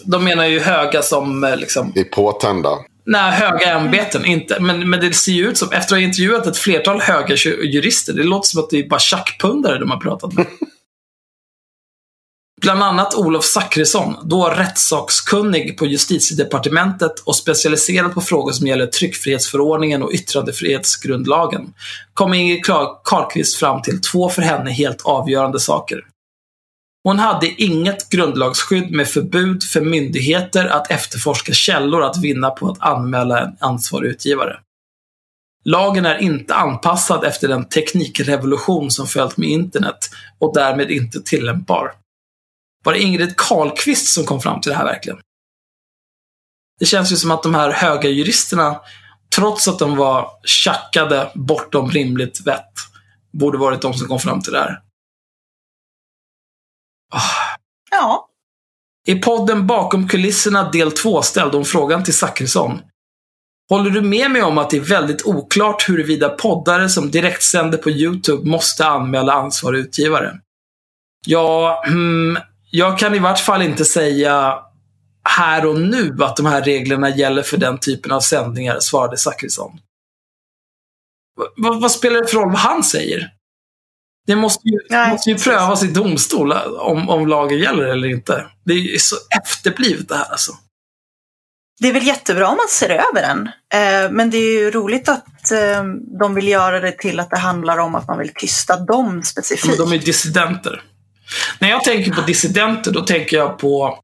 De 0.04 0.24
menar 0.24 0.46
ju 0.46 0.60
höga 0.60 1.02
som 1.02 1.44
eh, 1.44 1.56
liksom... 1.56 1.92
Är 1.94 2.04
påtända. 2.04 2.70
Nej, 3.06 3.32
höga 3.32 3.72
ämbeten. 3.72 4.24
Inte, 4.24 4.60
men, 4.60 4.90
men 4.90 5.00
det 5.00 5.12
ser 5.12 5.32
ju 5.32 5.48
ut 5.48 5.58
som, 5.58 5.68
efter 5.72 5.94
att 5.94 6.00
ha 6.00 6.04
intervjuat 6.04 6.46
ett 6.46 6.58
flertal 6.58 7.00
höga 7.00 7.34
jurister, 7.64 8.12
det 8.12 8.22
låter 8.22 8.48
som 8.48 8.62
att 8.64 8.70
det 8.70 8.78
är 8.78 8.88
bara 8.88 9.00
tjackpundare 9.00 9.78
de 9.78 9.90
har 9.90 9.98
pratat 9.98 10.32
med. 10.32 10.46
Bland 12.64 12.82
annat 12.82 13.14
Olof 13.14 13.44
Zachrisson, 13.44 14.16
då 14.22 14.48
rättssakskunnig 14.48 15.78
på 15.78 15.86
justitiedepartementet 15.86 17.20
och 17.20 17.36
specialiserad 17.36 18.14
på 18.14 18.20
frågor 18.20 18.52
som 18.52 18.66
gäller 18.66 18.86
tryckfrihetsförordningen 18.86 20.02
och 20.02 20.12
yttrandefrihetsgrundlagen, 20.12 21.74
kom 22.14 22.34
Inger 22.34 22.60
Carlqvist 23.04 23.56
fram 23.56 23.82
till 23.82 24.00
två 24.00 24.28
för 24.28 24.42
henne 24.42 24.70
helt 24.70 25.02
avgörande 25.02 25.60
saker. 25.60 26.00
Hon 27.02 27.18
hade 27.18 27.62
inget 27.62 28.08
grundlagsskydd 28.08 28.90
med 28.90 29.08
förbud 29.08 29.62
för 29.62 29.80
myndigheter 29.80 30.66
att 30.66 30.90
efterforska 30.90 31.52
källor 31.52 32.02
att 32.02 32.16
vinna 32.16 32.50
på 32.50 32.68
att 32.68 32.82
anmäla 32.82 33.40
en 33.40 33.56
ansvarig 33.60 34.08
utgivare. 34.08 34.56
Lagen 35.64 36.06
är 36.06 36.18
inte 36.18 36.54
anpassad 36.54 37.24
efter 37.24 37.48
den 37.48 37.68
teknikrevolution 37.68 38.90
som 38.90 39.06
följt 39.06 39.36
med 39.36 39.48
internet 39.48 40.10
och 40.38 40.54
därmed 40.54 40.90
inte 40.90 41.20
tillämpbar. 41.20 42.03
Var 42.84 42.92
det 42.92 43.02
Ingrid 43.02 43.36
Carlqvist 43.36 44.14
som 44.14 44.24
kom 44.24 44.40
fram 44.40 44.60
till 44.60 44.70
det 44.70 44.78
här 44.78 44.84
verkligen? 44.84 45.18
Det 46.78 46.86
känns 46.86 47.12
ju 47.12 47.16
som 47.16 47.30
att 47.30 47.42
de 47.42 47.54
här 47.54 47.70
höga 47.70 48.08
juristerna, 48.08 48.80
trots 49.36 49.68
att 49.68 49.78
de 49.78 49.96
var 49.96 50.30
tjackade 50.44 51.30
bortom 51.34 51.90
rimligt 51.90 52.46
vett, 52.46 52.72
borde 53.32 53.58
varit 53.58 53.82
de 53.82 53.94
som 53.94 54.08
kom 54.08 54.20
fram 54.20 54.42
till 54.42 54.52
det 54.52 54.58
här. 54.58 54.80
Oh. 57.14 57.56
Ja. 57.90 58.28
I 59.06 59.14
podden 59.14 59.66
Bakom 59.66 60.08
kulisserna 60.08 60.70
del 60.70 60.92
2 60.92 61.22
ställde 61.22 61.56
hon 61.56 61.64
frågan 61.64 62.04
till 62.04 62.14
Zackrisson. 62.14 62.80
Håller 63.68 63.90
du 63.90 64.00
med 64.02 64.30
mig 64.30 64.42
om 64.42 64.58
att 64.58 64.70
det 64.70 64.76
är 64.76 64.80
väldigt 64.80 65.26
oklart 65.26 65.88
huruvida 65.88 66.28
poddare 66.28 66.88
som 66.88 67.10
direktsänder 67.10 67.78
på 67.78 67.90
YouTube 67.90 68.50
måste 68.50 68.86
anmäla 68.86 69.32
ansvarig 69.32 69.78
utgivare? 69.78 70.40
Ja, 71.26 71.82
hmm, 71.86 72.38
jag 72.76 72.98
kan 72.98 73.14
i 73.14 73.18
vart 73.18 73.40
fall 73.40 73.62
inte 73.62 73.84
säga 73.84 74.58
här 75.28 75.66
och 75.66 75.80
nu 75.80 76.16
att 76.20 76.36
de 76.36 76.46
här 76.46 76.62
reglerna 76.62 77.08
gäller 77.16 77.42
för 77.42 77.56
den 77.56 77.78
typen 77.78 78.12
av 78.12 78.20
sändningar, 78.20 78.80
svarade 78.80 79.16
Zachrisson. 79.16 79.78
vad 81.56 81.90
spelar 81.90 82.20
det 82.20 82.26
för 82.26 82.36
roll 82.36 82.50
vad 82.50 82.58
han 82.58 82.84
säger? 82.84 83.30
Det 84.26 84.36
måste 84.36 84.68
ju, 84.68 84.78
Nej, 84.90 85.10
måste 85.10 85.30
ju 85.30 85.36
prövas 85.36 85.82
i 85.82 85.86
domstol 85.86 86.52
om, 86.78 87.08
om 87.08 87.28
lagen 87.28 87.58
gäller 87.58 87.84
eller 87.84 88.08
inte. 88.08 88.46
Det 88.64 88.72
är 88.72 88.98
så 88.98 89.16
efterblivet 89.42 90.08
det 90.08 90.16
här 90.16 90.30
alltså. 90.30 90.52
Det 91.80 91.88
är 91.88 91.92
väl 91.92 92.06
jättebra 92.06 92.48
om 92.48 92.56
man 92.56 92.68
ser 92.68 92.88
över 92.90 93.22
den. 93.22 93.46
Eh, 93.74 94.10
men 94.10 94.30
det 94.30 94.36
är 94.36 94.60
ju 94.60 94.70
roligt 94.70 95.08
att 95.08 95.52
eh, 95.52 95.84
de 96.20 96.34
vill 96.34 96.48
göra 96.48 96.80
det 96.80 96.98
till 96.98 97.20
att 97.20 97.30
det 97.30 97.38
handlar 97.38 97.78
om 97.78 97.94
att 97.94 98.08
man 98.08 98.18
vill 98.18 98.34
tysta 98.34 98.76
dem 98.80 99.22
specifikt. 99.22 99.78
Men 99.78 99.88
de 99.88 99.94
är 99.94 99.98
dissidenter. 99.98 100.82
När 101.58 101.70
jag 101.70 101.84
tänker 101.84 102.12
på 102.12 102.20
dissidenter, 102.20 102.90
då 102.90 103.00
tänker 103.00 103.36
jag 103.36 103.58
på 103.58 103.98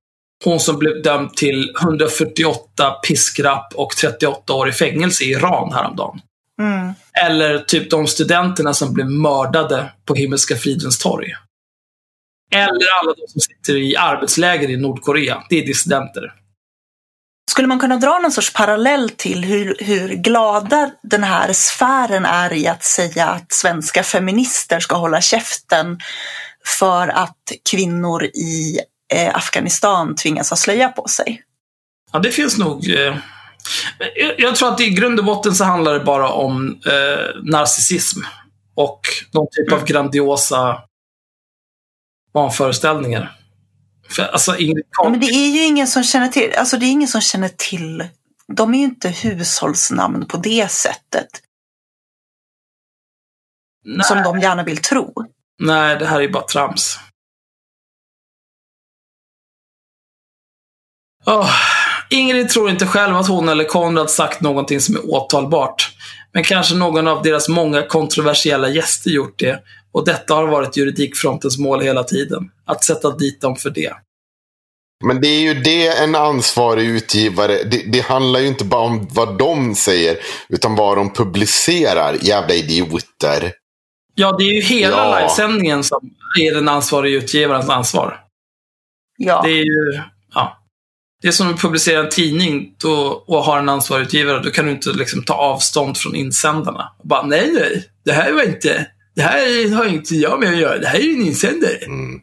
hon 0.45 0.61
som 0.61 0.79
blev 0.79 1.03
dömd 1.03 1.35
till 1.35 1.75
148 1.81 2.91
piskrapp 2.91 3.73
och 3.75 3.97
38 3.97 4.53
år 4.53 4.69
i 4.69 4.73
fängelse 4.73 5.25
i 5.25 5.31
Iran 5.31 5.73
häromdagen. 5.73 6.21
Mm. 6.61 6.95
Eller 7.25 7.59
typ 7.59 7.91
de 7.91 8.07
studenterna 8.07 8.75
som 8.75 8.95
blev 8.95 9.11
mördade 9.11 9.93
på 10.05 10.15
Himmelska 10.15 10.57
fridens 10.57 10.99
torg. 10.99 11.35
Eller 12.55 12.87
alla 13.01 13.15
de 13.17 13.29
som 13.29 13.41
sitter 13.41 13.77
i 13.77 13.97
arbetsläger 13.97 14.71
i 14.71 14.77
Nordkorea. 14.77 15.43
Det 15.49 15.59
är 15.59 15.67
dissidenter. 15.67 16.35
Skulle 17.51 17.69
man 17.69 17.81
kunna 17.81 17.97
dra 17.97 18.19
någon 18.19 18.33
sorts 18.33 18.53
parallell 18.53 19.11
till 19.11 19.45
hur, 19.45 19.77
hur 19.81 20.09
glada 20.09 20.91
den 21.03 21.25
här 21.25 21.53
sfären 21.53 22.25
är 22.25 22.53
i 22.53 22.67
att 22.67 22.85
säga 22.85 23.27
att 23.27 23.53
svenska 23.53 24.03
feminister 24.03 24.81
ska 24.81 24.97
hålla 24.97 25.21
käften 25.21 25.99
för 26.67 27.09
att 27.09 27.53
kvinnor 27.71 28.25
i 28.25 28.81
eh, 29.13 29.37
Afghanistan 29.37 30.15
tvingas 30.15 30.51
ha 30.51 30.57
slöja 30.57 30.89
på 30.89 31.09
sig? 31.09 31.43
Ja, 32.13 32.19
det 32.19 32.31
finns 32.31 32.59
nog. 32.59 32.91
Eh, 32.91 33.17
jag, 34.39 34.57
tror 34.57 34.69
att 34.69 34.81
i 34.81 34.91
grund 34.91 35.19
och 35.19 35.25
botten 35.25 35.55
så 35.55 35.65
handlar 35.65 35.95
det 35.95 36.05
bara 36.05 36.29
om 36.29 36.81
eh, 36.87 37.43
narcissism 37.43 38.21
och 38.75 39.01
någon 39.33 39.47
typ 39.51 39.69
mm. 39.69 39.81
av 39.81 39.87
grandiosa 39.87 40.83
vanföreställningar. 42.33 43.37
För, 44.09 44.23
alltså, 44.23 44.57
Ingrid 44.57 44.85
men 45.03 45.21
det 45.21 45.27
är 45.27 45.49
ju 45.49 45.65
ingen 45.65 45.87
som 45.87 46.05
känner 46.05 46.29
till, 46.29 46.55
alltså 46.59 46.77
det 46.77 46.87
är 46.87 46.91
ingen 46.91 47.09
som 47.09 47.21
känner 47.21 47.49
till, 47.49 48.09
de 48.57 48.75
är 48.75 48.79
ju 48.79 48.85
inte 48.85 49.09
hushållsnamn 49.09 50.27
på 50.27 50.37
det 50.37 50.71
sättet. 50.71 51.29
Nej. 53.85 54.07
Som 54.07 54.23
de 54.23 54.41
gärna 54.41 54.65
vill 54.65 54.79
tro. 54.79 55.15
Nej, 55.61 55.97
det 55.97 56.07
här 56.07 56.21
är 56.21 56.29
bara 56.29 56.47
trams. 56.47 56.99
Oh, 61.27 61.51
Ingrid 62.11 62.49
tror 62.49 62.71
inte 62.71 62.87
själv 62.87 63.17
att 63.17 63.29
hon 63.29 63.49
eller 63.49 63.65
Konrad 63.65 64.11
sagt 64.11 64.41
någonting 64.41 64.81
som 64.81 64.97
är 64.97 65.11
åtalbart. 65.11 65.91
Men 66.33 66.45
kanske 66.45 66.75
någon 66.75 67.09
av 67.09 67.23
deras 67.23 67.49
många 67.49 67.83
kontroversiella 67.83 68.69
gäster 68.69 69.11
gjort 69.11 69.39
det. 69.39 69.63
Och 69.93 70.05
detta 70.05 70.35
har 70.35 70.47
varit 70.47 70.77
juridikfrontens 70.77 71.59
mål 71.59 71.81
hela 71.81 72.05
tiden. 72.05 72.51
Att 72.67 72.85
sätta 72.85 73.17
dit 73.17 73.41
dem 73.41 73.57
för 73.57 73.71
det. 73.71 73.93
Men 75.05 75.21
det 75.21 75.29
är 75.29 75.41
ju 75.41 75.55
det 75.55 75.87
en 75.87 76.15
ansvarig 76.15 76.89
utgivare, 76.89 77.63
det, 77.65 77.83
det, 77.93 78.01
handlar 78.01 78.41
ju 78.41 78.47
inte 78.47 78.65
bara 78.65 78.81
om 78.81 79.09
vad 79.11 79.39
de 79.39 79.75
säger, 79.75 80.19
utan 80.49 80.77
vad 80.77 80.97
de 80.97 81.13
publicerar. 81.13 82.17
Jävla 82.21 82.55
idioter. 82.55 83.53
Ja, 84.21 84.37
det 84.39 84.45
är 84.45 84.53
ju 84.53 84.61
hela 84.61 84.97
ja. 84.97 85.19
livesändningen 85.19 85.85
som 85.85 86.11
är 86.41 86.55
den 86.55 86.69
ansvariga 86.69 87.17
utgivarens 87.17 87.69
ansvar. 87.69 88.21
Ja. 89.17 89.43
Det 89.43 89.51
är 89.51 89.65
ju, 89.65 90.03
ja. 90.35 90.57
Det 91.23 91.29
är 91.29 91.33
som 91.33 91.55
att 91.55 91.61
publicera 91.61 92.01
en 92.01 92.09
tidning 92.09 92.75
då, 92.79 93.25
och 93.27 93.45
har 93.45 93.59
en 93.59 93.69
ansvarig 93.69 94.03
utgivare. 94.03 94.43
Då 94.43 94.51
kan 94.51 94.65
du 94.65 94.71
inte 94.71 94.93
liksom 94.93 95.25
ta 95.25 95.35
avstånd 95.35 95.99
från 95.99 96.15
insändarna. 96.15 96.93
Och 96.99 97.09
bara, 97.09 97.23
nej, 97.23 97.53
nej. 97.53 97.89
Det 98.05 98.13
här 98.13 98.33
var 98.33 98.43
inte, 98.43 98.91
det 99.15 99.23
här 99.23 99.75
har 99.75 99.87
inte 99.87 100.15
jag 100.15 100.41
med 100.41 100.49
att 100.53 100.59
göra. 100.59 100.79
Det 100.79 100.87
här 100.87 100.99
är 100.99 101.03
ju 101.03 101.15
en 101.15 101.27
insändare. 101.27 101.77
Mm. 101.77 102.21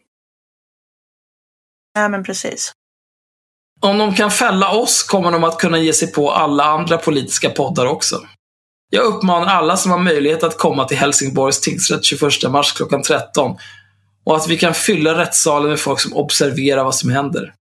Ja, 1.94 2.10
men 2.10 2.24
precis. 2.24 2.72
Om 3.82 3.98
de 3.98 4.16
kan 4.16 4.32
fälla 4.32 4.72
oss 4.72 5.04
kommer 5.04 5.32
de 5.32 5.44
att 5.44 5.60
kunna 5.60 5.80
ge 5.80 5.94
sig 5.94 6.12
på 6.12 6.32
alla 6.32 6.64
andra 6.64 6.98
politiska 6.98 7.50
poddar 7.50 7.86
också. 7.86 8.22
Jag 8.90 9.06
uppmanar 9.06 9.48
alla 9.48 9.78
som 9.78 9.92
har 9.92 10.00
möjlighet 10.00 10.44
att 10.44 10.58
komma 10.58 10.86
till 10.86 10.98
Helsingborgs 10.98 11.62
tingsrätt 11.62 12.04
21 12.04 12.52
mars 12.52 12.74
klockan 12.74 13.04
13 13.04 13.58
och 14.24 14.36
att 14.36 14.48
vi 14.48 14.58
kan 14.58 14.74
fylla 14.74 15.18
rättssalen 15.18 15.70
med 15.70 15.80
folk 15.80 16.00
som 16.00 16.14
observerar 16.14 16.84
vad 16.84 16.96
som 16.96 17.10
händer. 17.10 17.54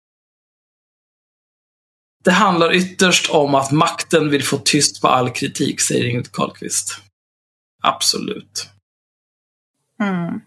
Det 2.25 2.33
handlar 2.33 2.75
ytterst 2.75 3.31
om 3.31 3.55
att 3.55 3.71
makten 3.71 4.31
vill 4.31 4.45
få 4.45 4.59
tyst 4.59 5.01
på 5.01 5.09
all 5.09 5.31
kritik, 5.31 5.81
säger 5.81 6.05
Ingrid 6.05 6.33
Carlqvist. 6.33 6.99
Absolut. 7.83 8.69
Mm. 10.03 10.41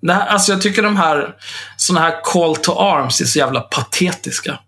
Det 0.00 0.12
här, 0.12 0.26
alltså 0.26 0.52
jag 0.52 0.62
tycker 0.62 0.82
de 0.82 0.96
här 0.96 1.36
såna 1.76 2.00
här 2.00 2.20
call 2.24 2.56
to 2.56 2.72
arms 2.72 3.20
är 3.20 3.24
så 3.24 3.38
jävla 3.38 3.60
patetiska. 3.60 4.58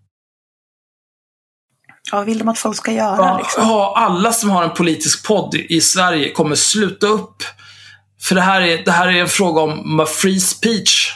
Vad 2.12 2.26
vill 2.26 2.38
de 2.38 2.48
att 2.48 2.58
folk 2.58 2.76
ska 2.76 2.92
göra? 2.92 3.38
Liksom? 3.38 3.62
Ja, 3.68 3.94
alla 3.96 4.32
som 4.32 4.50
har 4.50 4.62
en 4.62 4.74
politisk 4.74 5.26
podd 5.26 5.54
i 5.54 5.80
Sverige 5.80 6.32
kommer 6.32 6.56
sluta 6.56 7.06
upp. 7.06 7.42
För 8.22 8.34
det 8.34 8.40
här 8.40 8.60
är, 8.60 8.84
det 8.84 8.90
här 8.90 9.08
är 9.08 9.20
en 9.20 9.28
fråga 9.28 9.60
om 9.60 10.06
free 10.08 10.40
speech. 10.40 11.12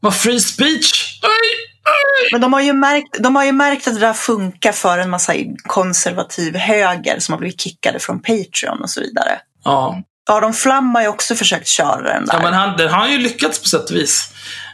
Vad 0.00 0.14
free 0.14 0.40
speech? 0.40 1.20
Aj. 1.22 2.30
Men 2.32 2.40
de 2.40 2.52
har, 2.52 2.60
ju 2.60 2.72
märkt, 2.72 3.16
de 3.18 3.36
har 3.36 3.44
ju 3.44 3.52
märkt 3.52 3.88
att 3.88 3.94
det 3.94 4.00
där 4.00 4.12
funkar 4.12 4.72
för 4.72 4.98
en 4.98 5.10
massa 5.10 5.32
konservativ 5.66 6.56
höger 6.56 7.20
som 7.20 7.32
har 7.32 7.38
blivit 7.38 7.60
kickade 7.60 7.98
från 7.98 8.22
Patreon 8.22 8.82
och 8.82 8.90
så 8.90 9.00
vidare. 9.00 9.40
Ja. 9.64 10.02
Aron 10.30 10.54
Flam 10.54 10.94
har 10.94 11.02
ju 11.02 11.08
också 11.08 11.34
försökt 11.34 11.66
köra 11.66 12.12
den 12.12 12.26
där. 12.26 12.34
Ja, 12.34 12.42
men 12.42 12.54
han, 12.54 12.76
den 12.76 12.88
har 12.88 13.08
ju 13.08 13.18
lyckats 13.18 13.58
på 13.58 13.68
sätt 13.68 13.90
och 13.90 13.96
vis. 13.96 14.32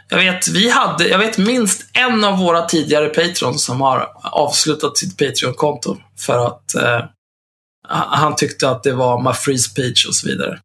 Jag 0.09 0.17
vet, 0.17 0.47
vi 0.47 0.69
hade, 0.69 1.07
jag 1.07 1.19
vet 1.19 1.37
minst 1.37 1.89
en 1.93 2.23
av 2.23 2.37
våra 2.37 2.61
tidigare 2.61 3.09
patrons 3.09 3.65
som 3.65 3.81
har 3.81 4.09
avslutat 4.23 4.97
sitt 4.97 5.17
Patreon-konto 5.17 5.97
för 6.19 6.47
att 6.47 6.75
eh, 6.75 7.05
han 7.89 8.35
tyckte 8.35 8.69
att 8.69 8.83
det 8.83 8.93
var 8.93 9.21
my 9.21 9.33
free 9.33 9.57
speech 9.57 10.07
och 10.07 10.15
så 10.15 10.27
vidare. 10.27 10.59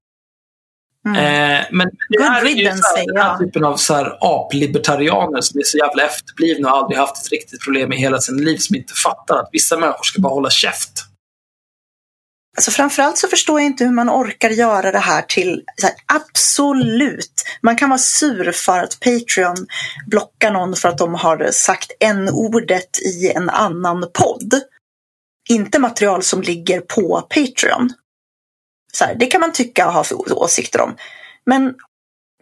Mm. 1.06 1.16
Eh, 1.16 1.66
men 1.70 1.88
det 2.08 2.16
Good 2.16 2.26
här 2.26 2.44
är 2.44 2.48
ju 2.48 2.54
riddance, 2.54 2.82
så 2.82 2.96
här, 2.96 3.06
den 3.06 3.16
här 3.16 3.38
typen 3.38 3.64
av 3.64 3.76
så 3.76 3.94
här 3.94 4.18
aplibertarianer 4.20 5.40
som 5.40 5.60
är 5.60 5.64
så 5.64 5.78
jävla 5.78 6.02
efterblivna 6.02 6.72
och 6.72 6.76
aldrig 6.76 6.98
haft 6.98 7.26
ett 7.26 7.32
riktigt 7.32 7.64
problem 7.64 7.92
i 7.92 7.96
hela 7.96 8.18
sin 8.18 8.44
liv 8.44 8.56
som 8.56 8.76
inte 8.76 8.92
fattar 8.94 9.36
att 9.36 9.48
vissa 9.52 9.78
människor 9.78 10.02
ska 10.02 10.20
bara 10.20 10.34
hålla 10.34 10.50
käft. 10.50 11.11
Alltså 12.56 12.70
framförallt 12.70 13.18
så 13.18 13.28
förstår 13.28 13.60
jag 13.60 13.66
inte 13.66 13.84
hur 13.84 13.92
man 13.92 14.10
orkar 14.10 14.50
göra 14.50 14.92
det 14.92 14.98
här 14.98 15.22
till 15.22 15.62
så 15.76 15.86
här, 15.86 15.96
absolut. 16.06 17.44
Man 17.62 17.76
kan 17.76 17.88
vara 17.88 17.98
sur 17.98 18.52
för 18.52 18.78
att 18.78 19.00
Patreon 19.00 19.66
blockar 20.06 20.50
någon 20.50 20.76
för 20.76 20.88
att 20.88 20.98
de 20.98 21.14
har 21.14 21.50
sagt 21.52 21.92
en 22.00 22.28
ordet 22.28 22.98
i 22.98 23.32
en 23.34 23.50
annan 23.50 24.10
podd. 24.14 24.54
Inte 25.48 25.78
material 25.78 26.22
som 26.22 26.42
ligger 26.42 26.80
på 26.80 27.20
Patreon. 27.20 27.90
Så 28.92 29.04
här, 29.04 29.14
det 29.14 29.26
kan 29.26 29.40
man 29.40 29.52
tycka 29.52 29.86
och 29.86 29.92
ha 29.92 30.04
för 30.04 30.38
åsikter 30.38 30.80
om. 30.80 30.96
Men 31.46 31.74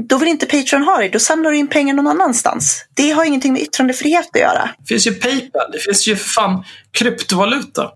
då 0.08 0.18
vill 0.18 0.28
inte 0.28 0.46
Patreon 0.46 0.82
ha 0.82 0.98
det, 0.98 1.08
då 1.08 1.18
samlar 1.18 1.50
du 1.50 1.56
in 1.56 1.68
pengar 1.68 1.94
någon 1.94 2.06
annanstans. 2.06 2.86
Det 2.94 3.10
har 3.10 3.24
ingenting 3.24 3.52
med 3.52 3.62
yttrandefrihet 3.62 4.28
att 4.32 4.40
göra. 4.40 4.70
Det 4.78 4.86
finns 4.86 5.06
ju 5.06 5.14
Paypal, 5.14 5.70
det 5.72 5.78
finns 5.78 6.08
ju 6.08 6.16
fan 6.16 6.64
kryptovaluta. 6.92 7.90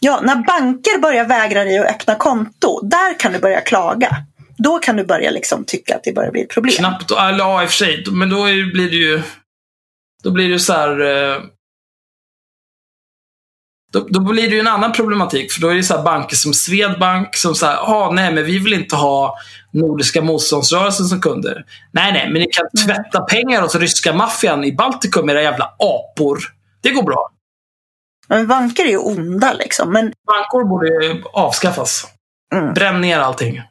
Ja, 0.00 0.20
när 0.22 0.36
banker 0.36 0.98
börjar 0.98 1.24
vägra 1.24 1.64
dig 1.64 1.78
att 1.78 1.90
öppna 1.90 2.14
konto, 2.14 2.80
där 2.82 3.18
kan 3.18 3.32
du 3.32 3.38
börja 3.38 3.60
klaga. 3.60 4.16
Då 4.58 4.78
kan 4.78 4.96
du 4.96 5.04
börja 5.04 5.30
liksom 5.30 5.64
tycka 5.64 5.96
att 5.96 6.04
det 6.04 6.12
börjar 6.12 6.30
bli 6.30 6.42
ett 6.42 6.50
problem. 6.50 6.74
Knappt, 6.74 7.10
eller 7.10 7.38
ja 7.38 7.62
i 7.62 7.66
och 7.66 7.70
för 7.70 7.76
sig, 7.76 8.04
men 8.10 8.30
då 8.30 8.44
blir 8.44 8.90
det 8.90 8.96
ju... 8.96 9.22
Då 10.24 10.30
blir 10.30 10.48
det 10.48 10.58
så 10.58 10.72
här... 10.72 11.00
Eh, 11.00 11.42
då, 13.92 14.06
då 14.08 14.20
blir 14.20 14.48
det 14.48 14.54
ju 14.54 14.60
en 14.60 14.66
annan 14.66 14.92
problematik, 14.92 15.52
för 15.52 15.60
då 15.60 15.68
är 15.68 15.74
det 15.74 15.82
så 15.82 15.96
här 15.96 16.02
banker 16.02 16.36
som 16.36 16.54
Swedbank 16.54 17.36
som 17.36 17.54
säger 17.54 17.76
ah, 17.76 18.10
nej 18.12 18.34
men 18.34 18.44
vi 18.44 18.58
vill 18.58 18.74
inte 18.74 18.96
ha 18.96 19.36
Nordiska 19.72 20.22
motståndsrörelsen 20.22 21.06
som 21.06 21.20
kunder. 21.20 21.64
Nej, 21.92 22.12
nej, 22.12 22.30
men 22.32 22.42
ni 22.42 22.46
kan 22.50 22.86
tvätta 22.86 23.20
pengar 23.20 23.62
åt 23.62 23.74
ryska 23.74 24.12
maffian 24.12 24.64
i 24.64 24.72
Baltikum, 24.72 25.30
era 25.30 25.42
jävla 25.42 25.74
apor. 25.78 26.38
Det 26.80 26.90
går 26.90 27.02
bra. 27.02 27.30
Men 28.28 28.46
banker 28.46 28.84
är 28.84 28.88
ju 28.88 28.98
onda 28.98 29.52
liksom. 29.52 29.92
Men 29.92 30.12
Bankor 30.26 30.64
borde 30.64 31.22
avskaffas. 31.32 32.06
Mm. 32.54 32.74
Bränn 32.74 33.00
ner 33.00 33.18
allting. 33.18 33.62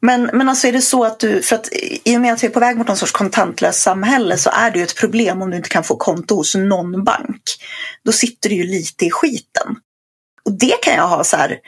Men, 0.00 0.30
men 0.32 0.48
alltså 0.48 0.66
är 0.66 0.72
det 0.72 0.82
så 0.82 1.04
att 1.04 1.20
du, 1.20 1.42
för 1.42 1.56
att 1.56 1.68
i 2.04 2.16
och 2.16 2.20
med 2.20 2.32
att 2.32 2.42
vi 2.42 2.46
är 2.46 2.50
på 2.50 2.60
väg 2.60 2.76
mot 2.76 2.88
någon 2.88 2.96
sorts 2.96 3.12
kontantlöst 3.12 3.82
samhälle 3.82 4.36
så 4.36 4.50
är 4.50 4.70
det 4.70 4.78
ju 4.78 4.84
ett 4.84 4.96
problem 4.96 5.42
om 5.42 5.50
du 5.50 5.56
inte 5.56 5.68
kan 5.68 5.84
få 5.84 5.96
konto 5.96 6.34
hos 6.34 6.54
någon 6.54 7.04
bank. 7.04 7.42
Då 8.04 8.12
sitter 8.12 8.48
du 8.48 8.54
ju 8.54 8.64
lite 8.64 9.06
i 9.06 9.10
skiten. 9.10 9.76
Och 10.44 10.52
det 10.52 10.82
kan 10.82 10.94
jag 10.94 11.08
ha 11.08 11.24
så 11.24 11.36
här, 11.36 11.58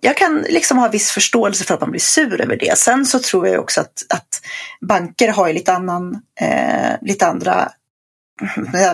jag 0.00 0.16
kan 0.16 0.38
liksom 0.48 0.78
ha 0.78 0.88
viss 0.88 1.10
förståelse 1.10 1.64
för 1.64 1.74
att 1.74 1.80
man 1.80 1.90
blir 1.90 2.00
sur 2.00 2.40
över 2.40 2.56
det. 2.56 2.78
Sen 2.78 3.06
så 3.06 3.18
tror 3.18 3.48
jag 3.48 3.60
också 3.60 3.80
att, 3.80 4.06
att 4.08 4.42
banker 4.88 5.28
har 5.28 5.48
ju 5.48 5.54
lite 5.54 5.72
annan, 5.72 6.22
eh, 6.40 6.92
lite 7.00 7.26
andra 7.26 7.72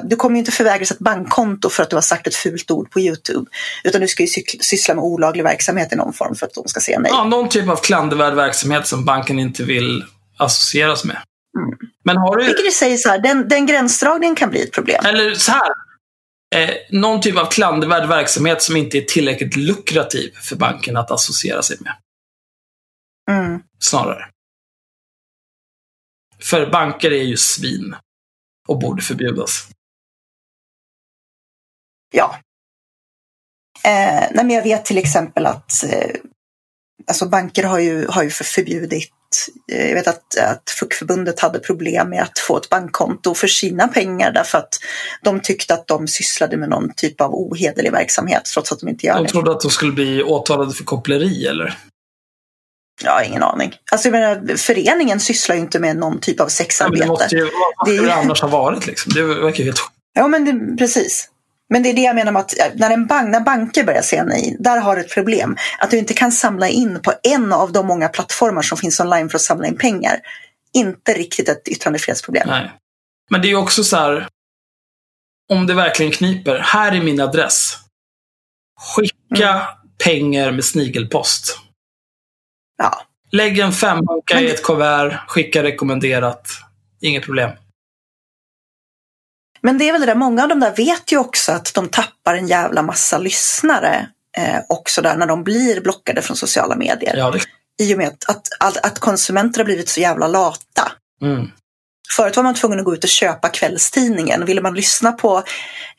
du 0.04 0.16
kommer 0.16 0.36
ju 0.36 0.38
inte 0.38 0.52
förvägras 0.52 0.90
ett 0.90 0.98
bankkonto 0.98 1.70
för 1.70 1.82
att 1.82 1.90
du 1.90 1.96
har 1.96 2.00
sagt 2.00 2.26
ett 2.26 2.34
fult 2.34 2.70
ord 2.70 2.90
på 2.90 3.00
Youtube. 3.00 3.50
Utan 3.84 4.00
du 4.00 4.08
ska 4.08 4.22
ju 4.22 4.28
syssla 4.60 4.94
med 4.94 5.04
olaglig 5.04 5.44
verksamhet 5.44 5.92
i 5.92 5.96
någon 5.96 6.12
form 6.12 6.34
för 6.34 6.46
att 6.46 6.54
de 6.54 6.68
ska 6.68 6.80
säga 6.80 6.98
nej. 6.98 7.10
Ja, 7.14 7.24
någon 7.24 7.48
typ 7.48 7.68
av 7.68 7.76
klandervärd 7.76 8.34
verksamhet 8.34 8.86
som 8.86 9.04
banken 9.04 9.38
inte 9.38 9.64
vill 9.64 10.04
associeras 10.36 11.04
med. 11.04 11.16
Mm. 11.58 11.78
Men 12.04 12.16
har 12.16 12.36
du... 12.36 12.44
Vilket 12.44 12.66
i 12.66 12.70
sig 12.70 12.98
så 12.98 13.08
här, 13.08 13.18
den, 13.18 13.48
den 13.48 13.66
gränsdragningen 13.66 14.36
kan 14.36 14.50
bli 14.50 14.62
ett 14.62 14.72
problem. 14.72 15.04
Eller 15.06 15.34
så 15.34 15.52
här. 15.52 15.70
Eh, 16.54 16.74
någon 16.90 17.20
typ 17.20 17.38
av 17.38 17.46
klandervärd 17.46 18.08
verksamhet 18.08 18.62
som 18.62 18.76
inte 18.76 18.98
är 18.98 19.02
tillräckligt 19.02 19.56
lukrativ 19.56 20.30
för 20.42 20.56
banken 20.56 20.96
att 20.96 21.10
associera 21.10 21.62
sig 21.62 21.76
med. 21.80 21.92
Mm. 23.30 23.60
Snarare. 23.78 24.26
För 26.42 26.70
banker 26.70 27.10
är 27.10 27.22
ju 27.22 27.36
svin. 27.36 27.96
Och 28.66 28.78
borde 28.78 29.02
förbjudas. 29.02 29.68
Ja. 32.14 32.36
Eh, 33.84 34.20
nej, 34.30 34.30
men 34.34 34.50
jag 34.50 34.62
vet 34.62 34.84
till 34.84 34.98
exempel 34.98 35.46
att 35.46 35.84
eh, 35.92 36.10
alltså 37.08 37.28
banker 37.28 37.64
har 37.64 37.78
ju, 37.78 38.06
har 38.08 38.22
ju 38.22 38.30
för- 38.30 38.44
förbjudit 38.44 39.10
eh, 39.72 39.86
jag 39.88 39.94
vet 39.94 40.08
att, 40.08 40.38
att 40.38 40.70
FUK-förbundet 40.70 41.40
hade 41.40 41.58
problem 41.58 42.10
med 42.10 42.22
att 42.22 42.38
få 42.38 42.56
ett 42.56 42.68
bankkonto 42.68 43.34
för 43.34 43.46
sina 43.46 43.88
pengar 43.88 44.32
därför 44.32 44.58
att 44.58 44.74
de 45.22 45.40
tyckte 45.40 45.74
att 45.74 45.86
de 45.86 46.08
sysslade 46.08 46.56
med 46.56 46.68
någon 46.68 46.92
typ 46.96 47.20
av 47.20 47.34
ohederlig 47.34 47.92
verksamhet 47.92 48.42
trots 48.54 48.72
att 48.72 48.80
de 48.80 48.88
inte 48.88 49.06
gör 49.06 49.14
De 49.16 49.22
det. 49.22 49.28
trodde 49.28 49.50
att 49.52 49.60
de 49.60 49.70
skulle 49.70 49.92
bli 49.92 50.22
åtalade 50.22 50.72
för 50.74 50.84
koppleri, 50.84 51.46
eller? 51.46 51.78
Jag 53.04 53.12
har 53.12 53.22
ingen 53.22 53.42
aning. 53.42 53.74
Alltså, 53.92 54.08
jag 54.08 54.12
menar, 54.12 54.56
föreningen 54.56 55.20
sysslar 55.20 55.56
ju 55.56 55.60
inte 55.62 55.78
med 55.78 55.96
någon 55.96 56.20
typ 56.20 56.40
av 56.40 56.44
Ja, 56.44 56.44
men 56.44 56.46
det 56.46 56.50
sexarbete. 56.50 57.06
måste 57.06 57.36
ju, 57.36 57.42
vad 57.76 57.86
Det 57.86 57.90
är 57.92 57.96
skulle 57.96 58.08
det 58.08 58.14
annars 58.14 58.40
ha 58.40 58.48
varit 58.48 58.86
liksom? 58.86 59.12
Det 59.12 59.22
verkar 59.22 59.64
helt 59.64 59.80
Ja, 60.14 60.26
men 60.28 60.44
det, 60.44 60.76
precis. 60.76 61.28
Men 61.68 61.82
det 61.82 61.88
är 61.90 61.94
det 61.94 62.00
jag 62.02 62.16
menar 62.16 62.32
med 62.32 62.40
att 62.40 62.58
eh, 62.58 62.64
när, 62.74 62.90
en 62.90 63.06
bank, 63.06 63.28
när 63.28 63.40
banker 63.40 63.84
börjar 63.84 64.02
säga 64.02 64.24
nej, 64.24 64.56
där 64.60 64.78
har 64.80 64.96
du 64.96 65.02
ett 65.02 65.14
problem. 65.14 65.56
Att 65.78 65.90
du 65.90 65.98
inte 65.98 66.14
kan 66.14 66.32
samla 66.32 66.68
in 66.68 67.00
på 67.02 67.12
en 67.22 67.52
av 67.52 67.72
de 67.72 67.86
många 67.86 68.08
plattformar 68.08 68.62
som 68.62 68.78
finns 68.78 69.00
online 69.00 69.28
för 69.30 69.38
att 69.38 69.42
samla 69.42 69.66
in 69.66 69.78
pengar. 69.78 70.20
Inte 70.72 71.12
riktigt 71.14 71.48
ett 71.48 71.68
yttrandefrihetsproblem. 71.68 72.48
Nej. 72.48 72.72
Men 73.30 73.42
det 73.42 73.50
är 73.50 73.54
också 73.56 73.84
så 73.84 73.96
här. 73.96 74.28
Om 75.52 75.66
det 75.66 75.74
verkligen 75.74 76.12
kniper. 76.12 76.58
Här 76.58 76.92
är 76.92 77.00
min 77.00 77.20
adress. 77.20 77.76
Skicka 78.80 79.50
Mm. 79.50 79.62
pengar 80.04 80.52
med 80.52 80.64
snigelpost. 80.64 81.58
Ja. 82.76 83.02
Lägg 83.32 83.58
en 83.58 83.72
femhunka 83.72 84.34
Men 84.34 84.44
i 84.44 84.46
ett 84.46 84.62
kuvert. 84.62 85.20
Skicka 85.28 85.62
rekommenderat. 85.62 86.48
Inget 87.00 87.24
problem. 87.24 87.50
Men 89.60 89.78
det 89.78 89.88
är 89.88 89.92
väl 89.92 90.00
det 90.00 90.06
där, 90.06 90.14
många 90.14 90.42
av 90.42 90.48
de 90.48 90.60
där 90.60 90.74
vet 90.76 91.12
ju 91.12 91.18
också 91.18 91.52
att 91.52 91.74
de 91.74 91.88
tappar 91.88 92.34
en 92.34 92.46
jävla 92.46 92.82
massa 92.82 93.18
lyssnare 93.18 94.08
eh, 94.36 94.60
också 94.68 95.02
där 95.02 95.16
när 95.16 95.26
de 95.26 95.44
blir 95.44 95.80
blockade 95.80 96.22
från 96.22 96.36
sociala 96.36 96.76
medier. 96.76 97.16
Ja, 97.16 97.30
det... 97.30 97.40
I 97.84 97.94
och 97.94 97.98
med 97.98 98.08
att, 98.08 98.28
att, 98.28 98.48
att, 98.60 98.86
att 98.86 98.98
konsumenter 98.98 99.60
har 99.60 99.64
blivit 99.64 99.88
så 99.88 100.00
jävla 100.00 100.28
lata. 100.28 100.92
Mm. 101.22 101.50
Förut 102.16 102.36
var 102.36 102.44
man 102.44 102.54
tvungen 102.54 102.78
att 102.78 102.84
gå 102.84 102.94
ut 102.94 103.04
och 103.04 103.10
köpa 103.10 103.48
kvällstidningen. 103.48 104.44
Ville 104.44 104.60
man 104.60 104.74
lyssna 104.74 105.12
på 105.12 105.42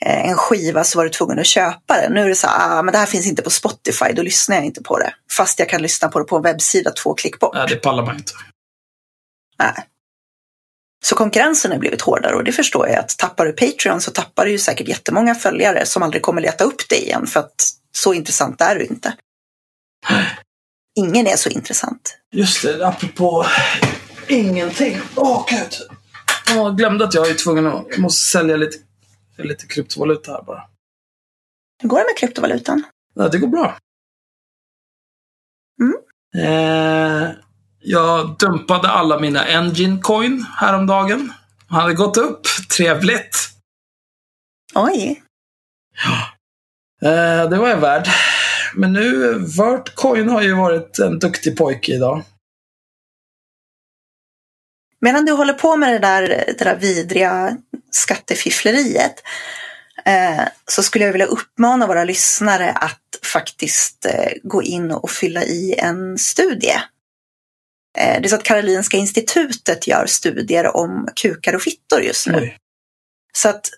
eh, 0.05 0.29
en 0.29 0.35
skiva 0.35 0.83
så 0.83 0.97
var 0.97 1.03
du 1.03 1.09
tvungen 1.09 1.39
att 1.39 1.45
köpa 1.45 2.01
det. 2.01 2.09
Nu 2.09 2.21
är 2.21 2.29
det 2.29 2.35
så 2.35 2.47
här, 2.47 2.79
ah, 2.79 2.83
men 2.83 2.91
det 2.91 2.97
här 2.97 3.05
finns 3.05 3.27
inte 3.27 3.41
på 3.41 3.49
Spotify, 3.49 4.13
då 4.13 4.21
lyssnar 4.21 4.55
jag 4.55 4.65
inte 4.65 4.83
på 4.83 4.99
det. 4.99 5.13
Fast 5.31 5.59
jag 5.59 5.69
kan 5.69 5.81
lyssna 5.81 6.07
på 6.07 6.19
det 6.19 6.25
på 6.25 6.35
en 6.35 6.43
webbsida 6.43 6.91
två 6.91 7.13
klick 7.13 7.39
bort. 7.39 7.55
Nej, 7.55 7.65
det 7.69 7.75
pallar 7.75 8.05
man 8.05 8.15
inte. 8.15 8.33
Nej. 9.59 9.73
Så 11.05 11.15
konkurrensen 11.15 11.71
har 11.71 11.79
blivit 11.79 12.01
hårdare 12.01 12.35
och 12.35 12.43
det 12.43 12.51
förstår 12.51 12.87
jag 12.87 12.97
att 12.97 13.17
tappar 13.17 13.45
du 13.45 13.51
Patreon 13.51 14.01
så 14.01 14.11
tappar 14.11 14.45
du 14.45 14.51
ju 14.51 14.57
säkert 14.57 14.87
jättemånga 14.87 15.35
följare 15.35 15.85
som 15.85 16.03
aldrig 16.03 16.21
kommer 16.21 16.41
leta 16.41 16.63
upp 16.63 16.89
dig 16.89 17.03
igen 17.03 17.27
för 17.27 17.39
att 17.39 17.69
så 17.91 18.13
intressant 18.13 18.61
är 18.61 18.75
du 18.75 18.85
inte. 18.85 19.13
Ingen 20.99 21.27
är 21.27 21.35
så 21.35 21.49
intressant. 21.49 22.17
Just 22.31 22.63
det, 22.63 22.87
apropå 22.87 23.45
ingenting. 24.27 24.99
Åh, 25.15 25.45
gud. 25.49 25.96
Jag 26.47 26.77
glömde 26.77 27.05
att 27.05 27.13
jag 27.13 27.29
är 27.29 27.33
tvungen 27.33 27.67
att 27.67 27.85
jag 27.89 27.99
måste 27.99 28.31
sälja 28.31 28.57
lite, 28.57 28.77
lite 29.37 29.67
kryptovaluta 29.67 30.31
här 30.31 30.43
bara. 30.43 30.63
Hur 31.81 31.89
går 31.89 31.97
det 31.97 32.05
med 32.05 32.17
kryptovalutan? 32.17 32.83
Ja, 33.15 33.29
det 33.29 33.37
går 33.37 33.47
bra. 33.47 33.77
Mm. 35.81 35.97
Eh, 36.45 37.29
jag 37.79 38.37
dumpade 38.37 38.87
alla 38.87 39.19
mina 39.19 39.45
Engine 39.45 39.99
Coin 40.01 40.45
häromdagen. 40.55 41.33
Hade 41.67 41.93
gått 41.93 42.17
upp. 42.17 42.41
Trevligt. 42.77 43.49
Oj, 44.75 45.23
Eh, 47.01 47.49
det 47.49 47.57
var 47.57 47.69
jag 47.69 47.77
värd. 47.77 48.07
Men 48.75 48.93
nu, 48.93 49.33
Vert 49.57 49.95
Coin 49.95 50.29
har 50.29 50.41
ju 50.41 50.53
varit 50.53 50.99
en 50.99 51.19
duktig 51.19 51.57
pojke 51.57 51.93
idag. 51.93 52.23
Medan 55.01 55.25
du 55.25 55.31
håller 55.31 55.53
på 55.53 55.75
med 55.75 55.93
det 55.93 55.99
där, 55.99 56.27
det 56.57 56.63
där 56.63 56.75
vidriga 56.75 57.57
skattefiffleriet 57.91 59.23
eh, 60.05 60.43
så 60.65 60.83
skulle 60.83 61.05
jag 61.05 61.11
vilja 61.11 61.25
uppmana 61.25 61.87
våra 61.87 62.03
lyssnare 62.03 62.71
att 62.71 63.01
faktiskt 63.23 64.05
eh, 64.05 64.31
gå 64.43 64.63
in 64.63 64.91
och 64.91 65.11
fylla 65.11 65.43
i 65.43 65.75
en 65.77 66.17
studie. 66.17 66.75
Eh, 67.97 68.21
det 68.21 68.27
är 68.27 68.29
så 68.29 68.35
att 68.35 68.43
Karolinska 68.43 68.97
institutet 68.97 69.87
gör 69.87 70.05
studier 70.05 70.77
om 70.77 71.07
kukar 71.15 71.55
och 71.55 71.61
fittor 71.61 72.01
just 72.01 72.27
nu. 72.27 72.37
Oj. 72.37 72.57
Så 73.33 73.49
att 73.49 73.69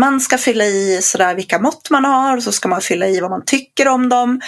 man 0.00 0.20
ska 0.20 0.38
fylla 0.38 0.64
i 0.64 1.02
sådär 1.02 1.34
vilka 1.34 1.58
mått 1.58 1.90
man 1.90 2.04
har 2.04 2.36
och 2.36 2.42
så 2.42 2.52
ska 2.52 2.68
man 2.68 2.80
fylla 2.80 3.06
i 3.06 3.20
vad 3.20 3.30
man 3.30 3.44
tycker 3.44 3.88
om 3.88 4.08
dem. 4.08 4.40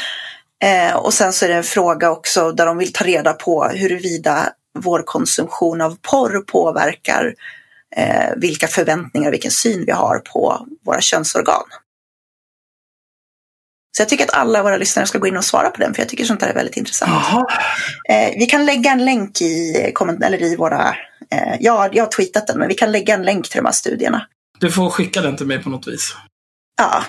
Och 0.95 1.15
sen 1.15 1.33
så 1.33 1.45
är 1.45 1.49
det 1.49 1.55
en 1.55 1.65
fråga 1.65 2.11
också 2.11 2.53
där 2.53 2.67
de 2.67 2.79
vill 2.79 2.93
ta 2.93 3.05
reda 3.05 3.33
på 3.33 3.65
huruvida 3.65 4.53
vår 4.81 5.03
konsumtion 5.03 5.81
av 5.81 5.97
porr 6.03 6.41
påverkar 6.41 7.35
eh, 7.97 8.31
vilka 8.37 8.69
förväntningar 8.69 9.29
och 9.29 9.33
vilken 9.33 9.51
syn 9.51 9.85
vi 9.87 9.93
har 9.93 10.19
på 10.19 10.67
våra 10.85 11.01
könsorgan. 11.01 11.65
Så 13.97 14.03
jag 14.03 14.09
tycker 14.09 14.25
att 14.25 14.35
alla 14.35 14.63
våra 14.63 14.77
lyssnare 14.77 15.07
ska 15.07 15.19
gå 15.19 15.27
in 15.27 15.37
och 15.37 15.45
svara 15.45 15.71
på 15.71 15.81
den, 15.81 15.95
för 15.95 16.03
jag 16.03 16.09
tycker 16.09 16.25
sånt 16.25 16.43
här 16.43 16.49
är 16.49 16.55
väldigt 16.55 16.77
intressant. 16.77 17.13
Eh, 18.09 18.39
vi 18.39 18.47
kan 18.47 18.67
lägga 18.67 18.91
en 18.91 19.05
länk 19.05 19.41
i, 19.41 19.73
eller 20.23 20.43
i 20.43 20.57
våra... 20.57 20.97
Eh, 21.31 21.57
ja, 21.61 21.89
jag 21.93 22.05
har 22.05 22.11
tweetat 22.11 22.47
den, 22.47 22.59
men 22.59 22.69
vi 22.69 22.75
kan 22.75 22.93
lägga 22.93 23.15
en 23.15 23.23
länk 23.23 23.49
till 23.49 23.59
de 23.59 23.65
här 23.65 23.73
studierna. 23.73 24.27
Du 24.59 24.73
får 24.73 24.91
skicka 24.91 25.21
den 25.21 25.37
till 25.37 25.47
mig 25.47 25.63
på 25.63 25.71
något 25.71 25.87
vis. 25.89 26.17
Ja, 26.77 27.05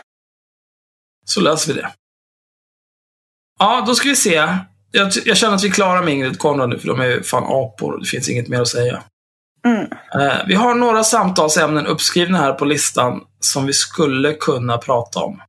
Så 1.25 1.41
löser 1.41 1.73
vi 1.73 1.81
det. 1.81 1.91
Ja, 3.59 3.83
då 3.87 3.95
ska 3.95 4.09
vi 4.09 4.15
se. 4.15 4.47
Jag, 4.91 5.11
jag 5.25 5.37
känner 5.37 5.55
att 5.55 5.63
vi 5.63 5.67
är 5.67 5.71
klara 5.71 6.01
med 6.01 6.13
Ingrid 6.13 6.39
Konrad 6.39 6.69
nu, 6.69 6.79
för 6.79 6.87
de 6.87 6.99
är 6.99 7.05
ju 7.05 7.23
fan 7.23 7.43
apor 7.43 7.93
och 7.93 7.99
det 7.99 8.05
finns 8.05 8.29
inget 8.29 8.47
mer 8.47 8.61
att 8.61 8.67
säga. 8.67 9.03
mm. 9.65 9.81
Eh, 10.19 10.37
vi 10.47 10.55
har 10.55 10.75
några 10.75 11.03
samtalsämnen 11.03 11.85
uppskrivna 11.85 12.37
här 12.37 12.53
på 12.53 12.65
listan 12.65 13.21
som 13.39 13.65
vi 13.65 13.73
skulle 13.73 14.33
kunna 14.33 14.77
prata 14.77 15.19
om. 15.19 15.41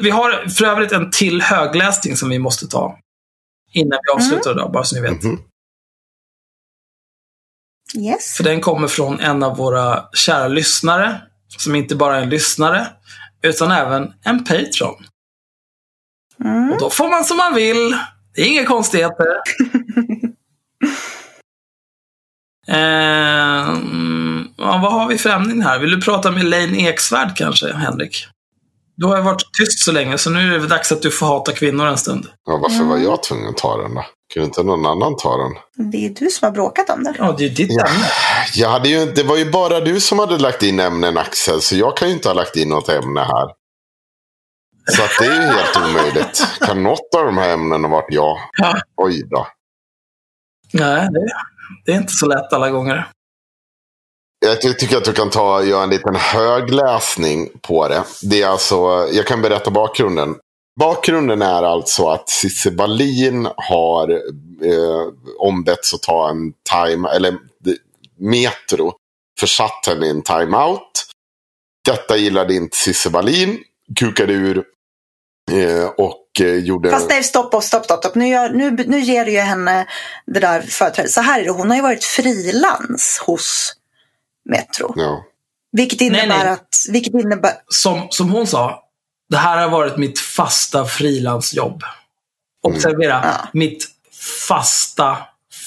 Vi 0.00 0.10
har 0.10 0.48
för 0.48 0.64
övrigt 0.64 0.92
en 0.92 1.10
till 1.10 1.42
högläsning 1.42 2.16
som 2.16 2.28
vi 2.28 2.38
måste 2.38 2.66
ta. 2.68 2.98
Innan 3.72 3.98
vi 4.02 4.12
avslutar 4.12 4.50
idag, 4.50 4.72
bara 4.72 4.84
så 4.84 4.94
ni 4.94 5.00
vet. 5.02 5.22
Mhm. 5.22 5.38
yes. 7.98 8.36
För 8.36 8.44
den 8.44 8.60
kommer 8.60 8.88
från 8.88 9.20
en 9.20 9.42
av 9.42 9.56
våra 9.56 10.04
kära 10.12 10.48
lyssnare. 10.48 11.20
Som 11.58 11.74
inte 11.74 11.96
bara 11.96 12.16
är 12.16 12.22
en 12.22 12.28
lyssnare, 12.28 12.86
utan 13.42 13.70
även 13.70 14.12
en 14.24 14.44
Patreon. 14.44 15.04
Mm. 16.44 16.72
Och 16.72 16.78
då 16.80 16.90
får 16.90 17.08
man 17.08 17.24
som 17.24 17.36
man 17.36 17.54
vill. 17.54 17.98
Det 18.38 18.42
är 18.42 18.46
inga 18.46 18.66
konstigheter. 18.66 19.26
eh, 22.68 22.76
ja, 24.56 24.78
vad 24.82 24.92
har 24.92 25.08
vi 25.08 25.18
för 25.18 25.30
ämnen 25.30 25.62
här? 25.62 25.78
Vill 25.78 25.90
du 25.90 26.00
prata 26.00 26.30
med 26.30 26.40
Elaine 26.42 26.74
Eksvärd 26.74 27.36
kanske, 27.36 27.72
Henrik? 27.72 28.26
Du 28.96 29.06
har 29.06 29.22
varit 29.22 29.42
tyst 29.58 29.78
så 29.78 29.92
länge, 29.92 30.18
så 30.18 30.30
nu 30.30 30.54
är 30.54 30.58
det 30.58 30.66
dags 30.66 30.92
att 30.92 31.02
du 31.02 31.10
får 31.10 31.26
hata 31.26 31.52
kvinnor 31.52 31.86
en 31.86 31.98
stund. 31.98 32.26
Ja, 32.46 32.56
varför 32.62 32.84
var 32.84 32.96
jag 32.98 33.22
tvungen 33.22 33.48
att 33.48 33.56
ta 33.56 33.82
den 33.82 33.94
då? 33.94 34.04
Kunde 34.34 34.46
inte 34.46 34.62
någon 34.62 34.86
annan 34.86 35.16
ta 35.16 35.36
den? 35.36 35.52
Det 35.92 36.06
är 36.06 36.10
du 36.10 36.30
som 36.30 36.46
har 36.46 36.52
bråkat 36.52 36.90
om 36.90 37.04
det. 37.04 37.14
Ja, 37.18 37.34
det 37.38 37.44
är 37.44 37.50
ditt 37.50 37.70
Ja. 37.70 37.86
ämne. 37.86 38.06
Jag 38.54 38.68
hade 38.68 38.88
ju, 38.88 39.06
det 39.06 39.22
var 39.22 39.36
ju 39.36 39.50
bara 39.50 39.80
du 39.80 40.00
som 40.00 40.18
hade 40.18 40.38
lagt 40.38 40.62
in 40.62 40.80
ämnen 40.80 41.18
Axel, 41.18 41.60
så 41.60 41.76
jag 41.76 41.96
kan 41.96 42.08
ju 42.08 42.14
inte 42.14 42.28
ha 42.28 42.34
lagt 42.34 42.56
in 42.56 42.68
något 42.68 42.88
ämne 42.88 43.20
här. 43.20 43.57
Så 44.96 45.02
att 45.02 45.10
det 45.18 45.26
är 45.26 45.34
ju 45.42 45.46
helt 45.46 45.76
omöjligt. 45.76 46.46
Kan 46.60 46.82
något 46.82 47.14
av 47.16 47.24
de 47.26 47.38
här 47.38 47.54
ämnena 47.54 47.88
varit 47.88 48.06
jag? 48.14 48.38
Ja. 48.58 48.80
Oj 48.96 49.22
då. 49.30 49.46
Nej, 50.72 51.08
det, 51.12 51.26
det 51.84 51.92
är 51.92 51.96
inte 51.96 52.12
så 52.12 52.26
lätt 52.26 52.52
alla 52.52 52.70
gånger. 52.70 53.08
Jag 54.46 54.62
ty- 54.62 54.74
tycker 54.74 54.96
att 54.96 55.04
du 55.04 55.12
kan 55.12 55.30
ta 55.30 55.62
göra 55.64 55.82
en 55.82 55.90
liten 55.90 56.14
högläsning 56.14 57.48
på 57.62 57.88
det. 57.88 58.04
Det 58.22 58.42
är 58.42 58.48
alltså, 58.48 58.76
jag 59.12 59.26
kan 59.26 59.42
berätta 59.42 59.70
bakgrunden. 59.70 60.36
Bakgrunden 60.80 61.42
är 61.42 61.62
alltså 61.62 62.08
att 62.08 62.28
Cissi 62.28 62.70
Wallin 62.76 63.48
har 63.56 64.10
eh, 64.64 65.06
ombetts 65.38 65.94
att 65.94 66.02
ta 66.02 66.30
en 66.30 66.52
time, 66.70 67.08
eller 67.08 67.38
Metro 68.18 68.92
försatt 69.40 69.86
henne 69.86 70.06
i 70.06 70.10
en 70.10 70.22
timeout. 70.22 71.04
Detta 71.84 72.16
gillade 72.16 72.54
inte 72.54 72.76
Cissi 72.76 73.08
Wallin, 73.08 73.58
kukade 73.98 74.32
ur 74.32 74.64
och 75.96 76.40
eh, 76.40 76.46
gjorde... 76.56 76.90
Fast 76.90 77.08
nej, 77.08 77.24
stopp, 77.24 77.46
stopp, 77.64 77.84
stopp, 77.84 78.00
stopp. 78.00 78.14
Nu, 78.14 78.28
gör, 78.28 78.50
nu, 78.50 78.70
nu 78.70 79.00
ger 79.00 79.24
du 79.24 79.30
ju 79.32 79.38
henne 79.38 79.86
det 80.26 80.40
där 80.40 80.60
företrädet. 80.62 81.10
Så 81.10 81.20
här 81.20 81.40
är 81.40 81.44
det, 81.44 81.50
hon 81.50 81.68
har 81.70 81.76
ju 81.76 81.82
varit 81.82 82.04
frilans 82.04 83.22
hos 83.26 83.74
Metro. 84.50 84.92
Ja. 84.96 85.24
Vilket 85.72 86.00
innebär 86.00 86.26
Nej, 86.26 86.38
nej. 86.44 86.48
att, 86.48 86.68
vilket 86.90 87.14
innebär, 87.14 87.52
Som, 87.68 88.06
som 88.10 88.30
hon 88.30 88.46
sa, 88.46 88.82
det 89.30 89.36
här 89.36 89.56
har 89.62 89.68
varit 89.70 89.96
mitt 89.96 90.18
fasta 90.20 90.84
frilansjobb. 90.84 91.82
Observera, 92.62 93.20
Ja. 93.24 93.48
mitt 93.52 93.84
fasta 94.48 95.16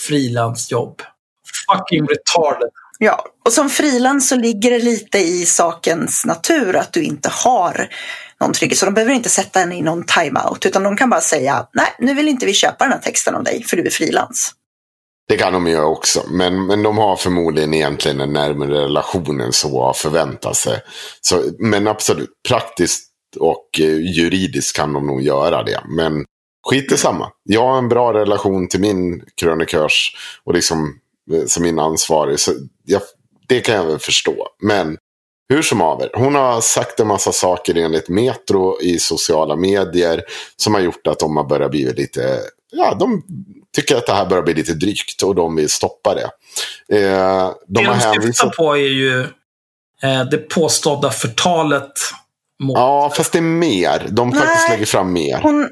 frilansjobb. 0.08 1.02
Fucking 1.72 2.08
retarded. 2.08 2.70
ja. 3.00 3.26
Och 3.46 3.54
som 3.54 3.70
frilans 3.70 4.30
så 4.30 4.36
ligger 4.36 4.72
det 4.72 4.80
lite 4.80 5.18
i 5.20 5.46
sakens 5.46 6.26
natur 6.26 6.76
att 6.76 6.94
du 6.94 7.04
inte 7.04 7.30
har 7.30 7.90
någon 8.42 8.54
trygghet. 8.54 8.78
Så 8.78 8.86
de 8.86 8.94
behöver 8.94 9.14
inte 9.14 9.30
sätta 9.30 9.60
henne 9.60 9.76
i 9.76 9.82
någon 9.82 10.04
timeout. 10.04 10.66
Utan 10.66 10.84
de 10.84 10.98
kan 10.98 11.10
bara 11.10 11.22
säga, 11.22 11.68
nej, 11.74 11.96
nu 12.00 12.14
vill 12.14 12.28
inte 12.28 12.46
vi 12.46 12.54
köpa 12.54 12.84
den 12.84 12.94
här 12.94 13.00
texten 13.00 13.36
av 13.36 13.44
dig, 13.44 13.64
för 13.64 13.78
du 13.78 13.86
är 13.86 13.90
frilans. 13.90 14.52
Det 15.28 15.38
kan 15.38 15.54
de 15.54 15.68
göra 15.68 15.86
också. 15.86 16.24
Men, 16.30 16.66
men 16.66 16.84
de 16.84 16.98
har 16.98 17.16
förmodligen 17.16 17.74
egentligen 17.74 18.22
en 18.22 18.34
närmare 18.34 18.82
relation 18.82 19.42
än 19.42 19.54
så 19.54 19.90
att 19.90 19.98
förvänta 19.98 20.54
sig. 20.54 20.80
Så, 21.22 21.44
men 21.60 21.88
absolut, 21.88 22.30
praktiskt 22.48 23.08
och 23.40 23.80
eh, 23.80 24.18
juridiskt 24.18 24.76
kan 24.76 24.94
de 24.94 25.08
nog 25.08 25.22
göra 25.22 25.64
det. 25.64 25.82
Men 25.98 26.26
skit 26.70 26.92
i 26.92 26.98
samma. 26.98 27.32
Jag 27.44 27.68
har 27.68 27.78
en 27.78 27.90
bra 27.90 28.14
relation 28.14 28.68
till 28.68 28.80
min 28.80 29.24
krönikörs 29.42 30.16
och 30.44 30.54
liksom 30.54 31.00
eh, 31.34 31.46
som 31.46 31.64
min 31.64 31.80
ansvarig. 31.80 32.40
Så 32.40 32.52
jag, 32.86 33.02
det 33.48 33.60
kan 33.60 33.76
jag 33.76 33.86
väl 33.86 34.00
förstå. 34.00 34.48
Men 34.62 34.98
hur 35.52 35.62
som 35.62 35.82
haver, 35.82 36.10
hon 36.14 36.36
har 36.36 36.62
sagt 36.62 37.00
en 37.00 37.08
massa 37.08 37.32
saker 37.32 37.78
enligt 37.78 38.10
Metro 38.10 38.82
i 38.82 39.00
sociala 39.00 39.56
medier 39.56 40.24
som 40.56 40.74
har 40.74 40.82
gjort 40.82 41.08
att 41.08 41.20
de 41.20 41.38
har 41.38 41.44
börjat 41.44 41.72
bli 41.72 41.94
lite, 41.94 42.40
ja, 42.72 42.96
de 43.00 43.24
tycker 43.76 43.96
att 43.96 44.06
det 44.06 44.14
här 44.14 44.26
börjar 44.26 44.44
bli 44.44 44.54
lite 44.54 44.74
drygt 44.74 45.22
och 45.24 45.36
de 45.36 45.56
vill 45.56 45.70
stoppa 45.70 46.16
det. 46.16 46.30
Eh, 46.98 47.52
de 47.68 47.84
det 47.84 47.84
har 47.84 47.94
de 47.94 48.02
syftar 48.02 48.14
hänvisat... 48.14 48.56
på 48.56 48.78
är 48.78 48.90
ju 48.90 49.22
eh, 50.04 50.24
det 50.32 50.38
påstådda 50.38 51.10
förtalet 51.10 51.92
mot... 52.60 52.78
Ja, 52.78 53.12
fast 53.16 53.32
det 53.32 53.40
är 53.40 53.42
mer. 53.42 54.08
De 54.10 54.32
faktiskt 54.32 54.64
Nej. 54.68 54.72
lägger 54.72 54.86
fram 54.86 55.14
mer. 55.14 55.40
Hon, 55.44 55.70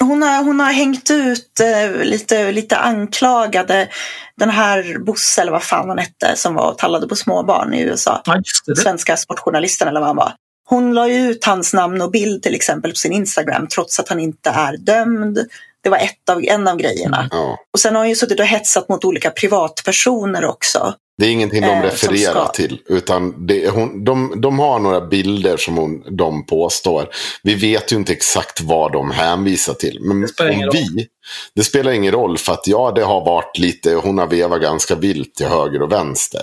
hon, 0.00 0.22
har, 0.22 0.44
hon 0.44 0.60
har 0.60 0.72
hängt 0.72 1.10
ut 1.10 1.60
eh, 1.60 2.04
lite, 2.04 2.52
lite 2.52 2.76
anklagade 2.76 3.88
den 4.36 4.50
här 4.50 4.98
Bosse, 4.98 5.40
eller 5.40 5.52
vad 5.52 5.62
fan 5.62 5.88
han 5.88 5.98
hette, 5.98 6.36
som 6.36 6.54
var 6.54 6.70
och 6.70 6.78
tallade 6.78 7.08
på 7.08 7.16
småbarn 7.16 7.74
i 7.74 7.80
USA. 7.80 8.22
Ja. 8.24 8.42
Svenska 8.76 9.16
sportjournalisten 9.16 9.88
eller 9.88 10.00
vad 10.00 10.06
han 10.06 10.16
var. 10.16 10.32
Hon 10.66 10.94
la 10.94 11.08
ut 11.08 11.44
hans 11.44 11.74
namn 11.74 12.00
och 12.00 12.10
bild 12.10 12.42
till 12.42 12.54
exempel 12.54 12.90
på 12.90 12.96
sin 12.96 13.12
Instagram 13.12 13.66
trots 13.66 14.00
att 14.00 14.08
han 14.08 14.20
inte 14.20 14.50
är 14.50 14.76
dömd. 14.76 15.38
Det 15.82 15.90
var 15.90 15.98
ett 15.98 16.28
av, 16.30 16.44
en 16.44 16.68
av 16.68 16.76
grejerna. 16.76 17.28
Ja. 17.30 17.58
Och 17.72 17.80
sen 17.80 17.94
har 17.94 18.02
hon 18.02 18.08
ju 18.08 18.16
suttit 18.16 18.40
och 18.40 18.46
hetsat 18.46 18.88
mot 18.88 19.04
olika 19.04 19.30
privatpersoner 19.30 20.44
också. 20.44 20.94
Det 21.18 21.26
är 21.26 21.30
ingenting 21.30 21.60
de 21.60 21.68
Eh, 21.68 21.82
refererar 21.82 22.48
till. 22.48 22.80
Utan 22.88 23.46
det, 23.46 23.64
är 23.64 23.70
hon, 23.70 24.04
de, 24.04 24.40
de 24.40 24.58
har 24.58 24.78
några 24.78 25.00
bilder 25.00 25.56
som 25.56 25.76
hon, 25.76 26.16
de 26.16 26.46
påstår. 26.46 27.08
Vi 27.42 27.54
vet 27.54 27.92
ju 27.92 27.96
inte 27.96 28.12
exakt 28.12 28.60
vad 28.60 28.92
de 28.92 29.10
hänvisar 29.10 29.74
till. 29.74 29.98
Men 30.00 30.20
Det 30.20 30.28
spelar 30.28 30.50
ingen 30.52 30.68
om 30.68 30.74
roll. 30.74 30.84
vi, 30.96 31.06
det 31.54 31.64
spelar 31.64 31.92
ingen 31.92 32.12
roll 32.12 32.38
för 32.38 32.52
att 32.52 32.66
ja, 32.66 32.92
det 32.94 33.02
har 33.02 33.24
varit 33.24 33.58
lite, 33.58 33.94
hon 33.94 34.18
har 34.18 34.26
vevat 34.26 34.62
ganska 34.62 34.94
vilt 34.94 35.34
till 35.34 35.46
höger 35.46 35.82
och 35.82 35.92
vänster. 35.92 36.42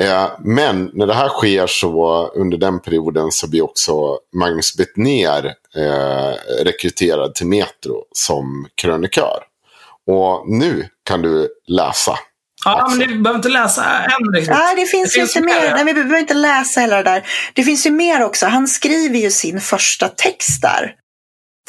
Eh, 0.00 0.24
men 0.44 0.90
när 0.94 1.06
det 1.06 1.14
här 1.14 1.28
sker 1.28 1.66
så 1.66 2.26
under 2.34 2.58
den 2.58 2.80
perioden 2.80 3.32
så 3.32 3.48
blir 3.50 3.62
också 3.62 4.18
Magnus 4.36 4.76
Bettner 4.76 5.54
eh, 5.76 6.62
rekryterad 6.64 7.34
till 7.34 7.46
Metro 7.46 8.04
som 8.12 8.66
krönikör. 8.74 9.38
Och 10.06 10.44
nu 10.48 10.88
kan 11.04 11.22
du 11.22 11.48
läsa. 11.68 12.18
Ja, 12.64 12.88
men 12.90 12.98
ni 12.98 13.06
behöver 13.18 13.38
inte 13.38 13.48
läsa 13.48 13.84
än 13.84 14.34
riktigt. 14.34 14.50
Nej, 14.56 14.76
det 14.76 14.86
finns, 14.86 15.12
Det 15.12 15.20
finns 15.20 15.34
lite 15.34 15.46
mer. 15.46 15.70
Nej, 15.74 15.84
vi 15.84 15.94
behöver 15.94 16.18
inte 16.18 16.34
läsa 16.34 16.80
hela 16.80 16.96
det 16.96 17.02
där. 17.02 17.22
Det 17.54 17.62
finns 17.62 17.86
ju 17.86 17.90
mer 17.90 18.22
också. 18.22 18.46
Han 18.46 18.68
skriver 18.68 19.18
ju 19.18 19.30
sin 19.30 19.60
första 19.60 20.08
text 20.08 20.62
där. 20.62 20.94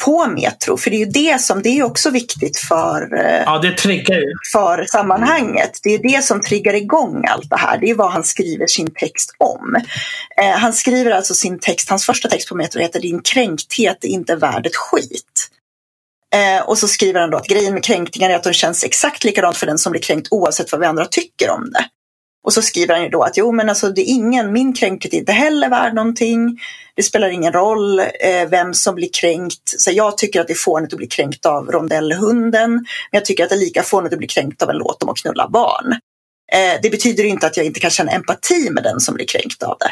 På 0.04 0.26
Metro. 0.26 0.76
För 0.76 0.90
det 0.90 0.96
är 0.96 0.98
ju 0.98 1.04
det 1.06 1.40
som, 1.40 1.62
det 1.62 1.68
är 1.68 1.82
också 1.82 2.10
viktigt 2.10 2.58
för, 2.58 3.18
eh, 3.18 3.42
Ja, 3.46 3.58
det 3.58 3.72
triggar 3.72 4.14
ju. 4.16 4.32
för 4.52 4.84
sammanhanget. 4.84 5.70
Det 5.82 5.94
är 5.94 5.98
det 6.02 6.24
som 6.24 6.40
triggar 6.40 6.74
igång 6.74 7.24
allt 7.28 7.50
det 7.50 7.56
här. 7.56 7.78
Det 7.78 7.90
är 7.90 7.94
vad 7.94 8.12
han 8.12 8.24
skriver 8.24 8.66
sin 8.66 8.90
text 8.94 9.30
om. 9.38 9.76
Eh, 10.42 10.58
han 10.58 10.72
skriver 10.72 11.10
alltså 11.10 11.34
sin 11.34 11.58
text, 11.58 11.90
hans 11.90 12.06
första 12.06 12.28
text 12.28 12.48
på 12.48 12.54
Metro 12.54 12.80
heter 12.80 13.00
Din 13.00 13.22
kränkthet 13.22 14.04
är 14.04 14.08
inte 14.08 14.36
värd 14.36 14.66
ett 14.66 14.76
skit. 14.76 15.33
Eh, 16.34 16.62
och 16.68 16.78
så 16.78 16.88
skriver 16.88 17.20
han 17.20 17.30
då 17.30 17.36
att 17.36 17.48
grejen 17.48 17.74
med 17.74 17.84
kränkningar 17.84 18.30
är 18.30 18.34
att 18.34 18.42
de 18.42 18.52
känns 18.52 18.84
exakt 18.84 19.24
likadant 19.24 19.56
för 19.56 19.66
den 19.66 19.78
som 19.78 19.90
blir 19.90 20.02
kränkt 20.02 20.28
oavsett 20.30 20.72
vad 20.72 20.80
vi 20.80 20.86
andra 20.86 21.06
tycker 21.06 21.50
om 21.50 21.70
det. 21.70 21.84
Och 22.44 22.52
så 22.52 22.62
skriver 22.62 22.94
han 22.94 23.02
ju 23.02 23.08
då 23.08 23.22
att 23.22 23.36
jo 23.36 23.52
men 23.52 23.68
alltså 23.68 23.88
det 23.88 24.00
är 24.00 24.14
ingen, 24.14 24.52
min 24.52 24.74
kränkning 24.74 25.12
är 25.12 25.18
inte 25.18 25.32
heller 25.32 25.68
värd 25.68 25.94
någonting. 25.94 26.58
Det 26.96 27.02
spelar 27.02 27.28
ingen 27.28 27.52
roll 27.52 28.00
eh, 28.00 28.48
vem 28.50 28.74
som 28.74 28.94
blir 28.94 29.08
kränkt. 29.20 29.62
Så 29.64 29.90
jag 29.90 30.18
tycker 30.18 30.40
att 30.40 30.46
det 30.46 30.52
är 30.52 30.58
fånigt 30.58 30.92
att 30.92 30.96
bli 30.96 31.06
kränkt 31.06 31.46
av 31.46 31.66
rondellhunden. 31.66 32.70
Men 32.70 32.84
jag 33.10 33.24
tycker 33.24 33.44
att 33.44 33.50
det 33.50 33.56
är 33.56 33.60
lika 33.60 33.82
fånigt 33.82 34.12
att 34.12 34.18
bli 34.18 34.28
kränkt 34.28 34.62
av 34.62 34.70
en 34.70 34.76
låt 34.76 35.02
om 35.02 35.08
att 35.08 35.18
knulla 35.18 35.48
barn. 35.48 35.92
Eh, 36.52 36.80
det 36.82 36.90
betyder 36.90 37.24
inte 37.24 37.46
att 37.46 37.56
jag 37.56 37.66
inte 37.66 37.80
kan 37.80 37.90
känna 37.90 38.12
empati 38.12 38.70
med 38.70 38.82
den 38.82 39.00
som 39.00 39.14
blir 39.14 39.26
kränkt 39.26 39.62
av 39.62 39.76
det. 39.80 39.90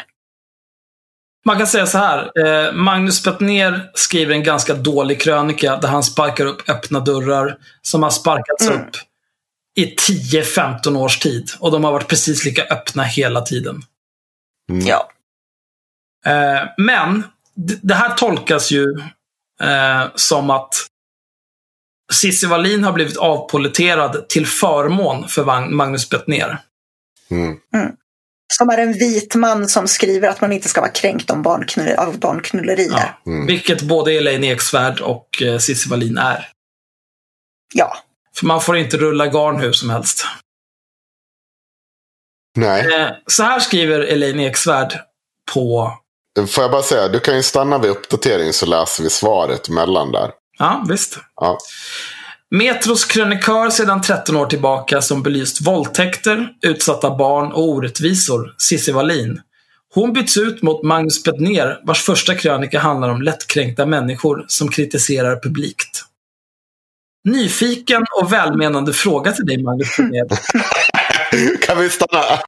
Man 1.45 1.57
kan 1.57 1.67
säga 1.67 1.85
så 1.85 1.97
här. 1.97 2.31
Eh, 2.45 2.73
Magnus 2.73 3.23
Bettner 3.23 3.91
skriver 3.93 4.33
en 4.33 4.43
ganska 4.43 4.73
dålig 4.73 5.21
krönika 5.21 5.77
där 5.77 5.87
han 5.87 6.03
sparkar 6.03 6.45
upp 6.45 6.69
öppna 6.69 6.99
dörrar 6.99 7.57
som 7.81 8.03
har 8.03 8.09
sparkats 8.09 8.67
Mm. 8.67 8.81
upp 8.81 8.89
i 9.75 9.95
10-15 9.95 10.95
års 10.95 11.19
tid. 11.19 11.51
Och 11.59 11.71
de 11.71 11.83
har 11.83 11.91
varit 11.91 12.07
precis 12.07 12.45
lika 12.45 12.63
öppna 12.63 13.03
hela 13.03 13.41
tiden. 13.41 13.81
Mm. 14.69 14.85
Ja. 14.87 15.09
Eh, 16.25 16.69
men 16.77 17.23
det 17.81 17.93
här 17.93 18.13
tolkas 18.13 18.71
ju 18.71 18.99
eh, 19.61 20.05
som 20.15 20.49
att 20.49 20.73
Cissi 22.13 22.47
Wallin 22.47 22.83
har 22.83 22.93
blivit 22.93 23.17
avpoliterad 23.17 24.29
till 24.29 24.47
förmån 24.47 25.27
för 25.27 25.69
Magnus 25.69 26.09
Bettner. 26.09 26.57
Mm. 27.31 27.57
Som 28.57 28.69
är 28.69 28.77
en 28.77 28.93
vit 28.93 29.35
man 29.35 29.67
som 29.67 29.87
skriver 29.87 30.29
att 30.29 30.41
man 30.41 30.51
inte 30.51 30.69
ska 30.69 30.81
vara 30.81 30.91
kränkt 30.91 31.31
om 31.31 31.41
barnknull 31.41 31.91
av 31.91 32.19
barnknullerier. 32.19 32.91
Ja. 33.25 33.31
Mm. 33.31 33.47
Vilket 33.47 33.81
både 33.81 34.13
Elaine 34.13 34.43
Eksvärd 34.43 35.01
och 35.01 35.41
eh, 35.41 35.57
Cissi 35.57 35.89
Wallin 35.89 36.17
är. 36.17 36.49
Ja. 37.73 37.97
För 38.35 38.45
man 38.45 38.61
får 38.61 38.77
inte 38.77 38.97
rulla 38.97 39.27
garn 39.27 39.59
hur 39.59 39.73
som 39.73 39.89
helst. 39.89 40.25
Nej, 42.57 42.95
Eh, 42.95 43.11
så 43.27 43.43
här 43.43 43.59
skriver 43.59 43.99
Elaine 43.99 44.39
Eksvärd 44.39 44.99
på... 45.53 45.93
får 46.47 46.61
jag 46.63 46.71
bara 46.71 46.81
säga, 46.81 47.07
du 47.07 47.19
kan 47.19 47.35
ju 47.35 47.43
stanna 47.43 47.77
vid 47.77 47.91
uppdatering 47.91 48.53
så 48.53 48.65
läser 48.65 49.03
vi 49.03 49.09
svaret 49.09 49.69
mellan 49.69 50.11
där. 50.11 50.31
Ja, 50.59 50.85
visst. 50.89 51.17
Ja. 51.35 51.57
Metros 52.53 53.05
krönikör 53.05 53.69
sedan 53.69 54.01
13 54.01 54.35
år 54.35 54.45
tillbaka 54.45 55.01
som 55.01 55.23
belyst 55.23 55.67
våldtäkter, 55.67 56.49
utsatta 56.61 57.15
barn 57.15 57.51
och 57.51 57.69
orättvisor, 57.69 58.55
Cissi 58.57 58.91
Wallin. 58.91 59.41
Hon 59.93 60.13
byts 60.13 60.37
ut 60.37 60.61
mot 60.61 60.83
Magnus 60.83 61.23
Bettner 61.23 61.81
vars 61.83 62.01
första 62.01 62.35
krönika 62.35 62.79
handlar 62.79 63.09
om 63.09 63.21
lättkränkta 63.21 63.85
människor 63.85 64.45
som 64.47 64.69
kritiserar 64.69 65.39
publikt. 65.39 66.03
Nyfiken 67.29 68.05
och 68.21 68.33
välmenande 68.33 68.93
fråga 68.93 69.31
till 69.31 69.45
dig 69.45 69.63
Magnus 69.63 69.97
Bettner. 69.97 70.27
Kan 71.65 71.79
vi 71.79 71.89
stanna? 71.89 72.39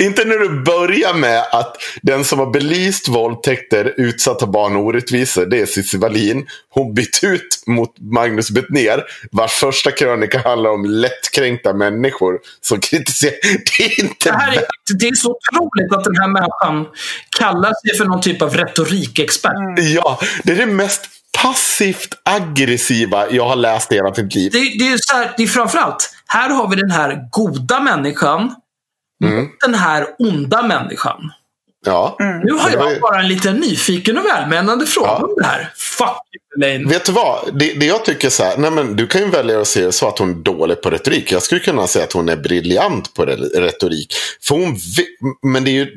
Inte 0.00 0.24
när 0.24 0.38
du 0.38 0.62
börjar 0.62 1.14
med 1.14 1.44
att 1.52 1.76
den 2.02 2.24
som 2.24 2.38
har 2.38 2.50
belyst 2.50 3.08
våldtäkter, 3.08 3.94
utsatta 3.96 4.46
barn 4.46 4.76
och 4.76 4.82
orättvisor, 4.82 5.46
det 5.46 5.60
är 5.60 5.66
Cissi 5.66 5.98
Wallin. 5.98 6.46
Hon 6.70 6.94
bytt 6.94 7.20
ut 7.22 7.62
mot 7.66 7.94
Magnus 8.00 8.50
Bettner, 8.50 9.04
vars 9.30 9.52
första 9.52 9.90
krönika 9.90 10.38
handlar 10.38 10.70
om 10.70 10.84
lättkränkta 10.84 11.74
människor 11.74 12.38
som 12.60 12.80
kritiserar. 12.80 13.34
Det 13.78 13.84
är 13.84 14.00
inte... 14.00 14.30
Det, 14.30 14.36
här 14.36 14.52
är, 14.52 14.64
det 14.98 15.06
är 15.08 15.14
så 15.14 15.30
otroligt 15.30 15.92
att 15.92 16.04
den 16.04 16.16
här 16.16 16.28
människan 16.28 16.86
kallar 17.38 17.72
sig 17.86 17.98
för 17.98 18.04
någon 18.04 18.20
typ 18.20 18.42
av 18.42 18.56
retorikexpert. 18.56 19.52
Ja, 19.94 20.20
det 20.44 20.52
är 20.52 20.56
det 20.56 20.66
mest 20.66 21.08
passivt 21.42 22.14
aggressiva 22.22 23.30
jag 23.30 23.48
har 23.48 23.56
läst 23.56 23.92
i 23.92 23.94
hela 23.94 24.12
mitt 24.16 24.34
liv. 24.34 24.52
Det, 24.52 24.58
det, 24.58 24.92
är 24.92 24.98
så 25.00 25.16
här, 25.16 25.34
det 25.36 25.42
är 25.42 25.46
framförallt, 25.46 26.14
här 26.26 26.50
har 26.50 26.68
vi 26.68 26.76
den 26.76 26.90
här 26.90 27.28
goda 27.30 27.80
människan 27.80 28.54
Mm. 29.26 29.48
den 29.60 29.74
här 29.74 30.06
onda 30.18 30.62
människan. 30.62 31.32
Ja. 31.86 32.16
Nu 32.18 32.52
har 32.52 32.70
jag 32.70 32.92
ju- 32.92 33.00
bara 33.00 33.20
en 33.20 33.28
liten 33.28 33.56
nyfiken 33.56 34.18
och 34.18 34.24
välmenande 34.24 34.86
fråga 34.86 35.06
Ja. 35.08 35.16
om 35.26 35.34
det 35.38 35.44
här. 35.44 35.72
Fuck 35.76 36.16
Elaine. 36.56 36.88
Vet 36.88 37.04
du 37.04 37.12
vad? 37.12 37.58
Det, 37.58 37.72
det 37.74 37.86
jag 37.86 38.04
tycker 38.04 38.30
så 38.30 38.44
här, 38.44 38.56
nej 38.56 38.70
men 38.70 38.96
du 38.96 39.06
kan 39.06 39.20
ju 39.20 39.28
välja 39.30 39.60
att 39.60 39.68
se 39.68 39.84
det 39.84 39.92
så 39.92 40.08
att 40.08 40.18
hon 40.18 40.30
är 40.30 40.34
dålig 40.34 40.82
på 40.82 40.90
retorik. 40.90 41.32
Jag 41.32 41.42
skulle 41.42 41.60
kunna 41.60 41.86
säga 41.86 42.04
att 42.04 42.12
hon 42.12 42.28
är 42.28 42.36
briljant 42.36 43.14
på 43.14 43.24
re- 43.24 43.60
retorik. 43.60 44.14
För 44.42 44.54
hon, 44.54 44.76
men 45.52 45.64
det, 45.64 45.70
är 45.70 45.72
ju, 45.74 45.88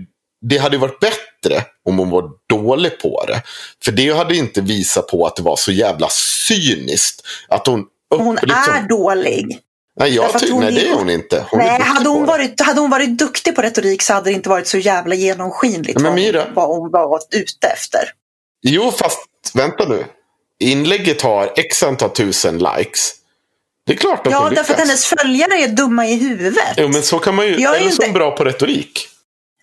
det 0.42 0.58
hade 0.58 0.76
ju 0.76 0.80
varit 0.80 1.00
bättre 1.00 1.64
om 1.90 1.98
hon 1.98 2.10
var 2.10 2.30
dålig 2.50 3.00
på 3.00 3.26
det. 3.28 3.42
För 3.86 3.92
det 3.92 4.18
hade 4.18 4.36
inte 4.36 4.62
visat 4.62 5.08
på 5.08 5.26
att 5.28 5.36
det 5.36 5.44
var 5.44 5.56
så 5.56 5.72
jävla 5.72 6.08
cyniskt. 6.48 7.22
Att 7.48 7.68
hon, 7.68 7.80
upp, 7.80 8.22
Hon 8.22 8.36
liksom, 8.36 8.74
är 8.74 8.90
dålig. 8.90 9.60
Nej, 10.00 10.16
jag 10.16 10.26
därför 10.26 10.36
att 10.38 10.42
ty- 10.44 10.52
hon 10.52 10.64
nej, 10.64 10.74
det 10.74 10.88
är- 10.88 10.94
hon 10.96 11.10
inte. 11.10 11.46
Hon 11.52 11.60
Nej, 11.60 11.82
hade 11.82 12.10
hon, 12.10 12.26
varit, 12.26 12.62
hade 12.62 12.82
hon 12.82 12.90
varit 12.90 13.18
duktig 13.18 13.56
på 13.56 13.62
retorik 13.62 14.02
så 14.02 14.14
hade 14.14 14.30
det 14.30 14.34
inte 14.34 14.50
varit 14.50 14.68
så 14.68 14.78
jävla 14.78 15.16
genomskinligt 15.16 16.00
Men 16.00 16.04
vad, 16.12 16.20
Mira- 16.20 16.44
hon, 16.46 16.54
vad 16.54 16.68
hon 16.68 16.92
var 16.92 17.20
ute 17.32 17.68
efter. 17.68 18.00
Jo, 18.62 18.92
fast 18.92 19.20
vänta 19.54 19.86
nu. 19.90 20.06
Inlägget 20.60 21.22
har 21.22 21.54
x 21.58 21.84
antal 21.84 22.10
tusen 22.10 22.58
likes. 22.58 23.14
Det 23.86 23.94
är 23.94 23.98
klart 23.98 24.28
att 24.28 24.34
Ja, 24.34 24.40
hon 24.44 24.54
därför 24.54 24.74
att 24.74 24.80
hennes 24.80 25.06
följare 25.06 25.54
är 25.54 25.68
dumma 25.68 26.08
i 26.08 26.16
huvudet. 26.16 26.74
Jo, 26.78 26.88
men 26.88 27.04
så 27.04 27.20
kan 27.20 27.36
man 27.36 27.46
ju... 27.48 27.62
Jag 27.62 27.76
är 27.76 27.82
är 27.82 27.86
inte- 27.86 28.10
bra 28.12 28.32
på 28.32 28.44
retorik. 28.44 29.08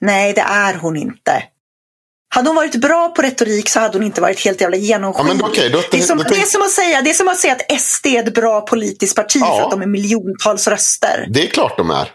Nej, 0.00 0.32
det 0.32 0.40
är 0.40 0.74
hon 0.74 0.96
inte. 0.96 1.42
Hade 2.34 2.48
hon 2.48 2.56
varit 2.56 2.74
bra 2.74 3.08
på 3.08 3.22
retorik 3.22 3.68
så 3.68 3.80
hade 3.80 3.98
hon 3.98 4.02
inte 4.06 4.20
varit 4.20 4.44
helt 4.44 4.60
jävla 4.60 4.76
genomskinlig. 4.76 5.40
Ja, 5.42 5.48
det, 5.90 5.98
är 5.98 6.00
som, 6.02 6.18
då- 6.18 6.24
det, 6.24 6.36
är 6.36 6.42
som 6.46 6.62
att 6.62 6.70
säga, 6.70 7.02
det 7.02 7.10
är 7.10 7.14
som 7.14 7.28
att 7.28 7.38
säga 7.38 7.52
att 7.52 7.80
SD 7.80 8.06
är 8.06 8.22
ett 8.28 8.34
bra 8.34 8.60
politiskt 8.60 9.16
parti 9.16 9.36
Ja. 9.40 9.56
för 9.56 9.64
att 9.64 9.70
de 9.70 9.82
är 9.82 9.86
miljontals 9.86 10.68
röster. 10.68 11.26
Det 11.30 11.42
är 11.42 11.46
klart 11.46 11.76
de 11.76 11.90
är. 11.90 12.08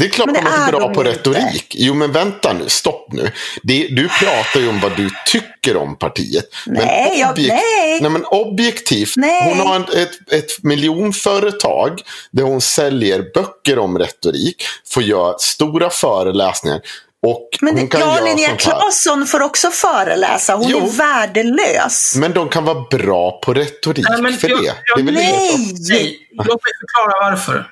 Det 0.00 0.04
är 0.06 0.08
klart 0.10 0.26
Men 0.26 0.34
det 0.34 0.40
de 0.40 0.46
är 0.62 0.66
är 0.68 0.72
bra 0.72 0.80
de 0.80 0.94
på 0.94 1.00
inte. 1.00 1.12
retorik. 1.12 1.74
Jo, 1.78 1.94
men 1.94 2.12
vänta 2.12 2.52
nu. 2.52 2.64
Stopp 2.68 3.12
nu. 3.12 3.30
Det, 3.62 3.88
du 3.88 4.08
pratar 4.08 4.60
ju 4.60 4.68
om 4.68 4.80
vad 4.80 4.96
du 4.96 5.10
tycker 5.26 5.76
om 5.76 5.98
partiet. 5.98 6.44
Nej, 6.66 7.08
men 7.10 7.18
jag- 7.20 7.38
nej. 7.38 8.00
nej, 8.00 8.10
men 8.10 8.24
objektivt. 8.24 9.12
Nej. 9.16 9.42
Hon 9.56 9.66
har 9.66 9.76
en, 9.76 9.82
ett, 9.82 10.32
ett 10.32 10.62
miljonföretag 10.62 12.00
där 12.30 12.42
hon 12.42 12.60
säljer 12.60 13.24
böcker 13.34 13.78
om 13.78 13.98
retorik. 13.98 14.62
Får 14.90 15.02
göra 15.02 15.38
stora 15.38 15.90
föreläsningar. 15.90 16.80
Och 17.26 17.48
Men 17.60 17.78
hon 17.78 17.88
kan 17.88 18.00
ja, 18.00 18.20
Linnea. 18.24 18.56
Claesson 18.56 19.26
får 19.26 19.42
också 19.42 19.70
föreläsa. 19.70 20.54
Hon 20.56 20.68
Jo. 20.68 20.78
är 20.78 20.90
värdelös. 20.90 22.14
Men 22.16 22.32
de 22.32 22.48
kan 22.48 22.64
vara 22.64 22.80
bra 22.90 23.40
på 23.44 23.54
retorik 23.54 24.06
Nej, 24.08 24.22
men 24.22 24.32
för 24.32 24.48
jag- 24.48 24.62
det. 24.62 24.74
jag- 24.84 25.06
det 25.06 25.12
nej. 25.12 25.56
Nej, 25.88 26.18
låt 26.32 26.46
mig 26.46 26.72
förklara 26.80 27.30
varför. 27.30 27.66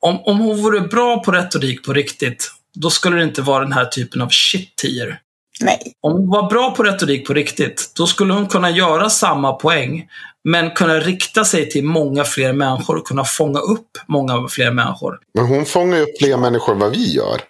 Om, 0.00 0.20
om 0.24 0.38
hon 0.38 0.62
vore 0.62 0.80
bra 0.80 1.22
på 1.24 1.32
retorik 1.32 1.84
på 1.86 1.92
riktigt, 1.92 2.50
då 2.74 2.90
skulle 2.90 3.16
det 3.16 3.22
inte 3.22 3.42
vara 3.42 3.62
den 3.64 3.72
här 3.72 3.84
typen 3.84 4.22
av 4.22 4.28
shit-tier. 4.28 5.20
Nej. 5.60 5.78
Om 6.00 6.12
hon 6.12 6.30
var 6.30 6.50
bra 6.50 6.70
på 6.70 6.82
retorik 6.82 7.26
på 7.26 7.34
riktigt, 7.34 7.92
då 7.96 8.06
skulle 8.06 8.32
hon 8.32 8.46
kunna 8.48 8.70
göra 8.70 9.10
samma 9.10 9.52
poäng, 9.52 10.06
men 10.44 10.70
kunna 10.70 11.00
rikta 11.00 11.44
sig 11.44 11.70
till 11.70 11.84
många 11.84 12.24
fler 12.24 12.52
människor 12.52 12.96
och 12.96 13.06
kunna 13.06 13.24
fånga 13.24 13.58
upp 13.60 13.88
många 14.08 14.48
fler 14.48 14.70
människor. 14.70 15.18
Men 15.34 15.46
hon 15.46 15.66
fångar 15.66 16.00
upp 16.00 16.18
fler 16.20 16.36
människor 16.36 16.72
än 16.72 16.78
vad 16.78 16.90
vi 16.90 17.12
gör. 17.14 17.40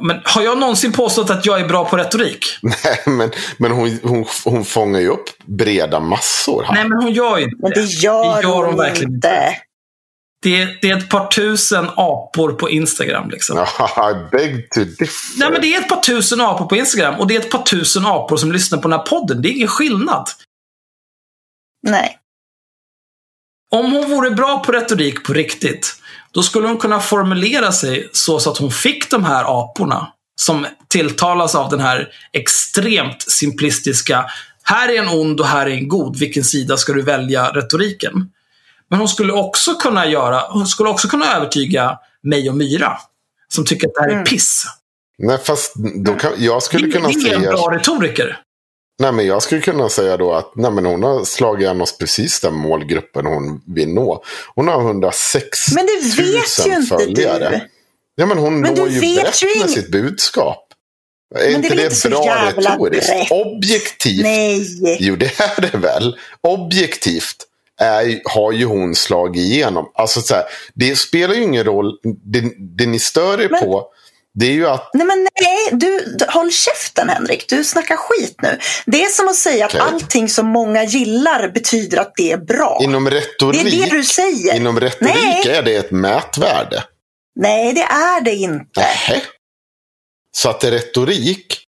Men 0.00 0.20
har 0.24 0.42
jag 0.42 0.58
någonsin 0.58 0.92
påstått 0.92 1.30
att 1.30 1.46
jag 1.46 1.60
är 1.60 1.68
bra 1.68 1.84
på 1.84 1.96
retorik? 1.96 2.46
Nej, 2.62 3.02
men, 3.06 3.30
men 3.56 3.70
hon, 3.70 3.98
hon, 4.02 4.26
hon 4.44 4.64
fångar 4.64 5.00
ju 5.00 5.08
upp 5.08 5.24
breda 5.44 6.00
massor 6.00 6.62
här. 6.62 6.74
Nej, 6.74 6.88
men 6.88 7.02
hon 7.02 7.12
gör 7.12 7.38
ju 7.38 7.44
inte 7.44 7.56
Men 7.62 7.70
det 7.70 7.80
gör, 7.80 8.36
Det 8.36 8.42
gör 8.42 8.54
hon 8.54 8.64
hon 8.66 8.76
verkligen 8.76 9.14
inte. 9.14 9.56
Det 10.42 10.62
är, 10.62 10.78
det 10.82 10.90
är 10.90 10.96
ett 10.96 11.08
par 11.08 11.26
tusen 11.26 11.88
apor 11.96 12.52
på 12.52 12.70
Instagram. 12.70 13.30
Liksom. 13.30 13.58
I 13.58 14.30
beg 14.32 14.70
to 14.70 14.80
differ. 14.80 15.38
Nej, 15.38 15.50
men 15.50 15.60
det 15.60 15.74
är 15.74 15.80
ett 15.80 15.88
par 15.88 16.00
tusen 16.00 16.40
apor 16.40 16.66
på 16.66 16.76
Instagram 16.76 17.14
och 17.14 17.26
det 17.26 17.36
är 17.36 17.40
ett 17.40 17.50
par 17.50 17.62
tusen 17.62 18.06
apor 18.06 18.36
som 18.36 18.52
lyssnar 18.52 18.78
på 18.78 18.88
den 18.88 18.98
här 18.98 19.06
podden. 19.06 19.42
Det 19.42 19.48
är 19.48 19.52
ingen 19.52 19.68
skillnad. 19.68 20.28
Nej. 21.86 22.18
Om 23.70 23.92
hon 23.92 24.10
vore 24.10 24.30
bra 24.30 24.64
på 24.64 24.72
retorik 24.72 25.24
på 25.24 25.32
riktigt, 25.32 25.94
då 26.36 26.42
skulle 26.42 26.66
hon 26.68 26.78
kunna 26.78 27.00
formulera 27.00 27.72
sig 27.72 28.10
så, 28.12 28.40
så 28.40 28.50
att 28.50 28.58
hon 28.58 28.70
fick 28.70 29.10
de 29.10 29.24
här 29.24 29.44
aporna 29.62 30.08
som 30.40 30.66
tilltalas 30.88 31.54
av 31.54 31.70
den 31.70 31.80
här 31.80 32.08
extremt 32.32 33.22
simplistiska 33.30 34.30
här 34.62 34.88
är 34.88 34.98
en 35.02 35.08
ond 35.08 35.40
och 35.40 35.46
här 35.46 35.66
är 35.66 35.70
en 35.70 35.88
god. 35.88 36.18
Vilken 36.18 36.44
sida 36.44 36.76
ska 36.76 36.92
du 36.92 37.02
välja 37.02 37.50
retoriken? 37.50 38.12
Men 38.90 38.98
hon 38.98 39.08
skulle 39.08 39.32
också 39.32 39.74
kunna 39.74 40.06
göra, 40.06 40.42
hon 40.48 40.66
skulle 40.66 40.88
också 40.90 41.08
kunna 41.08 41.36
övertyga 41.36 41.98
mig 42.22 42.48
och 42.50 42.56
Myra. 42.56 42.98
Som 43.48 43.64
tycker 43.64 43.86
att 43.86 43.94
det 43.94 44.00
här 44.00 44.08
är 44.08 44.12
Mm. 44.12 44.24
piss. 44.24 44.64
Nej, 45.18 45.38
fast 45.44 45.72
då 46.04 46.14
kan, 46.14 46.32
jag 46.38 46.62
skulle 46.62 46.90
kunna 46.90 47.08
det 47.08 47.14
är 47.14 47.34
en 47.34 47.40
säga... 47.40 47.52
bra 47.52 47.70
retoriker. 47.70 48.38
Nej, 48.98 49.12
men 49.12 49.26
jag 49.26 49.42
skulle 49.42 49.60
kunna 49.60 49.88
säga 49.88 50.16
då 50.16 50.32
att 50.32 50.52
nej, 50.56 50.70
men 50.70 50.86
hon 50.86 51.02
har 51.02 51.24
slagit 51.24 51.62
igen 51.62 51.80
oss 51.80 51.98
precis 51.98 52.40
den 52.40 52.54
målgruppen 52.54 53.26
hon 53.26 53.60
vill 53.66 53.88
nå. 53.88 54.22
Hon 54.54 54.68
har 54.68 54.80
106 54.80 55.72
Men 55.74 55.86
det 55.86 56.22
vet 56.22 56.66
ju 56.66 56.72
000 56.72 56.80
inte 56.82 56.96
följare. 56.96 57.50
du. 57.50 57.60
Ja, 58.22 58.26
men 58.26 58.38
hon 58.38 58.60
Men 58.60 58.74
når 58.74 58.88
ju 58.88 59.00
brett 59.00 59.42
ju 59.42 59.60
med 59.60 59.70
sitt 59.70 59.90
budskap. 59.90 60.62
Är 61.34 61.52
Men 61.52 61.62
det 61.62 61.68
inte 61.68 61.82
det, 61.88 61.94
så 61.94 62.08
bra 62.08 62.46
retoriskt? 62.46 63.08
brett. 63.08 63.30
Objektivt. 63.30 64.22
Nej. 64.22 64.96
Jo, 65.00 65.16
det 65.16 65.40
är 65.40 65.60
det 65.60 65.78
väl. 65.78 66.16
Objektivt 66.40 67.36
är, 67.80 68.20
har 68.24 68.52
ju 68.52 68.64
hon 68.64 68.94
slagit 68.94 69.42
igenom. 69.42 69.90
Alltså, 69.94 70.20
så 70.20 70.34
här, 70.34 70.44
det 70.74 70.96
spelar 70.98 71.34
ju 71.34 71.42
ingen 71.42 71.64
roll. 71.64 71.92
Det, 72.24 72.44
det 72.58 72.86
ni 72.86 72.98
stör 72.98 73.40
er 73.40 73.48
Men- 73.50 73.60
på, 73.60 73.86
det 74.38 74.46
är 74.46 74.52
ju 74.52 74.66
att 74.66 74.90
Nej, 74.94 75.06
men 75.06 75.28
nej, 75.40 75.68
du, 75.72 76.16
du, 76.18 76.24
håll 76.28 76.52
käften 76.52 77.08
Henrik. 77.08 77.48
Du 77.48 77.64
snackar 77.64 77.96
skit 77.96 78.36
nu. 78.42 78.58
Det 78.86 79.04
är 79.04 79.08
som 79.08 79.28
att 79.28 79.36
säga 79.36 79.66
Okej. 79.66 79.80
att 79.80 79.92
allting 79.92 80.28
som 80.28 80.46
många 80.46 80.84
gillar 80.84 81.48
betyder 81.48 81.98
att 81.98 82.12
det 82.16 82.32
är 82.32 82.36
bra. 82.38 82.80
inom 82.82 83.10
retorik, 83.10 83.62
det 83.64 83.68
är 83.68 83.90
det 83.90 83.96
du 83.96 84.04
säger. 84.04 84.56
inom 84.56 84.80
retorik 84.80 85.14
Nej. 85.14 85.48
är 85.48 85.62
det 85.62 85.76
ett 85.76 85.90
mätvärde. 85.90 86.84
Nej, 87.40 87.72
det 87.72 87.82
är 87.82 88.20
det 88.20 88.34
inte. 88.34 88.80
Nähä. 88.80 89.20
Så 90.36 90.50
att 90.50 90.64
retorik 90.64 91.65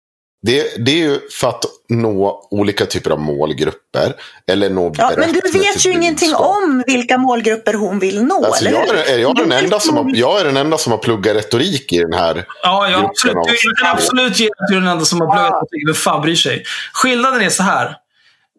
Det, 0.44 0.86
det 0.86 0.92
är 0.92 0.96
ju 0.96 1.20
för 1.40 1.50
att 1.50 1.66
nå 1.90 2.48
olika 2.52 2.86
typer 2.86 3.12
av 3.12 3.20
målgrupper. 3.20 4.16
Eller 4.48 4.70
nå 4.70 4.94
Ja, 4.98 5.12
men 5.18 5.34
du 5.34 5.40
vet 5.60 5.86
ju 5.86 5.92
ingenting 5.92 6.30
budskap. 6.30 6.56
om 6.64 6.84
vilka 6.88 7.18
målgrupper 7.18 7.74
hon 7.74 8.00
vill 8.00 8.24
nå, 8.24 8.46
Alltså, 8.46 8.66
eller 8.66 8.80
jag, 8.80 8.86
hur? 8.88 8.96
är, 8.96 9.14
är 9.14 9.18
jag, 9.18 9.36
den 9.36 9.52
enda 9.52 9.80
som 9.80 9.98
har, 9.98 10.04
liksom- 10.04 10.20
jag 10.32 10.40
är 10.42 10.46
den 10.46 10.58
enda 10.58 10.78
som 10.78 10.92
har 10.92 11.00
pluggat 11.00 11.36
retorik 11.36 11.94
i 11.94 11.98
den 11.98 12.14
här. 12.14 12.46
Ja, 12.64 12.90
jag, 12.90 13.06
absolut, 13.06 13.36
av- 13.36 13.44
du, 13.48 13.76
kan 13.84 13.92
absolut 13.92 14.40
ge 14.40 14.46
att 14.48 14.68
du 14.70 14.76
är 14.76 14.80
den 14.80 14.90
enda 14.90 15.06
som 15.06 15.22
har 15.22 15.28
pluggat 15.36 15.60
på 15.60 15.68
Vem 15.86 15.96
fan 15.96 16.22
bryr 16.22 16.36
sig? 16.36 16.64
Skillnaden 16.94 17.42
är 17.42 17.50
så 17.50 17.64
här. 17.64 17.96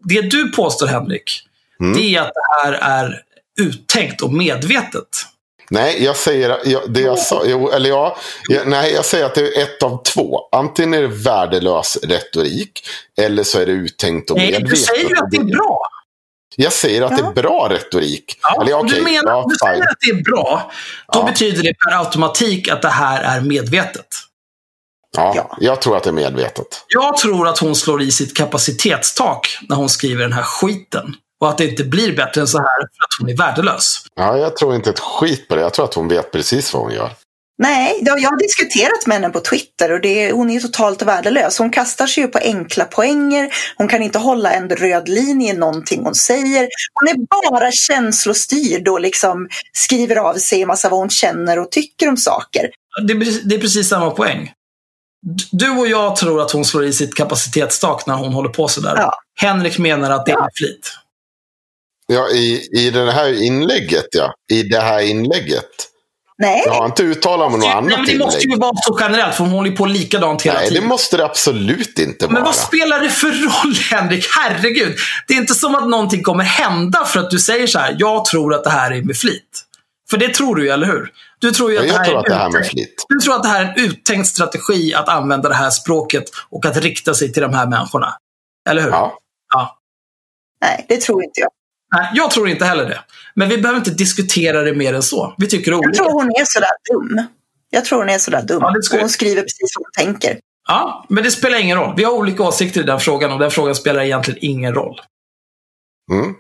Det 0.05 0.21
du 0.21 0.53
påstår, 0.53 0.87
Henrik, 0.87 1.41
Mm. 1.81 1.93
det 1.97 2.15
är 2.17 2.21
att 2.21 2.33
det 2.35 2.63
här 2.63 2.73
är 2.73 3.23
uttänkt 3.61 4.23
och 4.23 4.33
medvetet. 4.33 5.09
Nej, 5.71 6.05
jag 6.05 6.17
säger 6.17 6.59
jag, 6.65 6.83
det 6.93 7.01
jag 7.01 7.19
sa. 7.19 7.43
Jo, 7.47 7.71
eller 7.71 7.91
ja, 7.91 8.17
jag, 8.49 8.69
nej, 8.69 8.93
jag 8.93 9.05
säger 9.05 9.25
att 9.27 9.35
det 9.35 9.41
är 9.57 9.63
ett 9.63 9.83
av 9.83 10.03
två. 10.03 10.41
Antingen 10.53 10.95
är 10.95 11.01
det 11.03 11.07
värdelös 11.09 11.99
retorik. 12.03 12.81
Eller 13.21 13.43
så 13.45 13.59
är 13.61 13.67
det 13.67 13.73
uttänkt 13.73 14.31
och 14.31 14.37
Nej, 14.37 14.47
medvetet. 14.53 14.71
du 14.71 14.77
säger 14.77 15.09
ju 15.09 15.17
att 15.17 15.31
det 15.31 15.37
är 15.37 15.45
bra. 15.57 15.81
Jag 16.57 16.73
säger 16.73 17.03
att 17.03 17.11
det 17.17 17.23
Ja. 17.23 17.29
är 17.31 17.35
bra 17.35 17.69
retorik. 17.71 18.39
Ja, 18.43 18.63
eller, 18.63 18.75
okej, 18.79 18.99
du 18.99 19.03
menar, 19.05 19.33
ja, 19.33 19.47
du 19.49 19.55
säger 19.67 19.83
att 19.83 19.97
det 20.07 20.11
är 20.11 20.23
bra, 20.23 20.71
då 21.13 21.19
Ja. 21.19 21.25
betyder 21.25 21.63
det 21.63 21.75
per 21.75 21.99
automatik 21.99 22.69
att 22.69 22.83
det 22.83 22.89
här 22.89 23.23
är 23.37 23.41
medvetet. 23.41 24.07
Ja, 25.17 25.33
Ja. 25.37 25.57
Jag 25.61 25.81
tror 25.83 25.97
att 25.97 26.03
det 26.03 26.11
är 26.11 26.15
medvetet. 26.15 26.85
Jag 26.89 27.17
tror 27.17 27.49
att 27.49 27.59
hon 27.59 27.75
slår 27.75 28.03
i 28.03 28.11
sitt 28.11 28.37
kapacitetstak 28.37 29.59
när 29.69 29.77
hon 29.77 29.89
skriver 29.89 30.23
den 30.23 30.33
här 30.33 30.43
skiten. 30.43 31.15
Och 31.43 31.49
att 31.49 31.59
det 31.59 31.65
inte 31.65 31.85
blir 31.85 32.17
bättre 32.17 32.41
än 32.41 32.47
så 32.47 32.59
här 32.59 32.79
för 32.79 33.05
att 33.05 33.21
hon 33.21 33.29
är 33.29 33.37
värdelös. 33.37 33.99
Ja, 34.15 34.39
jag 34.39 34.57
tror 34.57 34.75
inte 34.75 34.91
ett 34.91 34.99
skit 34.99 35.49
på 35.49 35.55
det. 35.57 35.61
Jag 35.61 35.73
tror 35.73 35.85
att 35.85 35.95
hon 35.95 36.09
vet 36.09 36.33
precis 36.33 36.75
vad 36.75 36.83
hon 36.83 36.93
gör. 36.93 37.11
Nej, 37.59 37.99
jag 38.01 38.31
har 38.31 38.39
diskuterat 38.39 39.07
med 39.07 39.17
henne 39.17 39.29
på 39.29 39.41
Twitter 39.41 39.93
och 39.93 40.01
det, 40.01 40.33
hon 40.33 40.51
är 40.51 40.55
ju 40.55 40.61
totalt 40.61 41.03
värdelös. 41.03 41.59
Hon 41.59 41.71
kastar 41.71 42.07
sig 42.07 42.23
ju 42.23 42.29
på 42.29 42.39
enkla 42.39 42.85
poänger. 42.85 43.55
Hon 43.77 43.89
kan 43.89 44.03
inte 44.03 44.19
hålla 44.19 44.53
en 44.53 44.69
röd 44.69 45.09
linje 45.09 45.53
i 45.53 45.57
någonting 45.57 46.05
hon 46.05 46.15
säger. 46.15 46.69
Hon 46.95 47.09
är 47.09 47.51
bara 47.51 47.73
känslostyrd 47.73 48.89
och 48.89 49.01
liksom 49.01 49.49
skriver 49.73 50.17
av 50.17 50.35
sig 50.35 50.63
en 50.63 50.69
massa 50.69 50.89
vad 50.89 51.01
hon 51.01 51.11
känner 51.11 51.59
och 51.59 51.71
tycker 51.71 52.09
om 52.09 52.17
saker. 52.17 52.71
Det 53.07 53.13
är, 53.13 53.49
det 53.49 53.55
är 53.55 53.61
precis 53.61 53.89
samma 53.89 54.11
poäng. 54.11 54.53
Du 55.51 55.71
och 55.71 55.89
jag 55.89 56.17
tror 56.17 56.43
att 56.43 56.51
hon 56.51 56.65
slår 56.65 56.85
i 56.85 56.93
sitt 56.93 57.15
kapacitetstak 57.15 58.07
när 58.07 58.15
hon 58.15 58.33
håller 58.33 58.51
på 58.51 58.69
sådär. 58.69 58.95
Ja. 58.97 59.13
Henrik 59.41 59.79
menar 59.79 60.11
att 60.11 60.27
det 60.27 60.33
är 60.33 60.41
med 60.41 60.51
flit. 60.55 61.02
Ja, 62.13 62.29
i, 62.31 62.69
i 62.79 62.91
det 62.91 63.13
här 63.13 63.43
inlägget, 63.43 64.07
ja. 64.11 64.35
I 64.53 64.63
det 64.63 64.81
här 64.81 65.01
inlägget. 65.01 65.69
Nej, 66.39 66.63
Jag 66.67 66.73
har 66.73 66.87
inte 66.87 67.03
uttalat 67.03 67.39
mig 67.39 67.47
om 67.47 67.53
något 67.61 67.61
Nej, 67.69 67.73
annat 67.77 68.09
men 68.09 68.19
det 68.19 68.25
måste 68.25 68.49
ju 68.49 68.57
vara 68.57 68.73
så 68.77 68.97
generellt, 69.01 69.35
för 69.35 69.45
hon 69.45 69.53
håller 69.53 69.71
ju 69.71 69.77
på 69.77 69.87
likadant 69.87 70.43
hela 70.43 70.55
Nej, 70.59 70.69
det 70.69 70.75
tiden. 70.75 70.89
måste 70.89 71.17
det 71.17 71.25
absolut 71.25 71.99
inte 71.99 72.25
vara. 72.27 72.35
Men 72.35 72.45
vad 72.45 72.55
spelar 72.55 73.01
det 73.01 73.11
för 73.11 73.29
roll, 73.29 73.75
Henrik? 73.91 74.27
Herregud. 74.37 74.97
Det 75.29 75.35
är 75.35 75.39
inte 75.39 75.55
som 75.55 75.75
att 75.75 75.89
någonting 75.89 76.23
kommer 76.23 76.45
hända 76.45 77.05
för 77.05 77.21
att 77.21 77.31
du 77.31 77.39
säger 77.39 77.67
så 77.67 77.79
här. 77.79 77.97
Jag 77.99 78.25
tror 78.25 78.55
att 78.55 78.65
det 78.65 78.71
här 78.71 78.91
är 78.91 79.03
med 79.03 79.17
flit. 79.17 79.63
För 80.11 80.17
det 80.17 80.35
tror 80.35 80.57
du 80.57 80.65
ju, 80.65 80.71
eller 80.71 80.87
hur? 80.87 81.13
Du 81.39 81.51
tror 81.53 81.73
ju 81.73 81.79
att 81.79 81.87
jag 81.87 81.95
det 81.95 81.99
här 81.99 82.05
tror 82.05 82.15
är 82.17 82.21
att 82.21 82.27
det 82.27 82.35
här 82.35 82.51
med 82.51 82.61
uttänkt. 82.61 82.71
flit. 82.71 83.05
Du 83.09 83.19
tror 83.19 83.35
att 83.35 83.43
det 83.43 83.49
här 83.49 83.65
är 83.65 83.69
en 83.69 83.85
uttänkt 83.85 84.29
strategi 84.29 84.95
att 84.95 85.09
använda 85.09 85.49
det 85.49 85.55
här 85.55 85.71
språket 85.71 86.25
och 86.51 86.67
att 86.67 86.77
rikta 86.77 87.15
sig 87.15 87.33
till 87.33 87.43
de 87.43 87.55
här 87.55 87.67
människorna. 87.67 88.15
Eller 88.71 88.83
hur? 88.83 88.91
Ja. 88.91 89.19
ja. 89.55 89.79
nej, 90.61 90.87
det 90.89 91.01
tror 91.01 91.25
inte 91.25 91.41
jag. 91.41 91.51
Nej, 91.93 92.11
jag 92.15 92.31
tror 92.31 92.49
inte 92.49 92.65
heller 92.65 92.85
det. 92.89 93.01
Men 93.35 93.49
vi 93.49 93.59
behöver 93.59 93.79
inte 93.79 93.91
diskutera 93.91 94.63
det 94.63 94.75
mer 94.75 94.95
än 94.95 95.03
så. 95.03 95.35
Vi 95.39 95.47
tycker 95.49 95.71
Jag 95.71 95.81
olika. 95.81 95.97
tror 95.97 96.13
hon 96.13 96.27
är 96.29 96.45
sådär 96.45 96.71
dum. 96.93 97.27
Jag 97.71 97.85
tror 97.85 97.99
hon 97.99 98.09
är 98.09 98.19
sådär 98.19 98.43
dum. 98.43 98.59
Ja, 98.63 98.71
det 98.71 98.83
skulle- 98.83 99.03
Hon 99.03 99.11
skriver 99.11 99.43
precis 99.43 99.73
vad 99.77 99.87
hon 99.87 100.07
tänker. 100.15 100.39
Ja, 100.69 101.07
men 101.09 101.25
det 101.25 101.31
spelar 101.31 101.59
ingen 101.61 101.79
roll. 101.79 101.95
Vi 101.97 102.05
har 102.05 102.13
olika 102.13 102.43
åsikter 102.43 102.81
i 102.81 102.85
den 102.85 103.01
frågan 103.01 103.33
och 103.33 103.39
den 103.39 103.51
frågan 103.51 103.75
spelar 103.75 104.03
egentligen 104.03 104.39
ingen 104.43 104.75
roll. 104.75 105.01
Mm. 106.13 106.35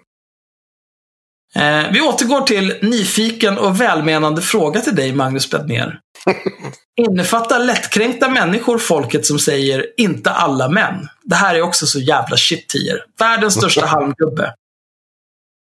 Eh, 1.54 1.90
vi 1.92 2.00
återgår 2.00 2.40
till 2.40 2.78
nyfiken 2.82 3.58
och 3.58 3.80
välmenande 3.80 4.42
fråga 4.42 4.80
till 4.80 4.94
dig, 4.94 5.12
Magnus 5.12 5.50
Bettner. 5.50 5.98
Innefattar 7.00 7.58
lättkränkta 7.58 8.28
människor 8.28 8.78
folket 8.78 9.26
som 9.26 9.38
säger 9.38 9.86
“inte 9.96 10.30
alla 10.30 10.68
män”? 10.68 11.08
Det 11.24 11.34
här 11.34 11.54
är 11.54 11.62
också 11.62 11.86
så 11.86 11.98
jävla 12.00 12.36
shit 12.36 12.68
tier. 12.68 13.04
Världens 13.18 13.54
största 13.54 13.86
halmgubbe. 13.86 14.54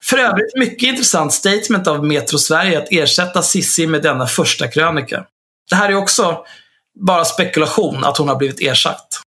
För 0.04 0.18
övrigt 0.18 0.56
mycket 0.56 0.88
intressant 0.88 1.32
statement 1.32 1.86
av 1.86 2.04
Metro 2.04 2.38
Sverige 2.38 2.78
att 2.78 2.88
ersätta 2.90 3.42
Sissi 3.42 3.86
med 3.86 4.02
denna 4.02 4.26
första 4.26 4.68
krönika. 4.68 5.24
Det 5.70 5.76
här 5.76 5.88
är 5.88 5.94
också 5.94 6.44
bara 7.00 7.24
spekulation 7.24 8.04
att 8.04 8.18
hon 8.18 8.28
har 8.28 8.36
blivit 8.36 8.60
ersatt. 8.60 9.20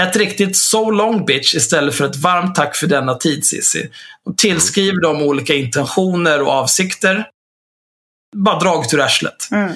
Ett 0.00 0.16
riktigt 0.16 0.56
so 0.56 0.90
long 0.90 1.24
bitch 1.24 1.54
istället 1.54 1.94
för 1.94 2.04
ett 2.04 2.16
varmt 2.16 2.54
tack 2.54 2.76
för 2.76 2.86
denna 2.86 3.14
tid 3.14 3.46
Sissi. 3.46 3.90
De 4.24 4.36
tillskriver 4.36 5.00
dem 5.00 5.22
olika 5.22 5.54
intentioner 5.54 6.42
och 6.42 6.52
avsikter. 6.52 7.28
Bara 8.36 8.58
draget 8.58 8.94
ur 8.94 9.00
arslet. 9.00 9.48
Mm. 9.50 9.72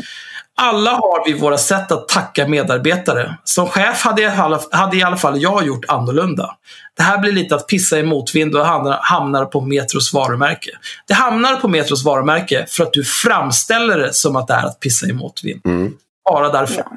Alla 0.61 0.90
har 0.90 1.26
vi 1.26 1.32
våra 1.38 1.59
sätt 1.59 1.92
att 1.92 2.09
tacka 2.09 2.46
medarbetare. 2.48 3.36
Som 3.44 3.68
chef 3.68 4.02
hade, 4.04 4.22
jag, 4.22 4.34
i 4.34 4.36
alla- 4.36 4.61
hade 4.72 4.96
i 4.96 5.02
alla 5.02 5.16
fall 5.16 5.42
jag 5.42 5.66
gjort 5.66 5.84
annorlunda. 5.88 6.56
Det 6.96 7.02
här 7.02 7.18
blir 7.18 7.32
lite 7.32 7.54
att 7.54 7.66
pissa 7.66 7.98
i 7.98 8.02
motvind 8.02 8.56
och 8.56 8.66
hamnar, 8.66 8.98
hamnar 9.02 9.44
på 9.44 9.61
Metros 9.61 10.12
varumärke. 10.12 10.70
Det 11.06 11.14
hamnar 11.14 11.56
på 11.56 11.68
Metros 11.68 12.04
varumärke 12.04 12.66
för 12.68 12.84
att 12.84 12.92
du 12.92 13.04
framställer 13.04 13.98
det 13.98 14.12
som 14.14 14.36
att 14.36 14.46
det 14.46 14.54
är 14.54 14.66
att 14.66 14.80
pissa 14.80 15.06
i 15.06 15.12
motvind. 15.12 15.61
Mm. 15.64 15.92
Bara 16.30 16.48
därför. 16.48 16.76
Ja. 16.76 16.92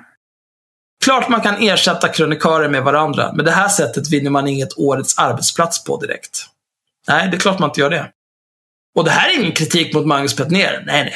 Klart 1.05 1.29
man 1.29 1.41
kan 1.41 1.55
ersätta 1.59 2.07
krönikörer 2.07 2.69
med 2.69 2.83
varandra, 2.83 3.31
men 3.33 3.45
det 3.45 3.51
här 3.51 3.67
sättet 3.67 4.09
vinner 4.09 4.29
man 4.29 4.47
inget 4.47 4.77
årets 4.77 5.17
arbetsplats 5.17 5.83
på 5.83 5.97
direkt. 5.97 6.45
Nej, 7.07 7.27
det 7.31 7.37
är 7.37 7.39
klart 7.39 7.59
man 7.59 7.69
inte 7.69 7.79
gör 7.81 7.89
det. 7.89 8.09
Och 8.95 9.03
det 9.05 9.11
här 9.11 9.29
är 9.29 9.39
ingen 9.39 9.51
kritik 9.51 9.93
mot 9.93 10.05
Magnus 10.05 10.37
Bettner. 10.37 10.83
Nej, 10.85 11.03
nej. 11.03 11.13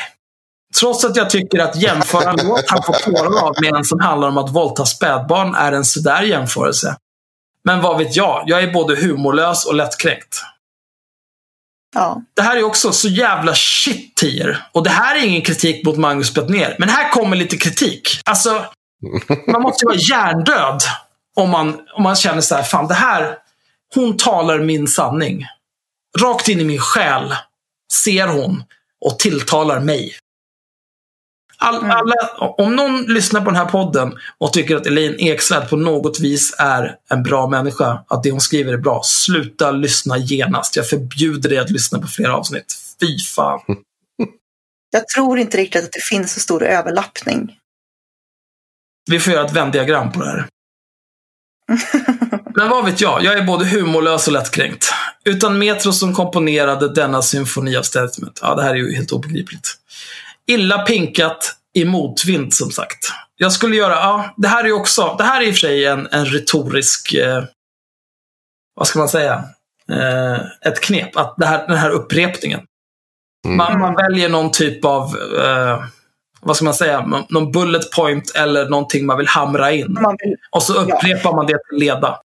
Trots 0.80 1.05
att 1.05 1.15
jag 1.15 1.30
tycker 1.30 1.59
att 1.59 1.76
jämföra 1.82 2.30
en 2.30 2.47
låt 2.47 2.69
han 2.69 2.84
får 2.84 2.93
tårar 2.93 3.47
av 3.47 3.55
med 3.61 3.73
en 3.73 3.86
som 3.86 3.99
handlar 3.99 4.28
om 4.28 4.38
att 4.38 4.49
våldta 4.49 4.86
spädbarn 4.86 5.55
är 5.55 5.71
en 5.71 5.86
sådär 5.86 6.21
jämförelse. 6.21 6.97
Men 7.63 7.82
vad 7.82 7.97
vet 7.97 8.15
jag? 8.15 8.43
Jag 8.45 8.63
är 8.63 8.73
både 8.73 8.95
humorlös 8.95 9.65
och 9.65 9.76
lättkränkt. 9.76 10.41
Ja. 11.95 12.21
Det 12.34 12.41
här 12.41 12.57
är 12.57 12.63
också 12.63 12.91
så 12.91 13.07
jävla 13.07 13.53
shit 13.55 14.15
tier. 14.15 14.67
Och 14.71 14.84
det 14.84 14.89
här 14.89 15.15
är 15.15 15.26
ingen 15.26 15.41
kritik 15.41 15.86
mot 15.86 15.97
Magnus 15.97 16.34
Bettner. 16.34 16.76
Men 16.80 16.89
här 16.89 17.09
kommer 17.09 17.36
lite 17.36 17.57
kritik. 17.57 18.21
Alltså, 18.26 18.65
man 19.47 19.61
måste 19.61 19.86
ju 19.86 19.88
vara 19.88 19.97
hjärndöd 19.97 20.80
om 21.36 21.49
man, 21.49 21.80
om 21.95 22.03
man 22.03 22.15
känner 22.15 22.41
så 22.41 22.55
här, 22.55 22.63
fan 22.63 22.88
det 22.88 22.93
här, 22.93 23.38
hon 23.95 24.17
talar 24.17 24.59
min 24.59 24.88
sanning. 24.88 25.45
Rakt 26.19 26.49
in 26.49 26.59
i 26.59 26.63
min 26.63 26.80
själ 26.80 27.36
ser 27.93 28.28
hon 28.28 28.63
och 29.05 29.19
tilltalar 29.19 29.80
mig. 29.80 30.13
All, 31.58 31.76
alla, 31.76 32.16
om 32.38 32.76
någon 32.76 33.03
lyssnar 33.03 33.41
på 33.41 33.45
den 33.45 33.56
här 33.56 33.66
podden 33.66 34.14
och 34.38 34.53
tycker 34.53 34.76
att 34.76 34.86
Elaine 34.86 35.16
Eksvärd 35.20 35.70
på 35.70 35.76
något 35.76 36.20
vis 36.20 36.56
är 36.60 36.95
en 37.10 37.24
bra 37.24 37.47
människa, 37.47 38.06
att 38.08 38.24
det 38.24 38.32
hon 38.32 38.41
skriver 38.41 38.74
är 38.74 38.78
bra, 38.78 39.01
sluta 39.03 39.72
lyssna 39.72 40.18
genast. 40.18 40.76
Jag 40.76 40.89
förbjuder 40.89 41.49
dig 41.49 41.58
att 41.58 41.70
lyssna 41.70 41.99
på 41.99 42.08
fler 42.08 42.30
avsnitt. 42.30 42.76
Fy 42.99 43.20
fan. 43.20 43.60
Jag 44.91 45.08
tror 45.08 45.39
inte 45.39 45.58
riktigt 45.58 45.84
att 45.84 45.91
det 45.91 46.03
finns 46.03 46.34
så 46.34 46.39
stor 46.39 46.64
överlappning. 46.64 47.58
Vi 49.12 49.20
får 49.20 49.34
göra 49.34 49.45
ett 49.45 49.53
vändiagram 49.53 50.12
på 50.12 50.20
det 50.20 50.26
här. 50.26 50.47
Men 52.56 52.70
vad 52.70 52.86
vet 52.86 53.01
jag, 53.01 53.24
jag 53.24 53.38
är 53.38 53.43
både 53.43 53.66
humorlös 53.66 54.28
och 54.28 54.34
lättkränkt. 54.34 54.93
Utan 55.26 55.60
Metro 55.60 55.91
som 55.91 56.14
komponerade 56.14 56.93
denna 56.93 57.22
symfoni 57.22 57.76
av 57.76 57.84
statement. 57.84 58.39
Ja, 58.41 58.56
det 58.56 58.64
här 58.64 58.70
är 58.70 58.76
ju 58.76 58.95
helt 58.95 59.12
obegripligt. 59.12 59.78
Illa 60.47 60.77
pinkat 60.81 61.55
i 61.73 61.85
motvind, 61.85 62.53
som 62.53 62.71
sagt. 62.71 63.07
Jag 63.37 63.51
skulle 63.51 63.75
göra, 63.75 63.93
ja, 63.93 64.33
det 64.37 64.47
här 64.47 64.63
är 64.63 64.67
ju 64.67 64.73
också, 64.73 65.15
det 65.17 65.23
här 65.23 65.41
är 65.41 65.45
i 65.45 65.49
och 65.49 65.53
för 65.53 65.59
sig 65.59 65.85
en, 65.85 66.07
en 66.11 66.25
retorisk, 66.25 67.13
eh, 67.13 67.43
vad 68.75 68.87
ska 68.87 68.99
man 68.99 69.09
säga, 69.09 69.43
eh, 69.91 70.35
ett 70.69 70.81
knep. 70.81 71.15
Att 71.17 71.35
det 71.37 71.45
här, 71.45 71.67
den 71.67 71.77
här 71.77 71.89
upprepningen. 71.89 72.59
Mm. 73.45 73.57
Man, 73.57 73.79
man 73.79 73.95
väljer 73.95 74.29
någon 74.29 74.51
typ 74.51 74.85
av, 74.85 75.03
eh, 75.43 75.83
vad 76.41 76.55
ska 76.55 76.65
man 76.65 76.73
säga, 76.73 77.25
någon- 77.29 77.51
bullet 77.51 77.91
point 77.91 78.35
eller 78.35 78.69
någonting 78.69 79.05
man 79.05 79.17
vill 79.17 79.27
hamra 79.27 79.71
in. 79.71 79.97
Man 80.01 80.15
vill, 80.19 80.35
Och 80.51 80.63
så 80.63 80.73
upprepar 80.73 81.35
man 81.35 81.45
det 81.47 81.57
till 81.69 81.77
leda 81.79 82.19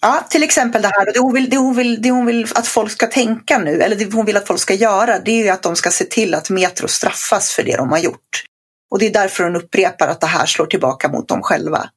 ja, 0.00 0.26
till 0.30 0.42
exempel 0.42 0.82
det 0.82 0.88
här, 0.88 1.12
det 1.12 1.18
hon, 1.18 1.34
vill, 1.34 1.50
det, 1.50 1.56
hon 1.56 1.76
vill, 1.76 2.02
det 2.02 2.10
hon 2.10 2.26
vill 2.26 2.46
att 2.54 2.66
folk 2.66 2.92
ska 2.92 3.06
tänka 3.06 3.58
nu, 3.58 3.82
eller 3.82 3.96
det 3.96 4.12
hon 4.12 4.26
vill 4.26 4.36
att 4.36 4.46
folk 4.46 4.60
ska 4.60 4.74
göra, 4.74 5.18
det 5.18 5.30
är 5.30 5.44
ju 5.44 5.48
att 5.48 5.62
de 5.62 5.76
ska 5.76 5.90
se 5.90 6.04
till 6.04 6.34
att 6.34 6.50
Metro 6.50 6.88
straffas 6.88 7.52
för 7.52 7.62
det 7.62 7.76
de 7.76 7.90
har 7.90 7.98
gjort. 7.98 8.44
Och 8.90 8.98
det 8.98 9.06
är 9.06 9.12
därför 9.12 9.44
hon 9.44 9.56
upprepar 9.56 10.08
att 10.08 10.20
det 10.20 10.26
här 10.26 10.46
slår 10.46 10.66
tillbaka 10.66 11.08
mot 11.08 11.28
dem 11.28 11.42
själva. 11.42 11.88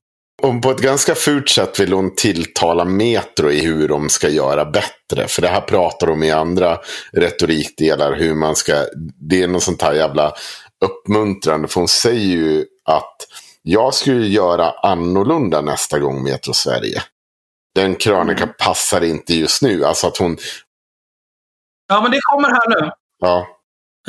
Och 0.41 0.61
på 0.61 0.71
ett 0.71 0.79
ganska 0.79 1.15
fult 1.15 1.49
sätt 1.49 1.79
vill 1.79 1.93
hon 1.93 2.15
tilltala 2.15 2.85
Metro 2.85 3.51
i 3.51 3.61
hur 3.61 3.87
de 3.87 4.09
ska 4.09 4.29
göra 4.29 4.65
bättre. 4.65 5.27
För 5.27 5.41
det 5.41 5.47
här 5.47 5.61
pratar 5.61 6.07
de 6.07 6.23
i 6.23 6.31
andra 6.31 6.77
retorikdelar. 7.11 8.15
Hur 8.15 8.35
man 8.35 8.55
ska, 8.55 8.85
det 9.29 9.43
är 9.43 9.47
något 9.47 9.63
sånt 9.63 9.81
här 9.81 9.93
jävla 9.93 10.33
uppmuntrande. 10.85 11.67
För 11.67 11.81
hon 11.81 11.87
säger 11.87 12.35
ju 12.35 12.65
att 12.85 13.15
Jag 13.61 13.93
skulle 13.93 14.27
göra 14.27 14.71
annorlunda 14.71 15.61
nästa 15.61 15.99
gång 15.99 16.23
Metro 16.23 16.53
Sverige. 16.53 17.01
Den 17.75 17.95
krönika 17.95 18.43
Mm. 18.43 18.55
passar 18.59 19.01
inte 19.03 19.33
just 19.33 19.61
nu. 19.61 19.85
Alltså 19.85 20.07
att 20.07 20.17
hon, 20.17 20.37
Ja, 21.87 22.01
men 22.01 22.11
det 22.11 22.19
kommer 22.21 22.47
här 22.49 22.81
nu. 22.81 22.91
ja, 23.19 23.47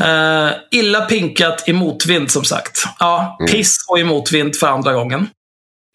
Eh, 0.00 0.52
illa 0.70 1.00
pinkat 1.00 1.68
i 1.68 1.72
motvind, 1.72 2.30
som 2.30 2.44
sagt. 2.44 2.82
Ja, 2.98 3.36
Mm. 3.40 3.52
piss 3.52 3.76
och 3.88 3.98
i 3.98 4.04
motvind 4.04 4.56
för 4.56 4.66
andra 4.66 4.92
gången. 4.92 5.28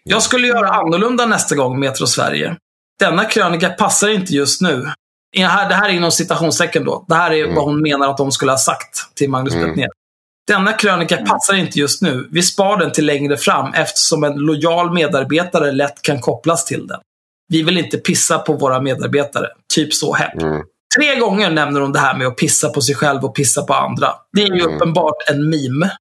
Jag 0.04 0.24
skulle 0.24 0.48
göra 0.48 0.70
annorlunda 0.70 1.26
nästa 1.26 1.56
gång, 1.56 1.80
Metro 1.80 2.08
Sverige. 2.08 2.58
Denna 3.00 3.26
krönika 3.26 3.70
passar 3.70 4.10
inte 4.10 4.34
just 4.34 4.62
nu. 4.62 4.86
Det 5.38 5.44
här 5.46 5.90
är 5.90 5.94
inom 5.94 6.12
citationstecken 6.12 6.84
då. 6.86 7.06
Det 7.08 7.16
här 7.16 7.32
är 7.32 7.44
Mm. 7.44 7.56
vad 7.56 7.64
hon 7.66 7.82
menar 7.82 8.10
att 8.10 8.18
de 8.18 8.32
skulle 8.32 8.52
ha 8.52 8.58
sagt 8.58 9.16
till 9.16 9.30
Magnus 9.30 9.54
Mm. 9.54 9.68
Bettner. 9.68 9.88
Denna 10.48 10.74
krönika 10.74 11.18
passar 11.18 11.54
inte 11.54 11.80
just 11.80 12.02
nu. 12.02 12.28
Vi 12.32 12.44
spar 12.44 12.78
den 12.78 12.92
till 12.92 13.06
längre 13.06 13.38
fram 13.38 13.74
eftersom 13.74 14.24
en 14.24 14.34
lojal 14.36 14.94
medarbetare 14.94 15.72
lätt 15.72 16.02
kan 16.02 16.22
kopplas 16.22 16.66
till 16.66 16.88
den. 16.88 17.00
Vi 17.48 17.64
vill 17.64 17.78
inte 17.78 17.98
pissa 17.98 18.40
på 18.40 18.54
våra 18.54 18.82
medarbetare. 18.82 19.48
Typ 19.74 19.94
så 19.94 20.14
hepp. 20.14 20.42
mm, 20.42 20.62
Tre 20.98 21.16
gånger 21.16 21.50
nämner 21.50 21.82
hon 21.82 21.92
det 21.92 22.00
här 22.00 22.18
med 22.18 22.28
att 22.28 22.38
pissa 22.38 22.70
på 22.70 22.82
sig 22.82 22.96
själv 22.96 23.26
och 23.26 23.36
pissa 23.36 23.64
på 23.64 23.74
andra. 23.74 24.14
Det 24.34 24.42
är 24.42 24.48
ju 24.56 24.62
Mm. 24.62 24.76
uppenbart 24.76 25.30
en 25.30 25.50
meme. 25.50 25.92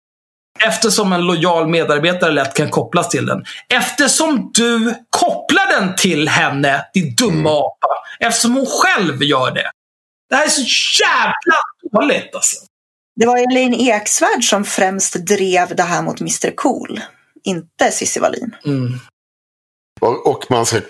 Eftersom 0.67 1.13
en 1.13 1.23
lojal 1.27 1.69
medarbetare 1.69 2.33
lätt 2.33 2.55
kan 2.57 2.71
kopplas 2.71 3.09
till 3.09 3.27
den. 3.27 3.45
Eftersom 3.69 4.51
du 4.55 4.95
kopplar 5.11 5.81
den 5.81 5.95
till 5.97 6.29
henne, 6.29 6.87
din 6.95 7.15
dumma 7.15 7.33
Mm. 7.33 7.47
apa. 7.47 7.89
Eftersom 8.21 8.55
hon 8.55 8.67
själv 8.67 9.23
gör 9.23 9.51
det. 9.51 9.71
Det 10.31 10.37
här 10.37 10.45
är 10.45 10.49
så 10.49 10.63
jävla 11.03 11.57
dåligt 11.93 12.35
alltså. 12.35 12.57
Det 13.21 13.27
var 13.27 13.37
Elaine 13.39 13.75
Eksvärd 13.75 14.45
som 14.45 14.65
främst 14.65 15.15
drev 15.27 15.77
det 15.77 15.83
här 15.83 16.03
mot 16.03 16.21
Mr 16.21 16.55
Cool. 16.57 17.01
Inte 17.45 17.91
Cissi 17.91 18.21
Wallin. 18.21 18.57
Mm. 18.65 18.99
Och, 20.01 20.27
och 20.27 20.45
man 20.51 20.67
ska 20.67 20.81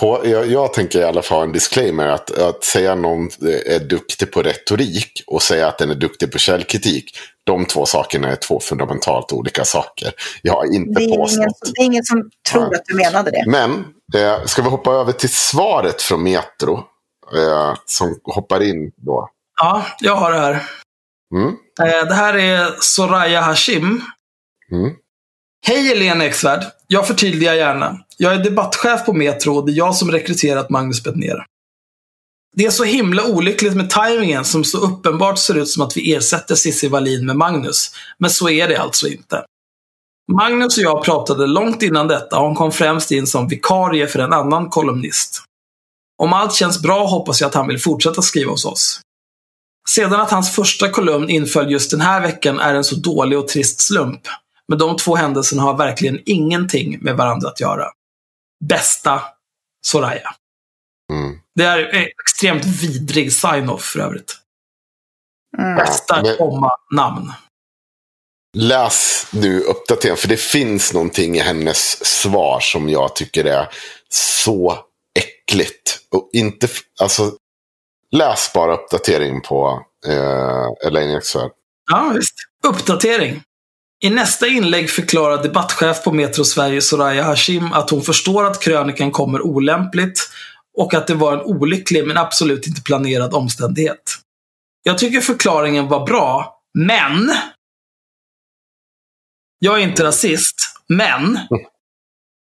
på, 0.00 0.20
jag, 0.24 0.46
jag 0.46 0.72
tänker 0.72 0.98
i 1.00 1.04
alla 1.04 1.22
fall 1.22 1.42
en 1.42 1.52
disclaimer 1.52 2.06
att, 2.06 2.38
att 2.38 2.64
säga 2.64 2.94
någon 2.94 3.24
är 3.66 3.78
duktig 3.88 4.32
på 4.32 4.42
retorik 4.42 5.22
och 5.26 5.42
säga 5.42 5.68
att 5.68 5.78
den 5.78 5.90
är 5.90 5.94
duktig 5.94 6.32
på 6.32 6.38
källkritik. 6.38 7.18
De 7.44 7.64
två 7.64 7.86
sakerna 7.86 8.28
är 8.28 8.36
två 8.36 8.60
fundamentalt 8.60 9.32
olika 9.32 9.64
saker. 9.64 10.12
Jag 10.42 10.52
har 10.54 10.74
inte 10.74 10.90
Det 11.00 11.04
är, 11.04 11.08
ingen, 11.08 11.18
påstått. 11.18 11.72
det 11.74 11.80
är 11.82 11.84
ingen 11.84 12.04
som 12.04 12.30
tror 12.50 12.62
Ja. 12.72 12.76
att 12.78 12.84
du 12.86 12.94
menade 12.96 13.30
det. 13.30 13.44
Men 13.46 13.84
eh, 14.16 14.44
ska 14.44 14.62
vi 14.62 14.68
hoppa 14.68 14.92
över 14.92 15.12
till 15.12 15.28
svaret 15.32 16.02
från 16.02 16.22
Metro? 16.22 16.74
Eh, 17.36 17.74
som 17.86 18.20
hoppar 18.24 18.62
in 18.62 18.92
då. 18.96 19.28
Ja, 19.60 19.86
jag 20.00 20.16
har 20.16 20.32
det 20.32 20.38
här. 20.38 20.62
Mm, 21.34 21.54
Eh, 21.82 22.06
Det 22.08 22.14
här 22.14 22.36
är 22.36 22.74
Soraya 22.80 23.40
Hashim. 23.40 24.02
mm, 24.72 24.90
Hej 25.66 25.82
Helene 25.86 26.24
Eksvärd. 26.26 26.64
Jag 26.86 27.06
förtydligar 27.06 27.54
gärna. 27.54 27.98
Jag 28.20 28.34
är 28.34 28.38
debattchef 28.38 29.04
på 29.06 29.12
Metro 29.12 29.54
och 29.54 29.66
det 29.66 29.72
är 29.72 29.76
jag 29.76 29.94
som 29.94 30.10
rekryterat 30.10 30.70
Magnus 30.70 31.04
Bettner. 31.04 31.44
Det 32.56 32.64
är 32.64 32.70
så 32.70 32.84
himla 32.84 33.24
olyckligt 33.24 33.74
med 33.74 33.90
tajmingen 33.90 34.44
som 34.44 34.64
så 34.64 34.78
uppenbart 34.78 35.38
ser 35.38 35.54
ut 35.54 35.68
som 35.68 35.82
att 35.82 35.96
vi 35.96 36.14
ersätter 36.14 36.54
Cissi 36.54 36.88
Wallin 36.88 37.26
med 37.26 37.36
Magnus. 37.36 37.90
Men 38.18 38.30
så 38.30 38.48
är 38.48 38.68
det 38.68 38.76
alltså 38.76 39.08
inte. 39.08 39.44
Magnus 40.32 40.78
och 40.78 40.84
jag 40.84 41.04
pratade 41.04 41.46
långt 41.46 41.82
innan 41.82 42.08
detta 42.08 42.38
och 42.38 42.46
hon 42.46 42.54
kom 42.54 42.72
främst 42.72 43.10
in 43.10 43.26
som 43.26 43.48
vikarie 43.48 44.06
för 44.06 44.18
en 44.18 44.32
annan 44.32 44.68
kolumnist. 44.68 45.42
Om 46.18 46.32
allt 46.32 46.54
känns 46.54 46.82
bra 46.82 47.06
hoppas 47.06 47.40
jag 47.40 47.48
att 47.48 47.54
han 47.54 47.68
vill 47.68 47.80
fortsätta 47.80 48.22
skriva 48.22 48.50
hos 48.50 48.64
oss. 48.64 49.00
Sedan 49.88 50.20
att 50.20 50.30
hans 50.30 50.54
första 50.54 50.88
kolumn 50.88 51.30
inföll 51.30 51.70
just 51.70 51.90
den 51.90 52.00
här 52.00 52.20
veckan 52.20 52.60
är 52.60 52.74
en 52.74 52.84
så 52.84 52.96
dålig 52.96 53.38
och 53.38 53.48
trist 53.48 53.80
slump. 53.80 54.20
Men 54.68 54.78
de 54.78 54.96
två 54.96 55.16
händelserna 55.16 55.62
har 55.62 55.76
verkligen 55.76 56.18
ingenting 56.24 56.98
med 57.00 57.16
varandra 57.16 57.48
att 57.48 57.60
göra. 57.60 57.84
Bästa 58.64 59.22
Soraya. 59.86 60.34
mm. 61.12 61.38
Det 61.54 61.64
är 61.64 61.78
en 61.78 62.06
extremt 62.24 62.64
vidrig 62.64 63.32
sign-off 63.32 63.82
för 63.84 64.00
övrigt. 64.00 64.36
Mm. 65.58 65.76
Bästa, 65.76 66.22
men- 66.22 66.36
komma, 66.36 66.70
namn. 66.94 67.32
Läs 68.56 69.26
nu 69.32 69.60
uppdateringen, 69.60 70.16
för 70.16 70.28
det 70.28 70.36
finns 70.40 70.92
någonting 70.92 71.36
i 71.36 71.40
hennes 71.40 72.06
svar 72.06 72.60
som 72.60 72.88
jag 72.88 73.16
tycker 73.16 73.44
är 73.44 73.68
så 74.08 74.78
äckligt. 75.18 75.98
Och 76.10 76.30
inte, 76.32 76.68
alltså, 77.00 77.32
läs 78.10 78.52
bara 78.52 78.74
uppdateringen 78.74 79.40
på 79.40 79.86
eh, 80.06 80.86
Elaine 80.86 81.16
Eksvärd. 81.16 81.50
Ja, 81.90 82.12
visst. 82.14 82.34
Uppdatering. 82.66 83.42
I 84.00 84.10
nästa 84.10 84.46
inlägg 84.46 84.90
förklarar 84.90 85.42
debattchef 85.42 86.04
på 86.04 86.12
Metro 86.12 86.44
Sverige 86.44 86.82
Soraya 86.82 87.22
Hashim 87.22 87.72
att 87.72 87.90
hon 87.90 88.02
förstår 88.02 88.44
att 88.44 88.60
krönikan 88.60 89.10
kommer 89.10 89.42
olämpligt 89.42 90.30
och 90.76 90.94
att 90.94 91.06
det 91.06 91.14
var 91.14 91.32
en 91.32 91.40
olycklig 91.40 92.06
men 92.06 92.16
absolut 92.16 92.66
inte 92.66 92.82
planerad 92.82 93.34
omständighet. 93.34 94.14
Jag 94.82 94.98
tycker 94.98 95.20
förklaringen 95.20 95.88
var 95.88 96.06
bra, 96.06 96.60
men 96.78 97.30
jag 99.58 99.78
är 99.78 99.82
inte 99.82 100.04
rasist, 100.04 100.56
men 100.88 101.38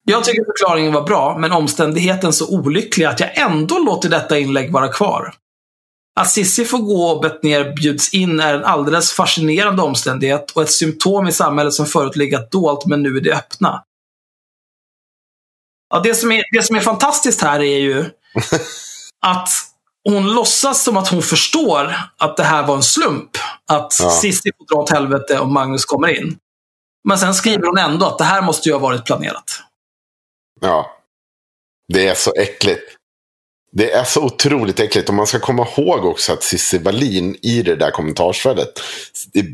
jag 0.05 0.24
tycker 0.24 0.45
förklaringen 0.45 0.93
var 0.93 1.03
bra, 1.03 1.39
men 1.39 1.53
omständigheten 1.53 2.32
så 2.32 2.59
olycklig 2.59 3.05
att 3.05 3.20
jag 3.20 3.39
ändå 3.39 3.78
låter 3.78 4.09
detta 4.09 4.39
inlägg 4.39 4.72
vara 4.72 4.89
kvar. 4.89 5.34
Att 6.19 6.31
Sissi 6.31 6.64
får 6.64 6.79
gå 6.79 7.07
och 7.07 7.23
Bettner 7.23 7.73
bjuds 7.73 8.14
in 8.14 8.41
är 8.41 8.55
en 8.55 8.64
alldeles 8.64 9.12
fascinerande 9.12 9.83
omständighet 9.83 10.51
och 10.51 10.62
ett 10.62 10.71
symptom 10.71 11.29
i 11.29 11.33
samhället 11.33 11.75
som 11.75 11.87
förut 11.87 12.16
legat 12.16 12.51
dolt 12.51 12.87
men 12.87 13.03
nu 13.03 13.16
är 13.16 13.21
det 13.21 13.35
öppna. 13.35 13.85
Ja, 15.91 16.01
det, 16.01 16.14
som 16.14 16.33
är, 16.33 16.43
det 16.53 16.62
som 16.62 16.77
är 16.77 16.81
fantastiskt 16.81 17.41
här 17.41 17.61
är 17.61 17.79
ju 17.79 18.01
att 19.27 19.49
hon 20.09 20.35
låtsas 20.35 20.83
som 20.83 20.97
att 20.97 21.09
hon 21.09 21.23
förstår 21.23 21.95
att 22.19 22.37
det 22.37 22.45
här 22.45 22.66
var 22.66 22.77
en 22.77 22.83
slump. 22.83 23.31
Att 23.66 23.97
Ja. 24.01 24.11
Cissi 24.11 24.53
får 24.59 24.75
dra 24.75 24.83
åt 24.83 24.91
helvete 24.91 25.39
om 25.39 25.53
Magnus 25.53 25.85
kommer 25.85 26.09
in. 26.09 26.39
Men 27.09 27.19
sen 27.19 27.35
skriver 27.35 27.66
hon 27.66 27.79
ändå 27.79 28.07
att 28.07 28.19
det 28.19 28.25
här 28.25 28.43
måste 28.43 28.69
ju 28.69 28.73
ha 28.75 28.81
varit 28.81 29.05
planerat. 29.05 29.62
Ja. 30.61 30.91
Det 31.93 32.09
är 32.09 32.14
så 32.14 32.33
äckligt. 32.35 32.98
Det 33.73 33.93
är 33.93 34.05
så 34.05 34.25
otroligt 34.25 34.81
äckligt. 34.81 35.09
Och 35.09 35.14
man 35.14 35.27
ska 35.27 35.39
komma 35.39 35.69
ihåg 35.77 36.05
också 36.05 36.33
att 36.33 36.43
Cissi 36.43 36.79
Wallin 36.79 37.37
i 37.43 37.62
det 37.62 37.77
där 37.77 37.91
kommentarsfältet 37.91 38.81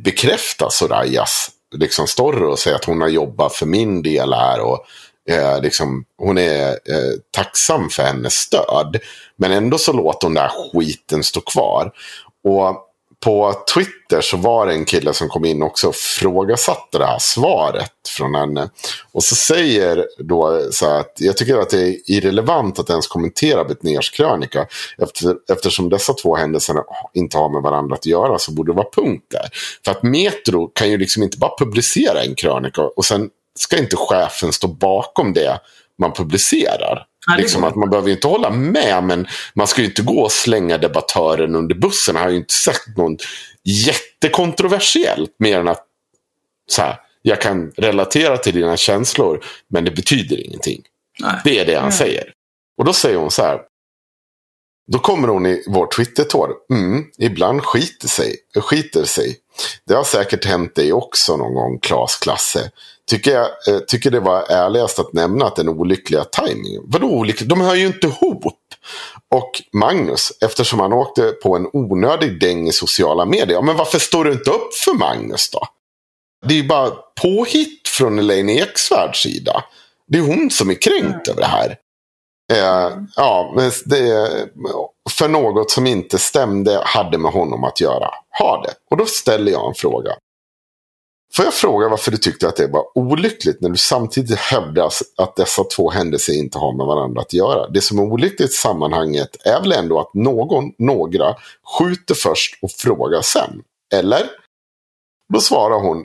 bekräftar 0.05 0.69
Sorayas 0.71 1.51
liksom, 1.77 2.07
story 2.07 2.45
och 2.45 2.59
säger 2.59 2.77
att 2.77 2.85
hon 2.85 3.01
har 3.01 3.09
jobbat 3.09 3.55
för 3.55 3.67
min 3.67 4.03
del 4.03 4.33
här. 4.33 4.61
Och 4.61 4.87
eh, 5.31 5.61
liksom, 5.63 6.05
hon 6.19 6.39
är 6.39 6.69
eh, 6.69 7.13
tacksam 7.31 7.91
för 7.91 8.03
hennes 8.03 8.35
stöd. 8.35 9.01
Men 9.37 9.53
ändå 9.53 9.79
så 9.79 9.93
låter 9.93 10.27
hon 10.27 10.35
den 10.35 10.43
här 10.43 10.71
skiten 10.73 11.25
stå 11.25 11.41
kvar. 11.41 11.93
Och 12.45 12.77
på 13.25 13.55
Twitter 13.75 14.21
så 14.21 14.37
var 14.37 14.67
det 14.67 14.73
en 14.73 14.85
kille 14.85 15.13
som 15.13 15.29
kom 15.29 15.45
in 15.45 15.63
också 15.63 15.89
och 15.89 15.95
frågasatte 15.95 16.99
det 16.99 17.07
här 17.07 17.19
svaret 17.19 17.93
från 18.17 18.35
henne. 18.35 18.71
Och 19.13 19.25
så 19.25 19.35
säger 19.35 20.07
då 20.19 20.61
så 20.71 20.89
här 20.89 21.01
att 21.01 21.13
jag 21.17 21.37
tycker 21.37 21.59
att 21.59 21.71
det 21.71 21.83
är 21.83 22.11
irrelevant 22.11 22.79
att 22.79 22.91
ens 22.91 23.07
kommentera 23.07 23.65
Betnérs 23.65 24.11
krönika. 24.11 24.67
Efter, 24.99 25.37
eftersom 25.53 25.89
dessa 25.89 26.13
två 26.13 26.37
händelser 26.37 26.77
inte 27.15 27.39
har 27.39 27.49
med 27.49 27.63
varandra 27.63 27.95
att 27.95 28.07
göra 28.07 28.39
så 28.39 28.53
borde 28.53 28.73
det 28.73 28.77
vara 28.77 28.91
punkt 28.97 29.27
där. 29.31 29.49
För 29.85 29.91
att 29.91 30.03
Metro 30.03 30.69
kan 30.75 30.91
ju 30.91 30.99
liksom 30.99 31.23
inte 31.23 31.39
bara 31.39 31.59
publicera 31.59 32.23
en 32.23 32.35
krönika 32.35 32.83
och 32.83 33.05
sen 33.05 33.31
ska 33.59 33.79
inte 33.79 33.97
chefen 33.97 34.53
stå 34.53 34.69
bakom 34.69 35.33
det 35.33 35.61
man 35.99 36.13
publicerar. 36.13 37.07
Nej, 37.29 37.39
Liksom 37.41 37.65
att 37.65 37.75
man 37.77 37.91
behöver 37.91 38.11
inte 38.11 38.27
hålla 38.29 38.51
med, 38.51 39.05
men 39.05 39.27
man 39.55 39.67
ska 39.67 39.81
ju 39.81 39.87
inte 39.87 40.03
gå 40.03 40.21
och 40.23 40.33
slänga 40.33 40.79
debattören 40.79 41.55
under 41.57 41.75
bussen. 41.75 42.17
Han 42.17 42.25
har 42.25 42.31
ju 42.31 42.37
inte 42.37 42.55
sagt 42.55 42.97
något 42.97 43.23
jättekontroversiellt 43.65 45.35
mer 45.39 45.61
än 45.61 45.69
att 45.69 45.85
så 46.71 46.83
här, 46.83 46.97
jag 47.23 47.41
kan 47.41 47.71
relatera 47.77 48.37
till 48.37 48.55
dina 48.55 48.77
känslor, 48.77 49.45
men 49.69 49.85
det 49.85 49.91
betyder 49.91 50.47
ingenting. 50.47 50.83
Nej. 51.21 51.41
Det 51.45 51.59
är 51.59 51.67
det 51.67 51.75
han 51.75 51.83
Mm. 51.83 51.93
säger. 51.93 52.33
Och 52.79 52.85
då 52.85 52.93
säger 52.93 53.17
hon 53.17 53.31
så 53.31 53.43
här. 53.43 53.61
Då 54.93 54.99
kommer 54.99 55.29
hon 55.29 55.47
i 55.47 55.65
vår 55.67 55.87
Twitter-tår. 55.97 56.51
Mm, 56.71 57.05
ibland 57.19 57.63
skiter 57.65 58.09
sig, 58.09 58.37
skiter 58.61 59.05
sig. 59.05 59.37
Det 59.87 59.95
har 59.95 60.05
säkert 60.05 60.45
hänt 60.45 60.75
dig 60.75 60.93
också 60.93 61.37
någon 61.37 61.55
gång, 61.55 61.79
Klas 61.79 62.17
Klasse. 62.17 62.71
Tycker, 63.11 63.33
jag, 63.33 63.47
eh, 63.69 63.79
tycker 63.79 64.11
det 64.11 64.21
var 64.21 64.45
ärligast 64.51 64.99
att 64.99 65.13
nämna 65.13 65.47
att 65.47 65.57
den 65.57 65.69
olyckliga 65.69 66.25
tajmingen. 66.25 66.83
Vadå 66.87 67.07
olycklig? 67.07 67.49
De 67.49 67.61
hör 67.61 67.75
ju 67.75 67.87
inte 67.87 68.07
ihop. 68.07 68.45
Och 69.35 69.63
Magnus, 69.73 70.33
eftersom 70.41 70.81
han 70.81 70.93
åkte 70.93 71.23
på 71.23 71.57
en 71.57 71.67
onödig 71.73 72.41
däng 72.41 72.69
i 72.69 72.73
sociala 72.73 73.25
medier. 73.25 73.53
Ja, 73.53 73.63
men 73.63 73.77
varför 73.77 73.99
står 73.99 74.25
du 74.25 74.33
inte 74.33 74.51
upp 74.51 74.75
för 74.75 74.93
Magnus 74.93 75.51
då? 75.51 75.61
Det 76.47 76.55
är 76.55 76.59
ju 76.59 76.69
bara 76.69 76.91
påhitt 77.23 77.89
från 77.89 78.19
Elaine 78.19 78.49
Eksvärds 78.49 79.23
sida. 79.23 79.65
Det 80.09 80.19
är 80.19 80.23
hon 80.23 80.51
som 80.51 80.71
är 80.71 80.75
kränkt 80.75 81.29
över 81.29 81.41
det 81.41 81.47
här. 81.47 81.77
Eh, 82.53 82.99
ja, 83.17 83.53
men 83.57 83.71
det, 83.85 84.31
för 85.11 85.29
något 85.29 85.71
som 85.71 85.87
inte 85.87 86.19
stämde 86.19 86.83
hade 86.85 87.19
med 87.19 87.33
honom 87.33 87.65
att 87.65 87.81
göra. 87.81 88.11
Har 88.31 88.63
det. 88.63 88.75
Och 88.91 88.97
då 88.97 89.07
ställer 89.07 89.53
jag 89.53 89.69
en 89.69 89.75
fråga. 89.75 90.13
Får 91.37 91.45
jag 91.45 91.55
fråga 91.55 91.89
varför 91.89 92.11
du 92.11 92.17
tyckte 92.17 92.49
att 92.49 92.57
det 92.57 92.67
var 92.67 92.99
olyckligt 92.99 93.61
när 93.61 93.69
du 93.69 93.77
samtidigt 93.77 94.39
hävdar 94.39 94.91
att 95.17 95.37
dessa 95.37 95.65
två 95.77 95.91
händelser 95.91 96.33
inte 96.33 96.59
har 96.59 96.77
med 96.77 96.87
varandra 96.87 97.21
att 97.21 97.33
göra? 97.33 97.69
Det 97.69 97.81
som 97.81 97.99
är 97.99 98.03
olyckligt 98.03 98.51
i 98.51 98.55
sammanhanget 98.55 99.37
är 99.45 99.61
väl 99.61 99.73
ändå 99.73 100.01
att 100.01 100.15
någon, 100.15 100.73
några, 100.79 101.35
skjuter 101.79 102.15
först 102.15 102.59
och 102.63 102.71
frågar 102.71 103.23
sen? 103.23 103.63
Eller? 103.95 104.31
Då 105.33 105.41
svarar 105.41 105.81
hon, 105.81 106.05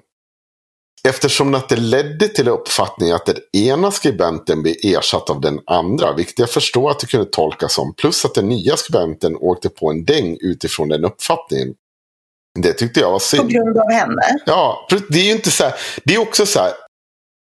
Eftersom 1.04 1.56
att 1.56 1.70
det 1.70 1.76
ledde 1.76 2.28
till 2.28 2.48
uppfattningen 2.48 3.16
att 3.16 3.26
den 3.26 3.38
ena 3.54 3.92
skribenten 3.92 4.62
blir 4.62 4.96
ersatt 4.96 5.30
av 5.30 5.42
den 5.42 5.60
andra, 5.66 6.14
vilket 6.14 6.40
jag 6.40 6.50
förstår 6.50 6.92
att 6.92 7.00
det 7.00 7.08
kunde 7.08 7.26
tolkas 7.26 7.74
som, 7.74 7.94
plus 7.94 8.26
att 8.26 8.34
den 8.34 8.50
nya 8.50 8.78
skribenten 8.78 9.36
åkte 9.36 9.70
på 9.70 9.90
en 9.90 10.06
däng 10.06 10.38
utifrån 10.42 10.90
den 10.90 11.06
uppfattningen. 11.06 11.76
Det 12.60 12.74
tyckte 12.74 13.00
jag 13.00 13.12
var 13.12 13.20
synd. 13.20 13.42
På 13.42 13.48
grund 13.48 13.78
av 13.78 13.92
henne? 13.92 14.22
Ja, 14.46 14.88
det 15.10 15.20
är 15.20 15.26
ju 15.26 15.32
inte 15.32 15.52
så 15.52 15.64
här, 15.64 15.74
det 16.04 16.14
är 16.14 16.20
också 16.20 16.46
så 16.46 16.60
här, 16.60 16.74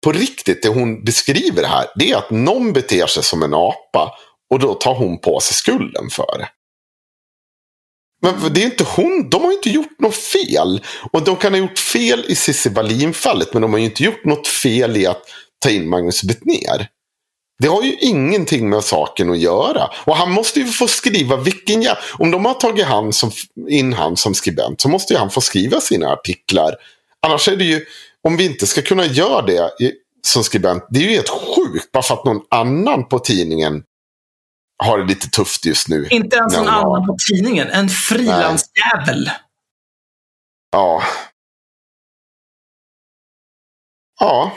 på 0.06 0.12
riktigt, 0.12 0.64
det 0.64 0.70
hon 0.70 1.04
beskriver 1.04 1.64
här, 1.64 1.86
det 1.96 2.12
är 2.12 2.18
att 2.18 2.32
någon 2.32 2.74
beter 2.74 3.06
sig 3.06 3.24
som 3.24 3.44
en 3.44 3.54
apa 3.54 4.18
och 4.54 4.60
då 4.60 4.74
tar 4.74 4.96
hon 4.96 5.20
på 5.20 5.40
sig 5.40 5.56
skulden 5.56 6.10
för 6.10 6.38
det. 6.38 6.50
Men 8.22 8.54
det 8.54 8.62
är 8.62 8.66
inte 8.66 8.84
hon, 8.84 9.30
de 9.30 9.42
har 9.42 9.52
ju 9.52 9.58
inte 9.58 9.70
gjort 9.70 10.00
något 10.00 10.16
fel. 10.16 10.86
Och 11.12 11.24
de 11.24 11.36
kan 11.36 11.54
ha 11.54 11.60
gjort 11.60 11.80
fel 11.80 12.26
i 12.28 12.36
Cissi 12.36 12.70
Wallin-fallet, 12.70 13.54
men 13.54 13.62
de 13.62 13.72
har 13.72 13.80
ju 13.80 13.86
inte 13.86 14.04
gjort 14.04 14.26
något 14.26 14.48
fel 14.48 14.98
i 14.98 15.08
att 15.08 15.24
ta 15.60 15.70
in 15.70 15.90
Magnus 15.90 16.24
Bettner. 16.24 16.88
Det 17.62 17.68
har 17.68 17.84
ju 17.84 17.96
ingenting 17.96 18.70
med 18.70 18.84
saken 18.84 19.32
att 19.32 19.40
göra. 19.40 19.90
Och 20.06 20.16
han 20.16 20.32
måste 20.32 20.60
ju 20.60 20.66
få 20.66 20.88
skriva 20.88 21.38
vilken 21.38 21.82
ja 21.82 21.98
Om 22.20 22.32
de 22.32 22.46
har 22.46 22.54
tagit 22.54 22.86
han 22.86 23.14
som, 23.14 23.32
in 23.70 23.94
han 23.94 24.18
som 24.18 24.34
skribent 24.34 24.82
så 24.82 24.90
måste 24.90 25.14
ju 25.14 25.20
han 25.20 25.30
få 25.30 25.42
skriva 25.42 25.82
sina 25.82 26.08
artiklar. 26.08 26.76
Annars 27.22 27.48
är 27.48 27.56
det 27.56 27.64
ju, 27.64 27.86
om 28.24 28.38
vi 28.38 28.46
inte 28.46 28.68
ska 28.68 28.82
kunna 28.82 29.06
göra 29.06 29.42
det 29.42 29.72
som 30.26 30.44
skribent, 30.44 30.88
det 30.90 31.00
är 31.00 31.04
ju 31.04 31.10
helt 31.10 31.30
sjukt 31.30 31.92
bara 31.92 32.04
för 32.04 32.14
att 32.14 32.26
någon 32.26 32.42
annan 32.50 33.08
på 33.08 33.20
tidningen 33.20 33.84
har 34.84 34.98
det 34.98 35.06
lite 35.06 35.30
tufft 35.30 35.66
just 35.66 35.88
nu. 35.88 36.08
Inte 36.10 36.36
ens 36.36 36.58
någon 36.58 36.68
annan 36.68 37.08
på 37.08 37.18
tidningen. 37.32 37.68
En 37.68 37.90
frilansjävel. 37.90 39.30
Ja. 40.72 41.04
Ja. 44.20 44.52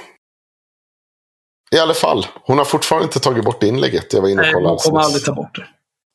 I 1.75 1.79
alla 1.79 1.95
fall, 1.95 2.27
hon 2.43 2.59
har 2.59 2.65
fortfarande 2.65 3.05
inte 3.05 3.21
tagit 3.21 3.45
bort 3.45 3.63
inlägget. 3.63 4.13
Jag 4.13 4.21
var 4.21 4.29
inne 4.29 4.43
och 4.43 4.55
kollade. 4.55 4.63
Nej, 4.63 4.71
hon 4.71 4.79
kommer 4.79 5.01
aldrig 5.01 5.25
ta 5.25 5.33
bort 5.33 5.57
det. 5.57 5.67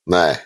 Nej. 0.05 0.37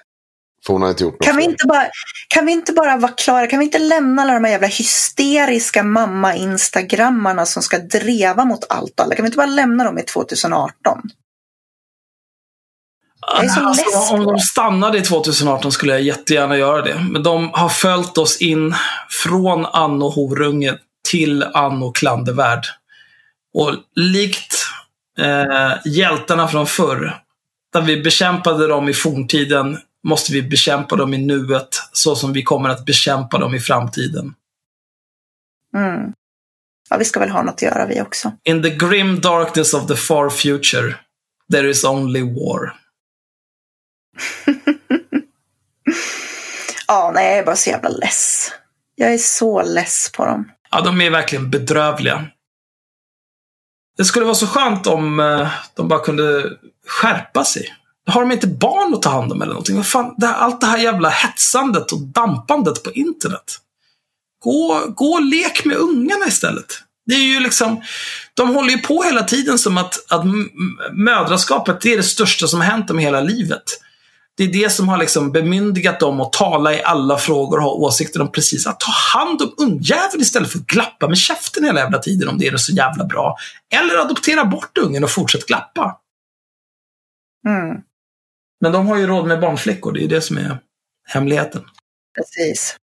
För 0.65 0.73
hon 0.73 0.81
har 0.81 0.89
inte 0.89 1.03
gjort 1.03 1.13
något 1.13 1.25
kan 1.25 1.37
vi 1.37 1.43
inte, 1.43 1.67
bara, 1.67 1.85
kan 2.27 2.45
vi 2.45 2.51
inte 2.51 2.73
bara 2.73 2.97
vara 2.97 3.11
klara? 3.11 3.47
Kan 3.47 3.59
vi 3.59 3.65
inte 3.65 3.79
lämna 3.79 4.21
alla 4.21 4.33
de 4.33 4.43
här 4.43 4.51
jävla 4.51 4.67
hysteriska 4.67 5.83
mamma-instagrammarna 5.83 7.45
som 7.45 7.63
ska 7.63 7.77
dreva 7.77 8.45
mot 8.45 8.65
allt 8.69 8.99
alla? 8.99 9.15
Kan 9.15 9.23
vi 9.23 9.27
inte 9.27 9.37
bara 9.37 9.47
lämna 9.47 9.83
dem 9.83 9.97
i 9.97 10.03
2018? 10.03 11.01
Jag 13.35 13.45
är 13.45 13.49
så 13.49 13.67
alltså, 13.67 14.13
om 14.13 14.25
de 14.25 14.39
stannade 14.39 14.97
i 14.97 15.01
2018 15.01 15.71
skulle 15.71 15.91
jag 15.91 16.01
jättegärna 16.01 16.57
göra 16.57 16.81
det. 16.81 17.05
Men 17.11 17.23
de 17.23 17.49
har 17.53 17.69
följt 17.69 18.17
oss 18.17 18.41
in 18.41 18.75
från 19.23 19.65
Anno 19.65 20.09
Horunge 20.09 20.77
till 21.09 21.43
Anno 21.43 21.91
Klandervärd. 21.91 22.65
Och 23.53 23.75
likt 23.95 24.62
eh, 25.19 25.73
hjältarna 25.85 26.47
från 26.47 26.67
förr, 26.67 27.21
där 27.73 27.81
vi 27.81 28.01
bekämpade 28.01 28.67
dem 28.67 28.89
i 28.89 28.93
forntiden, 28.93 29.77
måste 30.03 30.33
vi 30.33 30.41
bekämpa 30.41 30.95
dem 30.95 31.13
i 31.13 31.17
nuet, 31.17 31.69
så 31.91 32.15
som 32.15 32.33
vi 32.33 32.43
kommer 32.43 32.69
att 32.69 32.85
bekämpa 32.85 33.37
dem 33.37 33.55
i 33.55 33.59
framtiden. 33.59 34.33
Mm. 35.75 36.13
Ja, 36.89 36.97
vi 36.97 37.05
ska 37.05 37.19
väl 37.19 37.29
ha 37.29 37.43
något 37.43 37.53
att 37.53 37.61
göra 37.61 37.85
vi 37.85 38.01
också. 38.01 38.31
In 38.43 38.63
the 38.63 38.69
grim 38.69 39.21
darkness 39.21 39.73
of 39.73 39.87
the 39.87 39.95
far 39.95 40.29
future, 40.29 40.95
there 41.51 41.69
is 41.69 41.83
only 41.83 42.21
war. 42.21 42.73
ja, 46.87 47.11
nej, 47.15 47.29
jag 47.29 47.37
är 47.37 47.45
bara 47.45 47.55
så 47.55 47.69
jävla 47.69 47.89
less. 47.89 48.51
Jag 48.95 49.13
är 49.13 49.17
så 49.17 49.63
less 49.63 50.11
på 50.11 50.25
dem. 50.25 50.51
Ja, 50.71 50.81
de 50.81 51.01
är 51.01 51.09
verkligen 51.09 51.49
bedrövliga. 51.49 52.27
Det 53.97 54.05
skulle 54.05 54.25
vara 54.25 54.35
så 54.35 54.47
skönt 54.47 54.87
om 54.87 55.19
eh, 55.19 55.47
de 55.75 55.87
bara 55.87 55.99
kunde 55.99 56.49
skärpa 56.87 57.43
sig. 57.45 57.75
Har 58.07 58.21
de 58.21 58.31
inte 58.31 58.47
barn 58.47 58.93
att 58.93 59.01
ta 59.01 59.09
hand 59.09 59.31
om 59.31 59.41
eller 59.41 59.53
någonting? 59.53 59.75
Vad 59.75 59.87
fan, 59.87 60.15
det 60.17 60.27
här, 60.27 60.33
allt 60.33 60.61
det 60.61 60.67
här 60.67 60.77
jävla 60.77 61.09
hetsandet 61.09 61.91
och 61.91 61.99
dampandet 61.99 62.83
på 62.83 62.91
internet. 62.91 63.57
Gå, 64.43 64.83
gå 64.95 65.05
och 65.05 65.21
lek 65.21 65.65
med 65.65 65.77
ungarna 65.77 66.25
istället. 66.27 66.79
Det 67.05 67.15
är 67.15 67.19
ju 67.23 67.39
liksom, 67.39 67.81
de 68.33 68.55
håller 68.55 68.69
ju 68.69 68.77
på 68.77 69.03
hela 69.03 69.23
tiden 69.23 69.59
som 69.59 69.77
att, 69.77 70.11
att 70.11 70.25
mödraskapet 70.93 71.81
det 71.81 71.93
är 71.93 71.97
det 71.97 72.03
största 72.03 72.47
som 72.47 72.61
har 72.61 72.67
hänt 72.67 72.87
dem 72.87 72.97
hela 72.97 73.21
livet. 73.21 73.63
Det 74.37 74.43
är 74.43 74.47
det 74.47 74.69
som 74.69 74.89
har 74.89 74.97
liksom 74.97 75.31
bemyndigat 75.31 75.99
dem 75.99 76.21
att 76.21 76.33
tala 76.33 76.73
i 76.73 76.83
alla 76.83 77.17
frågor 77.17 77.57
och 77.57 77.63
ha 77.63 77.71
åsikter 77.71 78.21
om 78.21 78.31
precis. 78.31 78.67
Att 78.67 78.79
ta 78.79 78.91
hand 78.91 79.41
om 79.41 79.53
ungjäveln 79.57 80.21
istället 80.21 80.51
för 80.51 80.59
att 80.59 80.65
glappa 80.65 81.07
med 81.07 81.17
käften 81.17 81.63
hela 81.63 81.79
jävla 81.79 81.99
tiden 81.99 82.29
om 82.29 82.37
det 82.37 82.47
är 82.47 82.57
så 82.57 82.71
jävla 82.71 83.05
bra. 83.05 83.37
Eller 83.73 83.97
adoptera 83.97 84.45
bort 84.45 84.77
ungen 84.77 85.03
och 85.03 85.11
fortsätt 85.11 85.45
glappa. 85.45 85.99
Mm. 87.47 87.81
Men 88.61 88.71
de 88.71 88.87
har 88.87 88.97
ju 88.97 89.07
råd 89.07 89.27
med 89.27 89.39
barnflickor. 89.39 89.91
Det 89.91 90.03
är 90.03 90.07
det 90.07 90.21
som 90.21 90.37
är 90.37 90.57
hemligheten. 91.07 91.61
Precis. 92.15 92.77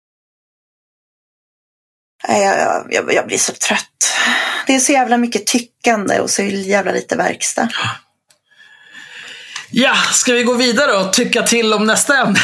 Jag, 2.27 2.85
jag, 2.89 3.13
jag, 3.13 3.27
blir 3.27 3.37
så 3.37 3.53
trött. 3.53 4.13
Det 4.67 4.75
är 4.75 4.79
så 4.79 4.91
jävla 4.91 5.17
mycket 5.17 5.47
tyckande 5.47 6.19
och 6.19 6.29
så 6.29 6.41
jävla 6.43 6.91
lite 6.91 7.15
verkstad. 7.15 7.69
Ja, 9.71 9.95
ska 10.13 10.33
vi 10.33 10.43
gå 10.43 10.53
vidare 10.53 10.97
och 10.97 11.13
tycka 11.13 11.43
till 11.43 11.73
om 11.73 11.85
nästa 11.85 12.17
ämne? 12.17 12.39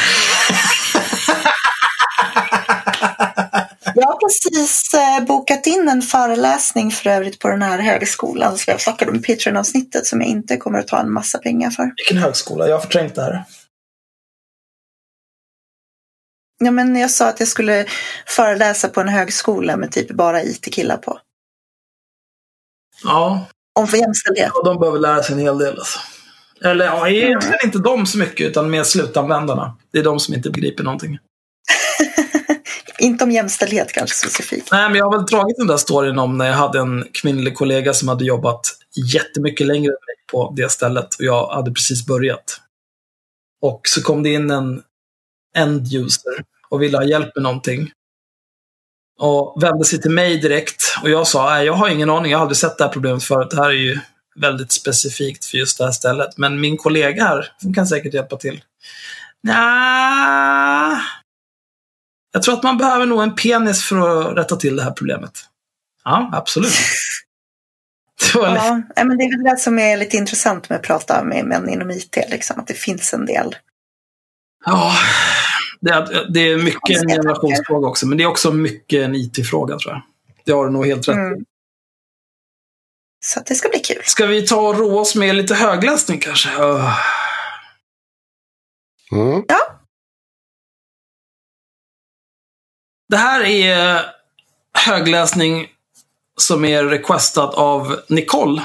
Jag 3.94 4.06
har 4.06 4.16
precis 4.16 4.94
eh, 4.94 5.26
bokat 5.26 5.66
in 5.66 5.88
en 5.88 6.02
föreläsning 6.02 6.90
för 6.90 7.10
övrigt 7.10 7.38
på 7.38 7.48
den 7.48 7.62
här 7.62 7.78
högskolan 7.78 8.58
som 8.58 8.70
jag 8.70 8.80
snackade 8.80 9.10
om 9.10 9.16
i 9.16 9.22
Patreon-avsnittet 9.22 10.06
som 10.06 10.20
jag 10.20 10.30
inte 10.30 10.56
kommer 10.56 10.78
att 10.78 10.88
ta 10.88 11.00
en 11.00 11.12
massa 11.12 11.38
pengar 11.38 11.70
för. 11.70 11.92
Vilken 11.96 12.16
högskola? 12.16 12.68
Jag 12.68 12.74
har 12.74 12.80
förträngt 12.80 13.14
det 13.14 13.22
här. 13.22 13.44
Ja, 16.58 16.70
men 16.70 16.96
jag 16.96 17.10
sa 17.10 17.28
att 17.28 17.40
jag 17.40 17.48
skulle 17.48 17.86
föreläsa 18.26 18.88
på 18.88 19.00
en 19.00 19.08
högskola 19.08 19.76
med 19.76 19.92
typ 19.92 20.10
bara 20.10 20.42
IT-killar 20.42 20.96
på. 20.96 21.18
Ja. 23.04 23.46
Om 23.72 23.88
för 23.88 23.96
jämställdhet. 23.96 24.50
Ja, 24.54 24.62
de 24.62 24.80
behöver 24.80 24.98
lära 24.98 25.22
sig 25.22 25.32
en 25.32 25.40
hel 25.40 25.58
del 25.58 25.78
alltså. 25.78 25.98
Eller 26.60 26.84
ja, 26.84 27.08
egentligen 27.08 27.58
inte 27.64 27.78
de 27.78 28.06
så 28.06 28.18
mycket, 28.18 28.46
utan 28.46 28.70
mer 28.70 28.84
slutanvändarna. 28.84 29.76
Det 29.92 29.98
är 29.98 30.02
de 30.02 30.20
som 30.20 30.34
inte 30.34 30.50
begriper 30.50 30.84
någonting. 30.84 31.18
inte 32.98 33.24
om 33.24 33.30
jämställdhet 33.30 33.92
kanske 33.92 34.16
specifikt. 34.16 34.68
Nej, 34.72 34.88
men 34.88 34.98
jag 34.98 35.04
har 35.04 35.18
väl 35.18 35.26
dragit 35.26 35.56
den 35.56 35.66
där 35.66 35.76
storyn 35.76 36.18
om 36.18 36.38
när 36.38 36.46
jag 36.46 36.54
hade 36.54 36.78
en 36.78 37.08
kvinnlig 37.12 37.54
kollega 37.54 37.94
som 37.94 38.08
hade 38.08 38.24
jobbat 38.24 38.60
jättemycket 39.12 39.66
längre 39.66 39.92
än 39.92 40.06
mig 40.06 40.16
på 40.32 40.54
det 40.56 40.72
stället 40.72 41.14
och 41.14 41.24
jag 41.24 41.46
hade 41.46 41.72
precis 41.72 42.06
börjat. 42.06 42.60
Och 43.62 43.80
så 43.88 44.02
kom 44.02 44.22
det 44.22 44.32
in 44.32 44.50
en 44.50 44.82
end 45.56 45.94
user 45.94 46.44
och 46.68 46.82
ville 46.82 46.98
ha 46.98 47.04
hjälp 47.04 47.34
med 47.34 47.42
någonting. 47.42 47.90
Och 49.18 49.62
vände 49.62 49.84
sig 49.84 50.00
till 50.00 50.10
mig 50.10 50.38
direkt 50.38 50.82
och 51.02 51.10
jag 51.10 51.26
sa, 51.26 51.50
nej 51.50 51.66
jag 51.66 51.72
har 51.72 51.88
ingen 51.88 52.10
aning, 52.10 52.30
jag 52.30 52.38
har 52.38 52.42
aldrig 52.42 52.56
sett 52.56 52.78
det 52.78 52.84
här 52.84 52.92
problemet 52.92 53.24
förut. 53.24 53.50
Det 53.50 53.56
här 53.56 53.68
är 53.68 53.72
ju 53.72 53.98
väldigt 54.36 54.72
specifikt 54.72 55.44
för 55.44 55.58
just 55.58 55.78
det 55.78 55.84
här 55.84 55.92
stället. 55.92 56.38
Men 56.38 56.60
min 56.60 56.76
kollega 56.76 57.24
här, 57.24 57.52
hon 57.62 57.74
kan 57.74 57.86
säkert 57.86 58.14
hjälpa 58.14 58.36
till. 58.36 58.64
Nja, 59.42 61.00
jag 62.32 62.42
tror 62.42 62.54
att 62.54 62.62
man 62.62 62.78
behöver 62.78 63.06
nog 63.06 63.22
en 63.22 63.34
penis 63.34 63.84
för 63.84 64.30
att 64.30 64.36
rätta 64.38 64.56
till 64.56 64.76
det 64.76 64.82
här 64.82 64.90
problemet. 64.90 65.32
Ja, 66.04 66.30
absolut. 66.32 66.72
ja, 68.34 68.82
men 68.96 69.18
det 69.18 69.24
är 69.24 69.36
väl 69.36 69.44
det 69.44 69.58
som 69.58 69.78
är 69.78 69.96
lite 69.96 70.16
intressant 70.16 70.68
med 70.68 70.76
att 70.76 70.84
prata 70.84 71.24
med 71.24 71.44
män 71.44 71.68
inom 71.68 71.90
IT, 71.90 72.18
liksom, 72.30 72.60
att 72.60 72.66
det 72.66 72.74
finns 72.74 73.14
en 73.14 73.26
del. 73.26 73.56
Ja, 74.64 74.92
det 75.80 75.90
är, 75.90 76.32
det 76.32 76.40
är 76.40 76.58
mycket 76.58 77.02
en 77.02 77.08
generationsfråga 77.08 77.88
också, 77.88 78.06
men 78.06 78.18
det 78.18 78.24
är 78.24 78.28
också 78.28 78.52
mycket 78.52 79.04
en 79.04 79.14
IT-fråga 79.14 79.78
tror 79.78 79.92
jag. 79.92 80.02
Det 80.44 80.52
har 80.52 80.64
du 80.66 80.72
nog 80.72 80.86
helt 80.86 81.08
rätt 81.08 81.16
mm. 81.16 81.44
Så 83.24 83.40
det 83.40 83.54
ska 83.54 83.68
bli 83.68 83.78
kul. 83.78 84.02
Ska 84.04 84.26
vi 84.26 84.46
ta 84.46 84.56
och 84.56 84.78
roa 84.78 85.00
oss 85.00 85.14
med 85.14 85.36
lite 85.36 85.54
högläsning 85.54 86.20
kanske? 86.20 86.48
Uh. 86.62 86.98
Mm. 89.12 89.44
Ja. 89.48 89.80
Det 93.08 93.16
här 93.16 93.44
är 93.44 94.06
högläsning 94.78 95.66
som 96.36 96.64
är 96.64 96.84
requestad 96.84 97.54
av 97.54 98.00
Nicole. 98.08 98.62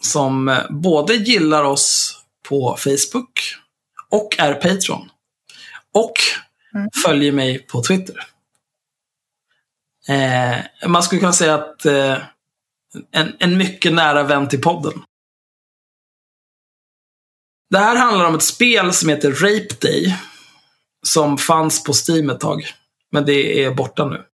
Som 0.00 0.60
både 0.70 1.14
gillar 1.14 1.64
oss 1.64 2.18
på 2.48 2.76
Facebook 2.78 3.40
och 4.08 4.36
är 4.38 4.54
Patreon. 4.54 5.10
Och 5.94 6.14
mm. 6.74 6.88
följer 7.04 7.32
mig 7.32 7.58
på 7.58 7.82
Twitter. 7.82 8.26
Eh, 10.08 10.88
man 10.88 11.02
skulle 11.02 11.20
kunna 11.20 11.32
säga 11.32 11.54
att 11.54 11.86
eh, 11.86 12.18
en, 13.10 13.36
en 13.38 13.56
mycket 13.56 13.92
nära 13.92 14.22
vän 14.22 14.48
till 14.48 14.60
podden. 14.60 15.02
Det 17.70 17.78
här 17.78 17.96
handlar 17.96 18.26
om 18.26 18.34
ett 18.34 18.42
spel 18.42 18.92
som 18.92 19.08
heter 19.08 19.30
Rape 19.30 19.74
Day. 19.80 20.16
Som 21.06 21.38
fanns 21.38 21.84
på 21.84 21.92
Steam 21.92 22.30
ett 22.30 22.40
tag. 22.40 22.62
Men 23.12 23.24
det 23.24 23.64
är 23.64 23.70
borta 23.70 24.04
nu. 24.04 24.24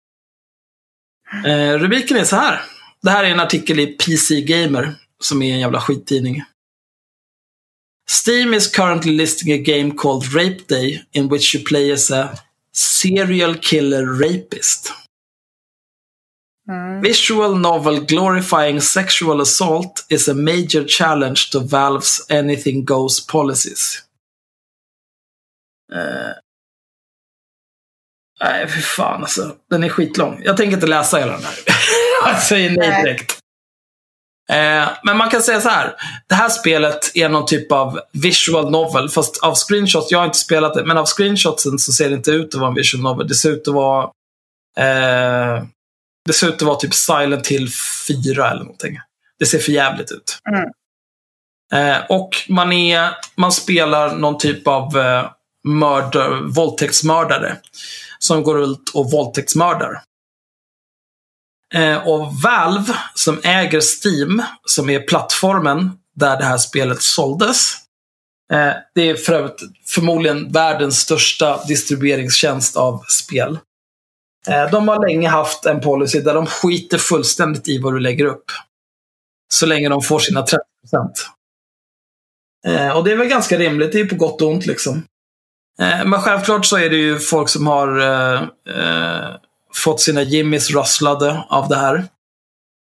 Eh, 1.50 1.78
rubriken 1.78 2.16
är 2.16 2.24
så 2.24 2.36
här. 2.36 2.62
Det 3.02 3.10
här 3.10 3.24
är 3.24 3.30
en 3.30 3.40
artikel 3.40 3.80
i 3.80 3.86
PC 3.86 4.40
Gamer, 4.40 4.94
som 5.20 5.42
är 5.42 5.52
en 5.52 5.60
jävla 5.60 5.80
skittidning. 5.80 6.42
Steam 8.24 8.54
is 8.54 8.68
currently 8.68 9.12
listing 9.12 9.52
a 9.52 9.56
game 9.56 9.94
called 9.94 10.34
Rape 10.34 10.64
Day 10.68 11.04
in 11.12 11.28
which 11.28 11.54
you 11.54 11.64
play 11.64 11.92
as 11.92 12.10
a 12.10 12.28
serial 12.72 13.54
killer 13.54 14.06
rapist. 14.06 14.92
Mm. 16.68 17.00
Visual 17.00 17.58
novel 17.58 18.00
glorifying 18.00 18.80
sexual 18.80 19.40
assault 19.40 20.06
is 20.08 20.28
a 20.28 20.34
major 20.34 20.84
challenge 20.88 21.50
to 21.52 21.60
Valves 21.60 22.30
anything 22.30 22.84
goes 22.84 23.26
policies. 23.26 24.02
Eh. 25.92 26.32
Nej, 28.40 28.68
för 28.68 28.80
fan 28.80 29.20
alltså. 29.20 29.56
Den 29.70 29.84
är 29.84 29.88
skitlång. 29.88 30.42
Jag 30.44 30.56
tänker 30.56 30.74
inte 30.74 30.86
läsa 30.86 31.18
hela 31.18 31.32
den 31.32 31.44
här. 31.44 31.54
Jag 32.26 32.42
säger 32.42 32.70
nej 32.70 32.88
Nej. 32.88 33.02
direkt. 33.02 33.38
Eh, 34.48 34.88
men 35.04 35.16
man 35.16 35.30
kan 35.30 35.42
säga 35.42 35.60
så 35.60 35.68
här. 35.68 35.94
Det 36.26 36.34
här 36.34 36.48
spelet 36.48 37.10
är 37.14 37.28
någon 37.28 37.46
typ 37.46 37.72
av 37.72 38.00
visual 38.12 38.70
novel. 38.70 39.08
Fast 39.08 39.42
av 39.42 39.54
screenshots, 39.54 40.10
jag 40.10 40.18
har 40.18 40.26
inte 40.26 40.38
spelat 40.38 40.74
det, 40.74 40.84
men 40.84 40.98
av 40.98 41.06
screenshotsen 41.06 41.78
så 41.78 41.92
ser 41.92 42.08
det 42.08 42.14
inte 42.14 42.30
ut 42.30 42.54
att 42.54 42.60
vara 42.60 42.68
en 42.68 42.74
visual 42.74 43.02
novel. 43.02 43.28
Det 43.28 43.34
ser 43.34 43.50
ut 43.50 43.68
att 43.68 43.74
vara 43.74 44.10
eh, 44.78 45.64
det 46.24 46.32
ser 46.32 46.48
ut 46.48 46.54
att 46.54 46.62
vara 46.62 46.76
typ 46.76 46.94
Silent 46.94 47.46
Hill 47.46 47.68
4 48.08 48.50
eller 48.50 48.64
någonting. 48.64 48.98
Det 49.38 49.46
ser 49.46 49.58
för 49.58 49.72
jävligt 49.72 50.12
ut. 50.12 50.38
Mm. 50.48 50.70
Eh, 51.72 52.04
och 52.08 52.30
man, 52.48 52.72
är, 52.72 53.10
man 53.36 53.52
spelar 53.52 54.16
någon 54.16 54.38
typ 54.38 54.68
av 54.68 54.98
eh, 54.98 55.30
mördar, 55.64 56.54
våldtäktsmördare. 56.54 57.56
Som 58.18 58.42
går 58.42 58.62
ut 58.62 58.90
och 58.94 59.10
våldtäktsmördar. 59.10 60.02
Eh, 61.74 62.08
och 62.08 62.34
Valve, 62.42 62.94
som 63.14 63.40
äger 63.44 63.80
Steam, 63.80 64.42
som 64.64 64.90
är 64.90 65.00
plattformen 65.00 65.90
där 66.16 66.36
det 66.36 66.44
här 66.44 66.58
spelet 66.58 67.02
såldes. 67.02 67.74
Eh, 68.52 68.72
det 68.94 69.10
är 69.10 69.14
för 69.14 69.32
övrigt 69.32 69.60
förmodligen 69.86 70.52
världens 70.52 71.00
största 71.00 71.64
distribueringstjänst 71.64 72.76
av 72.76 73.04
spel. 73.08 73.58
Eh, 74.48 74.70
de 74.70 74.88
har 74.88 75.08
länge 75.08 75.28
haft 75.28 75.66
en 75.66 75.80
policy 75.80 76.20
där 76.20 76.34
de 76.34 76.46
skiter 76.46 76.98
fullständigt 76.98 77.68
i 77.68 77.78
vad 77.78 77.94
du 77.94 78.00
lägger 78.00 78.24
upp. 78.24 78.44
Så 79.54 79.66
länge 79.66 79.88
de 79.88 80.02
får 80.02 80.18
sina 80.18 80.42
30 80.42 80.64
procent. 80.82 81.30
Eh, 82.66 82.96
och 82.96 83.04
det 83.04 83.12
är 83.12 83.16
väl 83.16 83.28
ganska 83.28 83.58
rimligt, 83.58 83.92
det 83.92 84.00
är 84.00 84.04
på 84.06 84.14
gott 84.14 84.42
och 84.42 84.48
ont 84.48 84.66
liksom. 84.66 85.02
Eh, 85.80 86.04
men 86.04 86.20
självklart 86.20 86.66
så 86.66 86.76
är 86.76 86.90
det 86.90 86.96
ju 86.96 87.18
folk 87.18 87.48
som 87.48 87.66
har 87.66 87.98
eh, 87.98 88.42
fått 89.74 90.00
sina 90.00 90.22
jimmies 90.22 90.70
russlade 90.70 91.44
av 91.48 91.68
det 91.68 91.76
här. 91.76 92.04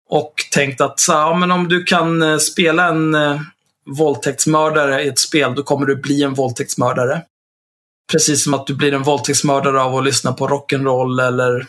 Och 0.10 0.34
tänkt 0.52 0.82
att 0.82 1.00
så, 1.00 1.12
ja, 1.12 1.36
men 1.36 1.52
om 1.52 1.68
du 1.68 1.84
kan 1.84 2.40
spela 2.40 2.88
en 2.88 3.16
eh, 3.16 3.42
våldtäktsmördare 3.86 5.04
i 5.04 5.08
ett 5.08 5.20
spel, 5.20 5.56
då 5.56 5.64
kommer 5.64 5.86
du 5.86 5.96
bli 5.96 6.24
en 6.24 6.34
våldtäktsmördare. 6.34 7.22
Precis 8.12 8.44
som 8.44 8.54
att 8.54 8.68
du 8.68 8.76
blir 8.76 8.94
en 8.94 9.04
våldtäktsmördare 9.04 9.82
av 9.82 9.96
att 9.96 10.04
lyssna 10.04 10.34
på 10.34 10.48
rock'n'roll 10.48 11.28
eller 11.28 11.68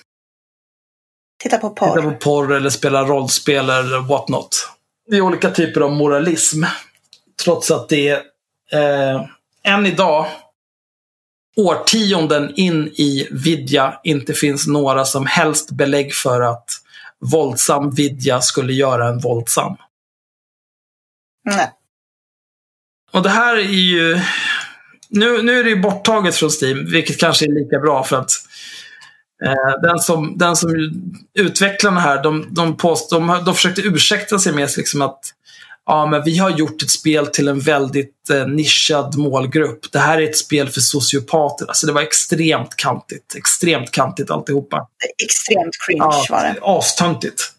Titta 1.42 1.58
på 1.58 1.70
porr. 1.70 1.96
titta 1.96 2.02
på 2.02 2.16
porr 2.16 2.52
eller 2.52 2.70
spela 2.70 3.04
rollspel 3.04 3.70
eller 3.70 4.00
what 4.00 4.28
not. 4.28 4.68
Det 5.08 5.16
är 5.16 5.20
olika 5.20 5.50
typer 5.50 5.80
av 5.80 5.92
moralism. 5.92 6.64
Trots 7.44 7.70
att 7.70 7.88
det 7.88 8.08
är 8.08 9.12
eh, 9.12 9.26
än 9.62 9.86
idag, 9.86 10.26
årtionden 11.56 12.54
in 12.54 12.86
i 12.86 13.28
vidja, 13.30 14.00
inte 14.04 14.34
finns 14.34 14.66
några 14.66 15.04
som 15.04 15.26
helst 15.26 15.70
belägg 15.70 16.14
för 16.14 16.40
att 16.40 16.70
våldsam 17.18 17.90
vidja 17.90 18.40
skulle 18.40 18.72
göra 18.72 19.08
en 19.08 19.18
våldsam. 19.18 19.76
Nej. 21.44 21.72
Och 23.12 23.22
det 23.22 23.30
här 23.30 23.56
är 23.56 23.60
ju... 23.62 24.20
Nu, 25.10 25.42
nu 25.42 25.60
är 25.60 25.64
det 25.64 25.70
ju 25.70 25.80
borttaget 25.80 26.34
från 26.34 26.50
Steam, 26.62 26.90
vilket 26.90 27.20
kanske 27.20 27.44
är 27.44 27.64
lika 27.64 27.78
bra 27.78 28.04
för 28.04 28.16
att 28.16 28.30
eh, 29.44 29.80
den, 29.82 29.98
som, 29.98 30.38
den 30.38 30.56
som 30.56 30.70
utvecklarna 31.38 32.00
här, 32.00 32.22
de, 32.22 32.46
de, 32.50 32.76
påst, 32.76 33.10
de, 33.10 33.42
de 33.46 33.54
försökte 33.54 33.80
ursäkta 33.80 34.38
sig 34.38 34.52
med 34.52 34.70
liksom 34.76 35.02
att 35.02 35.20
ja, 35.86 36.06
men 36.06 36.24
vi 36.24 36.38
har 36.38 36.50
gjort 36.50 36.82
ett 36.82 36.90
spel 36.90 37.26
till 37.26 37.48
en 37.48 37.60
väldigt 37.60 38.30
eh, 38.30 38.46
nischad 38.46 39.16
målgrupp. 39.16 39.92
Det 39.92 39.98
här 39.98 40.18
är 40.18 40.28
ett 40.28 40.36
spel 40.36 40.68
för 40.68 40.80
sociopater. 40.80 41.66
Alltså 41.66 41.86
det 41.86 41.92
var 41.92 42.02
extremt 42.02 42.76
kantigt. 42.76 43.34
Extremt 43.36 43.90
kantigt 43.90 44.30
alltihopa. 44.30 44.86
Extremt 45.24 45.76
cringe 45.86 46.26
var 46.30 46.42
det. 46.42 46.56
Astöntigt. 46.62 47.52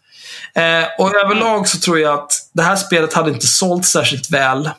Eh, 0.54 0.84
och 0.98 1.14
överlag 1.14 1.68
så 1.68 1.78
tror 1.78 1.98
jag 1.98 2.14
att 2.14 2.32
det 2.52 2.62
här 2.62 2.76
spelet 2.76 3.12
hade 3.12 3.30
inte 3.30 3.46
sålt 3.46 3.86
särskilt 3.86 4.30
väl 4.30 4.70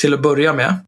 till 0.00 0.14
att 0.14 0.22
börja 0.22 0.52
med. 0.52 0.78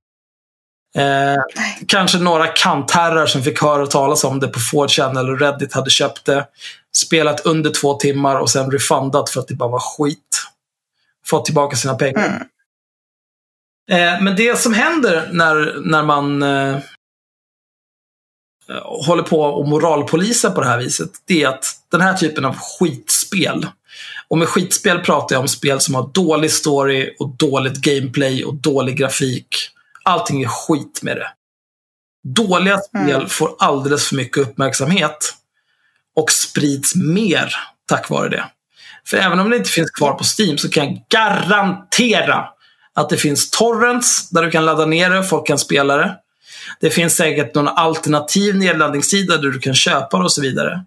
Eh, 0.95 1.43
kanske 1.89 2.19
några 2.19 2.47
kantherrar 2.47 3.27
som 3.27 3.43
fick 3.43 3.63
höra 3.63 3.87
talas 3.87 4.25
om 4.25 4.41
det 4.41 4.49
på 4.49 4.59
4chan 4.59 5.19
eller 5.19 5.37
Reddit 5.37 5.75
hade 5.75 5.91
köpt 5.91 6.25
det. 6.25 6.47
Spelat 6.93 7.47
under 7.47 7.71
två 7.71 7.95
timmar 7.95 8.37
och 8.37 8.51
sen 8.51 8.71
refundat 8.71 9.31
för 9.31 9.41
att 9.41 9.49
det 9.49 9.55
bara 9.55 9.69
var 9.69 9.81
skit. 9.81 10.47
Fått 11.27 11.45
tillbaka 11.45 11.77
sina 11.77 11.95
pengar. 11.95 12.27
Mm. 12.27 12.47
Eh, 13.91 14.23
men 14.23 14.37
det 14.37 14.59
som 14.59 14.75
händer 14.75 15.29
när, 15.33 15.81
när 15.85 16.03
man 16.03 16.43
eh, 16.43 16.79
håller 19.07 19.23
på 19.23 19.41
och 19.41 19.69
moralpolisa 19.69 20.51
på 20.51 20.61
det 20.61 20.67
här 20.67 20.79
viset, 20.79 21.11
det 21.25 21.43
är 21.43 21.49
att 21.49 21.65
den 21.91 22.01
här 22.01 22.15
typen 22.15 22.45
av 22.45 22.57
skitspel, 22.57 23.67
och 24.29 24.39
med 24.39 24.49
skitspel 24.49 24.99
pratar 24.99 25.35
jag 25.35 25.41
om 25.41 25.49
spel 25.49 25.81
som 25.81 25.95
har 25.95 26.11
dålig 26.15 26.51
story 26.51 27.17
och 27.19 27.29
dåligt 27.29 27.77
gameplay 27.77 28.45
och 28.45 28.55
dålig 28.55 28.97
grafik. 28.97 29.57
Allting 30.05 30.43
är 30.43 30.49
skit 30.49 31.03
med 31.03 31.17
det. 31.17 31.29
Dåliga 32.25 32.79
spel 32.79 33.15
Mm. 33.15 33.29
får 33.29 33.57
alldeles 33.59 34.09
för 34.09 34.17
mycket 34.17 34.39
uppmärksamhet 34.39 35.35
och 36.17 36.31
sprids 36.31 36.95
mer 36.95 37.55
tack 37.89 38.11
vare 38.11 38.29
det. 38.29 38.45
För 39.07 39.17
även 39.17 39.41
om 39.41 39.51
det 39.51 39.57
inte 39.57 39.71
finns 39.71 39.91
kvar 39.91 40.13
på 40.13 40.25
Steam 40.39 40.59
så 40.59 40.69
kan 40.71 40.85
jag 40.85 41.05
garantera 41.09 42.49
att 42.95 43.09
det 43.09 43.17
finns 43.17 43.51
torrents 43.51 44.31
där 44.31 44.43
du 44.43 44.51
kan 44.51 44.65
ladda 44.65 44.87
ner 44.87 45.11
det 45.11 45.19
och 45.19 45.29
folk 45.29 45.47
kan 45.47 45.59
spela 45.59 45.97
det. 45.97 46.17
Det 46.81 46.91
finns 46.91 47.17
säkert 47.17 47.55
någon 47.55 47.69
alternativ 47.69 48.57
nedladdningssida 48.57 49.37
där 49.37 49.49
du 49.49 49.59
kan 49.59 49.75
köpa 49.75 50.19
det 50.19 50.25
och 50.25 50.33
så 50.33 50.43
vidare. 50.43 50.85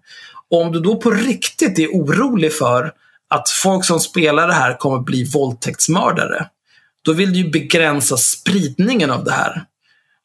Och 0.50 0.60
om 0.60 0.72
du 0.72 0.80
då 0.80 0.96
på 0.96 1.10
riktigt 1.10 1.78
är 1.78 1.88
orolig 1.88 2.54
för 2.54 2.92
att 3.30 3.48
folk 3.50 3.84
som 3.84 4.00
spelar 4.00 4.48
det 4.48 4.54
här 4.54 4.76
kommer 4.78 4.98
bli 4.98 5.24
våldtäktsmördare, 5.24 6.48
då 7.04 7.12
vill 7.12 7.32
du 7.32 7.38
ju 7.38 7.50
begränsa 7.50 8.16
spridningen 8.16 9.10
av 9.10 9.24
det 9.24 9.32
här. 9.32 9.64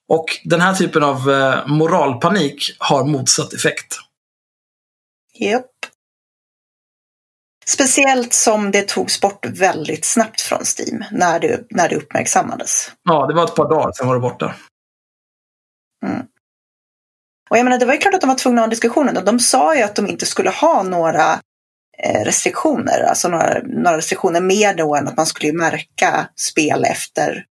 Och 0.08 0.26
den 0.44 0.62
här 0.62 0.74
typen 0.74 1.04
av 1.04 1.32
eh, 1.32 1.68
moralpanik 1.68 2.76
har 2.78 3.04
motsatt 3.04 3.54
effekt. 3.54 3.96
Japp. 5.34 5.72
Speciellt 7.66 8.34
som 8.34 8.72
det 8.72 8.88
togs 8.88 9.22
bort 9.22 9.46
väldigt 9.46 10.06
snabbt 10.06 10.42
från 10.42 10.62
Steam 10.78 11.04
när 11.12 11.40
det, 11.40 11.64
när 11.70 11.90
det 11.90 11.96
uppmärksammades. 11.96 12.92
Ja, 13.04 13.28
det 13.28 13.34
var 13.34 13.44
ett 13.44 13.56
par 13.56 13.70
dagar, 13.70 13.92
sen 13.92 14.08
var 14.08 14.16
det 14.16 14.22
borta. 14.22 14.56
Och 17.50 17.58
jag 17.58 17.64
menar, 17.64 17.80
det 17.80 17.86
var 17.86 17.94
ju 17.94 18.00
klart 18.00 18.14
att 18.14 18.22
de 18.22 18.28
var 18.28 18.36
tvungna 18.36 18.62
att 18.62 18.64
ha 18.64 18.66
en 18.66 18.70
diskussion. 18.70 19.26
De 19.26 19.40
sa 19.40 19.76
ju 19.76 19.82
att 19.82 19.96
de 19.96 20.08
inte 20.08 20.26
skulle 20.26 20.50
ha 20.50 20.84
några 20.84 21.40
restriktioner, 22.04 23.04
alltså 23.04 23.28
några, 23.28 23.62
några 23.64 23.98
restriktioner 23.98 24.42
mer 24.42 24.74
då 24.74 24.96
än 24.96 25.08
att 25.08 25.18
man 25.18 25.26
skulle 25.26 25.54
märka 25.54 26.30
spel 26.36 26.86
efter 26.86 27.46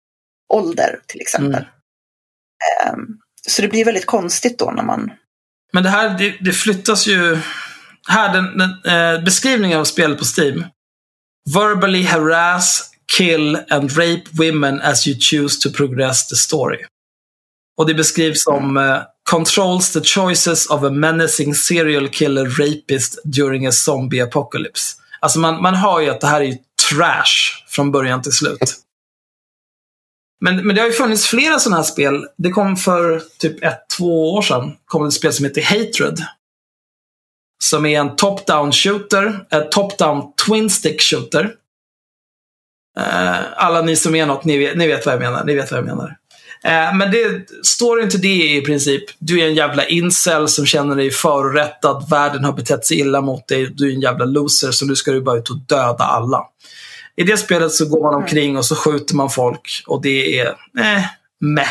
ålder 0.52 0.98
till 1.06 1.20
exempel. 1.20 1.64
Mm. 1.64 2.94
Ehm, 2.94 3.06
så 3.48 3.62
det 3.62 3.68
blir 3.68 3.84
väldigt 3.84 4.06
konstigt 4.06 4.58
då 4.58 4.70
när 4.70 4.82
man... 4.82 5.10
Men 5.72 5.82
det 5.82 5.88
här, 5.88 6.18
det, 6.18 6.36
det 6.40 6.52
flyttas 6.52 7.06
ju... 7.06 7.38
Här, 8.08 8.32
den, 8.32 8.58
den 8.58 8.70
eh, 9.16 9.24
beskrivningen 9.24 9.78
av 9.78 9.84
spelet 9.84 10.18
på 10.18 10.24
Steam. 10.38 10.64
Verbally 11.54 12.02
harass, 12.02 12.90
kill 13.16 13.58
and 13.70 13.98
rape 13.98 14.24
women 14.32 14.80
as 14.80 15.06
you 15.06 15.18
choose 15.20 15.60
to 15.62 15.76
progress 15.76 16.28
the 16.28 16.36
story. 16.36 16.78
Och 17.78 17.86
det 17.86 17.94
beskrivs 17.94 18.42
som 18.42 18.76
eh, 18.76 19.02
controls 19.30 19.92
the 19.92 20.00
choices 20.00 20.66
of 20.66 20.82
a 20.82 20.90
menacing 20.90 21.54
serial 21.54 22.08
killer 22.08 22.46
rapist 22.46 23.18
during 23.24 23.66
a 23.66 23.72
zombie 23.72 24.20
apocalypse. 24.20 24.96
Alltså 25.20 25.38
man, 25.38 25.62
man 25.62 25.74
hör 25.74 26.00
ju 26.00 26.10
att 26.10 26.20
det 26.20 26.26
här 26.26 26.40
är 26.40 26.44
ju 26.44 26.58
trash 26.90 27.64
från 27.68 27.92
början 27.92 28.22
till 28.22 28.32
slut. 28.32 28.58
Men, 30.40 30.66
men 30.66 30.76
det 30.76 30.80
har 30.80 30.88
ju 30.88 30.94
funnits 30.94 31.26
flera 31.26 31.58
sådana 31.58 31.76
här 31.76 31.84
spel. 31.84 32.26
Det 32.36 32.50
kom 32.50 32.76
för 32.76 33.22
typ 33.38 33.64
ett, 33.64 33.84
två 33.98 34.34
år 34.34 34.42
sedan 34.42 34.76
kom 34.84 35.06
ett 35.06 35.12
spel 35.12 35.32
som 35.32 35.44
heter 35.44 35.62
Hatred. 35.62 36.24
som 37.64 37.86
är 37.86 38.00
en 38.00 38.16
top-down 38.16 38.72
shooter, 38.72 39.46
en 39.50 39.70
top-down 39.70 40.32
twin 40.46 40.70
stick 40.70 41.02
shooter. 41.02 41.54
Eh, 42.98 43.36
alla 43.56 43.82
ni 43.82 43.96
som 43.96 44.14
är 44.14 44.26
något, 44.26 44.44
ni 44.44 44.58
vet, 44.58 44.76
ni 44.76 44.86
vet 44.86 45.06
vad 45.06 45.14
jag 45.14 45.20
menar. 45.20 45.44
Ni 45.44 45.54
vet 45.54 45.70
vad 45.70 45.78
jag 45.78 45.86
menar. 45.86 46.16
Eh, 46.66 46.94
men 46.94 47.10
det, 47.10 47.48
storyn 47.62 48.10
till 48.10 48.20
det 48.20 48.56
i 48.56 48.60
princip, 48.60 49.04
du 49.18 49.40
är 49.40 49.46
en 49.46 49.54
jävla 49.54 49.86
incel 49.86 50.48
som 50.48 50.66
känner 50.66 50.96
dig 50.96 51.10
förorättad, 51.10 52.10
världen 52.10 52.44
har 52.44 52.52
betett 52.52 52.86
sig 52.86 52.98
illa 52.98 53.20
mot 53.20 53.48
dig, 53.48 53.66
du 53.74 53.90
är 53.90 53.94
en 53.94 54.00
jävla 54.00 54.24
loser, 54.24 54.70
så 54.70 54.86
nu 54.86 54.96
ska 54.96 55.12
du 55.12 55.20
bara 55.20 55.38
ut 55.38 55.50
och 55.50 55.58
döda 55.58 56.04
alla. 56.04 56.42
I 57.16 57.24
det 57.24 57.36
spelet 57.36 57.72
så 57.72 57.88
går 57.88 58.02
man 58.02 58.14
omkring 58.14 58.56
och 58.56 58.64
så 58.64 58.76
skjuter 58.76 59.14
man 59.14 59.30
folk 59.30 59.82
och 59.86 60.02
det 60.02 60.38
är, 60.38 60.46
eh, 60.78 61.04
meh. 61.40 61.68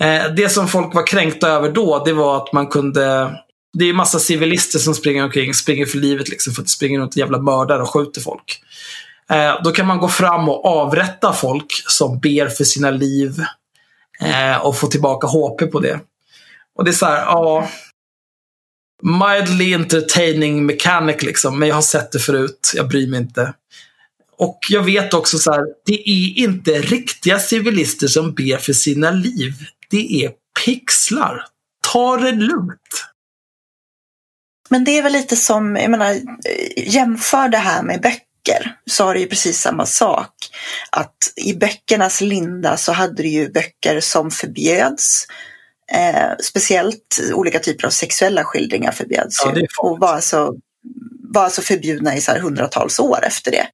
Eh, 0.00 0.34
det 0.34 0.48
som 0.48 0.68
folk 0.68 0.94
var 0.94 1.06
kränkta 1.06 1.48
över 1.48 1.72
då, 1.72 2.02
det 2.04 2.12
var 2.12 2.36
att 2.36 2.52
man 2.52 2.66
kunde 2.66 3.30
det 3.72 3.84
är 3.84 3.92
massa 3.92 4.18
civilister 4.18 4.78
som 4.78 4.94
springer 4.94 5.24
omkring, 5.24 5.54
springer 5.54 5.86
för 5.86 5.98
livet 5.98 6.28
liksom 6.28 6.52
för 6.52 6.62
att 6.62 6.66
det 6.66 6.72
springer 6.72 7.00
runt 7.00 7.16
jävla 7.16 7.38
mördare 7.38 7.82
och 7.82 7.90
skjuter 7.90 8.20
folk. 8.20 8.60
Eh, 9.30 9.62
då 9.64 9.72
kan 9.72 9.86
man 9.86 9.98
gå 9.98 10.08
fram 10.08 10.48
och 10.48 10.66
avrätta 10.66 11.32
folk 11.32 11.82
som 11.86 12.18
ber 12.18 12.48
för 12.48 12.64
sina 12.64 12.90
liv 12.90 13.44
eh, 14.20 14.56
och 14.56 14.78
få 14.78 14.86
tillbaka 14.86 15.26
HP 15.26 15.66
på 15.72 15.80
det. 15.80 16.00
Och 16.74 16.84
det 16.84 16.90
är 16.90 16.92
så 16.92 17.06
här, 17.06 17.18
ja. 17.18 17.68
Mildly 19.02 19.74
entertaining 19.74 20.66
mechanic 20.66 21.22
liksom, 21.22 21.58
men 21.58 21.68
jag 21.68 21.74
har 21.74 21.82
sett 21.82 22.12
det 22.12 22.18
förut. 22.18 22.72
Jag 22.74 22.88
bryr 22.88 23.06
mig 23.06 23.20
inte. 23.20 23.54
Och 24.38 24.58
jag 24.68 24.82
vet 24.82 25.14
också 25.14 25.38
så 25.38 25.52
här, 25.52 25.64
det 25.86 26.10
är 26.10 26.38
inte 26.38 26.70
riktiga 26.70 27.38
civilister 27.38 28.06
som 28.06 28.34
ber 28.34 28.56
för 28.56 28.72
sina 28.72 29.10
liv. 29.10 29.52
Det 29.90 30.24
är 30.24 30.32
pixlar. 30.64 31.44
Ta 31.92 32.16
det 32.16 32.32
lugnt. 32.32 33.04
Men 34.68 34.84
det 34.84 34.98
är 34.98 35.02
väl 35.02 35.12
lite 35.12 35.36
som, 35.36 35.76
jag 35.76 35.90
menar, 35.90 36.16
jämför 36.76 37.48
det 37.48 37.58
här 37.58 37.82
med 37.82 38.00
böcker 38.00 38.27
så 38.90 39.04
har 39.04 39.14
det 39.14 39.20
ju 39.20 39.26
precis 39.26 39.60
samma 39.60 39.86
sak. 39.86 40.32
Att 40.90 41.16
i 41.36 41.54
böckernas 41.54 42.20
linda 42.20 42.76
så 42.76 42.92
hade 42.92 43.22
du 43.22 43.28
ju 43.28 43.52
böcker 43.52 44.00
som 44.00 44.30
förbjöds. 44.30 45.26
Eh, 45.92 46.30
speciellt 46.42 47.20
olika 47.32 47.58
typer 47.58 47.86
av 47.86 47.90
sexuella 47.90 48.44
skildringar 48.44 48.92
förbjöds 48.92 49.42
Ja, 49.44 49.56
ju. 49.56 49.66
och 49.78 49.98
var 49.98 50.14
alltså, 50.14 50.54
var 51.32 51.44
alltså 51.44 51.62
förbjudna 51.62 52.16
i 52.16 52.20
så 52.20 52.38
hundratals 52.38 53.00
år 53.00 53.18
efter 53.24 53.50
det. 53.50 53.66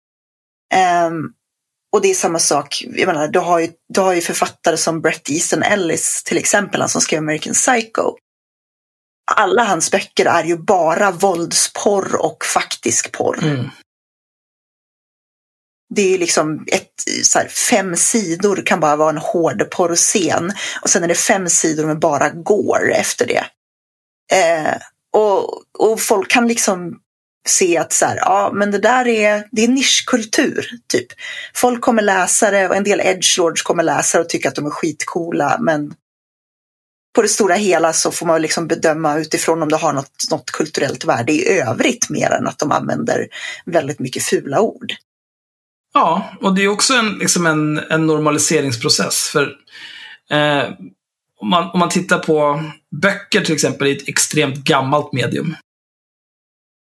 Ehm, 0.74 1.14
och 1.92 2.02
det 2.02 2.10
är 2.10 2.14
samma 2.14 2.38
sak, 2.38 2.84
jag 2.86 3.06
menar, 3.06 3.28
du 3.28 3.38
har 3.38 3.59
ju, 3.59 3.68
du 3.88 4.01
har 4.01 4.14
ju 4.14 4.20
författare 4.20 4.76
som 4.76 5.01
Bret 5.01 5.30
Easton 5.30 5.62
Ellis 5.62 6.22
till 6.24 6.38
exempel, 6.38 6.80
han 6.80 6.88
som 6.88 7.01
skrev 7.01 7.18
American 7.18 7.55
Psycho. 7.55 8.16
Alla 9.34 9.64
hans 9.64 9.90
böcker 9.90 10.26
är 10.26 10.44
ju 10.44 10.56
bara 10.56 11.10
våldsporr 11.10 12.16
och 12.16 12.44
faktisk 12.44 13.12
porr. 13.12 13.38
Mm. 13.42 13.70
Det 15.94 16.14
är 16.14 16.18
liksom 16.18 16.64
ett, 16.72 17.24
så 17.24 17.38
här, 17.38 17.48
fem 17.48 17.96
sidor 17.96 18.62
kan 18.66 18.80
bara 18.80 18.96
vara 18.96 19.10
en 19.10 19.18
hård 19.18 19.70
porrscen 19.70 20.52
och 20.82 20.90
sen 20.90 21.04
är 21.04 21.08
det 21.08 21.14
fem 21.14 21.48
sidor 21.48 21.86
med 21.86 21.98
bara 21.98 22.30
går 22.30 22.92
efter 22.92 23.26
det. 23.26 23.44
Eh, 24.32 24.76
och, 25.12 25.62
och 25.78 26.00
folk 26.00 26.30
kan 26.30 26.48
liksom 26.48 26.98
se 27.48 27.78
att 27.78 27.92
så 27.92 28.06
här, 28.06 28.16
ja, 28.16 28.50
men 28.54 28.70
det 28.70 28.78
där 28.78 29.08
är, 29.08 29.48
det 29.52 29.64
är 29.64 29.68
nischkultur. 29.68 30.70
Typ. 30.86 31.06
Folk 31.54 31.80
kommer 31.80 32.02
läsa 32.02 32.50
det 32.50 32.68
och 32.68 32.76
en 32.76 32.84
del 32.84 33.00
edgelords 33.00 33.62
kommer 33.62 33.82
läsa 33.82 34.18
det 34.18 34.24
och 34.24 34.30
tycka 34.30 34.48
att 34.48 34.54
de 34.54 34.66
är 34.66 34.70
skitcoola. 34.70 35.58
Men 35.60 35.94
på 37.14 37.22
det 37.22 37.28
stora 37.28 37.54
hela 37.54 37.92
så 37.92 38.10
får 38.10 38.26
man 38.26 38.42
liksom 38.42 38.66
bedöma 38.66 39.18
utifrån 39.18 39.62
om 39.62 39.68
det 39.68 39.76
har 39.76 39.92
något, 39.92 40.30
något 40.30 40.50
kulturellt 40.50 41.04
värde 41.04 41.32
i 41.32 41.58
övrigt 41.58 42.10
mer 42.10 42.30
än 42.30 42.46
att 42.46 42.58
de 42.58 42.72
använder 42.72 43.28
väldigt 43.66 43.98
mycket 43.98 44.22
fula 44.22 44.60
ord. 44.60 44.92
Ja, 45.94 46.32
och 46.40 46.54
det 46.54 46.62
är 46.62 46.68
också 46.68 46.94
en, 46.94 47.18
liksom 47.18 47.46
en, 47.46 47.78
en 47.78 48.06
normaliseringsprocess. 48.06 49.28
För 49.28 49.56
eh, 50.30 50.70
om, 51.38 51.50
man, 51.50 51.70
om 51.70 51.78
man 51.78 51.88
tittar 51.88 52.18
på 52.18 52.62
böcker 53.02 53.40
till 53.40 53.54
exempel, 53.54 53.86
i 53.86 53.96
ett 53.96 54.08
extremt 54.08 54.64
gammalt 54.64 55.12
medium. 55.12 55.56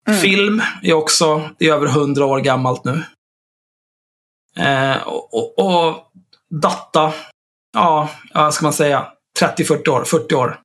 Mm. 0.06 0.20
Film 0.20 0.62
är 0.82 0.92
också 0.92 1.50
det 1.58 1.68
är 1.68 1.74
över 1.74 1.86
hundra 1.86 2.26
år 2.26 2.40
gammalt 2.40 2.84
nu. 2.84 3.02
Eh, 4.56 5.02
och, 5.02 5.34
och, 5.34 5.58
och 5.58 6.12
data, 6.50 7.14
ja, 7.72 8.10
ja, 8.34 8.42
vad 8.42 8.54
ska 8.54 8.64
man 8.64 8.72
säga, 8.72 9.12
30-40 9.40 9.88
år, 9.88 10.04
40 10.04 10.34
år. 10.34 10.60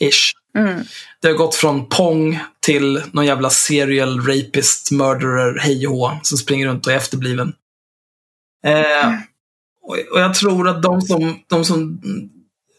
Ish. 0.00 0.32
Mm. 0.58 0.84
Det 1.20 1.28
har 1.28 1.34
gått 1.34 1.54
från 1.54 1.88
Pong 1.88 2.38
till 2.60 3.02
någon 3.12 3.26
jävla 3.26 3.50
serial 3.50 4.26
rapist, 4.26 4.90
murderer, 4.90 5.58
hej 5.58 5.88
och 5.88 6.10
som 6.22 6.38
springer 6.38 6.66
runt 6.66 6.86
och 6.86 6.92
är 6.92 6.96
efterbliven. 6.96 7.52
Eh, 8.66 9.12
och, 9.82 9.96
och 10.12 10.20
jag 10.20 10.34
tror 10.34 10.68
att 10.68 10.82
de 10.82 11.00
som, 11.00 11.38
de 11.46 11.64
som 11.64 12.00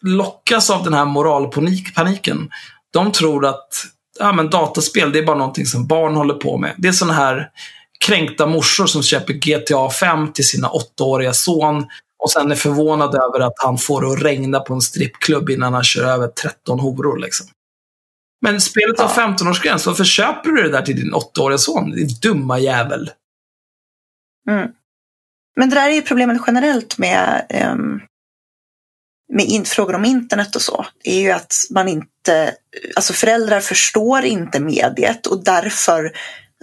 lockas 0.02 0.70
av 0.70 0.84
den 0.84 0.94
här 0.94 1.06
moralpaniken, 1.06 2.50
de 2.94 3.12
tror 3.12 3.46
att 3.46 3.86
ja, 4.20 4.34
men 4.34 4.50
dataspel, 4.50 5.12
det 5.12 5.20
är 5.20 5.26
bara 5.26 5.38
någonting 5.38 5.66
som 5.66 5.88
barn 5.88 6.16
håller 6.16 6.34
på 6.34 6.58
med. 6.58 6.76
Det 6.78 6.88
är 6.88 6.92
sådana 6.92 7.14
här 7.14 7.50
kränkta 8.06 8.46
morsor 8.46 8.86
som 8.86 9.04
köper 9.04 9.34
GTA 9.34 9.90
5 9.90 10.34
till 10.34 10.48
sina 10.48 10.70
åttaåriga 10.70 11.34
son 11.34 11.86
och 12.24 12.32
sen 12.32 12.52
är 12.52 12.56
förvånade 12.56 13.18
över 13.18 13.40
att 13.40 13.54
han 13.56 13.78
får 13.78 14.02
det 14.02 14.12
att 14.12 14.24
regna 14.24 14.60
på 14.60 14.74
en 14.74 14.82
strippklubb 14.82 15.50
innan 15.50 15.74
han 15.74 15.84
kör 15.84 16.04
över 16.04 16.28
13 16.28 16.80
horor. 16.80 17.18
Liksom. 17.18 17.48
Men 18.42 18.62
spelet 18.62 19.00
har 19.00 19.08
15-årsgräns. 19.08 19.86
Varför 19.86 20.04
köper 20.04 20.50
du 20.50 20.64
det 20.64 20.72
där 20.72 20.82
till 20.82 20.96
din 20.96 21.14
åttaåriga 21.14 21.58
son? 21.58 21.92
Din 21.92 22.10
dumma 22.22 22.60
jävel. 22.60 23.12
Mm. 24.50 24.70
Men 25.56 25.70
det 25.70 25.76
där 25.76 25.90
är 25.90 25.94
ju 25.94 26.02
problemet 26.02 26.42
generellt 26.48 26.98
med, 26.98 27.46
ehm, 27.50 28.00
med 29.34 29.46
in, 29.46 29.66
frågor 29.66 29.96
om 29.96 30.06
internet 30.06 30.56
och 30.56 30.62
så. 30.62 30.86
Det 31.04 31.12
är 31.12 31.22
ju 31.22 31.32
att 31.32 31.54
man 31.70 31.88
inte, 31.88 32.56
alltså 32.96 33.14
föräldrar 33.14 33.60
förstår 33.60 34.24
inte 34.24 34.60
mediet 34.60 35.28
och 35.28 35.44
därför 35.44 36.12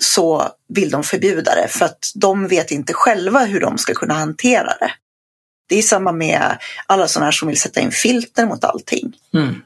så 0.01 0.49
vill 0.69 0.91
de 0.91 1.05
förbjuda 1.05 1.55
det 1.55 1.69
för 1.69 1.85
att 1.85 2.13
de 2.15 2.49
vet 2.49 2.71
inte 2.71 2.93
själva 2.93 3.45
hur 3.45 3.61
de 3.61 3.79
ska 3.79 3.95
kunna 3.95 4.15
hantera 4.15 4.77
det. 4.81 4.93
Det 5.69 5.79
är 5.79 5.83
samma 5.83 6.13
med 6.13 6.59
alla 6.87 7.09
sådana 7.09 7.25
här 7.25 7.33
som 7.33 7.49
vill 7.49 7.61
sätta 7.61 7.81
in 7.81 7.91
filter 7.91 8.47
mot 8.47 8.65
allting. 8.65 9.17
Mm. 9.35 9.63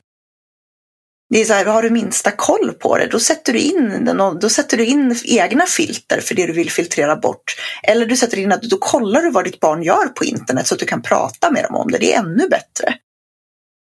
Det 1.32 1.40
är 1.40 1.44
så 1.44 1.52
här, 1.52 1.64
har 1.64 1.82
du 1.82 1.90
minsta 1.90 2.30
koll 2.30 2.72
på 2.72 2.98
det, 2.98 3.06
då 3.06 3.18
sätter 3.20 3.52
du 3.52 3.58
in, 3.58 4.04
den- 4.04 4.38
då 4.40 4.48
sätter 4.48 4.76
du 4.76 4.84
in 4.84 5.16
egna 5.24 5.66
filter 5.66 6.20
för 6.20 6.34
det 6.34 6.46
du 6.46 6.52
vill 6.52 6.70
filtrera 6.70 7.16
bort. 7.16 7.56
Eller 7.82 8.06
du 8.06 8.16
sätter 8.16 8.38
in 8.38 8.52
att 8.52 8.62
då 8.62 8.76
kollar 8.78 9.22
du 9.22 9.30
vad 9.30 9.44
ditt 9.44 9.60
barn 9.60 9.82
gör 9.82 10.06
på 10.06 10.24
internet 10.24 10.66
så 10.66 10.74
att 10.74 10.80
du 10.80 10.86
kan 10.86 11.02
prata 11.02 11.50
med 11.50 11.64
dem 11.64 11.74
om 11.76 11.90
det. 11.90 11.98
Det 11.98 12.14
är 12.14 12.18
ännu 12.18 12.48
bättre. 12.48 12.94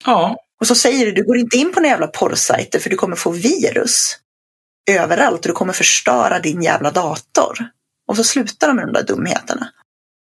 Ja, 0.05 0.37
Och 0.61 0.67
så 0.67 0.75
säger 0.75 1.07
du, 1.07 1.13
du 1.13 1.25
går 1.25 1.37
inte 1.39 1.57
in 1.57 1.73
på 1.73 1.81
några 1.81 1.91
jävla 1.91 2.07
porrsajter 2.07 2.79
för 2.79 2.91
du 2.91 2.97
kommer 2.97 3.17
få 3.17 3.31
virus 3.31 4.17
överallt 4.91 5.41
och 5.41 5.47
du 5.47 5.53
kommer 5.53 5.73
förstöra 5.73 6.39
din 6.39 6.63
jävla 6.63 6.91
dator. 6.91 7.69
Och 8.09 8.17
så 8.17 8.25
slutar 8.25 8.67
de 8.69 8.77
med 8.77 8.87
de 8.87 8.93
där 8.93 9.03
dumheterna. 9.03 9.69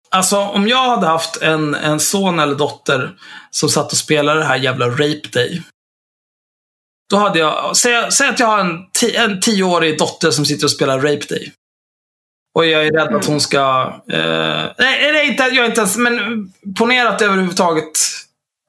Alltså, 0.10 0.38
om 0.40 0.68
jag 0.68 0.90
hade 0.90 1.08
haft 1.08 1.42
en, 1.42 1.76
en 1.76 2.00
son 2.00 2.40
eller 2.40 2.56
dotter 2.56 3.16
som 3.52 3.70
satt 3.70 3.92
och 3.92 3.98
spelade 3.98 4.40
det 4.40 4.46
här 4.46 4.58
jävla 4.58 4.88
Rape 4.90 5.30
Day. 5.34 5.62
Då 7.10 7.18
hade 7.18 7.40
jag, 7.40 7.78
säg, 7.78 8.12
säg 8.12 8.30
att 8.30 8.40
jag 8.40 8.48
har 8.48 8.60
en, 8.60 8.92
ti, 9.00 9.16
en 9.16 9.42
tioårig 9.42 9.98
dotter 9.98 10.32
som 10.32 10.46
sitter 10.46 10.66
och 10.66 10.72
spelar 10.72 11.00
Rape 11.00 11.26
Day. 11.30 11.52
Och 12.56 12.66
jag 12.66 12.88
är 12.88 12.92
rädd 12.92 13.16
att 13.16 13.26
hon 13.26 13.42
ska... 13.42 13.94
Eh, 14.12 14.66
nej, 14.78 15.12
nej, 15.14 15.28
inte, 15.28 15.44
jag 15.44 15.66
är 15.66 15.70
inte 15.70 15.82
ens... 15.82 15.98
Men 15.98 16.54
ponera 16.78 17.10
att 17.10 17.20
det 17.20 17.26
överhuvudtaget 17.26 17.92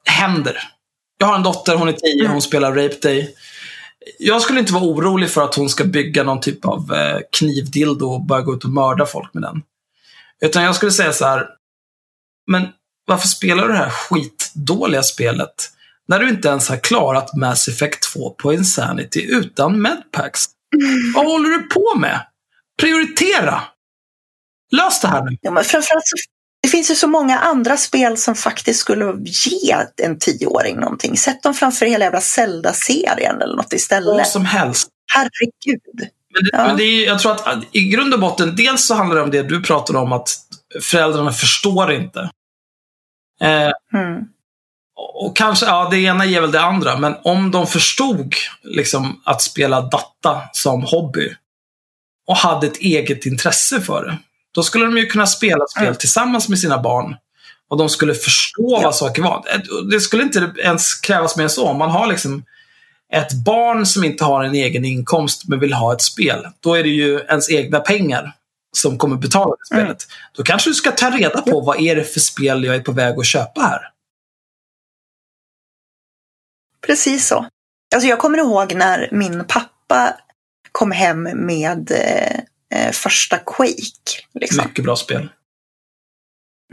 händer. 0.05 0.57
Jag 1.17 1.27
har 1.27 1.35
en 1.35 1.43
dotter, 1.43 1.75
hon 1.75 1.87
är 1.87 1.93
tio, 1.93 2.27
hon 2.27 2.41
spelar 2.41 2.71
Rape 2.71 2.97
Day. 3.01 3.35
Jag 4.19 4.41
skulle 4.41 4.59
inte 4.59 4.73
vara 4.73 4.83
orolig 4.83 5.29
för 5.29 5.43
att 5.43 5.55
hon 5.55 5.69
ska 5.69 5.83
bygga 5.83 6.23
någon 6.23 6.41
typ 6.41 6.65
av 6.65 6.93
eh, 6.93 7.19
knivdildo 7.31 8.05
och 8.05 8.25
börja 8.25 8.41
gå 8.41 8.53
ut 8.53 8.63
och 8.63 8.69
mörda 8.69 9.05
folk 9.05 9.33
med 9.33 9.43
den. 9.43 9.61
Utan 10.41 10.63
jag 10.63 10.75
skulle 10.75 10.91
säga 10.91 11.13
så 11.13 11.25
här. 11.25 11.47
Men 12.47 12.67
varför 13.05 13.27
spelar 13.27 13.67
du 13.67 13.73
det 13.73 13.79
här 13.79 13.89
skitdåliga 13.89 15.03
spelet? 15.03 15.71
När 16.07 16.19
du 16.19 16.29
inte 16.29 16.47
ens 16.47 16.69
har 16.69 16.77
klarat 16.77 17.35
Mass 17.35 17.67
Effect 17.67 18.01
2 18.13 18.29
på 18.29 18.53
Insanity 18.53 19.21
utan 19.31 19.81
medpacks. 19.81 20.45
Vad 21.15 21.25
håller 21.25 21.49
du 21.49 21.59
på 21.63 21.95
med? 21.99 22.25
Prioritera! 22.81 23.61
Lös 24.71 25.01
det 25.01 25.07
här 25.07 25.21
nu. 25.23 25.37
Ja, 25.41 25.51
men 25.51 25.63
framförallt 25.63 26.03
så, 26.07 26.15
det 26.63 26.69
finns 26.69 26.91
ju 26.91 26.95
så 26.95 27.07
många 27.07 27.39
andra 27.39 27.77
spel 27.77 28.17
som 28.17 28.35
faktiskt 28.35 28.79
skulle 28.79 29.13
ge 29.25 29.75
en 30.03 30.19
tioåring 30.19 30.75
någonting. 30.79 31.17
Sätt 31.17 31.43
dem 31.43 31.53
framför 31.53 31.85
hela 31.85 32.05
jävla 32.05 32.21
Zelda-serien 32.21 33.41
eller 33.41 33.55
något 33.55 33.65
Vad 33.65 33.73
istället. 33.73 34.27
som 34.27 34.45
helst. 34.45 34.87
Herregud. 35.13 35.81
Men 36.33 36.43
det, 36.43 36.49
Ja. 36.53 36.67
men 36.67 36.77
det 36.77 36.83
är, 36.83 37.05
jag 37.05 37.19
tror 37.19 37.31
att 37.31 37.63
i 37.71 37.89
grund 37.89 38.13
och 38.13 38.19
botten, 38.19 38.55
dels 38.55 38.87
så 38.87 38.93
handlar 38.95 39.15
det 39.15 39.21
om 39.23 39.31
det 39.31 39.43
du 39.43 39.63
pratar 39.63 39.95
om, 39.95 40.11
att 40.13 40.29
föräldrarna 40.81 41.31
förstår 41.31 41.91
inte. 41.91 42.19
Eh, 43.41 43.71
Mm. 43.93 44.23
Och 44.97 45.37
kanske, 45.37 45.65
ja 45.65 45.87
det 45.91 45.97
ena 45.99 46.25
ger 46.25 46.41
väl 46.41 46.51
det 46.51 46.61
andra, 46.61 46.97
men 46.97 47.15
om 47.23 47.51
de 47.51 47.67
förstod 47.67 48.33
liksom 48.63 49.21
att 49.25 49.41
spela 49.41 49.81
data 49.81 50.41
som 50.51 50.83
hobby 50.83 51.33
och 52.27 52.37
hade 52.37 52.67
ett 52.67 52.77
eget 52.77 53.25
intresse 53.25 53.81
för 53.81 54.05
det. 54.05 54.17
Då 54.51 54.63
skulle 54.63 54.85
de 54.85 54.97
ju 54.97 55.05
kunna 55.05 55.27
spela 55.27 55.65
spel 55.67 55.83
Mm. 55.83 55.95
tillsammans 55.95 56.49
med 56.49 56.59
sina 56.59 56.77
barn. 56.81 57.15
Och 57.69 57.77
de 57.77 57.89
skulle 57.89 58.13
förstå 58.13 58.69
Ja. 58.71 58.81
vad 58.83 58.95
saker 58.95 59.21
var. 59.21 59.43
Det 59.91 59.99
skulle 59.99 60.23
inte 60.23 60.51
ens 60.63 60.93
krävas 60.95 61.37
mer 61.37 61.43
än 61.43 61.49
så. 61.49 61.67
Om 61.67 61.77
man 61.77 61.89
har 61.91 62.07
liksom 62.07 62.43
ett 63.13 63.33
barn 63.33 63.85
som 63.85 64.03
inte 64.03 64.23
har 64.25 64.43
en 64.43 64.55
egen 64.55 64.85
inkomst 64.85 65.47
men 65.47 65.59
vill 65.59 65.73
ha 65.73 65.93
ett 65.93 66.01
spel. 66.01 66.47
Då 66.59 66.75
är 66.75 66.83
det 66.83 66.89
ju 66.89 67.19
ens 67.19 67.49
egna 67.51 67.79
pengar 67.79 68.31
som 68.77 68.97
kommer 68.97 69.15
betala 69.15 69.55
det 69.69 69.75
Mm. 69.75 69.85
spelet. 69.85 70.07
Då 70.37 70.43
kanske 70.43 70.69
du 70.69 70.73
ska 70.73 70.91
ta 70.91 71.09
reda 71.09 71.41
på 71.41 71.59
vad 71.61 71.79
är 71.81 71.95
det 71.95 72.03
för 72.13 72.19
spel 72.19 72.63
jag 72.63 72.75
är 72.75 72.79
på 72.79 72.91
väg 72.91 73.19
att 73.19 73.25
köpa 73.25 73.61
här. 73.61 73.79
Precis 76.87 77.27
så. 77.27 77.45
Alltså 77.95 78.09
jag 78.09 78.19
kommer 78.19 78.37
ihåg 78.37 78.73
när 78.73 79.09
min 79.11 79.45
pappa 79.47 80.17
kom 80.71 80.91
hem 80.91 81.23
med 81.23 81.91
eh, 82.71 82.91
första 82.91 83.37
Quake. 83.37 84.25
Liksom. 84.33 84.65
Mycket 84.67 84.83
bra 84.83 84.95
spel. 84.95 85.29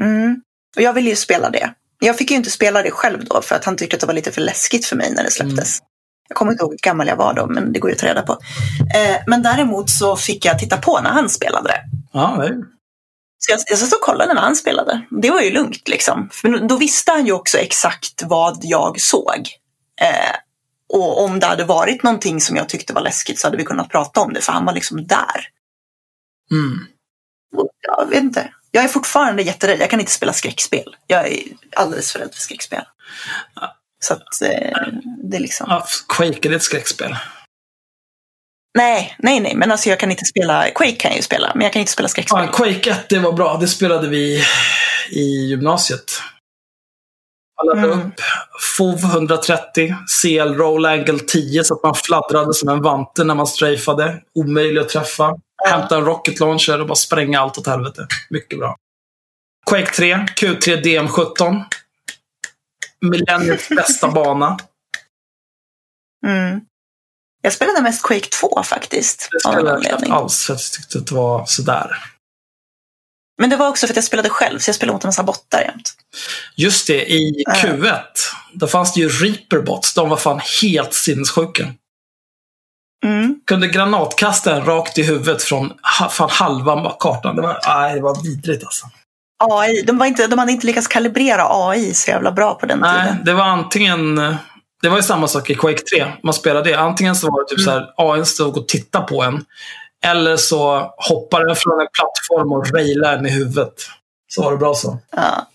Mm. 0.00 0.40
Och 0.76 0.82
jag 0.82 0.92
ville 0.92 1.10
ju 1.10 1.16
spela 1.16 1.50
det. 1.50 1.74
Jag 1.98 2.18
fick 2.18 2.30
ju 2.30 2.36
inte 2.36 2.50
spela 2.50 2.82
det 2.82 2.90
själv 2.90 3.24
då 3.24 3.42
för 3.42 3.54
att 3.54 3.64
han 3.64 3.76
tyckte 3.76 3.96
att 3.96 4.00
det 4.00 4.06
var 4.06 4.14
lite 4.14 4.32
för 4.32 4.40
läskigt 4.40 4.86
för 4.86 4.96
mig 4.96 5.12
när 5.14 5.24
det 5.24 5.30
släpptes. 5.30 5.78
Jag 6.28 6.36
kommer 6.36 6.52
inte 6.52 6.62
ihåg 6.62 6.72
hur 6.72 6.78
gammal 6.78 7.06
jag 7.06 7.16
var 7.16 7.34
då, 7.34 7.46
men 7.46 7.72
det 7.72 7.78
går 7.78 7.90
ju 7.90 7.94
att 7.94 8.00
ta 8.00 8.06
reda 8.06 8.22
på. 8.22 8.32
Eh, 8.96 9.16
men 9.26 9.42
däremot 9.42 9.90
så 9.90 10.16
fick 10.16 10.44
jag 10.44 10.58
titta 10.58 10.76
på 10.76 11.00
när 11.00 11.10
han 11.10 11.28
spelade 11.28 11.68
det. 11.68 11.80
Ja, 12.12 12.36
det 12.40 12.64
Så 13.38 13.52
jag, 13.52 13.60
jag 13.66 13.78
satt 13.78 13.92
och 13.92 14.00
kollade 14.00 14.34
när 14.34 14.40
han 14.40 14.56
spelade. 14.56 15.06
Det 15.22 15.30
var 15.30 15.40
ju 15.40 15.50
lugnt 15.50 15.88
liksom. 15.88 16.28
För 16.32 16.68
då 16.68 16.76
visste 16.76 17.12
han 17.12 17.26
ju 17.26 17.32
också 17.32 17.58
exakt 17.58 18.22
vad 18.22 18.58
jag 18.62 19.00
såg. 19.00 19.48
Eh, 20.00 20.34
och 20.88 21.24
om 21.24 21.40
det 21.40 21.46
hade 21.46 21.64
varit 21.64 22.02
någonting 22.02 22.40
som 22.40 22.56
jag 22.56 22.68
tyckte 22.68 22.92
var 22.92 23.02
läskigt 23.02 23.38
så 23.38 23.46
hade 23.46 23.56
vi 23.56 23.64
kunnat 23.64 23.90
prata 23.90 24.20
om 24.20 24.32
det, 24.32 24.40
för 24.40 24.52
han 24.52 24.64
var 24.64 24.72
liksom 24.72 25.06
där. 25.06 25.48
mm. 26.50 26.86
Jag 27.80 28.08
vet 28.08 28.22
inte. 28.22 28.52
Jag 28.70 28.84
är 28.84 28.88
fortfarande 28.88 29.42
jätterädd. 29.42 29.80
Jag 29.80 29.90
kan 29.90 30.00
inte 30.00 30.12
spela 30.12 30.32
skräckspel. 30.32 30.96
Jag 31.06 31.26
är 31.28 31.42
alldeles 31.76 32.12
för 32.12 32.18
rädd 32.18 32.34
för 32.34 32.40
skräckspel. 32.40 32.82
Så 34.04 34.14
att 34.14 34.42
eh, 34.42 34.88
det 35.22 35.36
är 35.36 35.40
liksom... 35.40 35.66
ja, 35.70 35.86
Quake 36.08 36.48
är 36.48 36.50
det 36.50 36.56
ett 36.56 36.62
skräckspel. 36.62 37.16
Nej, 38.78 39.16
nej, 39.18 39.40
nej. 39.40 39.54
Men 39.54 39.72
alltså 39.72 39.88
jag 39.88 40.00
kan 40.00 40.10
inte 40.10 40.24
spela... 40.24 40.70
Quake 40.70 40.92
kan 40.96 41.10
jag 41.10 41.16
ju 41.16 41.22
spela, 41.22 41.52
men 41.54 41.62
jag 41.62 41.72
kan 41.72 41.80
inte 41.80 41.92
spela 41.92 42.08
skräckspel. 42.08 42.44
Ja, 42.46 42.52
Quake 42.52 42.90
1, 42.90 43.08
det 43.08 43.18
var 43.18 43.32
bra. 43.32 43.56
Det 43.56 43.68
spelade 43.68 44.08
vi 44.08 44.44
i 45.10 45.46
gymnasiet. 45.46 46.20
Jag 47.56 47.66
laddade 47.66 47.92
Mm. 47.94 48.06
upp 48.06 48.14
FOV 48.76 48.98
130, 49.04 49.94
CL 50.22 50.54
Roll 50.54 50.86
Angle 50.86 51.18
10 51.18 51.64
så 51.64 51.74
att 51.74 51.82
man 51.82 51.94
fladdrade 51.94 52.54
som 52.54 52.68
en 52.68 52.82
vante 52.82 53.24
när 53.24 53.34
man 53.34 53.46
strafade. 53.46 54.22
Omöjlig 54.34 54.80
att 54.80 54.88
träffa. 54.88 55.36
Hämta 55.68 55.96
en 55.96 56.04
rocket 56.04 56.40
launcher 56.40 56.80
och 56.80 56.86
bara 56.86 56.94
spränga 56.94 57.40
allt 57.40 57.58
åt 57.58 57.66
helvete. 57.66 58.06
Mycket 58.30 58.58
bra. 58.58 58.76
Quake 59.70 59.92
3, 59.94 60.14
Q3 60.16 60.82
DM17. 60.82 61.64
Millenniets 63.00 63.68
bästa 63.76 64.08
bana. 64.10 64.58
Mm. 66.26 66.60
Jag 67.42 67.52
spelade 67.52 67.82
mest 67.82 68.02
Quake 68.02 68.28
2 68.40 68.62
faktiskt. 68.62 69.28
Det 69.32 69.40
spelade 69.40 69.88
jag 69.88 69.98
knappt 69.98 70.12
alls 70.12 70.44
för 70.46 70.52
jag 70.52 70.60
tyckte 70.60 70.98
att 70.98 71.06
det 71.06 71.14
var 71.14 71.44
sådär. 71.46 71.96
Men 73.38 73.50
det 73.50 73.56
var 73.56 73.68
också 73.68 73.86
för 73.86 73.92
att 73.92 73.96
jag 73.96 74.04
spelade 74.04 74.28
själv, 74.28 74.58
så 74.58 74.68
jag 74.68 74.74
spelade 74.74 74.94
mot 74.94 75.04
en 75.04 75.08
massa 75.08 75.22
bottar 75.22 75.60
jämt. 75.60 75.92
Just 76.56 76.86
det, 76.86 77.12
i 77.12 77.42
Ja. 77.46 77.52
Q1. 77.52 78.00
Där 78.52 78.66
fanns 78.66 78.94
det 78.94 79.00
ju 79.00 79.08
Reaperbots. 79.08 79.94
De 79.94 80.08
var 80.08 80.16
fan 80.16 80.40
helt 80.62 80.94
sinnessjuka. 80.94 81.66
Mm. 83.04 83.40
Kunde 83.46 83.68
granatkasta 83.68 84.56
en 84.56 84.64
rakt 84.64 84.98
i 84.98 85.02
huvudet 85.02 85.42
från 85.42 85.72
fan 86.10 86.28
halva 86.32 86.96
kartan. 87.00 87.36
Det 87.36 87.42
var, 87.42 87.58
nej, 87.66 87.94
det 87.94 88.00
var 88.00 88.22
vidrigt 88.22 88.64
alltså. 88.64 88.86
AI, 89.44 89.82
de, 89.82 89.98
var 89.98 90.06
inte, 90.06 90.26
de 90.26 90.38
hade 90.38 90.52
inte 90.52 90.66
lyckats 90.66 90.86
kalibrera 90.86 91.46
AI 91.50 91.94
så 91.94 92.10
jävla 92.10 92.32
bra 92.32 92.54
på 92.54 92.66
den 92.66 92.78
Nej, 92.78 93.02
tiden. 93.08 93.24
det 93.24 93.34
var 93.34 93.44
antingen... 93.44 94.16
Det 94.82 94.88
var 94.88 94.96
ju 94.96 95.02
samma 95.02 95.28
sak 95.28 95.50
i 95.50 95.54
Quake 95.54 95.78
3. 95.96 96.12
Man 96.22 96.34
spelade 96.34 96.70
det. 96.70 96.78
Antingen 96.78 97.16
så 97.16 97.30
var 97.30 97.42
det 97.44 97.48
typ 97.56 97.64
så 97.64 97.70
här, 97.70 97.86
AI 97.96 98.24
stod 98.24 98.56
och 98.56 98.68
tittade 98.68 99.06
på 99.06 99.22
en. 99.22 99.44
Eller 100.04 100.36
så 100.36 100.94
hoppade 100.96 101.46
den 101.46 101.56
från 101.56 101.80
en 101.80 101.86
plattform 101.98 102.52
och 102.52 102.70
railade 102.72 103.16
en 103.18 103.26
i 103.26 103.30
huvudet. 103.30 103.74
Så 104.28 104.42
var 104.42 104.50
det 104.52 104.56
bra 104.58 104.74
så. 104.74 104.98
Ja. 105.10 105.46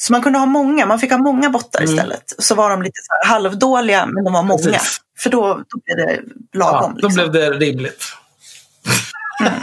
Så 0.00 0.12
man 0.12 0.22
kunde 0.22 0.38
ha 0.38 0.46
många, 0.46 0.86
man 0.86 0.98
fick 0.98 1.10
ha 1.10 1.18
många 1.18 1.50
bottar 1.50 1.80
Mm. 1.80 1.94
istället. 1.94 2.34
Så 2.38 2.54
var 2.54 2.70
de 2.70 2.82
lite 2.82 2.98
halvdåliga, 3.26 4.06
men 4.06 4.24
de 4.24 4.32
var 4.32 4.42
många. 4.42 4.62
Precis. 4.62 5.00
För 5.18 5.30
då, 5.30 5.54
då 5.68 5.80
blev 5.84 5.96
det 5.96 6.22
lagom. 6.58 6.92
Ja, 6.96 7.00
då 7.00 7.08
liksom. 7.08 7.30
blev 7.30 7.32
det 7.32 7.50
rimligt. 7.50 8.04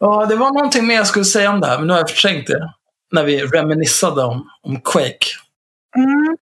ja, 0.00 0.26
det 0.26 0.36
var 0.36 0.50
någonting 0.52 0.86
mer 0.86 0.94
jag 0.94 1.06
skulle 1.06 1.24
säga 1.24 1.50
om 1.50 1.60
det 1.60 1.66
här, 1.66 1.78
men 1.78 1.86
nu 1.86 1.92
har 1.92 2.00
jag 2.00 2.10
förträngt 2.10 2.46
det. 2.46 2.72
När 3.12 3.24
vi 3.24 3.42
reminissade 3.44 4.22
om, 4.22 4.50
om 4.62 4.80
Quake. 4.80 5.26
Mm. 5.96 6.36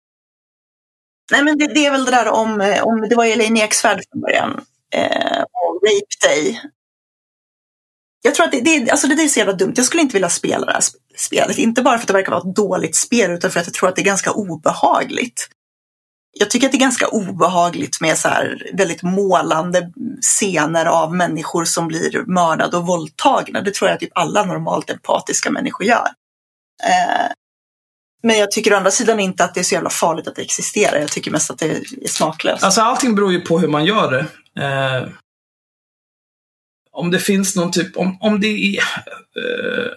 Nej, 1.32 1.44
men 1.44 1.59
det, 1.59 1.66
det 1.66 1.86
är 1.86 1.90
väl 1.90 2.05
det 2.05 2.10
där 2.10 2.28
om, 2.28 2.60
eh, 2.60 2.82
om 2.82 3.09
det 3.09 3.16
var 3.16 3.24
Elaine 3.24 3.56
Eksvärd 3.56 4.01
från 4.10 4.20
början. 4.20 4.64
Eh, 4.94 5.42
och 5.42 5.80
Rape 5.82 6.28
Day. 6.28 6.60
Jag 8.22 8.34
tror 8.34 8.46
att 8.46 8.52
det, 8.52 8.60
det, 8.60 8.90
alltså 8.90 9.06
det 9.06 9.22
är 9.22 9.28
så 9.28 9.38
jävla 9.38 9.52
dumt. 9.52 9.72
Jag 9.76 9.86
skulle 9.86 10.02
inte 10.02 10.12
vilja 10.12 10.28
spela 10.28 10.66
det 10.66 10.72
här 10.72 10.82
spelet. 11.16 11.59
Inte 11.59 11.82
bara 11.82 11.98
för 11.98 12.02
att 12.02 12.06
det 12.06 12.12
verkar 12.12 12.32
vara 12.32 12.48
ett 12.48 12.56
dåligt 12.56 12.96
spel, 12.96 13.30
utan 13.30 13.51
för 13.51 13.60
att 13.60 13.66
jag 13.66 13.74
tror 13.74 13.88
att 13.88 13.96
det 13.96 14.02
är 14.02 14.05
ganska 14.05 14.32
obehagligt. 14.32 15.48
Jag 16.38 16.51
tycker 16.51 16.66
att 16.66 16.72
det 16.72 16.78
är 16.78 16.80
ganska 16.80 17.09
obehagligt 17.09 18.01
med 18.01 18.18
så 18.18 18.28
här 18.28 18.70
väldigt 18.72 19.02
målande 19.02 19.92
scener 20.20 20.86
av 20.86 21.14
människor 21.14 21.64
som 21.64 21.88
blir 21.88 22.24
mördade 22.26 22.76
och 22.76 22.86
våldtagna. 22.86 23.60
Det 23.60 23.74
tror 23.74 23.90
jag 23.90 24.01
typ 24.01 24.10
alla 24.14 24.44
normalt 24.44 24.90
empatiska 24.90 25.51
människor 25.51 25.86
gör. 25.86 26.09
Eh, 26.84 27.32
men 28.24 28.38
jag 28.38 28.51
tycker 28.51 28.72
å 28.72 28.76
andra 28.76 28.90
sidan 28.90 29.20
inte 29.20 29.44
att 29.44 29.55
det 29.55 29.60
är 29.60 29.64
så 29.64 29.74
jävla 29.74 29.90
farligt 29.90 30.28
att 30.28 30.36
det 30.36 30.42
existerar. 30.42 31.01
Jag 31.01 31.10
tycker 31.10 31.30
mest 31.30 31.51
att 31.51 31.59
det 31.59 31.66
är 31.66 31.82
smaklöst. 32.09 32.64
Alltså 32.64 32.80
allting 32.80 33.14
beror 33.14 33.32
ju 33.32 33.40
på 33.40 33.59
hur 33.59 33.68
man 33.68 33.84
gör 33.84 34.10
det. 34.10 34.26
Eh, 34.64 35.09
om 36.92 37.10
det 37.10 37.18
finns 37.18 37.56
någon 37.56 37.72
typ, 37.72 37.96
om, 37.96 38.18
om 38.20 38.40
det 38.40 38.46
är... 38.46 38.78
Eh, 38.78 39.90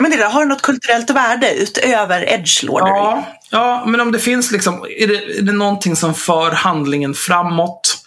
Men 0.00 0.10
det 0.10 0.16
där, 0.16 0.30
har 0.30 0.44
något 0.44 0.62
kulturellt 0.62 1.10
värde 1.10 1.54
utöver 1.54 2.28
edgelordery? 2.28 2.90
ja, 2.90 3.26
ja, 3.50 3.84
men 3.86 4.00
om 4.00 4.12
det 4.12 4.18
finns 4.18 4.50
liksom, 4.50 4.86
är 4.98 5.06
det, 5.06 5.38
är 5.38 5.42
det 5.42 5.52
någonting 5.52 5.96
som 5.96 6.14
för 6.14 6.50
handlingen 6.50 7.14
framåt? 7.14 8.04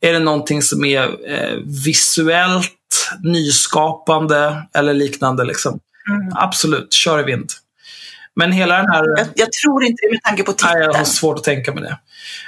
Är 0.00 0.12
det 0.12 0.18
någonting 0.18 0.62
som 0.62 0.84
är 0.84 1.30
eh, 1.30 1.56
visuellt 1.84 3.10
nyskapande 3.24 4.62
eller 4.74 4.94
liknande? 4.94 5.44
Liksom? 5.44 5.80
Mm. 6.10 6.32
Absolut, 6.34 6.92
kör 6.92 7.20
i 7.20 7.22
vind. 7.22 7.52
Men 8.38 8.52
hela 8.52 8.76
den 8.76 8.86
här... 8.92 9.04
Jag, 9.18 9.26
jag 9.34 9.52
tror 9.52 9.84
inte 9.84 10.02
det 10.06 10.10
med 10.12 10.22
tanke 10.22 10.42
på 10.42 10.54
Nej, 10.62 10.72
jag 10.72 10.80
titeln. 10.82 10.96
har 10.96 11.04
svårt 11.04 11.38
att 11.38 11.44
tänka 11.44 11.72
mig 11.74 11.82
det. 11.82 11.98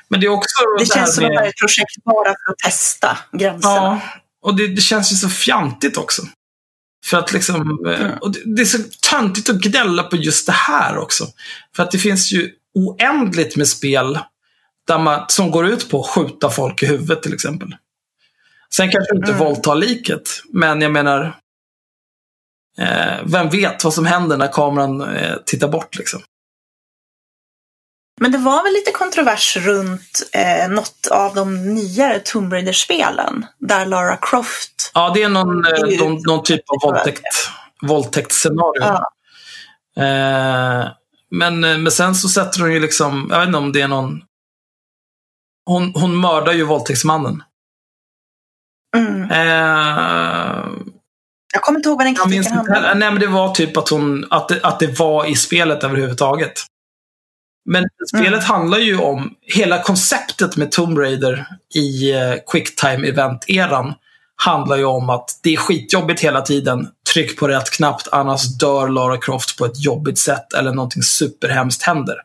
Men 0.08 0.20
det 0.20 0.26
är 0.26 0.30
också 0.30 0.54
Det 0.78 0.84
det 0.84 0.94
känns 0.94 1.14
som 1.14 1.24
att 1.24 1.28
med... 1.28 1.36
det 1.36 1.40
här 1.40 1.46
är 1.46 1.50
ett 1.50 1.56
projekt 1.60 2.04
bara 2.04 2.24
för 2.24 2.52
att 2.52 2.58
testa 2.64 3.18
gränserna. 3.32 3.74
Ja, 3.74 4.00
och 4.42 4.56
det, 4.56 4.66
det 4.68 4.80
känns 4.80 5.12
ju 5.12 5.16
så 5.16 5.28
fjantigt 5.28 5.96
också. 5.96 6.22
För 7.06 7.18
att 7.18 7.32
liksom, 7.32 7.84
eh, 7.88 8.00
Mm. 8.00 8.18
och 8.20 8.32
det, 8.32 8.40
det 8.56 8.62
är 8.62 8.66
så 8.66 8.78
töntigt 9.10 9.48
att 9.50 9.56
gnälla 9.60 10.02
på 10.02 10.16
just 10.16 10.46
det 10.46 10.52
här 10.52 10.98
också. 10.98 11.26
För 11.76 11.82
att 11.82 11.90
det 11.90 11.98
finns 11.98 12.32
ju 12.32 12.50
oändligt 12.74 13.56
med 13.56 13.68
spel 13.68 14.18
där 14.86 14.98
man, 14.98 15.24
som 15.28 15.50
går 15.50 15.66
ut 15.66 15.90
på 15.90 16.00
att 16.00 16.06
skjuta 16.10 16.50
folk 16.50 16.82
i 16.82 16.86
huvudet 16.86 17.22
till 17.22 17.34
exempel. 17.34 17.76
Sen 18.74 18.90
kanske 18.90 19.16
inte 19.16 19.32
Mm. 19.32 19.44
våldtar 19.44 19.74
liket, 19.74 20.42
men 20.52 20.80
jag 20.80 20.92
menar, 20.92 21.36
vem 23.24 23.48
vet 23.48 23.84
vad 23.84 23.94
som 23.94 24.06
händer 24.06 24.36
när 24.36 24.52
kameran 24.52 25.00
eh, 25.16 25.36
tittar 25.46 25.68
bort 25.68 25.96
liksom. 25.96 26.20
Men 28.20 28.32
det 28.32 28.38
var 28.38 28.62
väl 28.62 28.72
lite 28.72 28.90
kontrovers 28.92 29.56
runt 29.56 30.22
eh, 30.32 30.70
något 30.70 31.06
av 31.10 31.34
de 31.34 31.74
nyare 31.74 32.18
Tomb 32.18 32.52
Raider-spelen. 32.52 33.46
Där 33.58 33.86
Lara 33.86 34.16
Croft... 34.16 34.90
Ja, 34.94 35.10
det 35.14 35.22
är 35.22 35.28
någon, 35.28 35.64
är 35.64 35.92
eh, 35.92 35.98
någon, 35.98 36.22
någon 36.26 36.42
typ 36.42 36.62
av 36.70 36.90
våldtäkt, 36.90 37.50
våldtäktsscenario. 37.82 38.82
Ja. 38.82 39.12
Eh, 39.96 40.88
men, 41.30 41.64
eh, 41.64 41.78
men 41.78 41.92
sen 41.92 42.14
så 42.14 42.28
sätter 42.28 42.60
hon 42.60 42.72
ju 42.72 42.80
liksom, 42.80 43.28
jag 43.30 43.38
vet 43.38 43.46
inte 43.46 43.58
om 43.58 43.72
det 43.72 43.80
är 43.80 43.88
någon... 43.88 44.22
Hon, 45.66 45.92
hon 45.94 46.20
mördar 46.20 46.52
ju 46.52 46.64
våldtäktsmannen. 46.64 47.42
Mm. 48.96 49.30
Eh, 49.30 50.64
Jag 51.52 51.62
kommer 51.62 51.78
inte 51.78 51.88
ihåg 51.88 51.98
vad 51.98 52.06
den 52.06 52.14
kritiken 52.14 52.52
handlade 52.52 52.92
om. 52.92 52.98
Nej, 52.98 53.10
men 53.10 53.20
det 53.20 53.26
var 53.26 53.54
typ 53.54 53.76
att, 53.76 53.88
hon, 53.88 54.26
att, 54.30 54.48
det, 54.48 54.60
att 54.62 54.80
det 54.80 54.98
var 54.98 55.26
i 55.26 55.34
spelet 55.34 55.84
överhuvudtaget. 55.84 56.52
Men 57.64 57.84
spelet 58.14 58.28
Mm. 58.32 58.40
handlar 58.44 58.78
ju 58.78 58.98
om, 58.98 59.34
hela 59.42 59.82
konceptet 59.82 60.56
med 60.56 60.72
Tomb 60.72 60.98
Raider 60.98 61.46
i 61.74 62.12
eh, 62.12 62.34
Quicktime 62.52 63.08
Event-eran 63.08 63.94
handlar 64.36 64.76
ju 64.76 64.84
om 64.84 65.10
att 65.10 65.40
det 65.42 65.52
är 65.52 65.56
skitjobbigt 65.56 66.20
hela 66.20 66.40
tiden. 66.42 66.88
Tryck 67.14 67.38
på 67.38 67.48
rätt 67.48 67.70
knapp, 67.70 68.00
annars 68.12 68.58
dör 68.58 68.88
Lara 68.88 69.16
Croft 69.16 69.58
på 69.58 69.64
ett 69.64 69.84
jobbigt 69.84 70.18
sätt 70.18 70.52
eller 70.52 70.72
någonting 70.72 71.02
superhemskt 71.02 71.82
händer. 71.82 72.16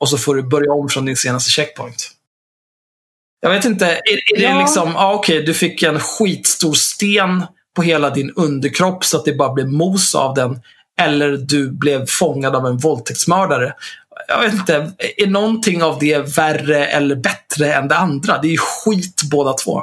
Och 0.00 0.08
så 0.08 0.18
får 0.18 0.34
du 0.34 0.42
börja 0.42 0.72
om 0.72 0.88
från 0.88 1.04
din 1.04 1.16
senaste 1.16 1.50
checkpoint. 1.50 2.10
Jag 3.40 3.50
vet 3.50 3.64
inte, 3.64 3.86
är, 3.86 4.36
är 4.36 4.42
Ja. 4.42 4.52
det 4.52 4.58
liksom, 4.58 4.96
ah, 4.96 5.12
okej, 5.14 5.42
du 5.42 5.54
fick 5.54 5.82
en 5.82 6.00
skitstor 6.00 6.74
sten 6.74 7.44
på 7.76 7.82
hela 7.82 8.10
din 8.10 8.32
underkropp 8.36 9.04
så 9.04 9.16
att 9.16 9.24
det 9.24 9.32
bara 9.32 9.52
blev 9.52 9.68
mos 9.68 10.14
av 10.14 10.34
den. 10.34 10.60
Eller 11.00 11.36
du 11.36 11.70
blev 11.70 12.06
fångad 12.06 12.56
av 12.56 12.66
en 12.66 12.76
våldtäktsmördare. 12.76 13.74
Jag 14.28 14.40
vet 14.40 14.52
inte, 14.52 14.92
är 15.16 15.26
någonting 15.26 15.82
av 15.82 15.98
det 15.98 16.36
värre 16.38 16.86
eller 16.86 17.16
bättre 17.16 17.74
än 17.74 17.88
det 17.88 17.96
andra? 17.96 18.38
Det 18.38 18.48
är 18.48 18.52
ju 18.52 18.58
skit 18.58 19.22
båda 19.30 19.52
två. 19.52 19.82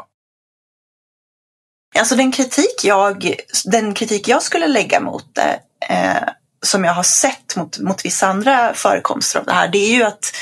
Alltså 1.99 2.15
den 2.15 2.31
kritik 2.31 2.83
jag, 2.83 3.35
den 3.65 3.93
kritik 3.93 4.27
jag 4.27 4.43
skulle 4.43 4.67
lägga 4.67 4.99
mot 4.99 5.35
det, 5.35 5.59
eh, 5.89 6.29
som 6.65 6.83
jag 6.83 6.93
har 6.93 7.03
sett 7.03 7.55
mot, 7.55 7.79
mot 7.79 8.05
vissa 8.05 8.27
andra 8.27 8.73
förekomster 8.73 9.39
av 9.39 9.45
det 9.45 9.51
här, 9.51 9.67
det 9.67 9.77
är 9.77 9.95
ju 9.95 10.03
att 10.03 10.35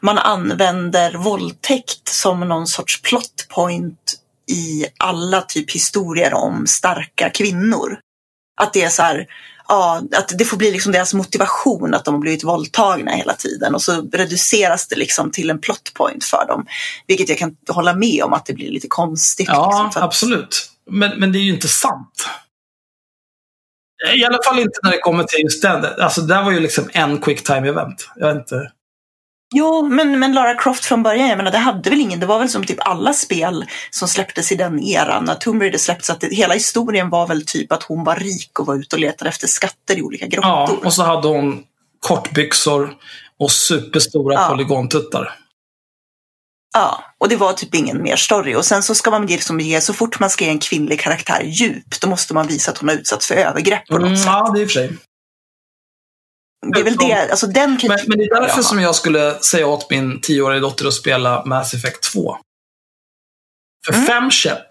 man 0.00 0.18
använder 0.18 1.14
våldtäkt 1.14 2.08
som 2.08 2.40
någon 2.40 2.66
sorts 2.66 3.02
plot 3.02 3.46
point 3.48 4.14
i 4.50 4.86
alla 4.98 5.40
typ 5.40 5.70
historier 5.70 6.34
om 6.34 6.66
starka 6.66 7.30
kvinnor. 7.30 7.98
Att 8.60 8.72
det 8.72 8.82
är 8.82 8.88
så 8.88 9.02
här, 9.02 9.26
ja, 9.68 10.02
att 10.16 10.38
det 10.38 10.44
får 10.44 10.56
bli 10.56 10.70
liksom 10.70 10.92
deras 10.92 11.14
motivation 11.14 11.94
att 11.94 12.04
de 12.04 12.14
har 12.14 12.20
blivit 12.20 12.44
våldtagna 12.44 13.12
hela 13.12 13.32
tiden 13.34 13.74
och 13.74 13.82
så 13.82 14.02
reduceras 14.12 14.88
det 14.88 14.96
liksom 14.96 15.30
till 15.30 15.50
en 15.50 15.60
plot 15.60 15.94
point 15.94 16.24
för 16.24 16.46
dem. 16.46 16.66
Vilket 17.06 17.28
jag 17.28 17.38
kan 17.38 17.56
hålla 17.68 17.94
med 17.94 18.22
om 18.22 18.32
att 18.32 18.46
det 18.46 18.52
blir 18.52 18.70
lite 18.70 18.88
konstigt. 18.88 19.48
Ja, 19.48 19.68
liksom, 19.68 19.92
för 19.92 20.00
absolut. 20.00 20.70
Men, 20.90 21.20
men 21.20 21.32
det 21.32 21.38
är 21.38 21.42
ju 21.44 21.54
inte 21.54 21.68
sant. 21.68 22.28
I 24.16 24.24
alla 24.24 24.38
fall 24.44 24.58
inte 24.58 24.78
när 24.82 24.90
det 24.90 24.98
kommer 24.98 25.24
till 25.24 25.42
just 25.42 25.62
den. 25.62 25.84
Alltså, 25.84 26.20
det 26.20 26.34
där 26.34 26.42
var 26.42 26.50
ju 26.50 26.60
liksom 26.60 26.90
en 26.92 27.20
quick 27.20 27.44
time 27.44 27.68
event. 27.68 28.08
Jag 28.16 28.36
inte. 28.36 28.70
Jo, 29.56 29.88
men, 29.88 30.18
men 30.18 30.32
Lara 30.32 30.54
Croft 30.54 30.84
från 30.84 31.02
början, 31.02 31.28
jag 31.28 31.36
menar, 31.36 31.50
det 31.50 31.58
hade 31.58 31.90
väl 31.90 32.00
ingen, 32.00 32.20
det 32.20 32.26
var 32.26 32.38
väl 32.38 32.48
som 32.48 32.64
typ 32.64 32.78
alla 32.88 33.12
spel 33.12 33.64
som 33.90 34.08
släpptes 34.08 34.52
i 34.52 34.54
den 34.54 34.80
eran, 34.82 35.24
när 35.24 35.34
Tomb 35.34 35.62
Raider 35.62 35.78
släpptes, 35.78 36.10
att 36.10 36.20
det, 36.20 36.34
hela 36.34 36.54
historien 36.54 37.10
var 37.10 37.26
väl 37.26 37.46
typ 37.46 37.72
att 37.72 37.82
hon 37.82 38.04
var 38.04 38.16
rik 38.16 38.58
och 38.60 38.66
var 38.66 38.74
ute 38.76 38.96
och 38.96 39.00
letade 39.00 39.28
efter 39.28 39.46
skatter 39.46 39.98
i 39.98 40.02
olika 40.02 40.26
grottor. 40.26 40.50
Ja, 40.50 40.76
och 40.84 40.92
så 40.92 41.02
hade 41.02 41.28
hon 41.28 41.62
kortbyxor 42.06 42.94
och 43.38 43.50
superstora 43.50 44.34
Ja. 44.34 44.48
polygontuttar. 44.48 45.34
Ja, 46.76 47.04
och 47.18 47.28
det 47.28 47.36
var 47.36 47.52
typ 47.52 47.74
ingen 47.74 48.02
mer 48.02 48.16
story. 48.16 48.54
Och 48.54 48.64
sen 48.64 48.82
så 48.82 48.94
ska 48.94 49.10
man 49.10 49.26
liksom 49.26 49.60
ge, 49.60 49.80
så 49.80 49.92
fort 49.94 50.20
man 50.20 50.30
ska 50.30 50.44
ge 50.44 50.50
en 50.50 50.58
kvinnlig 50.58 51.00
karaktär 51.00 51.42
djup, 51.44 52.00
då 52.00 52.08
måste 52.08 52.34
man 52.34 52.46
visa 52.46 52.70
att 52.70 52.78
hon 52.78 52.88
har 52.88 52.96
utsatts 52.96 53.26
för 53.28 53.34
övergrepp 53.34 53.86
på 53.86 53.98
något 53.98 54.06
Mm, 54.06 54.16
sätt. 54.16 54.26
ja, 54.26 54.50
det 54.54 54.58
är 54.60 54.62
i 54.62 54.66
och 54.66 54.70
för 54.70 54.74
sig. 54.80 54.96
Det 56.72 56.80
är 56.80 56.84
väl 56.84 56.96
det, 56.96 57.30
alltså 57.30 57.46
den 57.46 57.70
Men, 57.70 57.78
kritiken. 57.78 58.04
men 58.08 58.18
det 58.18 58.24
är 58.24 58.40
därför 58.40 58.62
som 58.62 58.80
jag 58.80 58.94
skulle 58.94 59.34
säga 59.40 59.66
åt 59.66 59.90
min 59.90 60.20
tioåriga 60.20 60.60
dotter 60.60 60.86
att 60.86 60.94
spela 60.94 61.44
Mass 61.44 61.74
Effect 61.74 62.02
2. 62.12 62.36
För 63.86 63.92
Mm. 63.94 64.06
Femshep, 64.06 64.66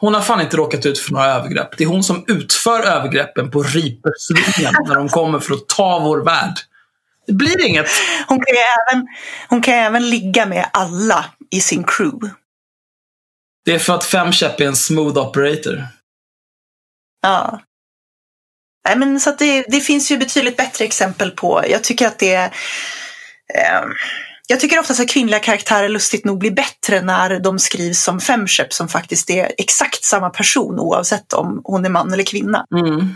hon 0.00 0.14
har 0.14 0.20
fan 0.20 0.40
inte 0.40 0.56
råkat 0.56 0.86
ut 0.86 0.98
för 0.98 1.12
några 1.12 1.26
övergrepp. 1.26 1.76
Det 1.78 1.84
är 1.84 1.88
hon 1.88 2.04
som 2.04 2.24
utför 2.28 2.80
övergreppen 2.82 3.50
på 3.50 3.62
Reapersvingen 3.62 4.74
när 4.88 4.94
de 4.94 5.08
kommer 5.08 5.38
för 5.38 5.54
att 5.54 5.68
ta 5.68 5.98
vår 5.98 6.24
värld. 6.24 6.54
Det 7.26 7.32
blir 7.32 7.66
inget. 7.66 7.86
Hon 8.28 8.38
kan 8.38 8.54
ju 8.54 8.60
även, 8.60 9.06
hon 9.48 9.62
kan 9.62 9.74
även 9.74 10.10
ligga 10.10 10.46
med 10.46 10.70
alla 10.72 11.24
i 11.50 11.60
sin 11.60 11.84
crew. 11.84 12.30
Det 13.64 13.74
är 13.74 13.78
för 13.78 13.94
att 13.94 14.04
Femshep 14.04 14.60
är 14.60 14.66
en 14.66 14.76
smooth 14.76 15.18
operator. 15.18 15.86
Ja. 17.22 17.60
Nej, 18.86 18.98
men 18.98 19.20
så 19.20 19.34
det, 19.38 19.64
det 19.68 19.80
finns 19.80 20.10
ju 20.10 20.18
betydligt 20.18 20.56
bättre 20.56 20.84
exempel 20.84 21.30
på, 21.30 21.64
jag 21.68 21.84
tycker 21.84 22.06
att 22.06 22.18
det 22.18 22.34
är 22.34 22.46
eh, 23.54 23.84
jag 24.48 24.60
tycker 24.60 24.78
oftast 24.78 25.00
att 25.00 25.08
kvinnliga 25.08 25.38
karaktärer 25.38 25.88
lustigt 25.88 26.24
nog 26.24 26.38
blir 26.38 26.50
bättre 26.50 27.00
när 27.00 27.40
de 27.40 27.58
skrivs 27.58 28.02
som 28.02 28.20
femshep 28.20 28.72
som 28.72 28.88
faktiskt 28.88 29.30
är 29.30 29.52
exakt 29.58 30.04
samma 30.04 30.30
person 30.30 30.78
oavsett 30.78 31.32
om 31.32 31.60
hon 31.64 31.84
är 31.84 31.90
man 31.90 32.12
eller 32.12 32.24
kvinna. 32.24 32.64
Mm. 32.76 33.14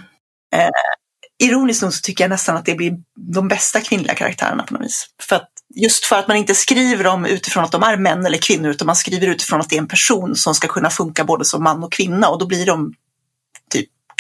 Ironiskt 1.43 1.83
nog 1.83 1.93
så 1.93 2.01
tycker 2.01 2.25
jag 2.25 2.29
nästan 2.29 2.57
att 2.57 2.65
det 2.65 2.75
blir 2.75 2.93
de 3.33 3.49
bästa 3.49 3.81
kvinnliga 3.81 4.15
karaktärerna 4.15 4.63
på 4.63 4.75
något 4.75 4.83
vis. 4.83 5.07
För 5.23 5.37
att, 5.37 5.49
just 5.75 6.05
för 6.05 6.17
att 6.17 6.29
man 6.29 6.37
inte 6.37 6.55
skriver 6.55 7.05
dem 7.05 7.27
utifrån 7.27 7.65
att 7.65 7.73
de 7.73 7.83
är 7.83 7.97
män 7.97 8.27
eller 8.27 8.39
kvinnor 8.39 8.71
utan 8.71 8.87
man 8.87 8.97
skriver 8.97 9.27
utifrån 9.27 9.61
att 9.61 9.69
det 9.69 9.77
är 9.77 9.81
en 9.81 9.89
person 9.89 10.37
som 10.37 10.55
ska 10.55 10.69
kunna 10.69 10.91
funka 10.91 11.25
både 11.25 11.45
som 11.45 11.63
man 11.63 11.85
och 11.85 11.93
kvinna 11.93 12.29
och 12.29 12.39
då 12.39 12.47
blir 12.47 12.67
de 12.67 12.95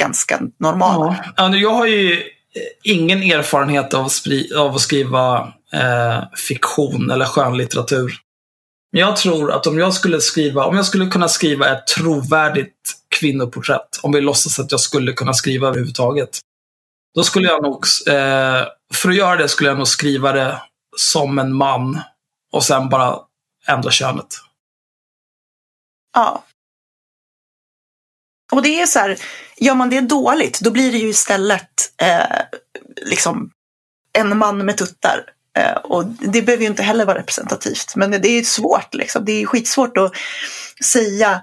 ganska 0.00 0.40
normala. 0.58 1.24
Ja. 1.36 1.56
Jag 1.56 1.70
har 1.70 1.86
ju 1.86 2.12
eh, 2.12 2.22
ingen 2.82 3.22
erfarenhet 3.22 3.94
av, 3.94 4.08
av 4.58 4.74
att 4.74 4.80
skriva 4.80 5.52
eh, 5.72 6.24
fiktion 6.48 7.10
eller 7.10 7.24
skönlitteratur. 7.24 8.12
Men 8.92 9.00
jag 9.00 9.16
tror 9.16 9.52
att 9.52 9.66
om 9.66 9.78
jag 9.78 9.94
skulle 9.94 10.20
skriva, 10.20 10.64
om 10.64 10.76
jag 10.76 10.86
skulle 10.86 11.06
kunna 11.06 11.28
skriva 11.28 11.68
ett 11.68 11.86
trovärdigt 11.86 12.96
kvinnoporträtt, 13.08 14.00
om 14.02 14.12
vi 14.12 14.20
låtsas 14.20 14.58
att 14.58 14.70
jag 14.70 14.80
skulle 14.80 15.12
kunna 15.12 15.34
skriva 15.34 15.68
överhuvudtaget. 15.68 16.38
Då 17.14 17.24
skulle 17.24 17.48
jag 17.48 17.62
nog, 17.62 17.86
eh, 18.08 18.66
för 18.94 19.08
att 19.08 19.16
göra 19.16 19.36
det 19.36 19.48
skulle 19.48 19.70
jag 19.70 19.78
nog 19.78 19.88
skriva 19.88 20.32
det 20.32 20.62
som 20.96 21.38
en 21.38 21.54
man 21.54 22.00
och 22.52 22.64
sen 22.64 22.88
bara 22.88 23.18
ändra 23.66 23.90
könet. 23.90 24.36
Ja. 26.14 26.44
Och 28.52 28.62
det 28.62 28.80
är 28.80 28.86
så 28.86 28.98
här, 28.98 29.18
gör 29.60 29.74
man 29.74 29.90
det 29.90 30.00
dåligt, 30.00 30.60
då 30.60 30.70
blir 30.70 30.92
det 30.92 30.98
ju 30.98 31.08
istället 31.08 31.70
eh, 32.02 32.42
liksom 33.06 33.50
en 34.18 34.38
man 34.38 34.64
med 34.64 34.76
tuttar. 34.76 35.24
Eh, 35.58 35.76
och 35.76 36.04
det 36.06 36.42
behöver 36.42 36.62
ju 36.62 36.70
inte 36.70 36.82
heller 36.82 37.04
vara 37.04 37.18
representativt. 37.18 37.96
Men 37.96 38.10
det 38.10 38.28
är 38.28 38.36
ju 38.36 38.44
svårt, 38.44 38.94
liksom. 38.94 39.24
det 39.24 39.32
är 39.32 39.46
skitsvårt 39.46 39.96
att 39.96 40.12
säga. 40.84 41.40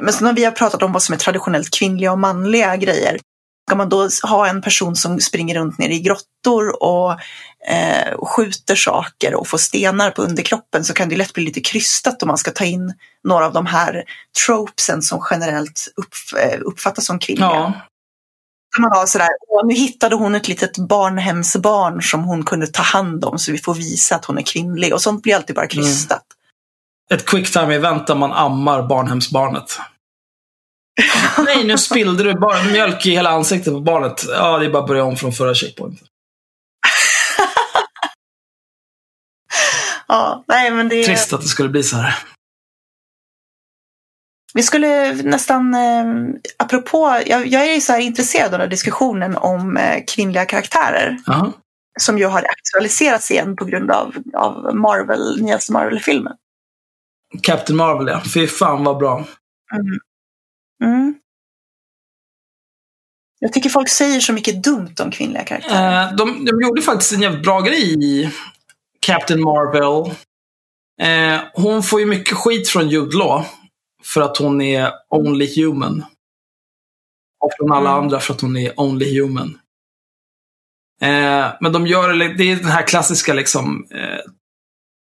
Men 0.00 0.14
när 0.20 0.32
vi 0.32 0.44
har 0.44 0.52
pratat 0.52 0.82
om 0.82 0.92
vad 0.92 1.02
som 1.02 1.12
är 1.12 1.18
traditionellt 1.18 1.70
kvinnliga 1.78 2.12
och 2.12 2.18
manliga 2.18 2.76
grejer, 2.76 3.18
ska 3.68 3.76
man 3.76 3.88
då 3.88 4.08
ha 4.22 4.48
en 4.48 4.62
person 4.62 4.96
som 4.96 5.20
springer 5.20 5.54
runt 5.54 5.78
nere 5.78 5.92
i 5.92 6.00
grottor 6.00 6.82
och 6.82 7.18
eh, 7.68 8.18
skjuter 8.26 8.74
saker 8.74 9.34
och 9.34 9.48
får 9.48 9.58
stenar 9.58 10.10
på 10.10 10.22
underkroppen 10.22 10.84
så 10.84 10.94
kan 10.94 11.08
det 11.08 11.16
lätt 11.16 11.32
bli 11.32 11.44
lite 11.44 11.60
krystat 11.60 12.22
om 12.22 12.26
man 12.26 12.38
ska 12.38 12.50
ta 12.50 12.64
in 12.64 12.94
några 13.24 13.46
av 13.46 13.52
de 13.52 13.66
här 13.66 14.04
tropesen 14.46 15.02
som 15.02 15.26
generellt 15.30 15.88
eh, 16.38 16.60
uppfattas 16.60 17.06
som 17.06 17.18
kvinnliga. 17.18 17.48
Ja, 17.48 17.72
man 18.78 18.92
ha 18.92 19.06
sådär, 19.06 19.28
nu 19.64 19.74
hittade 19.74 20.16
hon 20.16 20.34
ett 20.34 20.48
litet 20.48 20.78
barnhemsbarn 20.78 22.02
som 22.02 22.24
hon 22.24 22.44
kunde 22.44 22.66
ta 22.66 22.82
hand 22.82 23.24
om 23.24 23.38
så 23.38 23.52
vi 23.52 23.58
får 23.58 23.74
visa 23.74 24.14
att 24.14 24.24
hon 24.24 24.38
är 24.38 24.42
kvinnlig 24.42 24.94
och 24.94 25.02
sånt 25.02 25.22
blir 25.22 25.34
alltid 25.36 25.56
bara 25.56 25.66
krystat. 25.66 26.22
ett 27.10 27.24
quicktime-event 27.24 28.06
där 28.06 28.14
man 28.14 28.32
ammar 28.32 28.82
barnhemsbarnet. 28.82 29.78
Nej, 31.44 31.64
nu 31.64 31.78
spillde 31.78 32.22
du 32.22 32.34
bara 32.34 32.62
mjölk 32.62 33.06
i 33.06 33.10
hela 33.10 33.30
ansiktet 33.30 33.72
på 33.72 33.80
barnet. 33.80 34.24
Ja, 34.28 34.58
det 34.58 34.66
är 34.66 34.70
bara 34.70 34.82
att 34.82 34.88
börja 34.88 35.04
om 35.04 35.16
från 35.16 35.32
förra 35.32 35.54
checkpointen. 35.54 36.06
Ja, 40.08 40.44
nej 40.48 40.70
men 40.70 40.88
det 40.88 41.04
Trist 41.04 41.32
att 41.32 41.40
det 41.40 41.48
skulle 41.48 41.68
bli 41.68 41.82
så 41.82 41.96
här. 41.96 42.18
Vi 44.54 44.62
skulle 44.62 45.12
nästan, 45.14 45.74
eh, 45.74 46.04
apropå, 46.58 47.22
jag, 47.26 47.46
jag 47.46 47.66
är 47.66 47.80
så 47.80 47.92
här 47.92 48.00
intresserad 48.00 48.54
av 48.54 48.60
den 48.60 48.70
diskussionen 48.70 49.36
om 49.36 49.76
eh, 49.76 50.04
kvinnliga 50.06 50.44
karaktärer 50.44 51.18
Jaha. 51.26 51.52
som 52.00 52.18
ju 52.18 52.26
har 52.26 52.42
aktualiserats 52.42 53.30
igen 53.30 53.56
på 53.56 53.64
grund 53.64 53.90
av, 53.90 54.14
av 54.34 54.76
Marvel, 54.76 55.42
nyaste 55.42 55.72
Marvel-filmen. 55.72 56.32
Captain 57.42 57.76
Marvel, 57.76 58.06
ja. 58.06 58.22
Fy 58.34 58.46
fan 58.46 58.84
vad 58.84 58.98
bra. 58.98 59.24
Mm. 60.84 61.14
Jag 63.38 63.52
tycker 63.52 63.70
folk 63.70 63.88
säger 63.88 64.20
så 64.20 64.32
mycket 64.32 64.62
dumt 64.62 64.94
om 65.00 65.10
kvinnliga 65.10 65.44
karaktärer. 65.44 66.06
Eh, 66.06 66.16
de, 66.16 66.44
de 66.44 66.62
gjorde 66.62 66.82
faktiskt 66.82 67.12
en 67.12 67.22
jävligt 67.22 67.42
bra 67.42 67.60
grej 67.60 68.04
i 68.04 68.30
Captain 69.04 69.40
Marvel. 69.42 70.14
Eh, 71.02 71.40
hon 71.54 71.82
får 71.82 72.00
ju 72.00 72.06
mycket 72.06 72.36
skit 72.36 72.68
från 72.68 72.88
Jude 72.88 73.16
Law 73.16 73.44
för 74.04 74.20
att 74.20 74.36
hon 74.36 74.60
är 74.62 74.92
only 75.10 75.62
human. 75.62 76.04
Och 77.44 77.50
från 77.58 77.72
alla 77.72 77.90
Mm. 77.90 78.02
andra 78.04 78.20
för 78.20 78.34
att 78.34 78.40
hon 78.40 78.56
är 78.56 78.80
only 78.80 79.20
human. 79.20 79.58
Eh, 81.02 81.52
men 81.60 81.72
de 81.72 81.86
gör 81.86 82.12
det 82.14 82.44
är 82.52 82.56
den 82.56 82.64
här 82.70 82.86
klassiska 82.86 83.34
liksom 83.34 83.86
eh, 83.90 84.20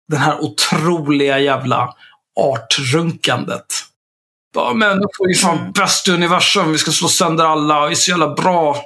den 0.07 0.19
här 0.19 0.39
otroliga 0.43 1.39
jävla 1.39 1.93
artrunkandet. 2.39 3.65
Bara, 4.53 4.73
människor 4.73 5.29
är 5.29 5.33
fan 5.35 5.57
Mm. 5.59 5.71
bäst 5.71 6.07
i 6.07 6.11
universum, 6.11 6.71
vi 6.71 6.77
ska 6.77 6.91
slå 6.91 7.07
sönder 7.07 7.45
alla, 7.45 7.85
vi 7.85 7.91
är 7.91 7.95
så 7.95 8.11
jävla 8.11 8.33
bra. 8.33 8.77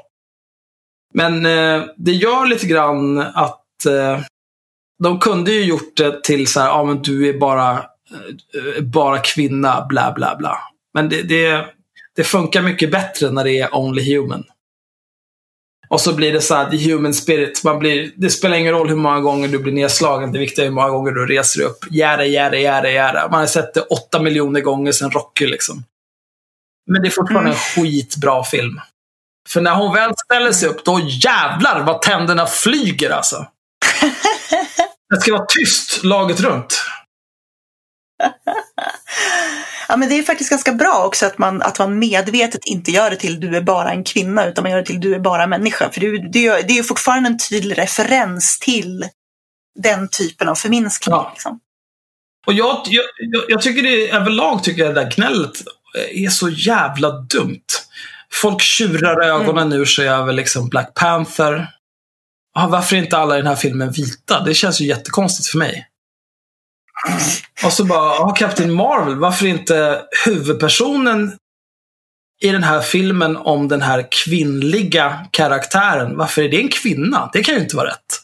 Men 1.14 1.46
eh, 1.46 1.84
det 1.98 2.12
gör 2.12 2.46
lite 2.46 2.68
grann 2.68 3.18
att 3.20 3.86
eh, 3.86 4.20
de 5.04 5.20
kunde 5.20 5.52
ju 5.52 5.64
gjort 5.64 5.98
det 5.98 6.24
till 6.24 6.48
så 6.48 6.60
här, 6.60 6.68
ja 6.68 6.84
men 6.84 7.02
du 7.02 7.30
är 7.30 7.34
bara, 7.34 7.72
eh, 7.74 8.84
bara 8.84 9.20
kvinna, 9.20 9.86
bla 9.90 10.14
bla 10.16 10.36
bla. 10.36 10.60
Men 10.94 11.10
det, 11.10 11.22
det, 11.22 11.66
Det 12.16 12.24
funkar 12.24 12.62
mycket 12.62 12.92
bättre 12.92 13.32
när 13.32 13.44
det 13.44 13.60
är 13.60 13.76
Only 13.76 14.16
Human. 14.16 14.44
Och 15.90 16.02
så 16.02 16.14
blir 16.14 16.34
det 16.34 16.42
så 16.42 16.56
här, 16.56 16.70
the 16.70 16.92
human 16.92 17.14
spirit. 17.14 17.64
Man 17.64 17.80
blir, 17.80 18.12
det 18.16 18.30
spelar 18.30 18.58
ingen 18.58 18.74
roll 18.74 18.90
hur 18.90 18.96
många 18.96 19.20
gånger 19.20 19.48
du 19.48 19.60
blir 19.60 19.74
nedslagen. 19.74 20.32
Det 20.32 20.40
viktiga 20.40 20.66
är 20.66 20.70
hur 20.70 20.76
många 20.76 20.90
gånger 20.90 21.12
du 21.12 21.26
reser 21.26 21.60
dig 21.60 21.68
upp. 21.68 21.78
Jära, 21.92 22.26
jära, 22.26 22.58
jära, 22.58 22.92
jära. 22.92 23.28
Man 23.32 23.40
har 23.40 23.48
sett 23.48 23.74
det 23.74 23.82
åtta 23.82 24.22
miljoner 24.22 24.62
gånger 24.62 24.92
sedan 24.92 25.12
Rocky 25.12 25.48
liksom. 25.48 25.84
Men 26.88 27.02
det 27.02 27.08
är 27.08 27.12
fortfarande 27.12 27.50
en 27.52 27.56
skitbra 27.56 28.44
film. 28.44 28.82
För 29.50 29.62
när 29.62 29.76
hon 29.76 29.94
väl 29.94 30.14
ställer 30.26 30.52
sig 30.52 30.70
upp, 30.70 30.86
då 30.86 31.00
jävlar 31.00 31.84
vad 31.86 32.02
tänderna 32.02 32.46
flyger 32.46 33.10
alltså. 33.10 33.46
Det 35.10 35.22
ska 35.22 35.32
vara 35.32 35.46
tyst 35.46 36.04
laget 36.04 36.40
runt. 36.40 36.84
Ja, 39.90 39.98
men 39.98 40.10
det 40.10 40.16
är 40.16 40.24
faktiskt 40.24 40.50
ganska 40.50 40.74
bra 40.74 41.04
också 41.06 41.26
att 41.26 41.38
man, 41.38 41.62
att 41.62 41.80
man 41.80 42.00
medvetet 42.00 42.66
inte 42.66 42.92
gör 42.92 43.10
det 43.10 43.16
till 43.16 43.40
du 43.40 43.58
är 43.58 43.62
bara 43.62 43.92
en 43.92 44.04
kvinna 44.04 44.46
utan 44.48 44.64
man 44.64 44.72
gör 44.72 44.80
det 44.80 44.86
till 44.86 45.00
du 45.00 45.16
är 45.16 45.20
bara 45.20 45.48
människa. 45.48 45.90
För 45.90 46.02
det, 46.02 46.32
det, 46.32 46.68
det 46.68 46.78
är 46.78 46.84
fortfarande 46.84 47.30
en 47.30 47.38
tydlig 47.50 47.78
referens 47.78 48.60
till 48.60 49.06
den 49.80 50.10
typen 50.10 50.50
av 50.50 50.56
förminskning. 50.56 51.16
Ja. 51.16 51.32
Liksom. 51.34 51.60
Och 52.48 52.54
jag, 52.54 52.82
jag, 52.86 53.06
jag, 53.48 53.62
tycker 53.62 53.84
det 53.84 54.10
överlag 54.10 54.64
tycker 54.64 54.86
jag 54.86 54.96
det 54.96 55.04
där 55.04 55.12
gnället 55.16 55.52
är 56.12 56.30
så 56.30 56.50
jävla 56.50 57.12
dumt. 57.12 57.66
Folk 58.32 58.62
tjurar 58.62 59.22
ögonen 59.22 59.74
ur 59.74 59.86
sig 59.86 60.08
över 60.08 60.34
liksom 60.34 60.70
Black 60.70 60.94
Panther. 60.94 61.68
Ah, 62.60 62.68
varför 62.68 62.96
är 62.96 63.00
inte 63.00 63.18
alla 63.18 63.36
i 63.36 63.38
den 63.38 63.48
här 63.48 63.56
filmen 63.56 63.92
vita? 63.92 64.40
Det 64.40 64.54
känns 64.54 64.82
ju 64.82 64.86
jättekonstigt 64.86 65.50
för 65.50 65.58
mig. 65.58 65.88
Och 67.66 67.74
så 67.74 67.86
bara, 67.86 68.20
ah, 68.20 68.34
Captain 68.34 68.74
Marvel, 68.74 69.16
varför 69.16 69.46
är 69.46 69.50
inte 69.50 70.06
huvudpersonen 70.26 71.38
i 72.42 72.50
den 72.50 72.64
här 72.64 72.82
filmen 72.82 73.38
om 73.38 73.68
den 73.68 73.82
här 73.82 74.08
kvinnliga 74.12 75.26
karaktären, 75.32 76.18
varför 76.18 76.42
är 76.42 76.50
det 76.50 76.62
en 76.62 76.70
kvinna? 76.70 77.30
Det 77.34 77.44
kan 77.44 77.56
ju 77.56 77.62
inte 77.62 77.76
vara 77.76 77.90
rätt. 77.90 78.22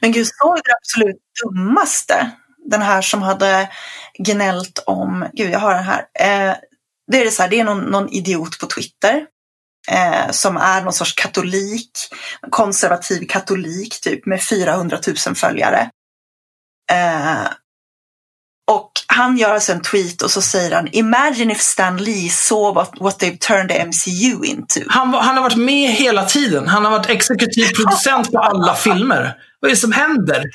Men 0.00 0.12
gud, 0.12 0.26
såg 0.26 0.56
du 0.56 0.60
det 0.64 0.76
absolut 0.76 1.22
dummaste? 1.44 2.30
Den 2.70 2.82
här 2.82 3.02
som 3.02 3.22
hade 3.22 3.68
gnällt 4.18 4.82
om, 4.86 5.26
gud 5.32 5.50
jag 5.50 5.58
har 5.58 5.74
den 5.74 5.84
här. 5.84 5.98
Eh, 5.98 6.56
det 7.12 7.20
är 7.20 7.24
det 7.24 7.30
så 7.30 7.42
här, 7.42 7.50
det 7.50 7.60
är 7.60 7.64
någon, 7.64 7.84
någon 7.84 8.08
idiot 8.08 8.58
på 8.58 8.66
Twitter 8.66 9.26
eh, 9.90 10.30
som 10.30 10.56
är 10.56 10.82
någon 10.82 10.92
sorts 10.92 11.14
katolik, 11.14 11.90
konservativ 12.50 13.26
katolik 13.28 14.00
typ 14.00 14.26
med 14.26 14.42
400 14.42 14.98
000 15.26 15.34
följare. 15.34 15.90
Eh, 16.92 17.46
och 18.70 18.90
han 19.06 19.36
gör 19.36 19.54
alltså 19.54 19.72
en 19.72 19.82
tweet 19.82 20.22
och 20.22 20.30
så 20.30 20.42
säger 20.42 20.76
han 20.76 20.88
Imagine 20.92 21.50
if 21.50 21.60
Stan 21.60 21.96
Lee 21.96 22.28
saw 22.28 22.74
what, 22.74 22.90
what 23.00 23.22
they've 23.22 23.38
turned 23.38 23.68
the 23.68 23.84
MCU 23.86 24.44
into. 24.44 24.80
Han, 24.88 25.14
han 25.14 25.36
har 25.36 25.42
varit 25.42 25.56
med 25.56 25.90
hela 25.90 26.24
tiden. 26.24 26.68
Han 26.68 26.84
har 26.84 26.92
varit 26.92 27.10
exekutiv 27.10 27.74
producent 27.76 28.32
på 28.32 28.38
alla 28.38 28.74
filmer. 28.74 29.34
Vad 29.60 29.70
är 29.70 29.74
det 29.74 29.80
som 29.80 29.92
händer? 29.92 30.44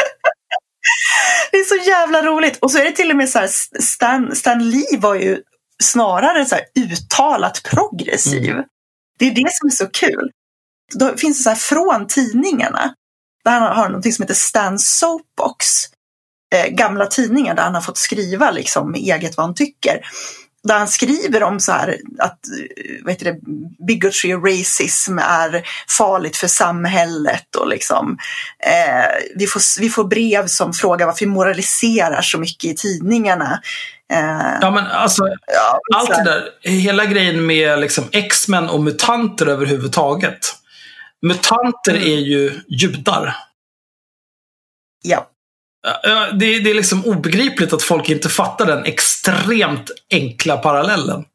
Det 1.51 1.57
är 1.57 1.63
så 1.63 1.89
jävla 1.89 2.23
roligt. 2.23 2.57
Och 2.61 2.71
så 2.71 2.77
är 2.77 2.83
det 2.83 2.91
till 2.91 3.11
och 3.11 3.17
med 3.17 3.29
så 3.29 3.39
här, 3.39 3.47
Stan, 3.81 4.35
Stan 4.35 4.69
Lee 4.69 4.99
var 4.99 5.15
ju 5.15 5.41
snarare 5.83 6.45
så 6.45 6.55
uttalat 6.79 7.63
progressiv. 7.63 8.55
Det 9.17 9.25
är 9.25 9.31
det 9.31 9.49
som 9.51 9.67
är 9.67 9.71
så 9.71 9.87
kul. 9.87 10.31
Då 10.93 11.17
finns 11.17 11.37
det 11.37 11.43
så 11.43 11.49
här 11.49 11.57
från 11.57 12.07
tidningarna. 12.07 12.93
Där 13.43 13.59
han 13.59 13.77
har 13.77 13.89
något 13.89 14.13
som 14.13 14.23
heter 14.23 14.33
Stan 14.33 14.79
Soapbox. 14.79 15.65
Eh, 16.55 16.67
gamla 16.67 17.05
tidningar 17.05 17.55
där 17.55 17.63
han 17.63 17.75
har 17.75 17.81
fått 17.81 17.97
skriva 17.97 18.51
liksom 18.51 18.95
eget 18.95 19.37
vad 19.37 19.45
han 19.45 19.55
tycker. 19.55 20.01
Där 20.67 20.77
han 20.77 20.87
skriver 20.87 21.43
om 21.43 21.59
så 21.59 21.71
här 21.71 21.97
att 22.19 22.39
vad 23.03 23.13
heter 23.13 23.25
det, 23.25 23.39
bigotry 23.87 24.33
och 24.33 24.45
racism 24.47 25.19
är 25.19 25.63
farligt 25.97 26.37
för 26.37 26.47
samhället 26.47 27.55
och 27.55 27.67
liksom 27.67 28.17
eh, 28.65 29.25
vi, 29.35 29.47
får, 29.47 29.81
vi 29.81 29.89
får 29.89 30.03
brev 30.03 30.47
som 30.47 30.73
frågar 30.73 31.05
varför 31.05 31.25
vi 31.25 31.31
moraliserar 31.31 32.21
så 32.21 32.37
mycket 32.39 32.63
i 32.71 32.75
tidningarna. 32.75 33.61
Eh, 34.13 34.57
Ja, 34.61 34.71
men 34.71 34.85
alltså, 34.87 35.23
ja, 35.47 35.79
allt 35.95 36.09
det 36.09 36.23
där, 36.23 36.49
hela 36.71 37.05
grejen 37.05 37.45
med 37.45 37.79
liksom 37.79 38.03
X-Men 38.11 38.69
och 38.69 38.79
mutanter 38.83 39.45
överhuvudtaget. 39.45 40.39
Mutanter 41.21 41.91
Mm. 41.95 42.03
är 42.03 42.17
ju 42.17 42.61
judar. 42.67 43.35
Ja. 45.03 45.27
Ja, 46.03 46.31
Det, 46.31 46.59
det 46.59 46.69
är 46.69 46.73
liksom 46.73 47.05
obegripligt 47.05 47.73
att 47.73 47.83
folk 47.83 48.09
inte 48.09 48.29
fattar 48.29 48.65
den 48.65 48.85
extremt 48.85 49.91
enkla 50.11 50.57
parallellen. 50.57 51.25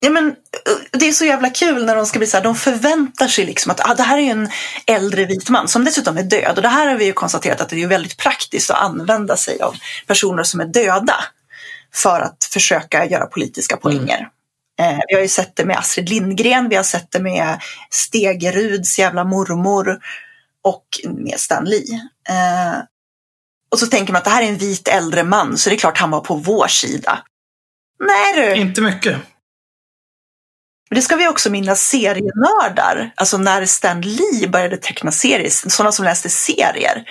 Ja, 0.00 0.10
men, 0.10 0.24
uh, 0.26 0.32
det 0.92 1.08
är 1.08 1.12
så 1.12 1.24
jävla 1.24 1.50
kul 1.50 1.84
när 1.84 1.96
de 1.96 2.06
ska 2.06 2.18
bli 2.18 2.28
så 2.28 2.36
här, 2.36 2.44
de 2.44 2.54
förväntar 2.54 3.28
sig 3.28 3.46
liksom 3.46 3.70
att 3.72 3.90
ah, 3.90 3.94
det 3.94 4.02
här 4.02 4.18
är 4.18 4.22
ju 4.22 4.30
en 4.30 4.48
äldre 4.86 5.24
vit 5.24 5.50
man 5.50 5.68
som 5.68 5.84
dessutom 5.84 6.16
är 6.16 6.22
död. 6.22 6.56
Och 6.56 6.62
det 6.62 6.68
här 6.68 6.86
har 6.86 6.96
vi 6.96 7.04
ju 7.04 7.12
konstaterat 7.12 7.60
att 7.60 7.68
det 7.68 7.82
är 7.82 7.86
väldigt 7.86 8.16
praktiskt 8.16 8.70
att 8.70 8.82
använda 8.82 9.36
sig 9.36 9.60
av 9.60 9.74
personer 10.06 10.42
som 10.42 10.60
är 10.60 10.66
döda 10.66 11.24
för 11.94 12.20
att 12.20 12.48
försöka 12.52 13.06
göra 13.06 13.26
politiska 13.26 13.76
poänger. 13.76 14.28
Eh, 14.80 14.98
vi 15.08 15.14
har 15.14 15.22
ju 15.22 15.28
sett 15.28 15.56
det 15.56 15.64
med 15.64 15.78
Astrid 15.78 16.08
Lindgren, 16.08 16.68
vi 16.68 16.76
har 16.76 16.82
sett 16.82 17.10
det 17.10 17.20
med 17.20 17.62
Stegeruds 17.90 18.98
jävla 18.98 19.24
mormor 19.24 19.98
och 20.64 20.86
med 21.04 21.40
Stan 21.40 21.64
Lee. 21.64 21.94
Eh, 22.28 22.82
och 23.70 23.78
så 23.78 23.86
tänker 23.86 24.12
man 24.12 24.18
att 24.18 24.24
det 24.24 24.30
här 24.30 24.42
är 24.42 24.48
en 24.48 24.58
vit 24.58 24.88
äldre 24.88 25.24
man 25.24 25.58
så 25.58 25.70
det 25.70 25.76
är 25.76 25.78
klart 25.78 25.98
han 25.98 26.10
var 26.10 26.20
på 26.20 26.34
vår 26.34 26.66
sida. 26.66 27.18
Nej 28.06 28.34
du! 28.34 28.60
Inte 28.60 28.80
mycket. 28.80 29.16
Men 30.90 30.96
det 30.96 31.02
ska 31.02 31.16
vi 31.16 31.28
också 31.28 31.50
minnas 31.50 31.80
serienördar. 31.80 33.12
Alltså 33.16 33.38
när 33.38 33.66
Stan 33.66 34.00
Lee 34.00 34.48
började 34.48 34.76
teckna 34.76 35.12
serier, 35.12 35.68
sådana 35.68 35.92
som 35.92 36.04
läste 36.04 36.28
serier. 36.28 37.04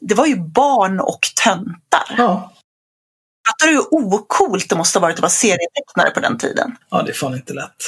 Det 0.00 0.14
var 0.14 0.26
ju 0.26 0.36
barn 0.36 1.00
och 1.00 1.20
töntar. 1.44 2.14
Ja. 2.18 2.52
Fattar 3.48 3.66
du 3.66 3.72
hur 3.72 3.94
ocoolt 3.94 4.68
det 4.68 4.76
måste 4.76 4.98
ha 4.98 5.00
varit 5.00 5.14
att 5.14 5.20
vara 5.20 5.30
serietecknare 5.30 6.10
på 6.10 6.20
den 6.20 6.38
tiden? 6.38 6.76
ja, 6.90 7.02
det 7.02 7.12
är 7.12 7.14
fan 7.14 7.34
inte 7.34 7.52
lätt. 7.52 7.82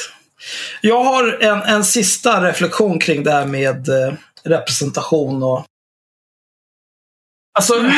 Jag 0.81 1.03
har 1.03 1.43
en, 1.43 1.61
en 1.61 1.85
sista 1.85 2.43
reflektion 2.43 2.99
kring 2.99 3.23
det 3.23 3.31
här 3.31 3.45
med 3.45 3.89
eh, 3.89 4.13
representation 4.45 5.43
och... 5.43 5.65
Alltså, 7.57 7.91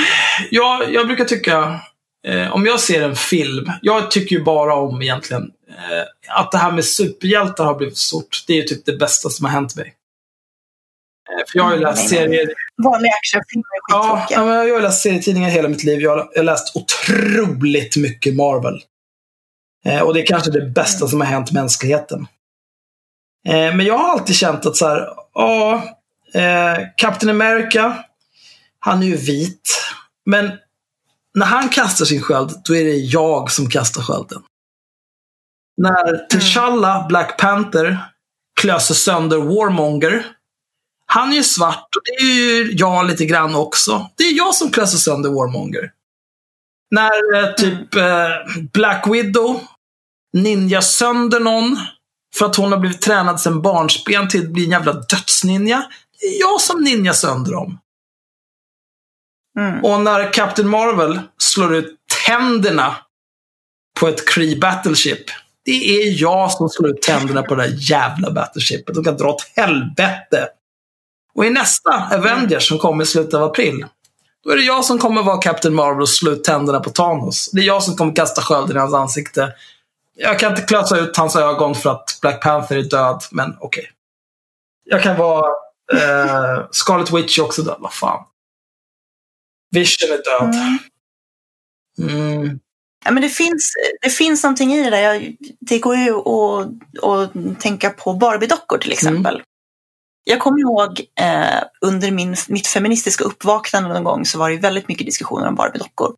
jag, 0.51 0.93
jag 0.93 1.07
brukar 1.07 1.25
tycka, 1.25 1.79
eh, 2.27 2.53
om 2.53 2.65
jag 2.65 2.79
ser 2.79 3.01
en 3.01 3.15
film, 3.15 3.71
jag 3.81 4.11
tycker 4.11 4.35
ju 4.35 4.43
bara 4.43 4.75
om 4.75 5.01
egentligen 5.01 5.51
eh, 5.69 6.37
att 6.39 6.51
det 6.51 6.57
här 6.57 6.71
med 6.71 6.85
superhjältar 6.85 7.65
har 7.65 7.75
blivit 7.75 7.97
stort. 7.97 8.43
Det 8.47 8.53
är 8.53 8.57
ju 8.57 8.63
typ 8.63 8.85
det 8.85 8.97
bästa 8.97 9.29
som 9.29 9.45
har 9.45 9.51
hänt 9.51 9.75
mig. 9.75 9.93
Eh, 11.29 11.45
för 11.51 11.57
jag 11.59 11.63
har 11.63 11.71
ju 11.71 11.77
Mm, 11.77 11.89
läst 11.89 12.09
serier 12.09 12.49
Vanliga 12.83 13.11
actionfilmer 13.11 13.65
är 13.65 14.25
Ja, 14.29 14.67
jag 14.67 14.73
har 14.73 14.81
läst 14.81 15.01
serietidningar 15.01 15.49
hela 15.49 15.69
mitt 15.69 15.83
liv. 15.83 16.01
Jag 16.01 16.09
har, 16.09 16.29
jag 16.33 16.39
har 16.39 16.45
läst 16.45 16.75
otroligt 16.75 17.97
mycket 17.97 18.35
Marvel. 18.35 18.81
Eh, 19.85 20.01
och 20.01 20.13
det 20.13 20.21
är 20.21 20.25
kanske 20.25 20.51
det 20.51 20.61
bästa 20.61 21.07
som 21.07 21.21
har 21.21 21.27
hänt 21.27 21.51
mänskligheten. 21.51 22.27
Eh, 23.47 23.75
men 23.75 23.85
jag 23.85 23.97
har 23.97 24.09
alltid 24.09 24.35
känt 24.35 24.65
att 24.65 24.75
så 24.75 24.87
här, 24.87 25.09
ja, 25.33 25.83
eh, 26.33 26.77
Captain 26.97 27.41
America, 27.41 28.03
han 28.79 29.03
är 29.03 29.07
ju 29.07 29.15
vit. 29.15 29.91
Men 30.25 30.51
när 31.33 31.45
han 31.45 31.69
kastar 31.69 32.05
sin 32.05 32.21
sköld, 32.21 32.61
då 32.65 32.75
är 32.75 32.83
det 32.83 32.95
jag 32.95 33.51
som 33.51 33.69
kastar 33.69 34.01
skölden. 34.01 34.43
När 35.77 36.27
T'Challa, 36.29 37.07
Black 37.07 37.37
Panther, 37.39 37.97
klöser 38.61 38.95
sönder 38.95 39.37
Warmonger, 39.37 40.25
han 41.05 41.31
är 41.31 41.35
ju 41.35 41.43
svart 41.43 41.89
och 41.95 42.01
det 42.05 42.25
är 42.25 42.35
ju 42.35 42.71
jag 42.71 43.07
lite 43.07 43.25
grann 43.25 43.55
också. 43.55 44.09
Det 44.15 44.23
är 44.23 44.37
jag 44.37 44.55
som 44.55 44.71
klöser 44.71 44.97
sönder 44.97 45.29
Warmonger. 45.29 45.91
När 46.91 47.35
eh, 47.35 47.53
typ 47.53 47.95
eh, 47.95 48.63
Black 48.73 49.07
Widow 49.07 49.61
ninja 50.33 50.81
sönder 50.81 51.39
någon 51.39 51.77
för 52.35 52.45
att 52.45 52.55
hon 52.55 52.71
har 52.71 52.79
blivit 52.79 53.01
tränad 53.01 53.39
sedan 53.39 53.61
barnsben 53.61 54.27
till 54.27 54.45
att 54.45 54.51
bli 54.51 54.65
en 54.65 54.71
jävla 54.71 54.93
dödsninja. 54.93 55.85
Jag 56.39 56.61
som 56.61 56.83
ninja 56.83 57.13
sönder 57.13 57.51
dem. 57.51 57.79
Mm. 59.59 59.85
Och 59.85 60.01
när 60.01 60.33
Captain 60.33 60.69
Marvel 60.69 61.19
slår 61.37 61.75
ut 61.75 61.97
tänderna 62.25 62.95
på 63.99 64.07
ett 64.07 64.29
Kree 64.29 64.59
Battleship. 64.59 65.25
Det 65.65 65.71
är 65.71 66.21
jag 66.21 66.51
som 66.51 66.69
slår 66.69 66.89
ut 66.89 67.01
tänderna 67.01 67.43
på 67.43 67.55
det 67.55 67.63
där 67.63 67.75
jävla 67.77 68.31
Battleshipet. 68.31 68.95
De 68.95 69.03
kan 69.03 69.17
dra 69.17 69.29
åt 69.29 69.51
helvete. 69.55 70.47
Och 71.33 71.45
i 71.45 71.49
nästa 71.49 72.09
Avengers 72.11 72.67
som 72.67 72.77
kommer 72.77 73.03
i 73.03 73.07
slutet 73.07 73.33
av 73.33 73.43
april. 73.43 73.85
Då 74.43 74.49
är 74.49 74.55
det 74.55 74.63
jag 74.63 74.85
som 74.85 74.99
kommer 74.99 75.23
vara 75.23 75.37
Captain 75.37 75.75
Marvel 75.75 76.01
och 76.01 76.09
slå 76.09 76.31
ut 76.31 76.43
tänderna 76.43 76.79
på 76.79 76.89
Thanos. 76.89 77.49
Det 77.53 77.61
är 77.61 77.65
jag 77.65 77.83
som 77.83 77.95
kommer 77.95 78.15
kasta 78.15 78.41
skölden 78.41 78.77
i 78.77 78.79
hans 78.79 78.93
ansikte. 78.93 79.53
Jag 80.15 80.39
kan 80.39 80.51
inte 80.51 80.61
klösa 80.61 80.97
ut 80.97 81.17
hans 81.17 81.35
ögon 81.35 81.75
för 81.75 81.89
att 81.89 82.17
Black 82.21 82.43
Panther 82.43 82.77
är 82.77 82.83
död, 82.83 83.23
men 83.31 83.57
okej. 83.59 83.91
Jag 84.85 85.03
kan 85.03 85.17
vara 85.17 85.45
eh, 85.93 86.67
Scarlet 86.71 87.11
Witch 87.11 87.39
är 87.39 87.43
också 87.43 87.61
död, 87.61 87.77
vad 87.79 87.93
fan. 87.93 88.25
Vision 89.71 90.09
är 90.11 90.23
död. 90.23 90.55
Mm. 90.55 90.79
Mm. 91.99 92.59
Ja, 93.05 93.11
men 93.11 93.23
det, 93.23 93.29
finns, 93.29 93.73
det 94.01 94.09
finns 94.09 94.43
någonting 94.43 94.73
i 94.73 94.83
det 94.83 94.89
där. 94.89 95.01
Jag, 95.01 95.35
det 95.59 95.79
går 95.79 95.95
ju 95.95 96.15
att, 96.15 97.03
att 97.03 97.59
tänka 97.59 97.89
på 97.89 98.13
Barbie-dockor 98.13 98.77
till 98.77 98.91
exempel. 98.91 99.35
Mm. 99.35 99.45
Jag 100.23 100.39
kommer 100.39 100.59
ihåg 100.59 101.01
eh, 101.19 101.63
under 101.81 102.11
min, 102.11 102.35
mitt 102.47 102.67
feministiska 102.67 103.23
uppvaknande 103.23 103.89
någon 103.89 104.03
gång 104.03 104.25
så 104.25 104.39
var 104.39 104.49
det 104.49 104.57
väldigt 104.57 104.87
mycket 104.87 105.05
diskussioner 105.05 105.47
om 105.47 105.55
Barbie-dockor. 105.55 106.15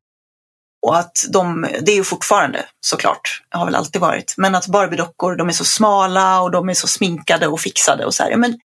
Och 0.81 0.97
att 0.97 1.25
de, 1.29 1.67
det 1.81 1.91
är 1.91 1.95
ju 1.95 2.03
fortfarande 2.03 2.65
såklart, 2.85 3.43
har 3.49 3.65
väl 3.65 3.75
alltid 3.75 4.01
varit, 4.01 4.33
men 4.37 4.55
att 4.55 4.67
Barbie-dockor 4.67 5.35
de 5.35 5.47
är 5.47 5.53
så 5.53 5.65
smala 5.65 6.41
och 6.41 6.51
de 6.51 6.69
är 6.69 6.73
så 6.73 6.87
sminkade 6.87 7.47
och 7.47 7.59
fixade 7.59 8.05
och 8.05 8.13
så 8.13 8.23
här. 8.23 8.35
Men 8.35 8.59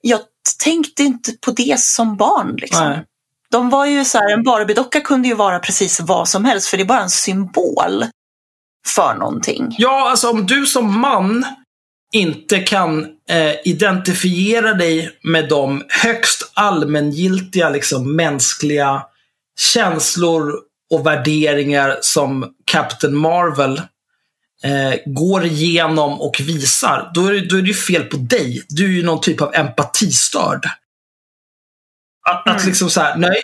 jag 0.00 0.20
tänkte 0.64 1.02
inte 1.02 1.32
på 1.32 1.50
det 1.50 1.80
som 1.80 2.16
barn. 2.16 2.56
Liksom. 2.56 2.98
De 3.50 3.70
var 3.70 3.86
ju 3.86 4.04
så 4.04 4.18
här, 4.18 4.30
en 4.30 4.44
Barbie-docka 4.44 5.00
kunde 5.00 5.28
ju 5.28 5.34
vara 5.34 5.58
precis 5.58 6.00
vad 6.00 6.28
som 6.28 6.44
helst 6.44 6.68
för 6.68 6.76
det 6.76 6.82
är 6.82 6.86
bara 6.86 7.02
en 7.02 7.10
symbol 7.10 8.04
för 8.86 9.14
någonting. 9.14 9.76
Ja, 9.78 10.10
alltså 10.10 10.30
om 10.30 10.46
du 10.46 10.66
som 10.66 11.00
man 11.00 11.44
inte 12.12 12.58
kan 12.58 13.06
eh, 13.28 13.54
identifiera 13.64 14.74
dig 14.74 15.18
med 15.22 15.48
de 15.48 15.84
högst 15.88 16.50
allmängiltiga 16.54 17.70
liksom, 17.70 18.16
mänskliga 18.16 19.02
känslor 19.58 20.54
och 20.90 21.06
värderingar 21.06 21.98
som 22.00 22.54
Captain 22.64 23.16
Marvel 23.16 23.82
eh, 24.64 24.94
går 25.06 25.44
igenom 25.44 26.20
och 26.20 26.40
visar, 26.40 27.10
då 27.14 27.26
är, 27.26 27.32
det, 27.32 27.48
då 27.48 27.56
är 27.56 27.62
det 27.62 27.68
ju 27.68 27.74
fel 27.74 28.04
på 28.04 28.16
dig. 28.16 28.62
Du 28.68 28.84
är 28.84 28.88
ju 28.88 29.02
någon 29.02 29.20
typ 29.20 29.40
av 29.40 29.54
empatistörd. 29.54 30.66
Att, 32.28 32.46
mm. 32.46 32.56
att 32.56 32.66
liksom 32.66 32.90
så 32.90 33.00
här, 33.00 33.16
nej, 33.16 33.42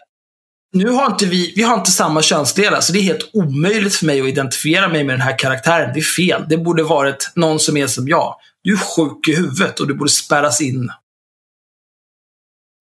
nu 0.72 0.90
har 0.90 1.06
inte 1.06 1.26
vi, 1.26 1.52
vi 1.56 1.62
har 1.62 1.74
inte 1.74 1.90
samma 1.90 2.22
könsdelar, 2.22 2.80
så 2.80 2.92
det 2.92 2.98
är 2.98 3.02
helt 3.02 3.30
omöjligt 3.32 3.94
för 3.94 4.06
mig 4.06 4.20
att 4.20 4.28
identifiera 4.28 4.88
mig 4.88 5.04
med 5.04 5.14
den 5.14 5.20
här 5.20 5.38
karaktären. 5.38 5.90
Det 5.94 6.00
är 6.00 6.02
fel. 6.02 6.44
Det 6.48 6.58
borde 6.58 6.82
varit 6.82 7.32
någon 7.34 7.60
som 7.60 7.76
är 7.76 7.86
som 7.86 8.08
jag. 8.08 8.36
Du 8.62 8.72
är 8.72 8.76
sjuk 8.76 9.28
i 9.28 9.36
huvudet 9.36 9.80
och 9.80 9.88
du 9.88 9.94
borde 9.94 10.10
spärras 10.10 10.60
in. 10.60 10.90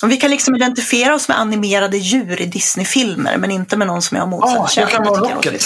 Och 0.04 0.12
vi 0.12 0.18
kan 0.18 0.32
liksom 0.32 0.56
identifiera 0.56 1.16
oss 1.16 1.28
med 1.28 1.40
animerade 1.40 1.98
djur 1.98 2.42
i 2.42 2.46
Disney-filmer, 2.46 3.38
men 3.38 3.52
inte 3.52 3.78
med 3.78 3.88
någon 3.88 4.02
som 4.02 4.18
är 4.18 4.22
av 4.22 4.28
motsatt 4.28 4.72
kön. 4.72 4.82
Ja, 4.82 4.82
jag 4.82 4.90
kan 4.90 5.04
vara 5.04 5.36
Rocket. 5.36 5.66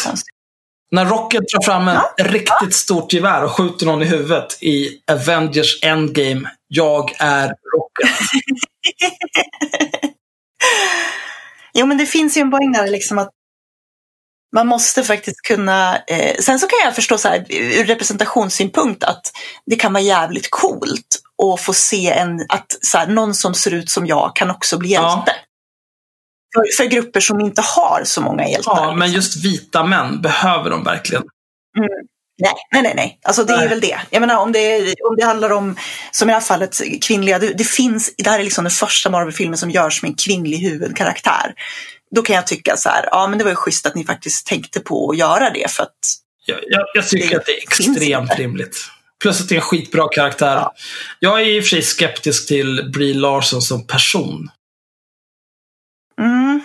När 0.91 1.05
Rocket 1.05 1.41
drar 1.47 1.65
fram 1.65 1.87
en 1.87 1.95
ja. 1.95 2.25
riktigt 2.25 2.73
stort 2.73 3.13
gevär 3.13 3.43
och 3.43 3.51
skjuter 3.51 3.85
någon 3.85 4.01
i 4.01 4.05
huvudet 4.05 4.63
i 4.63 5.01
Avengers 5.11 5.83
Endgame. 5.83 6.49
Jag 6.67 7.15
är 7.19 7.47
Rocket. 7.47 8.09
jo, 11.73 11.85
men 11.85 11.97
det 11.97 12.05
finns 12.05 12.37
ju 12.37 12.41
en 12.41 12.51
poäng 12.51 12.71
där 12.71 12.87
liksom 12.87 13.17
att 13.17 13.29
man 14.55 14.67
måste 14.67 15.03
faktiskt 15.03 15.41
kunna... 15.41 15.97
Eh, 15.97 16.35
sen 16.39 16.59
så 16.59 16.67
kan 16.67 16.79
jag 16.83 16.95
förstå 16.95 17.17
så 17.17 17.27
här, 17.27 17.45
ur 17.49 17.83
representationssynpunkt 17.83 19.03
att 19.03 19.31
det 19.65 19.75
kan 19.75 19.93
vara 19.93 20.03
jävligt 20.03 20.47
coolt 20.49 21.21
att 21.43 21.61
få 21.61 21.73
se 21.73 22.09
en, 22.11 22.45
att 22.49 22.77
så 22.81 22.97
här, 22.97 23.07
någon 23.07 23.33
som 23.33 23.53
ser 23.53 23.73
ut 23.73 23.89
som 23.89 24.05
jag 24.05 24.35
kan 24.35 24.51
också 24.51 24.77
bli 24.77 24.89
hjälte. 24.89 25.23
Ja. 25.25 25.48
För, 26.53 26.83
för, 26.83 26.89
grupper 26.89 27.19
som 27.19 27.41
inte 27.41 27.61
har 27.61 28.01
så 28.03 28.21
många 28.21 28.47
hjältar. 28.47 28.75
Ja, 28.75 28.95
men 28.95 29.11
just 29.11 29.45
vita 29.45 29.83
män, 29.83 30.21
behöver 30.21 30.69
de 30.69 30.83
verkligen? 30.83 31.23
Mm. 31.77 31.89
Nej, 32.41 32.53
nej, 32.73 32.81
nej, 32.81 32.93
nej. 32.95 33.19
Alltså 33.23 33.43
det 33.43 33.55
nej. 33.55 33.65
är 33.65 33.69
väl 33.69 33.79
det. 33.79 33.99
Jag 34.09 34.19
menar 34.19 34.37
om 34.37 34.51
det, 34.51 34.79
om 35.09 35.15
det 35.17 35.25
handlar 35.25 35.49
om, 35.49 35.75
som 36.11 36.29
i 36.29 36.31
det 36.31 36.33
här 36.33 36.41
fallet, 36.41 36.81
kvinnliga. 37.01 37.39
Det, 37.39 37.53
det 37.53 37.63
finns, 37.63 38.15
det 38.17 38.29
här 38.29 38.39
är 38.39 38.43
liksom 38.43 38.63
den 38.63 38.71
första 38.71 39.09
Marvel-filmen 39.09 39.57
som 39.57 39.71
görs 39.71 40.01
med 40.01 40.09
en 40.09 40.15
kvinnlig 40.15 40.57
huvudkaraktär 40.57 41.53
då 42.15 42.21
kan 42.21 42.35
jag 42.35 42.47
tycka 42.47 42.77
så 42.77 42.89
här, 42.89 43.09
ja 43.11 43.27
men 43.27 43.37
det 43.37 43.43
var 43.43 43.51
ju 43.51 43.55
schysst 43.55 43.85
att 43.85 43.95
ni 43.95 44.05
faktiskt 44.05 44.47
tänkte 44.47 44.79
på 44.79 45.11
att 45.11 45.17
göra 45.17 45.49
det 45.49 45.71
för 45.71 45.83
att 45.83 45.97
jag, 46.45 46.59
jag, 46.67 46.81
jag 46.93 47.07
tycker 47.07 47.29
det 47.29 47.35
att 47.35 47.45
det 47.45 47.51
är 47.51 47.61
extremt 47.63 48.39
rimligt. 48.39 48.77
Plus 49.21 49.41
att 49.41 49.49
det 49.49 49.55
är 49.55 49.57
en 49.57 49.61
skitbra 49.61 50.07
karaktär. 50.07 50.55
Ja. 50.55 50.73
Jag 51.19 51.41
är 51.41 51.45
i 51.45 51.59
och 51.59 51.63
för 51.63 51.69
sig 51.69 51.81
skeptisk 51.81 52.47
till 52.47 52.91
Brie 52.93 53.13
Larson 53.13 53.61
som 53.61 53.87
person. 53.87 54.49
Mm. 56.19 56.61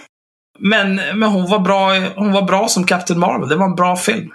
Men, 0.58 0.94
men 0.94 1.22
hon, 1.22 1.50
var 1.50 1.58
bra, 1.58 1.98
hon 2.16 2.32
var 2.32 2.42
bra 2.42 2.68
som 2.68 2.86
Captain 2.86 3.20
Marvel. 3.20 3.48
Det 3.48 3.56
var 3.56 3.66
en 3.66 3.74
bra 3.74 3.96
film. 3.96 4.34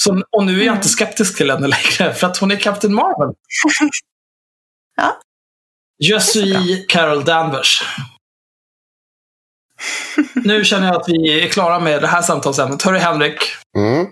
Så, 0.00 0.22
och 0.30 0.46
nu 0.46 0.52
är 0.52 0.56
jag 0.56 0.62
mm. 0.62 0.76
inte 0.76 0.88
skeptisk 0.88 1.36
till 1.36 1.50
henne 1.50 1.66
längre, 1.66 2.14
för 2.14 2.26
att 2.26 2.36
hon 2.36 2.50
är 2.50 2.56
Captain 2.56 2.94
Marvel. 2.94 3.34
ja. 4.96 5.20
Je 5.98 6.20
suis 6.20 6.86
Carol 6.88 7.24
Danvers 7.24 7.82
nu 10.34 10.64
känner 10.64 10.86
jag 10.86 10.96
att 10.96 11.08
vi 11.08 11.44
är 11.44 11.48
klara 11.48 11.78
med 11.78 12.02
det 12.02 12.06
här 12.06 12.22
samtalsämnet. 12.22 12.82
Hörru 12.82 12.98
Henrik. 12.98 13.38
Mm. 13.76 14.06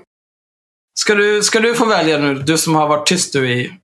Ska, 1.00 1.14
du, 1.14 1.42
ska 1.42 1.60
du 1.60 1.74
få 1.74 1.84
välja 1.84 2.18
nu, 2.18 2.34
du 2.34 2.58
som 2.58 2.74
har 2.74 2.88
varit 2.88 3.06
tyst 3.06 3.32
du 3.32 3.50
i 3.52 3.78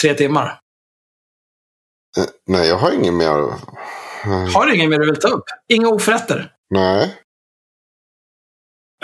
tre 0.00 0.14
timmar? 0.14 0.60
Eh, 2.18 2.24
nej, 2.46 2.68
jag 2.68 2.76
har 2.76 2.92
inget 2.92 3.14
mer. 3.14 3.52
Har 4.24 4.66
du 4.66 4.74
inget 4.74 4.90
mer 4.90 4.98
du 4.98 5.06
vill 5.06 5.20
ta 5.20 5.28
upp? 5.28 5.44
Inga 5.68 5.88
oförrätter? 5.88 6.52
Nej. 6.70 7.16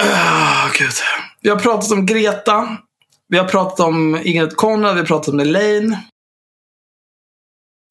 Oh, 0.03 0.73
Gud. 0.79 0.93
Vi 1.41 1.51
har 1.51 1.59
pratat 1.59 1.91
om 1.91 2.07
Greta. 2.07 2.77
Vi 3.29 3.39
har 3.39 3.49
pratat 3.49 3.81
om 3.81 4.21
Ingrid 4.25 4.57
Konrad. 4.57 4.95
Vi 4.95 5.01
har 5.01 5.07
pratat 5.07 5.29
om 5.29 5.41
Elaine. 5.41 5.97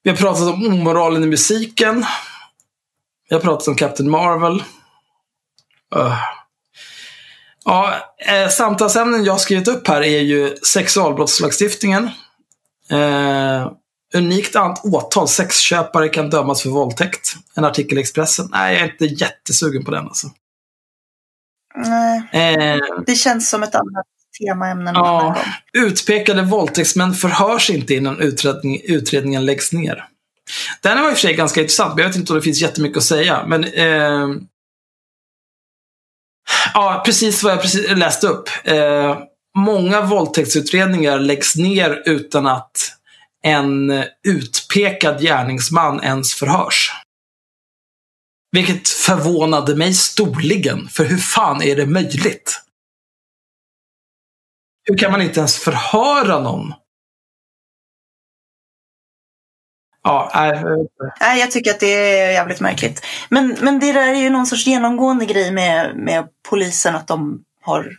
Vi 0.03 0.10
har 0.10 0.18
pratat 0.18 0.53
om 0.53 0.68
omoralen 0.68 1.23
i 1.23 1.27
musiken. 1.27 2.06
Vi 3.30 3.35
har 3.35 3.41
pratat 3.41 3.68
om 3.68 3.76
Captain 3.76 4.10
Marvel. 4.10 4.64
Uh. 5.95 6.19
Ja, 7.65 7.93
eh, 8.18 8.49
samtalsämnen 8.49 9.23
jag 9.23 9.34
har 9.34 9.38
skrivit 9.38 9.68
upp 9.68 9.88
här 9.88 10.01
är 10.01 10.19
ju 10.19 10.56
sexualbrottslagstiftningen. 10.56 12.10
Eh, 12.89 13.72
unikt 14.14 14.56
åtal. 14.84 15.27
Sexköpare 15.27 16.10
kan 16.10 16.30
dömas 16.30 16.61
för 16.61 16.69
våldtäkt. 16.69 17.34
En 17.56 17.65
artikel 17.65 17.98
i 17.98 18.02
Expressen. 18.02 18.48
Nej, 18.52 18.73
jag 18.73 18.84
är 18.84 18.91
inte 18.91 19.06
jättesugen 19.06 19.86
på 19.86 19.91
den 19.91 20.06
alltså. 20.06 20.27
Nej, 21.76 22.23
eh, 22.31 22.80
det 23.06 23.15
känns 23.15 23.49
som 23.49 23.64
ett 23.64 23.76
annat 23.76 24.06
temaämne. 24.40 24.91
Ja, 24.94 25.38
utpekade 25.73 26.41
våldtäktsmän 26.41 27.14
förhörs 27.14 27.69
inte 27.69 27.94
innan 27.94 28.19
utredning, 28.19 28.81
utredningen 28.84 29.45
läggs 29.45 29.73
ner. 29.73 30.06
Den 30.81 31.02
var 31.02 31.10
i 31.10 31.14
och 31.14 31.18
för 31.18 31.22
sig 31.22 31.34
ganska 31.34 31.61
intressant, 31.61 31.95
men 31.95 32.02
jag 32.02 32.10
vet 32.10 32.18
inte 32.18 32.34
om 32.34 32.40
det 32.40 32.44
finns 32.44 32.61
jättemycket 32.61 32.98
att 32.98 33.03
säga. 33.03 33.45
Men, 33.48 33.64
eh, 33.64 34.27
ja, 36.73 37.03
precis 37.06 37.44
vad 37.44 37.53
jag 37.53 37.61
precis 37.61 37.90
läste 37.90 38.27
upp. 38.27 38.49
Eh, 38.64 39.18
många 39.57 40.02
våldtäktsutredningar 40.02 41.19
läggs 41.19 41.56
ner 41.56 42.03
utan 42.06 42.48
att 42.48 42.98
en 43.44 44.03
utpekad 44.28 45.22
gärningsman 45.22 46.03
ens 46.03 46.34
förhörs. 46.36 46.91
Vilket 48.52 48.90
förvånade 48.90 49.76
mig 49.76 49.94
storligen, 49.94 50.88
för 50.88 51.06
hur 51.06 51.18
fan 51.18 51.61
är 51.61 51.76
det 51.76 51.86
möjligt? 51.86 52.61
Hur 54.84 54.98
kan 54.98 55.11
man 55.11 55.22
inte 55.22 55.40
ens 55.40 55.57
förhöra 55.57 56.40
någon 56.40 56.74
Ja, 60.03 60.32
nej. 60.36 60.52
Eh, 60.52 60.64
nej, 61.20 61.40
jag 61.40 61.52
tycker 61.52 61.72
att 61.72 61.80
det 61.80 61.94
är 61.94 62.32
jävligt 62.32 62.60
märkligt. 62.60 63.06
Men, 63.30 63.56
men 63.61 63.80
det 63.80 63.91
där 63.91 64.07
är 64.07 64.22
ju 64.22 64.30
någon 64.30 64.45
sorts 64.45 64.68
genomgående 64.68 65.26
grej 65.26 65.52
med, 65.52 65.95
med 65.95 66.28
polisen 66.49 66.95
att 66.95 67.07
de 67.07 67.44
har 67.61 67.91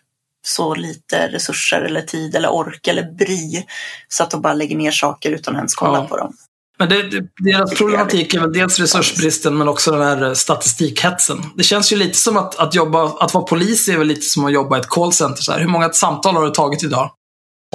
så 0.47 0.75
lite 0.75 1.29
resurser 1.29 1.81
eller 1.81 2.03
tid 2.03 2.35
eller 2.35 2.49
ork 2.49 2.87
eller 2.87 3.03
bry 3.03 3.67
så 4.09 4.23
att 4.23 4.31
de 4.31 4.43
bara 4.43 4.55
lägger 4.55 4.77
ner 4.77 4.91
saker 4.91 5.31
utan 5.31 5.55
att 5.55 5.59
ens 5.59 5.75
kolla 5.75 5.99
ja. 5.99 6.07
på 6.07 6.17
dem. 6.17 6.37
Men 6.79 6.89
det, 6.89 7.03
det, 7.03 7.27
deras 7.37 7.75
problematik 7.75 8.35
är 8.35 8.41
väl 8.41 8.53
dels 8.53 8.79
resursbristen 8.79 9.59
men 9.59 9.69
också 9.69 9.91
den 9.91 10.03
här 10.03 10.35
statistikhetsen. 10.35 11.39
Det 11.57 11.63
känns 11.63 11.93
ju 11.93 11.97
lite 11.97 12.19
som 12.19 12.37
att, 12.37 12.57
att, 12.57 12.75
jobba, 12.75 13.25
att 13.25 13.35
vara 13.35 13.45
polis 13.45 13.89
är 13.89 13.99
väl 13.99 14.07
lite 14.07 14.21
som 14.21 14.45
att 14.45 14.53
jobba 14.53 14.77
i 14.77 14.81
ett 14.81 14.89
callcenter. 14.89 15.43
Så 15.43 15.53
här. 15.53 15.61
Hur 15.61 15.69
många 15.69 15.91
samtal 15.93 16.35
har 16.35 16.45
du 16.45 16.51
tagit 16.51 16.83
idag? 16.83 17.11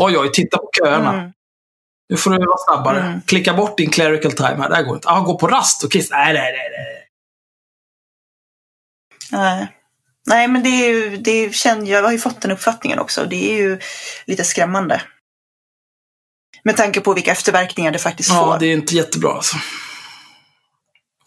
Oj, 0.02 0.18
oj, 0.18 0.32
titta 0.34 0.58
på 0.58 0.70
köerna. 0.80 1.14
Mm. 1.14 1.32
Nu 2.10 2.18
får 2.18 2.32
du 2.32 2.38
vara 2.38 2.58
snabbare. 2.58 3.02
Mm. 3.02 3.22
Klicka 3.22 3.54
bort 3.54 3.78
din 3.78 3.90
clerical 3.90 4.32
time 4.32 4.56
här. 4.58 4.70
Det 4.70 4.76
här 4.76 4.84
går 4.84 4.96
inte. 4.96 5.10
Ah, 5.10 5.20
gå 5.20 5.38
på 5.38 5.48
rast 5.48 5.84
och 5.84 5.92
kissa. 5.92 6.16
Nej, 6.16 6.34
nej, 6.34 6.52
nej, 6.52 6.70
nej. 6.72 7.08
Nej. 9.32 9.72
Nej, 10.26 10.48
men 10.48 10.64
det 10.64 10.70
är 10.70 10.88
ju, 10.88 11.18
det 11.18 11.32
är, 11.32 11.52
känner, 11.52 11.92
jag 11.92 12.04
har 12.04 12.12
ju 12.12 12.20
fått 12.20 12.42
den 12.42 12.52
uppfattningen 12.52 13.00
också. 13.00 13.26
Det 13.26 13.52
är 13.52 13.58
ju 13.58 13.80
lite 14.26 14.44
skrämmande. 14.44 15.02
Med 16.64 16.78
tanke 16.78 17.02
på 17.02 17.14
vilka 17.14 17.32
efterverkningar 17.32 17.92
det 17.92 18.00
faktiskt 18.00 18.30
ja, 18.30 18.36
får. 18.36 18.54
Ja, 18.54 18.58
det 18.58 18.66
är 18.66 18.74
inte 18.74 18.96
jättebra 18.96 19.34
alltså. 19.34 19.56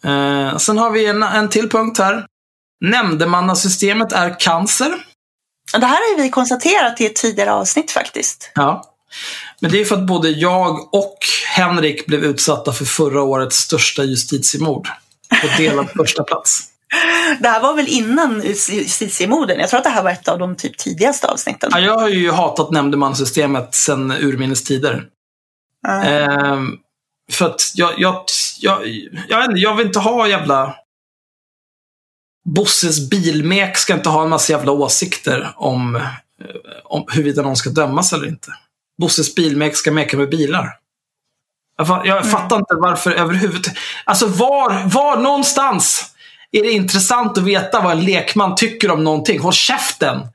Eh, 0.03 0.57
sen 0.57 0.77
har 0.77 0.91
vi 0.91 1.05
en, 1.05 1.23
en 1.23 1.49
till 1.49 1.69
punkt 1.69 1.99
här. 1.99 2.25
Nämndemannasystemet 2.81 4.11
är 4.11 4.39
cancer. 4.39 5.05
Det 5.71 5.85
här 5.85 6.15
har 6.17 6.23
vi 6.23 6.29
konstaterat 6.29 7.01
i 7.01 7.05
ett 7.05 7.15
tidigare 7.15 7.53
avsnitt 7.53 7.91
faktiskt. 7.91 8.51
Ja. 8.55 8.83
Men 9.59 9.71
det 9.71 9.81
är 9.81 9.85
för 9.85 9.95
att 9.95 10.07
både 10.07 10.29
jag 10.29 10.93
och 10.93 11.17
Henrik 11.55 12.05
blev 12.05 12.23
utsatta 12.23 12.73
för 12.73 12.85
förra 12.85 13.21
årets 13.21 13.57
största 13.57 14.03
justitiemord. 14.03 14.87
På 15.41 15.47
delad 15.57 15.89
första 15.97 16.23
plats. 16.23 16.68
Det 17.39 17.47
här 17.47 17.61
var 17.61 17.73
väl 17.73 17.87
innan 17.87 18.41
justitiemorden? 18.43 19.59
Jag 19.59 19.69
tror 19.69 19.77
att 19.77 19.83
det 19.83 19.89
här 19.89 20.03
var 20.03 20.11
ett 20.11 20.27
av 20.27 20.39
de 20.39 20.55
typ 20.55 20.77
tidigaste 20.77 21.27
avsnitten. 21.27 21.69
Ja, 21.73 21.79
jag 21.79 21.97
har 21.97 22.09
ju 22.09 22.31
hatat 22.31 22.71
nämndemansystemet 22.71 23.75
sedan 23.75 24.11
urminnes 24.11 24.63
tider. 24.63 25.05
Ja. 25.81 26.03
Ehm, 26.03 26.77
för 27.31 27.45
att 27.45 27.71
jag, 27.75 27.93
jag, 27.97 28.23
jag, 28.59 28.87
jag, 29.27 29.57
jag 29.57 29.75
vill 29.75 29.87
inte 29.87 29.99
ha 29.99 30.27
jävla... 30.27 30.75
Bosses 32.45 33.09
bilmek 33.09 33.77
ska 33.77 33.93
inte 33.93 34.09
ha 34.09 34.23
en 34.23 34.29
massa 34.29 34.53
jävla 34.53 34.71
åsikter 34.71 35.53
om, 35.55 35.95
eh, 35.95 36.01
om 36.83 37.05
huruvida 37.11 37.41
någon 37.41 37.55
ska 37.55 37.69
dömas 37.69 38.13
eller 38.13 38.27
inte. 38.27 38.51
Bosses 39.01 39.35
bilmek 39.35 39.75
ska 39.75 39.91
meka 39.91 40.17
med 40.17 40.29
bilar. 40.29 40.77
Jag, 41.77 42.07
jag 42.07 42.31
fattar 42.31 42.57
inte 42.57 42.75
varför 42.75 43.11
överhuvudtaget. 43.11 43.79
Alltså 44.05 44.27
var, 44.27 44.89
var 44.89 45.17
någonstans 45.17 46.13
är 46.51 46.63
det 46.63 46.71
intressant 46.71 47.37
att 47.37 47.43
veta 47.43 47.81
vad 47.81 47.91
en 47.91 48.05
lekman 48.05 48.55
tycker 48.55 48.91
om 48.91 49.03
någonting. 49.03 49.39
Håll 49.39 49.53
käften! 49.53 50.27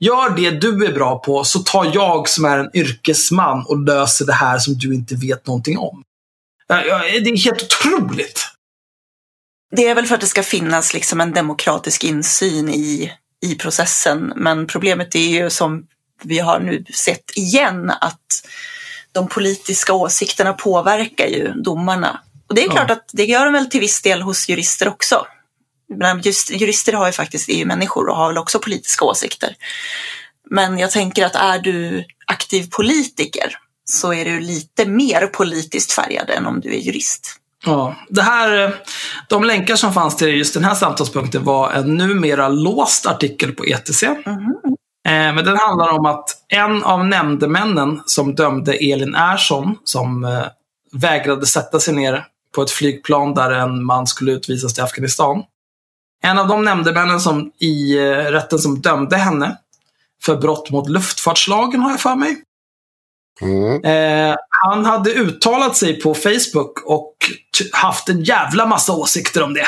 Gör 0.00 0.30
det 0.30 0.50
du 0.50 0.86
är 0.86 0.92
bra 0.92 1.18
på 1.18 1.44
så 1.44 1.58
tar 1.58 1.90
jag 1.94 2.28
som 2.28 2.44
är 2.44 2.58
en 2.58 2.70
yrkesman 2.76 3.64
och 3.68 3.78
löser 3.82 4.26
det 4.26 4.32
här 4.32 4.58
som 4.58 4.74
du 4.78 4.94
inte 4.94 5.14
vet 5.14 5.46
någonting 5.46 5.78
om. 5.78 6.02
Ja, 6.66 6.84
ja, 6.84 6.98
Det 6.98 7.30
är 7.30 7.44
helt 7.44 7.62
otroligt. 7.62 8.48
Det 9.76 9.88
är 9.88 9.94
väl 9.94 10.06
för 10.06 10.14
att 10.14 10.20
det 10.20 10.26
ska 10.26 10.42
finnas 10.42 10.94
liksom 10.94 11.20
en 11.20 11.32
demokratisk 11.32 12.04
insyn 12.04 12.68
i, 12.68 13.12
i 13.42 13.54
processen. 13.54 14.32
Men 14.36 14.66
problemet 14.66 15.14
är 15.14 15.28
ju 15.28 15.50
som 15.50 15.86
vi 16.22 16.38
har 16.38 16.60
nu 16.60 16.84
sett 16.94 17.36
igen 17.36 17.90
att 18.00 18.44
de 19.12 19.28
politiska 19.28 19.92
åsikterna 19.92 20.52
påverkar 20.52 21.26
ju 21.26 21.52
domarna. 21.52 22.20
Och 22.46 22.54
det 22.54 22.62
är 22.62 22.66
Ja. 22.66 22.72
klart 22.72 22.90
att 22.90 23.10
det 23.12 23.24
gör 23.24 23.44
de 23.44 23.52
väl 23.54 23.66
till 23.70 23.80
viss 23.80 24.02
del 24.02 24.22
hos 24.22 24.48
jurister 24.48 24.88
också. 24.88 25.26
Men 25.88 26.20
jurister 26.50 26.92
har 26.92 27.06
ju 27.06 27.12
faktiskt, 27.12 27.48
är 27.48 27.54
ju 27.56 27.64
människor 27.64 28.08
och 28.08 28.16
har 28.16 28.28
väl 28.28 28.38
också 28.38 28.58
politiska 28.58 29.04
åsikter. 29.04 29.54
Men 30.50 30.78
jag 30.78 30.90
tänker 30.90 31.26
att 31.26 31.34
är 31.34 31.58
du 31.58 32.04
aktiv 32.26 32.70
politiker 32.70 33.58
så 33.84 34.12
är 34.12 34.24
du 34.24 34.40
lite 34.40 34.86
mer 34.86 35.26
politiskt 35.26 35.92
färgad 35.92 36.30
än 36.30 36.46
om 36.46 36.60
du 36.60 36.74
är 36.74 36.78
jurist. 36.78 37.38
Ja, 37.64 37.96
det 38.08 38.22
här, 38.22 38.74
de 39.28 39.44
länkar 39.44 39.76
som 39.76 39.92
fanns 39.92 40.16
till 40.16 40.28
just 40.28 40.54
den 40.54 40.64
här 40.64 40.74
samtalspunkten 40.74 41.44
var 41.44 41.70
en 41.70 41.96
numera 41.96 42.48
låst 42.48 43.06
artikel 43.06 43.52
på 43.52 43.64
ETC. 43.64 44.02
Eh, 44.02 44.14
Men 45.04 45.44
den 45.44 45.56
handlar 45.56 45.88
om 45.88 46.06
att 46.06 46.24
en 46.48 46.82
av 46.82 47.06
nämndemännen 47.06 48.00
som 48.06 48.34
dömde 48.34 48.72
Elin 48.72 49.14
Ersson, 49.14 49.76
som 49.84 50.24
eh, 50.24 50.44
vägrade 50.92 51.46
sätta 51.46 51.80
sig 51.80 51.94
ner 51.94 52.24
på 52.54 52.62
ett 52.62 52.70
flygplan 52.70 53.34
där 53.34 53.50
en 53.50 53.84
man 53.84 54.06
skulle 54.06 54.32
utvisas 54.32 54.74
till 54.74 54.82
Afghanistan. 54.82 55.42
En 56.22 56.38
av 56.38 56.48
de 56.48 56.64
nämndemännen 56.64 57.20
som 57.20 57.52
i 57.58 57.98
eh, 57.98 58.12
rätten 58.12 58.58
som 58.58 58.80
dömde 58.80 59.16
henne 59.16 59.56
för 60.22 60.36
brott 60.36 60.70
mot 60.70 60.88
luftfartslagen 60.88 61.80
har 61.80 61.90
jag 61.90 62.00
för 62.00 62.16
mig. 62.16 62.36
Mm. 63.40 63.84
Eh, 63.84 64.36
han 64.64 64.84
hade 64.84 65.10
uttalat 65.10 65.76
sig 65.76 66.00
på 66.00 66.14
Facebook 66.14 66.82
och 66.84 67.14
haft 67.72 68.08
en 68.08 68.24
jävla 68.24 68.66
massa 68.66 68.92
åsikter 68.92 69.42
om 69.42 69.54
det. 69.54 69.66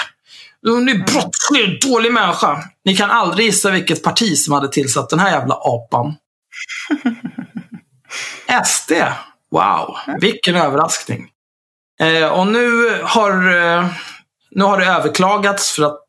Hon 0.66 0.88
är 0.88 0.98
brottslig, 0.98 1.80
dålig 1.82 2.12
människa. 2.12 2.62
Ni 2.84 2.96
kan 2.96 3.10
aldrig 3.10 3.46
gissa 3.46 3.70
vilket 3.70 4.02
parti 4.02 4.38
som 4.38 4.54
hade 4.54 4.68
tillsatt 4.68 5.10
den 5.10 5.18
här 5.18 5.30
jävla 5.30 5.54
apan. 5.54 6.14
SD. 8.64 8.92
Wow, 9.50 9.96
vilken 10.20 10.56
överraskning. 10.56 11.28
Eh, 12.00 12.28
och 12.28 12.46
nu 12.46 12.98
har, 13.02 13.30
eh, 13.30 13.86
nu 14.50 14.64
har 14.64 14.78
det 14.78 14.86
överklagats 14.86 15.72
för 15.72 15.82
att 15.82 16.08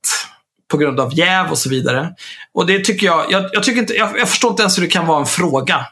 på 0.75 0.79
grund 0.79 0.99
av 0.99 1.17
jäv 1.17 1.51
och 1.51 1.57
så 1.57 1.69
vidare. 1.69 2.13
Och 2.53 2.65
det 2.65 2.79
tycker 2.79 3.05
jag, 3.05 3.25
jag, 3.29 3.49
jag, 3.53 3.63
tycker 3.63 3.81
inte, 3.81 3.93
jag, 3.93 4.19
jag 4.19 4.29
förstår 4.29 4.51
inte 4.51 4.61
ens 4.61 4.77
hur 4.77 4.83
det 4.83 4.89
kan 4.89 5.07
vara 5.07 5.19
en 5.19 5.25
fråga. 5.25 5.85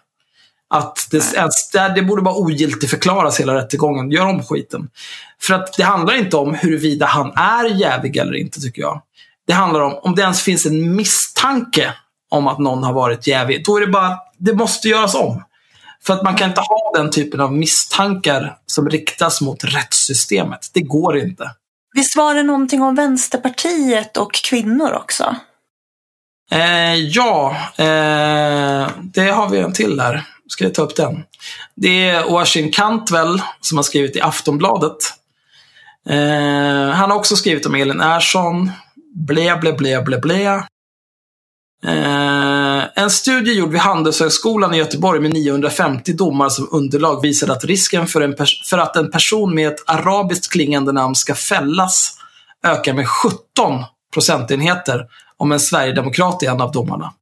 Att 0.70 1.08
det, 1.12 1.34
ens, 1.36 1.70
det, 1.72 1.94
det 1.96 2.02
borde 2.02 2.22
bara 2.22 2.36
ogiltigt 2.36 2.90
förklaras 2.90 3.40
hela 3.40 3.56
rättegången. 3.56 4.12
Gör 4.12 4.26
om 4.26 4.44
skiten. 4.44 4.90
För 5.42 5.54
att 5.54 5.74
det 5.78 5.84
handlar 5.84 6.16
inte 6.16 6.38
om 6.38 6.54
huruvida 6.54 7.06
han 7.06 7.32
är 7.36 7.66
jävig 7.66 8.18
eller 8.18 8.36
inte, 8.36 8.62
tycker 8.62 8.82
jag. 8.82 9.02
Det 9.48 9.54
handlar 9.54 9.80
om 9.82 10.00
om 10.04 10.16
det 10.16 10.22
ens 10.22 10.42
finns 10.42 10.66
en 10.66 10.96
misstanke 10.96 11.94
om 12.32 12.48
att 12.48 12.60
någon 12.60 12.84
har 12.84 12.94
varit 12.94 13.28
jävig. 13.28 13.66
Då 13.66 13.78
är 13.78 13.82
det 13.82 13.88
bara, 13.88 14.18
det 14.38 14.54
måste 14.54 14.88
göras 14.88 15.16
om. 15.16 15.44
För 16.06 16.14
att 16.14 16.24
man 16.24 16.36
kan 16.36 16.50
inte 16.50 16.62
ha 16.62 16.92
den 16.96 17.12
typen 17.12 17.40
av 17.40 17.54
misstankar 17.54 18.58
som 18.66 18.90
riktas 18.90 19.42
mot 19.42 19.64
rättssystemet. 19.64 20.70
Det 20.74 20.82
går 20.82 21.18
inte. 21.18 21.52
Visst 21.94 22.16
var 22.16 22.36
det 22.36 22.44
någonting 22.44 22.82
om 22.82 22.96
Vänsterpartiet 22.96 24.18
och 24.18 24.34
kvinnor 24.34 24.92
också? 24.94 25.36
Eh, 26.52 26.96
ja, 26.96 27.56
eh, 27.78 28.88
det 29.02 29.32
har 29.32 29.50
vi 29.50 29.60
en 29.60 29.74
till 29.74 29.98
där. 29.98 30.24
Ska 30.48 30.64
jag 30.64 30.74
ta 30.74 30.82
upp 30.82 30.96
den? 30.96 31.24
Det 31.76 32.10
är 32.10 32.26
Oisin 32.26 32.72
Cantwell 32.72 33.42
som 33.62 33.78
har 33.78 33.84
skrivit 33.84 34.16
i 34.16 34.22
Aftonbladet. 34.22 34.98
Eh, 36.10 36.90
han 36.90 37.12
har 37.12 37.18
också 37.18 37.36
skrivit 37.36 37.66
om 37.66 37.76
Elin 37.76 38.02
Ersson. 38.02 38.72
Ble, 39.16 39.56
ble, 39.56 39.74
ble, 39.74 40.02
ble, 40.02 40.18
ble. 40.18 40.64
Eh, 41.86 42.84
en 42.96 43.10
studie 43.10 43.54
gjord 43.54 43.72
vid 43.72 43.82
Handelshögskolan 43.82 44.74
i 44.74 44.78
Göteborg 44.78 45.20
med 45.20 45.34
950 45.34 46.14
domar 46.14 46.50
som 46.50 46.68
underlag 46.72 47.22
visade 47.22 47.54
att 47.54 47.64
risken 47.64 48.08
för, 48.08 48.22
en 48.22 48.36
för 48.66 48.78
att 48.78 48.96
en 48.96 49.12
person 49.12 49.56
med 49.56 49.68
ett 49.68 49.90
arabiskt 49.90 50.52
klingande 50.52 50.92
namn 50.92 51.16
ska 51.16 51.36
fällas 51.36 52.18
ökar 52.66 52.94
med 52.94 53.08
17 53.08 53.84
procentenheter 54.14 55.08
om 55.38 55.52
en 55.52 55.60
sverigedemokrat 55.60 56.44
är 56.44 56.50
en 56.50 56.62
av 56.62 56.72
domarna. 56.72 57.14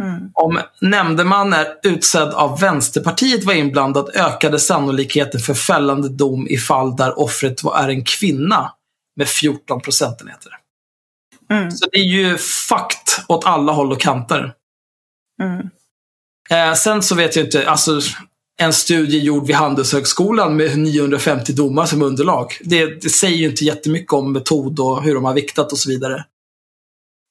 Mm. 0.00 0.30
Om 0.34 0.60
nämndeman 0.80 1.52
är 1.52 1.66
utsedd 1.82 2.28
av 2.28 2.60
Vänsterpartiet 2.60 3.44
var 3.44 3.54
inblandad 3.54 4.10
ökade 4.14 4.58
sannolikheten 4.58 5.40
för 5.40 5.54
fällande 5.54 6.08
dom 6.08 6.46
i 6.48 6.56
fall 6.56 6.96
där 6.96 7.18
offret 7.18 7.64
är 7.64 7.88
en 7.88 8.04
kvinna 8.04 8.72
med 9.16 9.28
14 9.28 9.80
procentenheter. 9.80 10.59
Mm. 11.50 11.70
Så 11.70 11.86
det 11.92 11.98
är 11.98 12.04
ju 12.04 12.38
fakt 12.38 13.20
åt 13.28 13.46
alla 13.46 13.72
håll 13.72 13.92
och 13.92 14.00
kanter. 14.00 14.54
Mm. 15.42 15.70
Eh, 16.50 16.74
sen 16.74 17.02
så 17.02 17.14
vet 17.14 17.36
jag 17.36 17.44
inte, 17.44 17.70
alltså 17.70 18.00
en 18.60 18.72
studie 18.72 19.18
gjord 19.18 19.46
vid 19.46 19.56
Handelshögskolan 19.56 20.56
med 20.56 20.78
950 20.78 21.52
domar 21.52 21.86
som 21.86 22.02
underlag. 22.02 22.58
Det, 22.60 23.02
det 23.02 23.10
säger 23.10 23.36
ju 23.36 23.50
inte 23.50 23.64
jättemycket 23.64 24.12
om 24.12 24.32
metod 24.32 24.80
och 24.80 25.02
hur 25.02 25.14
de 25.14 25.24
har 25.24 25.34
viktat 25.34 25.72
och 25.72 25.78
så 25.78 25.90
vidare. 25.90 26.24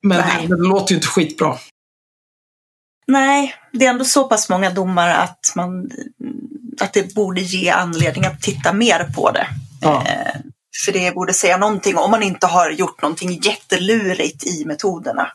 Men 0.03 0.17
det, 0.17 0.55
det 0.55 0.61
låter 0.61 0.91
ju 0.91 0.95
inte 0.95 1.07
skitbra. 1.07 1.57
Nej, 3.07 3.55
det 3.73 3.85
är 3.85 3.89
ändå 3.89 4.05
så 4.05 4.23
pass 4.23 4.49
många 4.49 4.69
domar 4.69 5.09
att, 5.09 5.53
man, 5.55 5.91
att 6.81 6.93
det 6.93 7.13
borde 7.13 7.41
ge 7.41 7.69
anledning 7.69 8.25
att 8.25 8.41
titta 8.41 8.73
mer 8.73 9.03
på 9.15 9.31
det. 9.31 9.47
Ja. 9.81 10.03
Eh, 10.07 10.41
för 10.85 10.91
det 10.91 11.15
borde 11.15 11.33
säga 11.33 11.57
någonting, 11.57 11.97
om 11.97 12.11
man 12.11 12.23
inte 12.23 12.47
har 12.47 12.71
gjort 12.71 13.01
någonting 13.01 13.39
jättelurigt 13.43 14.47
i 14.47 14.65
metoderna 14.65 15.31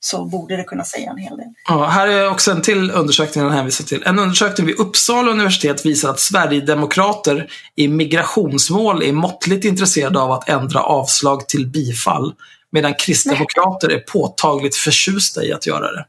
så 0.00 0.24
borde 0.24 0.56
det 0.56 0.64
kunna 0.64 0.84
säga 0.84 1.10
en 1.10 1.18
hel 1.18 1.36
del. 1.36 1.46
Ja, 1.68 1.86
här 1.86 2.08
är 2.08 2.30
också 2.30 2.50
en 2.50 2.62
till 2.62 2.90
undersökning 2.90 3.44
han 3.44 3.52
hänvisar 3.52 3.84
till. 3.84 4.02
En 4.02 4.18
undersökning 4.18 4.66
vid 4.66 4.78
Uppsala 4.78 5.30
universitet 5.30 5.86
visar 5.86 6.10
att 6.10 6.20
Sverigedemokrater 6.20 7.50
i 7.74 7.88
migrationsmål 7.88 9.02
är 9.02 9.12
måttligt 9.12 9.64
intresserade 9.64 10.20
av 10.20 10.32
att 10.32 10.48
ändra 10.48 10.82
avslag 10.82 11.48
till 11.48 11.66
bifall. 11.66 12.34
Medan 12.72 12.94
kristdemokrater 12.94 13.88
är 13.88 13.98
påtagligt 13.98 14.76
förtjusta 14.76 15.44
i 15.44 15.52
att 15.52 15.66
göra 15.66 15.92
det. 15.92 16.06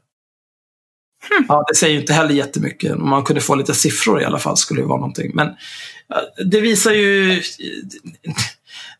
Ja, 1.48 1.64
det 1.68 1.74
säger 1.74 1.94
ju 1.94 2.00
inte 2.00 2.12
heller 2.12 2.34
jättemycket. 2.34 2.92
Om 2.92 3.08
man 3.08 3.24
kunde 3.24 3.40
få 3.40 3.54
lite 3.54 3.74
siffror 3.74 4.22
i 4.22 4.24
alla 4.24 4.38
fall 4.38 4.56
skulle 4.56 4.80
det 4.80 4.86
vara 4.86 5.00
någonting. 5.00 5.30
Men 5.34 5.48
det 6.46 6.60
visar 6.60 6.92
ju... 6.92 7.42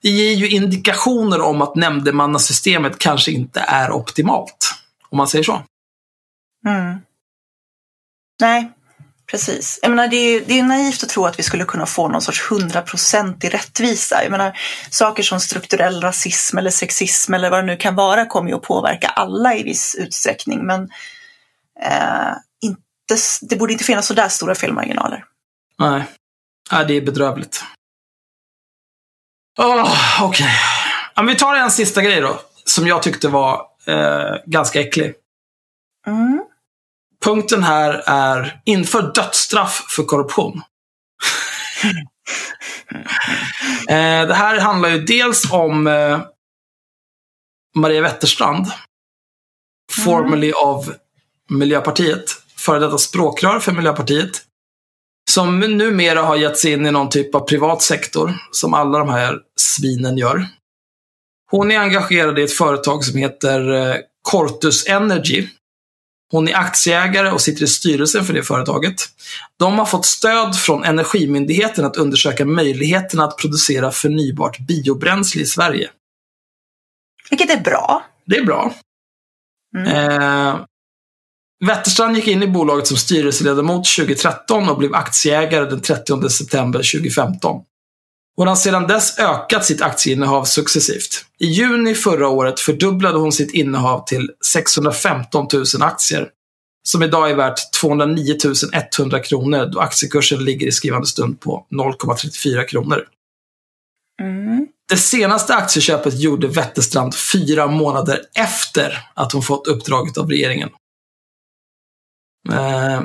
Det 0.02 0.08
ger 0.08 0.34
ju 0.34 0.48
indikationer 0.48 1.40
om 1.40 1.62
att 1.62 1.74
nämndemannasystemet 1.74 2.98
kanske 2.98 3.30
inte 3.30 3.60
är 3.60 3.90
optimalt. 3.90 4.74
Om 5.10 5.16
man 5.16 5.28
säger 5.28 5.44
så. 5.44 5.62
Mm. 6.66 6.98
Nej, 8.40 8.72
precis. 9.30 9.78
Jag 9.82 9.90
menar, 9.90 10.08
det, 10.08 10.16
är, 10.16 10.40
det 10.46 10.58
är 10.58 10.62
naivt 10.62 11.02
att 11.02 11.08
tro 11.08 11.26
att 11.26 11.38
vi 11.38 11.42
skulle 11.42 11.64
kunna 11.64 11.86
få 11.86 12.08
någon 12.08 12.22
sorts 12.22 12.50
hundraprocentig 12.50 13.54
rättvisa. 13.54 14.22
Jag 14.22 14.30
menar, 14.30 14.58
saker 14.90 15.22
som 15.22 15.40
strukturell 15.40 16.00
rasism 16.00 16.58
eller 16.58 16.70
sexism 16.70 17.34
eller 17.34 17.50
vad 17.50 17.62
det 17.62 17.66
nu 17.66 17.76
kan 17.76 17.94
vara 17.94 18.26
kommer 18.26 18.50
ju 18.50 18.56
att 18.56 18.62
påverka 18.62 19.08
alla 19.08 19.54
i 19.54 19.62
viss 19.62 19.94
utsträckning. 19.98 20.66
Men 20.66 20.82
eh, 21.82 22.32
inte, 22.60 23.16
det 23.42 23.56
borde 23.56 23.72
inte 23.72 23.84
finnas 23.84 24.06
så 24.06 24.14
där 24.14 24.28
stora 24.28 24.54
felmarginaler. 24.54 25.24
Nej. 25.78 26.04
Nej, 26.72 26.84
det 26.86 26.96
är 26.96 27.00
bedrövligt. 27.00 27.64
Oh, 29.58 30.22
Okej. 30.22 30.46
Ja, 31.14 31.22
men 31.22 31.34
vi 31.34 31.38
tar 31.40 31.54
en 31.54 31.70
sista 31.70 32.02
grej 32.02 32.20
då. 32.20 32.40
Som 32.64 32.86
jag 32.86 33.02
tyckte 33.02 33.28
var 33.28 33.66
eh, 33.86 34.36
ganska 34.46 34.80
äcklig. 34.80 35.14
Mm. 36.06 36.44
Punkten 37.24 37.62
här 37.62 38.02
är 38.06 38.60
inför 38.64 39.12
dödsstraff 39.14 39.86
för 39.88 40.02
korruption. 40.04 40.62
eh, 43.88 44.26
det 44.26 44.34
här 44.34 44.60
handlar 44.60 44.88
ju 44.88 44.98
dels 44.98 45.52
om 45.52 45.86
eh, 45.86 46.20
Maria 47.76 48.02
Wetterstrand, 48.02 48.66
formerly 50.04 50.52
av 50.52 50.94
Miljöpartiet, 51.50 52.30
före 52.56 52.78
detta 52.78 52.98
språkrör 52.98 53.60
för 53.60 53.72
Miljöpartiet, 53.72 54.42
som 55.30 55.60
numera 55.60 56.22
har 56.22 56.36
gett 56.36 56.58
sig 56.58 56.72
in 56.72 56.86
i 56.86 56.90
någon 56.90 57.08
typ 57.08 57.34
av 57.34 57.40
privat 57.40 57.82
sektor, 57.82 58.34
som 58.50 58.74
alla 58.74 58.98
de 58.98 59.08
här 59.08 59.38
svinen 59.56 60.18
gör. 60.18 60.46
Hon 61.50 61.70
är 61.70 61.78
engagerad 61.78 62.38
i 62.38 62.42
ett 62.42 62.52
företag 62.52 63.04
som 63.04 63.18
heter 63.18 63.72
eh, 63.72 63.96
Cortus 64.30 64.86
Energy. 64.88 65.48
Hon 66.30 66.48
är 66.48 66.54
aktieägare 66.54 67.30
och 67.30 67.40
sitter 67.40 67.64
i 67.64 67.66
styrelsen 67.66 68.24
för 68.24 68.34
det 68.34 68.42
företaget. 68.42 68.94
De 69.58 69.78
har 69.78 69.86
fått 69.86 70.06
stöd 70.06 70.56
från 70.56 70.84
Energimyndigheten 70.84 71.84
att 71.84 71.96
undersöka 71.96 72.44
möjligheterna 72.44 73.24
att 73.24 73.38
producera 73.38 73.90
förnybart 73.90 74.58
biobränsle 74.58 75.42
i 75.42 75.46
Sverige. 75.46 75.90
Vilket 77.30 77.50
är 77.50 77.60
bra. 77.60 78.04
Det 78.24 78.36
är 78.36 78.44
bra. 78.44 78.74
Mm. 79.76 79.88
Eh, 79.88 80.60
Wetterstrand 81.66 82.16
gick 82.16 82.28
in 82.28 82.42
i 82.42 82.46
bolaget 82.46 82.86
som 82.86 82.96
styrelseledamot 82.96 83.86
2013 83.96 84.68
och 84.68 84.78
blev 84.78 84.94
aktieägare 84.94 85.64
den 85.64 85.80
30 85.80 86.28
september 86.28 86.78
2015. 86.78 87.60
Hon 88.36 88.48
har 88.48 88.56
sedan 88.56 88.86
dess 88.86 89.18
ökat 89.18 89.64
sitt 89.64 89.82
aktieinnehav 89.82 90.44
successivt. 90.44 91.24
I 91.38 91.46
juni 91.46 91.94
förra 91.94 92.28
året 92.28 92.60
fördubblade 92.60 93.18
hon 93.18 93.32
sitt 93.32 93.54
innehav 93.54 94.04
till 94.06 94.30
615 94.46 95.46
000 95.52 95.64
aktier. 95.80 96.28
Som 96.88 97.02
idag 97.02 97.30
är 97.30 97.34
värt 97.34 97.72
209 97.80 98.36
100 98.98 99.20
kronor 99.20 99.66
då 99.66 99.80
aktiekursen 99.80 100.44
ligger 100.44 100.66
i 100.66 100.72
skrivande 100.72 101.06
stund 101.06 101.40
på 101.40 101.66
0,34 101.70 102.66
kronor. 102.66 103.04
Mm. 104.22 104.66
Det 104.88 104.96
senaste 104.96 105.54
aktieköpet 105.54 106.20
gjorde 106.20 106.48
Wetterstrand 106.48 107.14
fyra 107.14 107.66
månader 107.66 108.20
efter 108.34 108.98
att 109.14 109.32
hon 109.32 109.42
fått 109.42 109.66
uppdraget 109.66 110.18
av 110.18 110.30
regeringen. 110.30 110.68
Eh, 112.52 113.02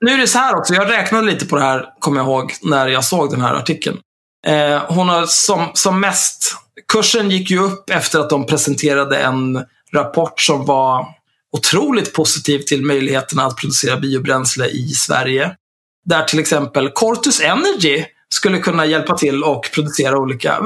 nu 0.00 0.12
är 0.12 0.18
det 0.18 0.26
så 0.26 0.38
här 0.38 0.56
också, 0.56 0.74
jag 0.74 0.90
räknade 0.90 1.26
lite 1.26 1.46
på 1.46 1.56
det 1.56 1.62
här, 1.62 1.86
kommer 1.98 2.20
jag 2.20 2.26
ihåg, 2.26 2.54
när 2.62 2.88
jag 2.88 3.04
såg 3.04 3.30
den 3.30 3.40
här 3.40 3.54
artikeln. 3.54 3.98
Eh, 4.46 4.82
hon 4.88 5.08
har 5.08 5.26
som, 5.26 5.70
som 5.74 6.00
mest, 6.00 6.56
kursen 6.92 7.30
gick 7.30 7.50
ju 7.50 7.58
upp 7.58 7.90
efter 7.90 8.18
att 8.18 8.30
de 8.30 8.46
presenterade 8.46 9.18
en 9.18 9.64
rapport 9.92 10.40
som 10.40 10.64
var 10.66 11.06
otroligt 11.52 12.12
positiv 12.12 12.58
till 12.58 12.82
möjligheterna 12.82 13.44
att 13.44 13.56
producera 13.56 13.96
biobränsle 13.96 14.66
i 14.66 14.88
Sverige. 14.88 15.56
Där 16.04 16.24
till 16.24 16.38
exempel 16.38 16.90
Cortus 16.90 17.40
Energy 17.40 18.04
skulle 18.28 18.58
kunna 18.58 18.86
hjälpa 18.86 19.18
till 19.18 19.44
och 19.44 19.70
producera 19.74 20.18
olika... 20.18 20.56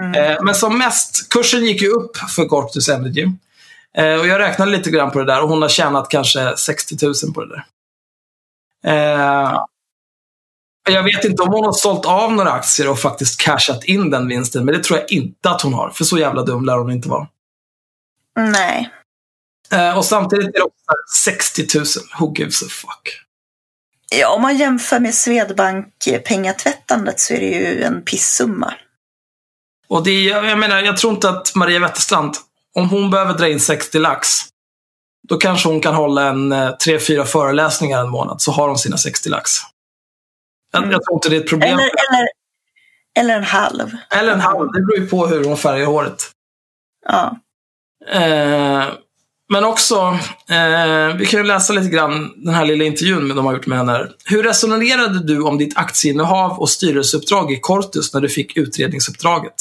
Mm. 0.00 0.14
Eh, 0.14 0.38
Men 0.42 0.54
som 0.54 0.78
mest, 0.78 1.28
kursen 1.28 1.64
gick 1.64 1.82
ju 1.82 1.88
upp 1.88 2.16
för 2.16 2.44
Cortus 2.44 2.88
Energy. 2.88 3.26
Eh, 3.98 4.14
Och 4.20 4.26
jag 4.26 4.38
räknade 4.40 4.70
lite 4.70 4.90
grann 4.90 5.10
på 5.10 5.18
det 5.18 5.24
där 5.24 5.42
och 5.42 5.48
hon 5.48 5.62
har 5.62 5.68
tjänat 5.68 6.08
kanske 6.10 6.56
60 6.56 6.96
000 7.06 7.14
på 7.34 7.44
det 7.44 7.54
där. 7.54 7.64
Eh, 8.86 9.64
Jag 10.90 11.02
vet 11.02 11.24
inte 11.24 11.42
om 11.42 11.48
hon 11.48 11.64
har 11.64 11.72
sålt 11.72 12.06
av 12.06 12.32
några 12.32 12.52
aktier 12.52 12.90
och 12.90 12.98
faktiskt 12.98 13.40
cashat 13.40 13.84
in 13.84 14.10
den 14.10 14.28
vinsten, 14.28 14.64
men 14.64 14.74
det 14.74 14.84
tror 14.84 14.98
jag 14.98 15.12
inte 15.12 15.50
att 15.50 15.62
hon 15.62 15.74
har. 15.74 15.90
För 15.90 16.04
så 16.04 16.18
jävla 16.18 16.42
dum 16.42 16.64
lär 16.64 16.76
hon 16.78 16.90
inte 16.90 17.08
vara. 17.08 17.28
Nej. 18.36 18.90
Eh, 19.72 19.98
Och 19.98 20.04
samtidigt 20.04 20.46
är 20.48 20.52
det 20.52 20.62
också 20.62 20.78
så 20.84 20.90
här 21.28 21.32
60 21.34 21.78
000. 21.78 21.84
Who 22.20 22.34
gives 22.36 22.62
a 22.62 22.66
fuck? 22.70 23.18
Ja, 24.14 24.28
om 24.34 24.42
man 24.42 24.56
jämför 24.56 25.00
med 25.00 25.14
Swedbank 25.14 25.94
pengatvättandet 26.26 27.20
så 27.20 27.34
är 27.34 27.40
det 27.40 27.46
ju 27.46 27.82
en 27.82 28.02
pissumma. 28.02 28.74
Och 29.88 30.04
det, 30.04 30.22
jag 30.24 30.58
menar, 30.58 30.82
jag 30.82 30.96
tror 30.96 31.12
inte 31.14 31.28
att 31.28 31.54
Maria 31.54 31.78
Wetterstrand, 31.78 32.34
om 32.74 32.88
hon 32.88 33.10
behöver 33.10 33.34
dra 33.34 33.48
in 33.48 33.60
60 33.60 33.98
lax, 33.98 34.28
då 35.28 35.36
kanske 35.36 35.68
hon 35.68 35.80
kan 35.80 35.94
hålla 35.94 36.28
en 36.28 36.52
eh, 36.52 36.70
tre, 36.70 36.98
fyra 36.98 37.24
föreläsningar 37.24 38.00
en 38.00 38.10
månad, 38.10 38.42
så 38.42 38.52
har 38.52 38.68
hon 38.68 38.78
sina 38.78 38.96
60 38.96 39.28
lax. 39.28 39.50
Jag, 40.72 40.92
jag 40.92 41.04
tror 41.04 41.14
inte 41.14 41.28
det 41.28 41.36
är 41.36 41.40
ett 41.40 41.48
problem. 41.48 41.68
Eller, 41.68 41.82
eller, 41.82 42.28
eller 43.18 43.36
en 43.36 43.44
halv. 43.44 43.96
Eller 44.10 44.32
en 44.32 44.40
halv, 44.40 44.72
det 44.72 44.80
beror 44.80 44.98
ju 44.98 45.06
på 45.06 45.26
hur 45.26 45.44
hon 45.44 45.56
färgar 45.56 45.86
håret. 45.86 46.30
Ja. 47.06 47.36
Eh, 48.10 48.84
men 49.52 49.64
också, 49.64 50.18
eh, 50.48 51.16
vi 51.16 51.26
kan 51.26 51.40
ju 51.40 51.46
läsa 51.46 51.72
lite 51.72 51.88
grann 51.88 52.32
den 52.36 52.54
här 52.54 52.64
lilla 52.64 52.84
intervjun 52.84 53.26
med 53.26 53.36
de 53.36 53.46
har 53.46 53.52
gjort 53.52 53.66
med 53.66 53.78
henne. 53.78 54.08
Hur 54.24 54.42
resonerade 54.42 55.26
du 55.26 55.42
om 55.42 55.58
ditt 55.58 55.78
aktieinnehav 55.78 56.58
och 56.58 56.70
styrelseuppdrag 56.70 57.52
i 57.52 57.60
Cortus 57.60 58.14
när 58.14 58.20
du 58.20 58.28
fick 58.28 58.56
utredningsuppdraget? 58.56 59.54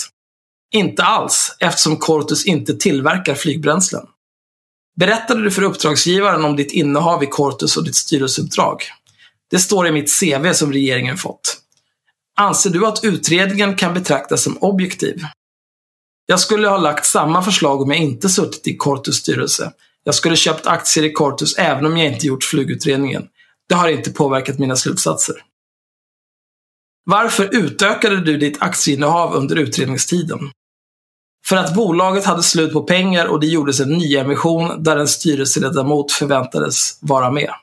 Inte 0.73 1.03
alls, 1.03 1.56
eftersom 1.60 1.98
Cortus 1.98 2.45
inte 2.45 2.73
tillverkar 2.73 3.35
flygbränslen. 3.35 4.06
Berättade 4.95 5.43
du 5.43 5.52
för 5.52 5.61
uppdragsgivaren 5.61 6.45
om 6.45 6.56
ditt 6.56 6.72
innehav 6.72 7.23
i 7.23 7.27
Cortus 7.27 7.77
och 7.77 7.84
ditt 7.84 7.95
styrelseuppdrag? 7.95 8.84
Det 9.52 9.60
står 9.60 9.88
i 9.88 9.91
mitt 9.91 10.19
CV 10.19 10.53
som 10.53 10.73
regeringen 10.73 11.18
fått. 11.18 11.57
Anser 12.38 12.69
du 12.69 12.85
att 12.85 13.03
utredningen 13.03 13.76
kan 13.76 13.93
betraktas 13.93 14.43
som 14.43 14.57
objektiv? 14.57 15.23
Jag 16.26 16.39
skulle 16.39 16.68
ha 16.68 16.77
lagt 16.77 17.06
samma 17.06 17.43
förslag 17.43 17.81
om 17.81 17.91
jag 17.91 17.99
inte 17.99 18.30
suttit 18.30 18.68
i 18.68 18.77
Cortus 18.77 19.15
styrelse. 19.15 19.73
Jag 20.03 20.15
skulle 20.15 20.35
köpt 20.35 20.68
aktier 20.68 21.03
i 21.03 21.11
Cortus 21.11 21.57
även 21.57 21.85
om 21.85 21.98
jag 21.98 22.14
inte 22.14 22.27
gjort 22.27 22.43
flygutredningen. 22.43 23.27
Det 23.69 23.76
har 23.76 23.89
inte 23.89 24.11
påverkat 24.11 24.60
mina 24.60 24.76
slutsatser. 24.76 25.35
Varför 27.03 27.49
utökade 27.56 28.22
du 28.22 28.38
ditt 28.38 28.61
aktieinnehav 28.61 29.34
under 29.34 29.56
utredningstiden? 29.56 30.52
För 31.45 31.55
att 31.55 31.76
bolaget 31.76 32.26
hade 32.26 32.43
slut 32.43 32.73
på 32.73 32.84
pengar 32.84 33.26
och 33.26 33.39
det 33.39 33.47
gjordes 33.47 33.80
en 33.80 33.89
nyemission 33.89 34.84
där 34.84 34.97
en 34.97 35.07
styrelseledamot 35.07 36.11
förväntades 36.11 36.97
vara 37.01 37.31
med. 37.31 37.53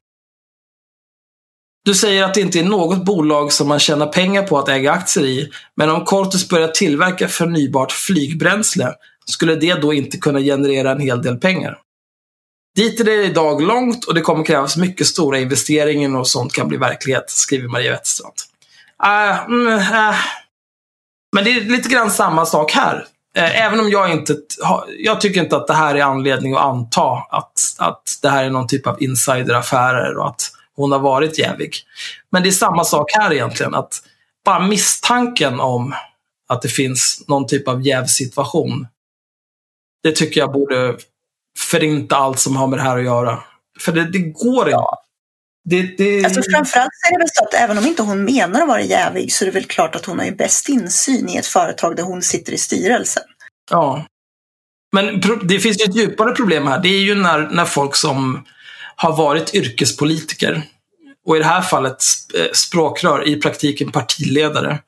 Du 1.84 1.94
säger 1.94 2.24
att 2.24 2.34
det 2.34 2.40
inte 2.40 2.58
är 2.58 2.64
något 2.64 3.04
bolag 3.04 3.52
som 3.52 3.68
man 3.68 3.78
tjänar 3.78 4.06
pengar 4.06 4.42
på 4.42 4.58
att 4.58 4.68
äga 4.68 4.92
aktier 4.92 5.24
i, 5.24 5.50
men 5.74 5.90
om 5.90 6.04
Cortus 6.04 6.48
börjar 6.48 6.68
tillverka 6.68 7.28
förnybart 7.28 7.92
flygbränsle 7.92 8.94
skulle 9.26 9.54
det 9.54 9.74
då 9.74 9.92
inte 9.92 10.18
kunna 10.18 10.40
generera 10.40 10.92
en 10.92 11.00
hel 11.00 11.22
del 11.22 11.36
pengar. 11.36 11.78
Dit 12.76 13.00
är 13.00 13.04
det 13.04 13.24
idag 13.24 13.62
långt 13.62 14.04
och 14.04 14.14
det 14.14 14.20
kommer 14.20 14.44
krävas 14.44 14.76
mycket 14.76 15.06
stora 15.06 15.38
investeringar 15.38 16.18
och 16.18 16.28
sånt 16.28 16.52
kan 16.52 16.68
bli 16.68 16.76
verklighet, 16.76 17.30
skriver 17.30 17.68
Maria 17.68 17.92
Wetterstrand. 17.92 18.34
Äh, 19.02 19.44
mm, 19.44 19.78
äh. 19.78 20.14
Men 21.32 21.44
det 21.44 21.50
är 21.50 21.60
lite 21.60 21.88
grann 21.88 22.10
samma 22.10 22.46
sak 22.46 22.72
här. 22.72 23.06
Eh, 23.38 23.64
även 23.64 23.80
om 23.80 23.90
jag 23.90 24.12
inte, 24.12 24.36
jag 24.98 25.20
tycker 25.20 25.42
inte 25.42 25.56
att 25.56 25.66
det 25.66 25.74
här 25.74 25.94
är 25.94 26.02
anledning 26.02 26.54
att 26.54 26.60
anta 26.60 27.26
att, 27.30 27.52
att 27.78 28.02
det 28.22 28.28
här 28.28 28.44
är 28.44 28.50
någon 28.50 28.66
typ 28.66 28.86
av 28.86 29.02
insideraffärer 29.02 30.16
och 30.16 30.28
att 30.28 30.50
hon 30.76 30.92
har 30.92 30.98
varit 30.98 31.38
jävig. 31.38 31.74
Men 32.30 32.42
det 32.42 32.48
är 32.48 32.50
samma 32.50 32.84
sak 32.84 33.10
här 33.12 33.32
egentligen. 33.32 33.74
Att 33.74 34.02
bara 34.44 34.60
misstanken 34.60 35.60
om 35.60 35.94
att 36.48 36.62
det 36.62 36.68
finns 36.68 37.24
någon 37.28 37.46
typ 37.46 37.68
av 37.68 37.86
jävsituation. 37.86 38.86
Det 40.02 40.12
tycker 40.12 40.40
jag 40.40 40.52
borde 40.52 40.96
förinta 41.58 42.16
allt 42.16 42.38
som 42.38 42.56
har 42.56 42.66
med 42.66 42.78
det 42.78 42.82
här 42.82 42.98
att 42.98 43.04
göra. 43.04 43.42
För 43.80 43.92
det, 43.92 44.10
det 44.10 44.18
går 44.18 44.68
inte. 44.68 45.07
Det, 45.70 45.82
det, 45.82 46.24
Alltså 46.24 46.42
framförallt 46.50 46.90
är 47.08 47.12
det 47.12 47.18
väl 47.18 47.28
så 47.34 47.44
att 47.44 47.54
även 47.54 47.78
om 47.78 47.86
inte 47.86 48.02
hon 48.02 48.24
menar 48.24 48.62
att 48.62 48.68
vara 48.68 48.82
jävig 48.82 49.32
så 49.32 49.44
är 49.44 49.46
det 49.46 49.52
väl 49.52 49.64
klart 49.64 49.94
att 49.94 50.04
hon 50.04 50.18
har 50.18 50.26
ju 50.26 50.34
bäst 50.34 50.68
insyn 50.68 51.28
i 51.28 51.36
ett 51.36 51.46
företag 51.46 51.96
där 51.96 52.02
hon 52.02 52.22
sitter 52.22 52.52
i 52.52 52.58
styrelsen. 52.58 53.22
Ja. 53.70 54.06
Men 54.92 55.22
det 55.42 55.58
finns 55.58 55.80
ju 55.80 55.84
ett 55.84 55.96
djupare 55.96 56.32
problem 56.32 56.66
här. 56.66 56.78
Det 56.78 56.88
är 56.88 57.00
ju 57.00 57.14
när, 57.14 57.38
när 57.38 57.64
folk 57.64 57.96
som 57.96 58.44
har 58.96 59.16
varit 59.16 59.54
yrkespolitiker 59.54 60.62
och 61.26 61.36
i 61.36 61.38
det 61.38 61.44
här 61.44 61.62
fallet 61.62 61.96
eh, 62.38 62.52
språkrör, 62.52 63.28
i 63.28 63.40
praktiken 63.40 63.92
partiledare, 63.92 64.78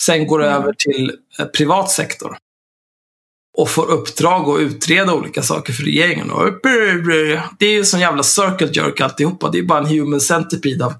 sen 0.00 0.26
går 0.26 0.42
över 0.42 0.72
till 0.78 1.12
eh, 1.38 1.46
privat 1.46 1.90
sektor 1.90 2.36
och 3.54 3.70
får 3.70 3.90
uppdrag 3.90 4.48
att 4.48 4.60
utreda 4.60 5.14
olika 5.14 5.42
saker 5.42 5.72
för 5.72 5.82
regeringen. 5.82 6.30
Och 6.30 6.44
det 7.58 7.66
är 7.66 7.72
ju 7.72 7.84
sån 7.84 8.00
jävla 8.00 8.22
circle 8.22 8.70
jerk 8.72 9.00
alltihopa. 9.00 9.50
Det 9.50 9.58
är 9.58 9.62
bara 9.62 9.78
en 9.78 9.86
human 9.86 10.20
centipede 10.20 10.86
av 10.86 10.94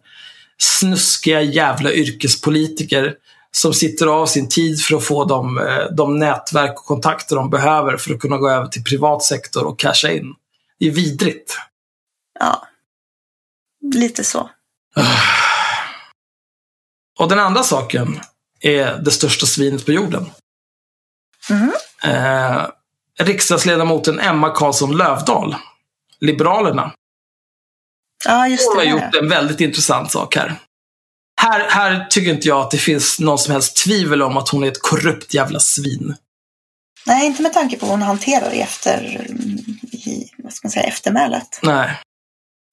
snuskiga 0.58 1.42
jävla 1.42 1.92
yrkespolitiker 1.92 3.14
som 3.50 3.74
sitter 3.74 4.06
av 4.06 4.26
sin 4.26 4.48
tid 4.48 4.80
för 4.80 4.96
att 4.96 5.04
få 5.04 5.24
de, 5.24 5.58
eh, 5.58 5.94
de 5.96 6.18
nätverk 6.18 6.78
och 6.78 6.86
kontakter 6.86 7.36
de 7.36 7.50
behöver 7.50 7.96
för 7.96 8.14
att 8.14 8.20
kunna 8.20 8.36
gå 8.36 8.50
över 8.50 8.66
till 8.66 8.84
privat 8.84 9.22
sektor 9.22 9.64
och 9.64 9.78
casha 9.78 10.12
in. 10.12 10.34
Det 10.78 10.86
är 10.86 10.90
vidrigt. 10.90 11.58
Ja, 12.40 12.68
lite 13.94 14.24
så. 14.24 14.50
Och 17.18 17.28
den 17.28 17.38
andra 17.38 17.62
saken 17.62 18.20
är 18.60 18.98
det 18.98 19.10
största 19.10 19.46
svinet 19.46 19.86
på 19.86 19.92
jorden. 19.92 20.26
Mhm. 21.50 21.72
Eh, 22.04 22.66
riksdagsledamoten 23.18 24.20
Emma 24.20 24.50
Karlsson 24.50 24.96
Lövdahl, 24.96 25.56
Liberalerna, 26.20 26.92
Ja, 28.24 28.48
just 28.48 28.68
hon 28.68 28.76
har 28.76 28.84
gjort 28.84 29.14
en 29.14 29.28
väldigt 29.28 29.60
intressant 29.60 30.12
sak 30.12 30.36
här. 30.36 30.54
här. 31.40 31.68
Här 31.70 32.06
tycker 32.10 32.30
inte 32.30 32.48
jag 32.48 32.60
att 32.60 32.70
det 32.70 32.78
finns 32.78 33.20
någon 33.20 33.38
som 33.38 33.52
helst 33.52 33.76
tvivel 33.76 34.22
om 34.22 34.36
att 34.36 34.48
hon 34.48 34.64
är 34.64 34.68
ett 34.68 34.82
korrupt 34.82 35.34
jävla 35.34 35.60
svin. 35.60 36.16
Nej, 37.06 37.26
inte 37.26 37.42
med 37.42 37.52
tanke 37.52 37.78
på 37.78 37.86
hur 37.86 37.90
hon 37.90 38.02
hanterar 38.02 38.50
det 38.50 38.60
efter, 38.60 39.26
i, 39.92 40.30
vad 40.38 40.52
ska 40.52 40.66
man 40.66 40.72
säga, 40.72 40.86
eftermälet. 40.86 41.60
Nej. 41.62 42.00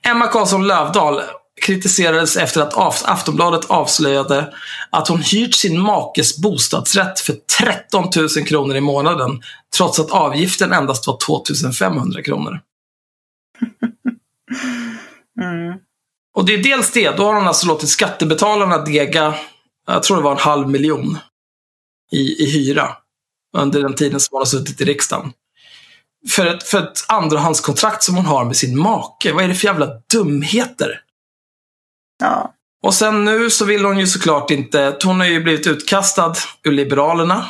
Emma 0.06 0.28
Karlsson 0.28 0.68
Lövdahl 0.68 1.22
kritiserades 1.62 2.38
efter 2.38 2.62
att 2.62 3.04
Aftonbladet 3.06 3.66
avslöjade 3.66 4.54
att 4.90 5.08
hon 5.08 5.22
hyrt 5.22 5.56
sin 5.56 5.80
makes 5.80 6.38
bostadsrätt 6.38 7.20
för 7.20 7.36
13 7.60 8.10
000 8.16 8.46
kronor 8.48 8.76
i 8.76 8.82
månaden, 8.82 9.42
trots 9.78 10.00
att 10.00 10.12
avgiften 10.12 10.74
endast 10.74 11.08
var 11.08 11.18
2 11.18 11.44
500 11.80 12.22
kronor. 12.22 12.60
Mm. 15.42 15.74
Och 16.36 16.46
det 16.46 16.54
är 16.54 16.64
dels 16.64 16.92
det, 16.92 17.18
då 17.18 17.24
har 17.24 17.34
hon 17.34 17.48
alltså 17.48 17.68
låtit 17.68 17.90
skattebetalarna 17.90 18.78
dega, 18.78 19.36
jag 19.88 20.04
tror 20.04 20.18
det 20.18 20.24
var 20.24 20.32
en 20.32 20.38
halv 20.38 20.70
miljon 20.70 21.18
i, 22.12 22.44
i 22.44 22.52
hyra 22.52 22.98
under 23.58 23.82
den 23.82 23.96
tiden 23.96 24.20
som 24.20 24.36
hon 24.36 24.40
har 24.40 24.46
suttit 24.46 24.82
i 24.82 24.86
riksdagen. 24.86 25.34
För 26.30 26.46
ett, 26.46 26.64
för 26.64 26.78
ett 26.78 27.06
andrahandskontrakt 27.08 28.04
som 28.04 28.16
hon 28.16 28.26
har 28.26 28.46
med 28.46 28.58
sin 28.58 28.78
make. 28.78 29.34
Vad 29.34 29.44
är 29.44 29.48
det 29.48 29.56
för 29.56 29.68
jävla 29.68 29.88
dumheter? 30.14 31.02
Ja. 32.22 32.54
Och 32.84 32.94
sen 32.94 33.26
nu 33.26 33.50
så 33.50 33.66
vill 33.66 33.86
hon 33.86 34.00
ju 34.00 34.08
såklart 34.08 34.52
inte, 34.52 34.98
hon 35.04 35.20
har 35.20 35.28
ju 35.28 35.44
blivit 35.44 35.68
utkastad 35.68 36.34
ur 36.64 36.72
Liberalerna. 36.72 37.46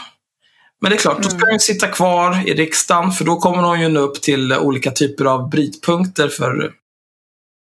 Men 0.81 0.89
det 0.89 0.95
är 0.95 0.99
klart, 0.99 1.23
då 1.23 1.29
ska 1.29 1.49
hon 1.49 1.59
sitta 1.59 1.87
kvar 1.87 2.47
i 2.47 2.53
riksdagen 2.53 3.11
för 3.11 3.25
då 3.25 3.35
kommer 3.35 3.63
hon 3.63 3.81
ju 3.81 3.87
nå 3.87 3.99
upp 3.99 4.21
till 4.21 4.53
olika 4.53 4.91
typer 4.91 5.25
av 5.25 5.49
brytpunkter 5.49 6.27
för 6.27 6.71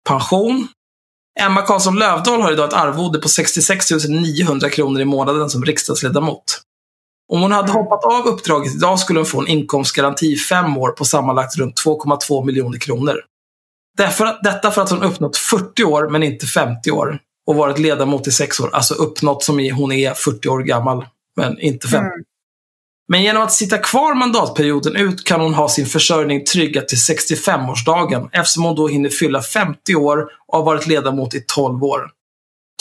pension. 0.07 0.68
Emma 1.40 1.61
Karlsson 1.61 1.99
Lövdahl 1.99 2.41
har 2.41 2.52
idag 2.52 2.68
ett 2.68 2.74
arvode 2.74 3.19
på 3.19 3.30
66 3.30 3.86
900 4.10 4.69
kronor 4.69 5.02
i 5.02 5.06
månaden 5.06 5.49
som 5.49 5.65
riksdagsledamot. 5.65 6.61
Om 7.34 7.41
hon 7.41 7.52
hade 7.52 7.72
hoppat 7.72 8.03
av 8.03 8.28
uppdraget 8.28 8.76
idag 8.76 8.99
skulle 8.99 9.19
hon 9.19 9.26
få 9.26 9.41
en 9.41 9.48
inkomstgaranti 9.48 10.26
i 10.26 10.38
fem 10.38 10.78
år 10.78 10.91
på 10.91 11.06
sammanlagt 11.06 11.57
runt 11.57 11.84
2,2 11.86 12.45
miljoner 12.45 12.80
kronor. 12.80 13.22
Därför, 13.98 14.40
detta 14.44 14.72
för 14.72 14.82
att 14.82 14.90
hon 14.90 15.03
uppnått 15.03 15.38
40 15.38 15.84
år 15.84 16.10
men 16.10 16.24
inte 16.24 16.45
50 16.45 16.91
år 16.91 17.19
och 17.48 17.56
varit 17.56 17.78
ledamot 17.78 18.28
i 18.28 18.32
sex 18.32 18.60
år. 18.60 18.69
Alltså 18.74 18.94
uppnått 18.94 19.44
som 19.44 19.60
i 19.60 19.69
hon 19.69 19.91
är 19.91 20.14
40 20.14 20.49
år 20.49 20.60
gammal 20.60 21.06
men 21.38 21.60
inte 21.60 21.88
50. 21.88 21.98
Mm. 21.98 22.24
Men 23.10 23.24
genom 23.24 23.44
att 23.44 23.53
sitta 23.53 23.78
kvar 23.78 24.15
mandatperioden 24.15 24.95
ut 24.95 25.24
kan 25.24 25.41
hon 25.41 25.53
ha 25.53 25.69
sin 25.69 25.86
försörjning 25.86 26.45
tryggad 26.45 26.88
till 26.88 26.98
65-årsdagen 26.98 28.30
eftersom 28.32 28.64
hon 28.64 28.76
då 28.76 28.88
hinner 28.88 29.10
fylla 29.10 29.41
50 29.41 29.95
år 29.95 30.28
och 30.48 30.57
har 30.57 30.65
varit 30.65 30.88
ledamot 30.88 31.34
i 31.34 31.44
12 31.48 31.84
år. 31.84 32.10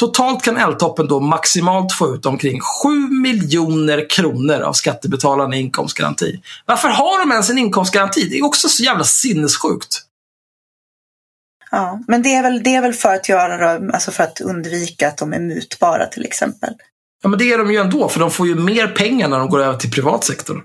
Totalt 0.00 0.42
kan 0.42 0.56
Eltoppen 0.56 1.08
då 1.08 1.20
maximalt 1.20 1.92
få 1.92 2.14
ut 2.14 2.26
omkring 2.26 2.60
7 2.60 2.88
miljoner 3.22 4.10
kronor 4.10 4.60
av 4.60 4.72
skattebetalarna 4.72 5.56
i 5.56 5.60
inkomstgaranti. 5.60 6.40
Varför 6.66 6.88
har 6.88 7.18
de 7.18 7.32
ens 7.32 7.50
en 7.50 7.58
inkomstgaranti? 7.58 8.28
Det 8.30 8.38
är 8.38 8.44
också 8.44 8.68
så 8.68 8.82
jävla 8.82 9.04
sinnessjukt. 9.04 10.05
Ja, 11.70 12.00
men 12.06 12.22
det 12.22 12.34
är 12.34 12.42
väl, 12.42 12.62
det 12.62 12.74
är 12.74 12.80
väl 12.80 12.92
för 12.92 13.14
att 13.14 13.28
göra 13.28 13.70
alltså 13.92 14.10
för 14.10 14.24
att 14.24 14.40
undvika 14.40 15.08
att 15.08 15.16
de 15.16 15.32
är 15.32 15.40
mutbara 15.40 16.06
till 16.06 16.24
exempel. 16.24 16.74
Ja, 17.22 17.28
men 17.28 17.38
det 17.38 17.52
är 17.52 17.58
de 17.58 17.72
ju 17.72 17.78
ändå, 17.78 18.08
för 18.08 18.20
de 18.20 18.30
får 18.30 18.46
ju 18.46 18.54
mer 18.54 18.86
pengar 18.86 19.28
när 19.28 19.38
de 19.38 19.48
går 19.48 19.62
över 19.62 19.78
till 19.78 19.90
privatsektorn. 19.90 20.62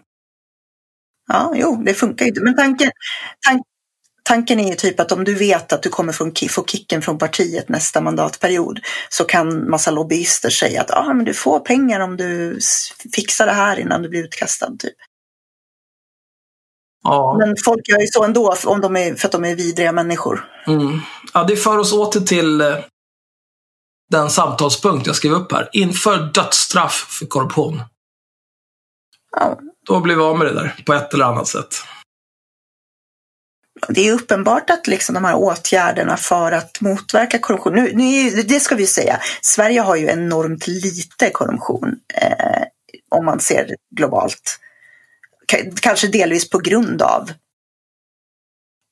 Ja, 1.28 1.54
jo, 1.56 1.84
det 1.86 1.94
funkar 1.94 2.26
ju 2.26 2.30
inte. 2.30 2.42
Men 2.42 2.56
tanken, 2.56 2.92
tank, 3.48 3.62
tanken 4.24 4.60
är 4.60 4.70
ju 4.70 4.76
typ 4.76 5.00
att 5.00 5.12
om 5.12 5.24
du 5.24 5.34
vet 5.34 5.74
att 5.74 5.84
du 5.84 5.90
kommer 5.90 6.14
få, 6.14 6.32
få 6.50 6.66
kicken 6.66 7.02
från 7.02 7.18
partiet 7.18 7.70
nästa 7.70 8.02
mandatperiod 8.02 8.80
så 9.10 9.24
kan 9.24 9.70
massa 9.70 9.92
lobbyister 9.92 10.50
säga 10.50 10.82
att 10.82 10.92
ah, 10.92 11.14
men 11.14 11.26
du 11.26 11.34
får 11.34 11.60
pengar 11.60 12.00
om 12.00 12.18
du 12.18 12.60
fixar 13.14 13.46
det 13.46 13.54
här 13.54 13.80
innan 13.80 14.02
du 14.02 14.10
blir 14.10 14.24
utkastad. 14.24 14.72
Typ. 14.80 14.96
Ja. 17.04 17.36
Men 17.40 17.56
folk 17.66 17.90
gör 17.90 18.00
ju 18.00 18.08
så 18.08 18.24
ändå 18.24 18.56
om 18.66 18.82
de 18.82 18.98
är, 18.98 19.16
för 19.16 19.28
att 19.28 19.32
de 19.32 19.46
är 19.46 19.56
vidriga 19.56 19.92
människor. 19.92 20.46
Mm. 20.68 21.00
Ja, 21.34 21.44
det 21.44 21.56
för 21.56 21.78
oss 21.78 21.94
åter 21.94 22.22
till 22.22 22.62
eh, 22.62 22.76
den 24.12 24.30
samtalspunkt 24.30 25.08
jag 25.08 25.16
skrev 25.16 25.34
upp 25.34 25.52
här. 25.52 25.70
Inför 25.72 26.18
dödsstraff 26.34 27.08
för 27.20 27.26
korruption. 27.26 27.82
Ja. 29.32 29.60
Då 29.88 30.00
blir 30.00 30.16
vi 30.16 30.22
av 30.22 30.38
med 30.38 30.48
det 30.48 30.54
där 30.54 30.84
på 30.86 30.94
ett 30.94 31.14
eller 31.14 31.26
annat 31.26 31.48
sätt. 31.48 31.76
Det 33.88 34.08
är 34.08 34.14
uppenbart 34.14 34.70
att 34.70 34.88
liksom 34.88 35.16
de 35.16 35.26
här 35.26 35.36
åtgärderna 35.36 36.18
för 36.18 36.52
att 36.52 36.82
motverka 36.82 37.40
korruption, 37.40 37.74
nu, 37.74 37.92
nu, 37.96 38.30
det 38.30 38.60
ska 38.60 38.76
vi 38.76 38.88
säga, 38.88 39.20
Sverige 39.42 39.82
har 39.82 39.96
ju 39.96 40.08
enormt 40.08 40.68
lite 40.68 41.30
korruption 41.30 41.96
eh, 42.14 42.64
om 43.10 43.26
man 43.26 43.40
ser 43.40 43.76
globalt. 43.96 44.60
Kanske 45.82 46.08
delvis 46.08 46.50
på 46.50 46.58
grund 46.58 47.02
av 47.02 47.32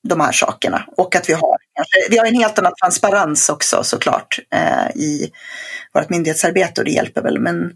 de 0.07 0.19
här 0.19 0.31
sakerna 0.31 0.86
och 0.98 1.15
att 1.15 1.30
vi 1.30 1.34
har, 1.34 1.57
vi 2.10 2.18
har 2.18 2.26
en 2.26 2.36
helt 2.36 2.60
annan 2.60 2.73
transparens 2.81 3.49
också 3.49 3.84
såklart 3.84 4.40
eh, 4.52 4.90
i 4.95 5.31
vårt 5.94 6.10
myndighetsarbete 6.10 6.81
och 6.81 6.86
det 6.86 6.91
hjälper 6.91 7.22
väl 7.22 7.40
men 7.40 7.72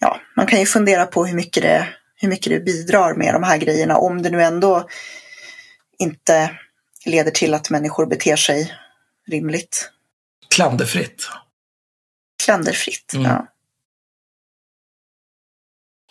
ja, 0.00 0.20
man 0.36 0.46
kan 0.46 0.58
ju 0.60 0.66
fundera 0.66 1.06
på 1.06 1.26
hur 1.26 1.34
mycket 1.34 1.62
det, 1.62 1.88
hur 2.14 2.28
mycket 2.28 2.52
det 2.52 2.60
bidrar 2.60 3.14
med 3.14 3.34
de 3.34 3.42
här 3.42 3.58
grejerna 3.58 3.96
om 3.96 4.22
det 4.22 4.30
nu 4.30 4.42
ändå 4.42 4.88
inte 5.98 6.58
leder 7.04 7.30
till 7.30 7.54
att 7.54 7.70
människor 7.70 8.06
beter 8.06 8.36
sig 8.36 8.74
rimligt. 9.28 9.90
Klanderfritt. 10.54 11.28
Klanderfritt, 12.44 13.12
Mm. 13.14 13.30
ja. 13.30 13.46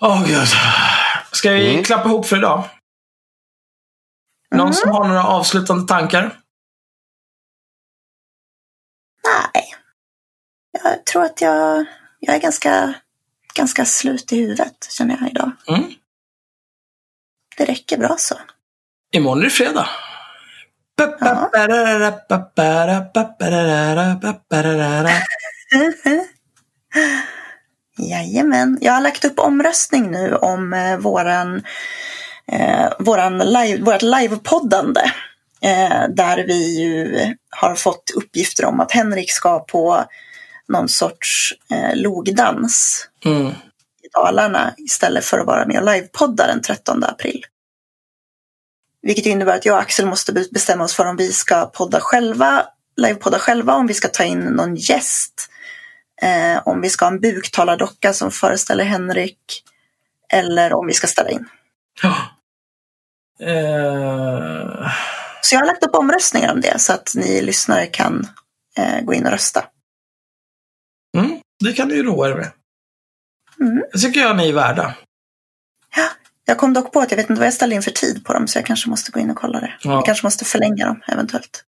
Åh 0.01 0.27
gud. 0.27 0.47
Ska 1.31 1.51
vi 1.51 1.71
Mm. 1.71 1.83
klappa 1.83 2.09
ihop 2.09 2.25
för 2.27 2.37
idag? 2.37 2.69
Någon 4.51 4.59
Mm. 4.61 4.73
som 4.73 4.89
har 4.89 5.07
några 5.07 5.23
avslutande 5.27 5.87
tankar? 5.87 6.39
Nej. 9.23 9.75
Jag 10.83 11.05
tror 11.05 11.23
att 11.23 11.41
jag, 11.41 11.85
jag 12.19 12.35
är 12.35 12.39
ganska, 12.39 12.93
ganska 13.53 13.85
slut 13.85 14.31
i 14.33 14.37
huvudet, 14.41 14.87
känner 14.91 15.17
jag 15.21 15.29
idag. 15.29 15.51
Mm. 15.67 15.83
Det 17.57 17.65
räcker 17.65 17.97
bra 17.97 18.15
så. 18.17 18.35
Imorgon 19.11 19.39
är 19.39 19.43
det 19.43 19.49
fredag. 19.49 19.89
Jajamän. 28.09 28.77
Jag 28.81 28.93
har 28.93 29.01
lagt 29.01 29.25
upp 29.25 29.39
omröstning 29.39 30.11
nu 30.11 30.35
om 30.35 30.73
eh, 30.73 30.97
våran, 30.97 31.63
eh, 32.51 32.89
våran 32.99 33.37
live, 33.37 33.81
vårt 33.83 34.01
livepoddande. 34.01 35.01
Eh, 35.63 36.07
där 36.09 36.37
vi 36.47 36.79
ju 36.81 37.17
har 37.49 37.75
fått 37.75 38.11
uppgifter 38.15 38.65
om 38.65 38.79
att 38.79 38.91
Henrik 38.91 39.31
ska 39.31 39.59
på 39.59 40.05
någon 40.67 40.89
sorts 40.89 41.53
eh, 41.71 41.95
logdans 41.95 43.07
Mm. 43.25 43.47
i 43.47 44.07
Dalarna 44.13 44.73
istället 44.77 45.25
för 45.25 45.39
att 45.39 45.45
vara 45.47 45.65
med 45.65 45.77
och 45.79 45.85
livepodda 45.93 46.47
den 46.47 46.61
13 46.61 47.03
april. 47.03 47.45
Vilket 49.01 49.25
innebär 49.25 49.55
att 49.55 49.65
jag 49.65 49.73
och 49.75 49.81
Axel 49.81 50.05
måste 50.05 50.33
be- 50.33 50.45
bestämma 50.51 50.83
oss 50.83 50.93
för 50.93 51.05
om 51.05 51.15
vi 51.17 51.31
ska 51.31 51.65
podda 51.65 51.99
själva, 51.99 52.65
livepodda 52.97 53.39
själva, 53.39 53.73
om 53.73 53.87
vi 53.87 53.93
ska 53.93 54.07
ta 54.07 54.23
in 54.23 54.39
någon 54.39 54.75
gäst, 54.75 55.47
eh, 56.21 56.61
om 56.67 56.81
vi 56.81 56.89
ska 56.89 57.05
ha 57.05 57.11
en 57.11 57.19
buktalardocka 57.19 58.13
som 58.13 58.31
föreställer 58.31 58.83
Henrik 58.83 59.63
eller 60.33 60.73
om 60.73 60.87
vi 60.87 60.93
ska 60.93 61.07
ställa 61.07 61.29
in. 61.29 61.49
Ja. 62.01 62.15
Eh, 63.47 64.91
Så 65.41 65.55
jag 65.55 65.59
har 65.59 65.67
lagt 65.67 65.83
upp 65.85 65.95
omröstningar 65.95 66.53
om 66.53 66.61
det 66.61 66.79
så 66.79 66.93
att 66.93 67.13
ni 67.15 67.41
lyssnare 67.41 67.85
kan 67.85 68.27
eh, 68.77 69.01
gå 69.01 69.13
in 69.13 69.25
och 69.25 69.31
rösta. 69.31 69.65
mm, 71.17 71.41
det 71.63 71.73
kan 71.73 71.87
du 71.87 71.95
ju 71.95 72.03
roa 72.03 72.29
er 72.29 72.35
med. 72.35 72.51
Mm. 73.59 73.83
Det 73.93 73.99
tycker 73.99 74.19
jag 74.19 74.37
ni 74.37 74.49
är 74.49 74.53
värda. 74.53 74.95
Jag 76.45 76.57
kom 76.57 76.73
dock 76.73 76.93
på 76.93 76.99
att 76.99 77.11
jag 77.11 77.17
vet 77.17 77.29
inte 77.29 77.39
vad 77.39 77.47
jag 77.47 77.53
ställde 77.53 77.75
in 77.75 77.81
för 77.81 77.91
tid 77.91 78.25
på 78.25 78.33
dem 78.33 78.47
så 78.47 78.57
jag 78.57 78.65
kanske 78.65 78.89
måste 78.89 79.11
gå 79.11 79.19
in 79.19 79.29
och 79.29 79.37
kolla 79.37 79.59
det. 79.59 79.73
Ja. 79.81 79.91
Jag 79.91 80.05
kanske 80.05 80.25
måste 80.25 80.45
förlänga 80.45 80.85
dem 80.85 81.01
eventuellt. 81.07 81.63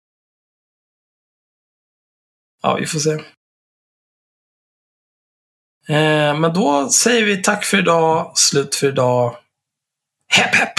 Ja, 2.62 2.74
vi 2.74 2.86
får 2.86 2.98
se. 2.98 3.18
Eh, 5.88 6.38
men 6.38 6.52
då 6.52 6.88
säger 6.88 7.24
vi 7.24 7.42
tack 7.42 7.64
för 7.64 7.78
idag, 7.78 8.32
slut 8.38 8.74
för 8.74 8.86
idag. 8.86 9.36
Hepp 10.32 10.54
hepp! 10.54 10.74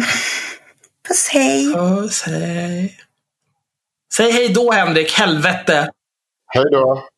Puss 1.08 1.28
hej! 1.28 1.74
Puss, 1.74 2.22
hej. 2.22 2.98
Säg 4.14 4.32
hej 4.32 4.48
då 4.48 4.72
Henrik, 4.72 5.12
helvete! 5.12 5.90
Hej 6.54 6.64
då. 6.72 7.08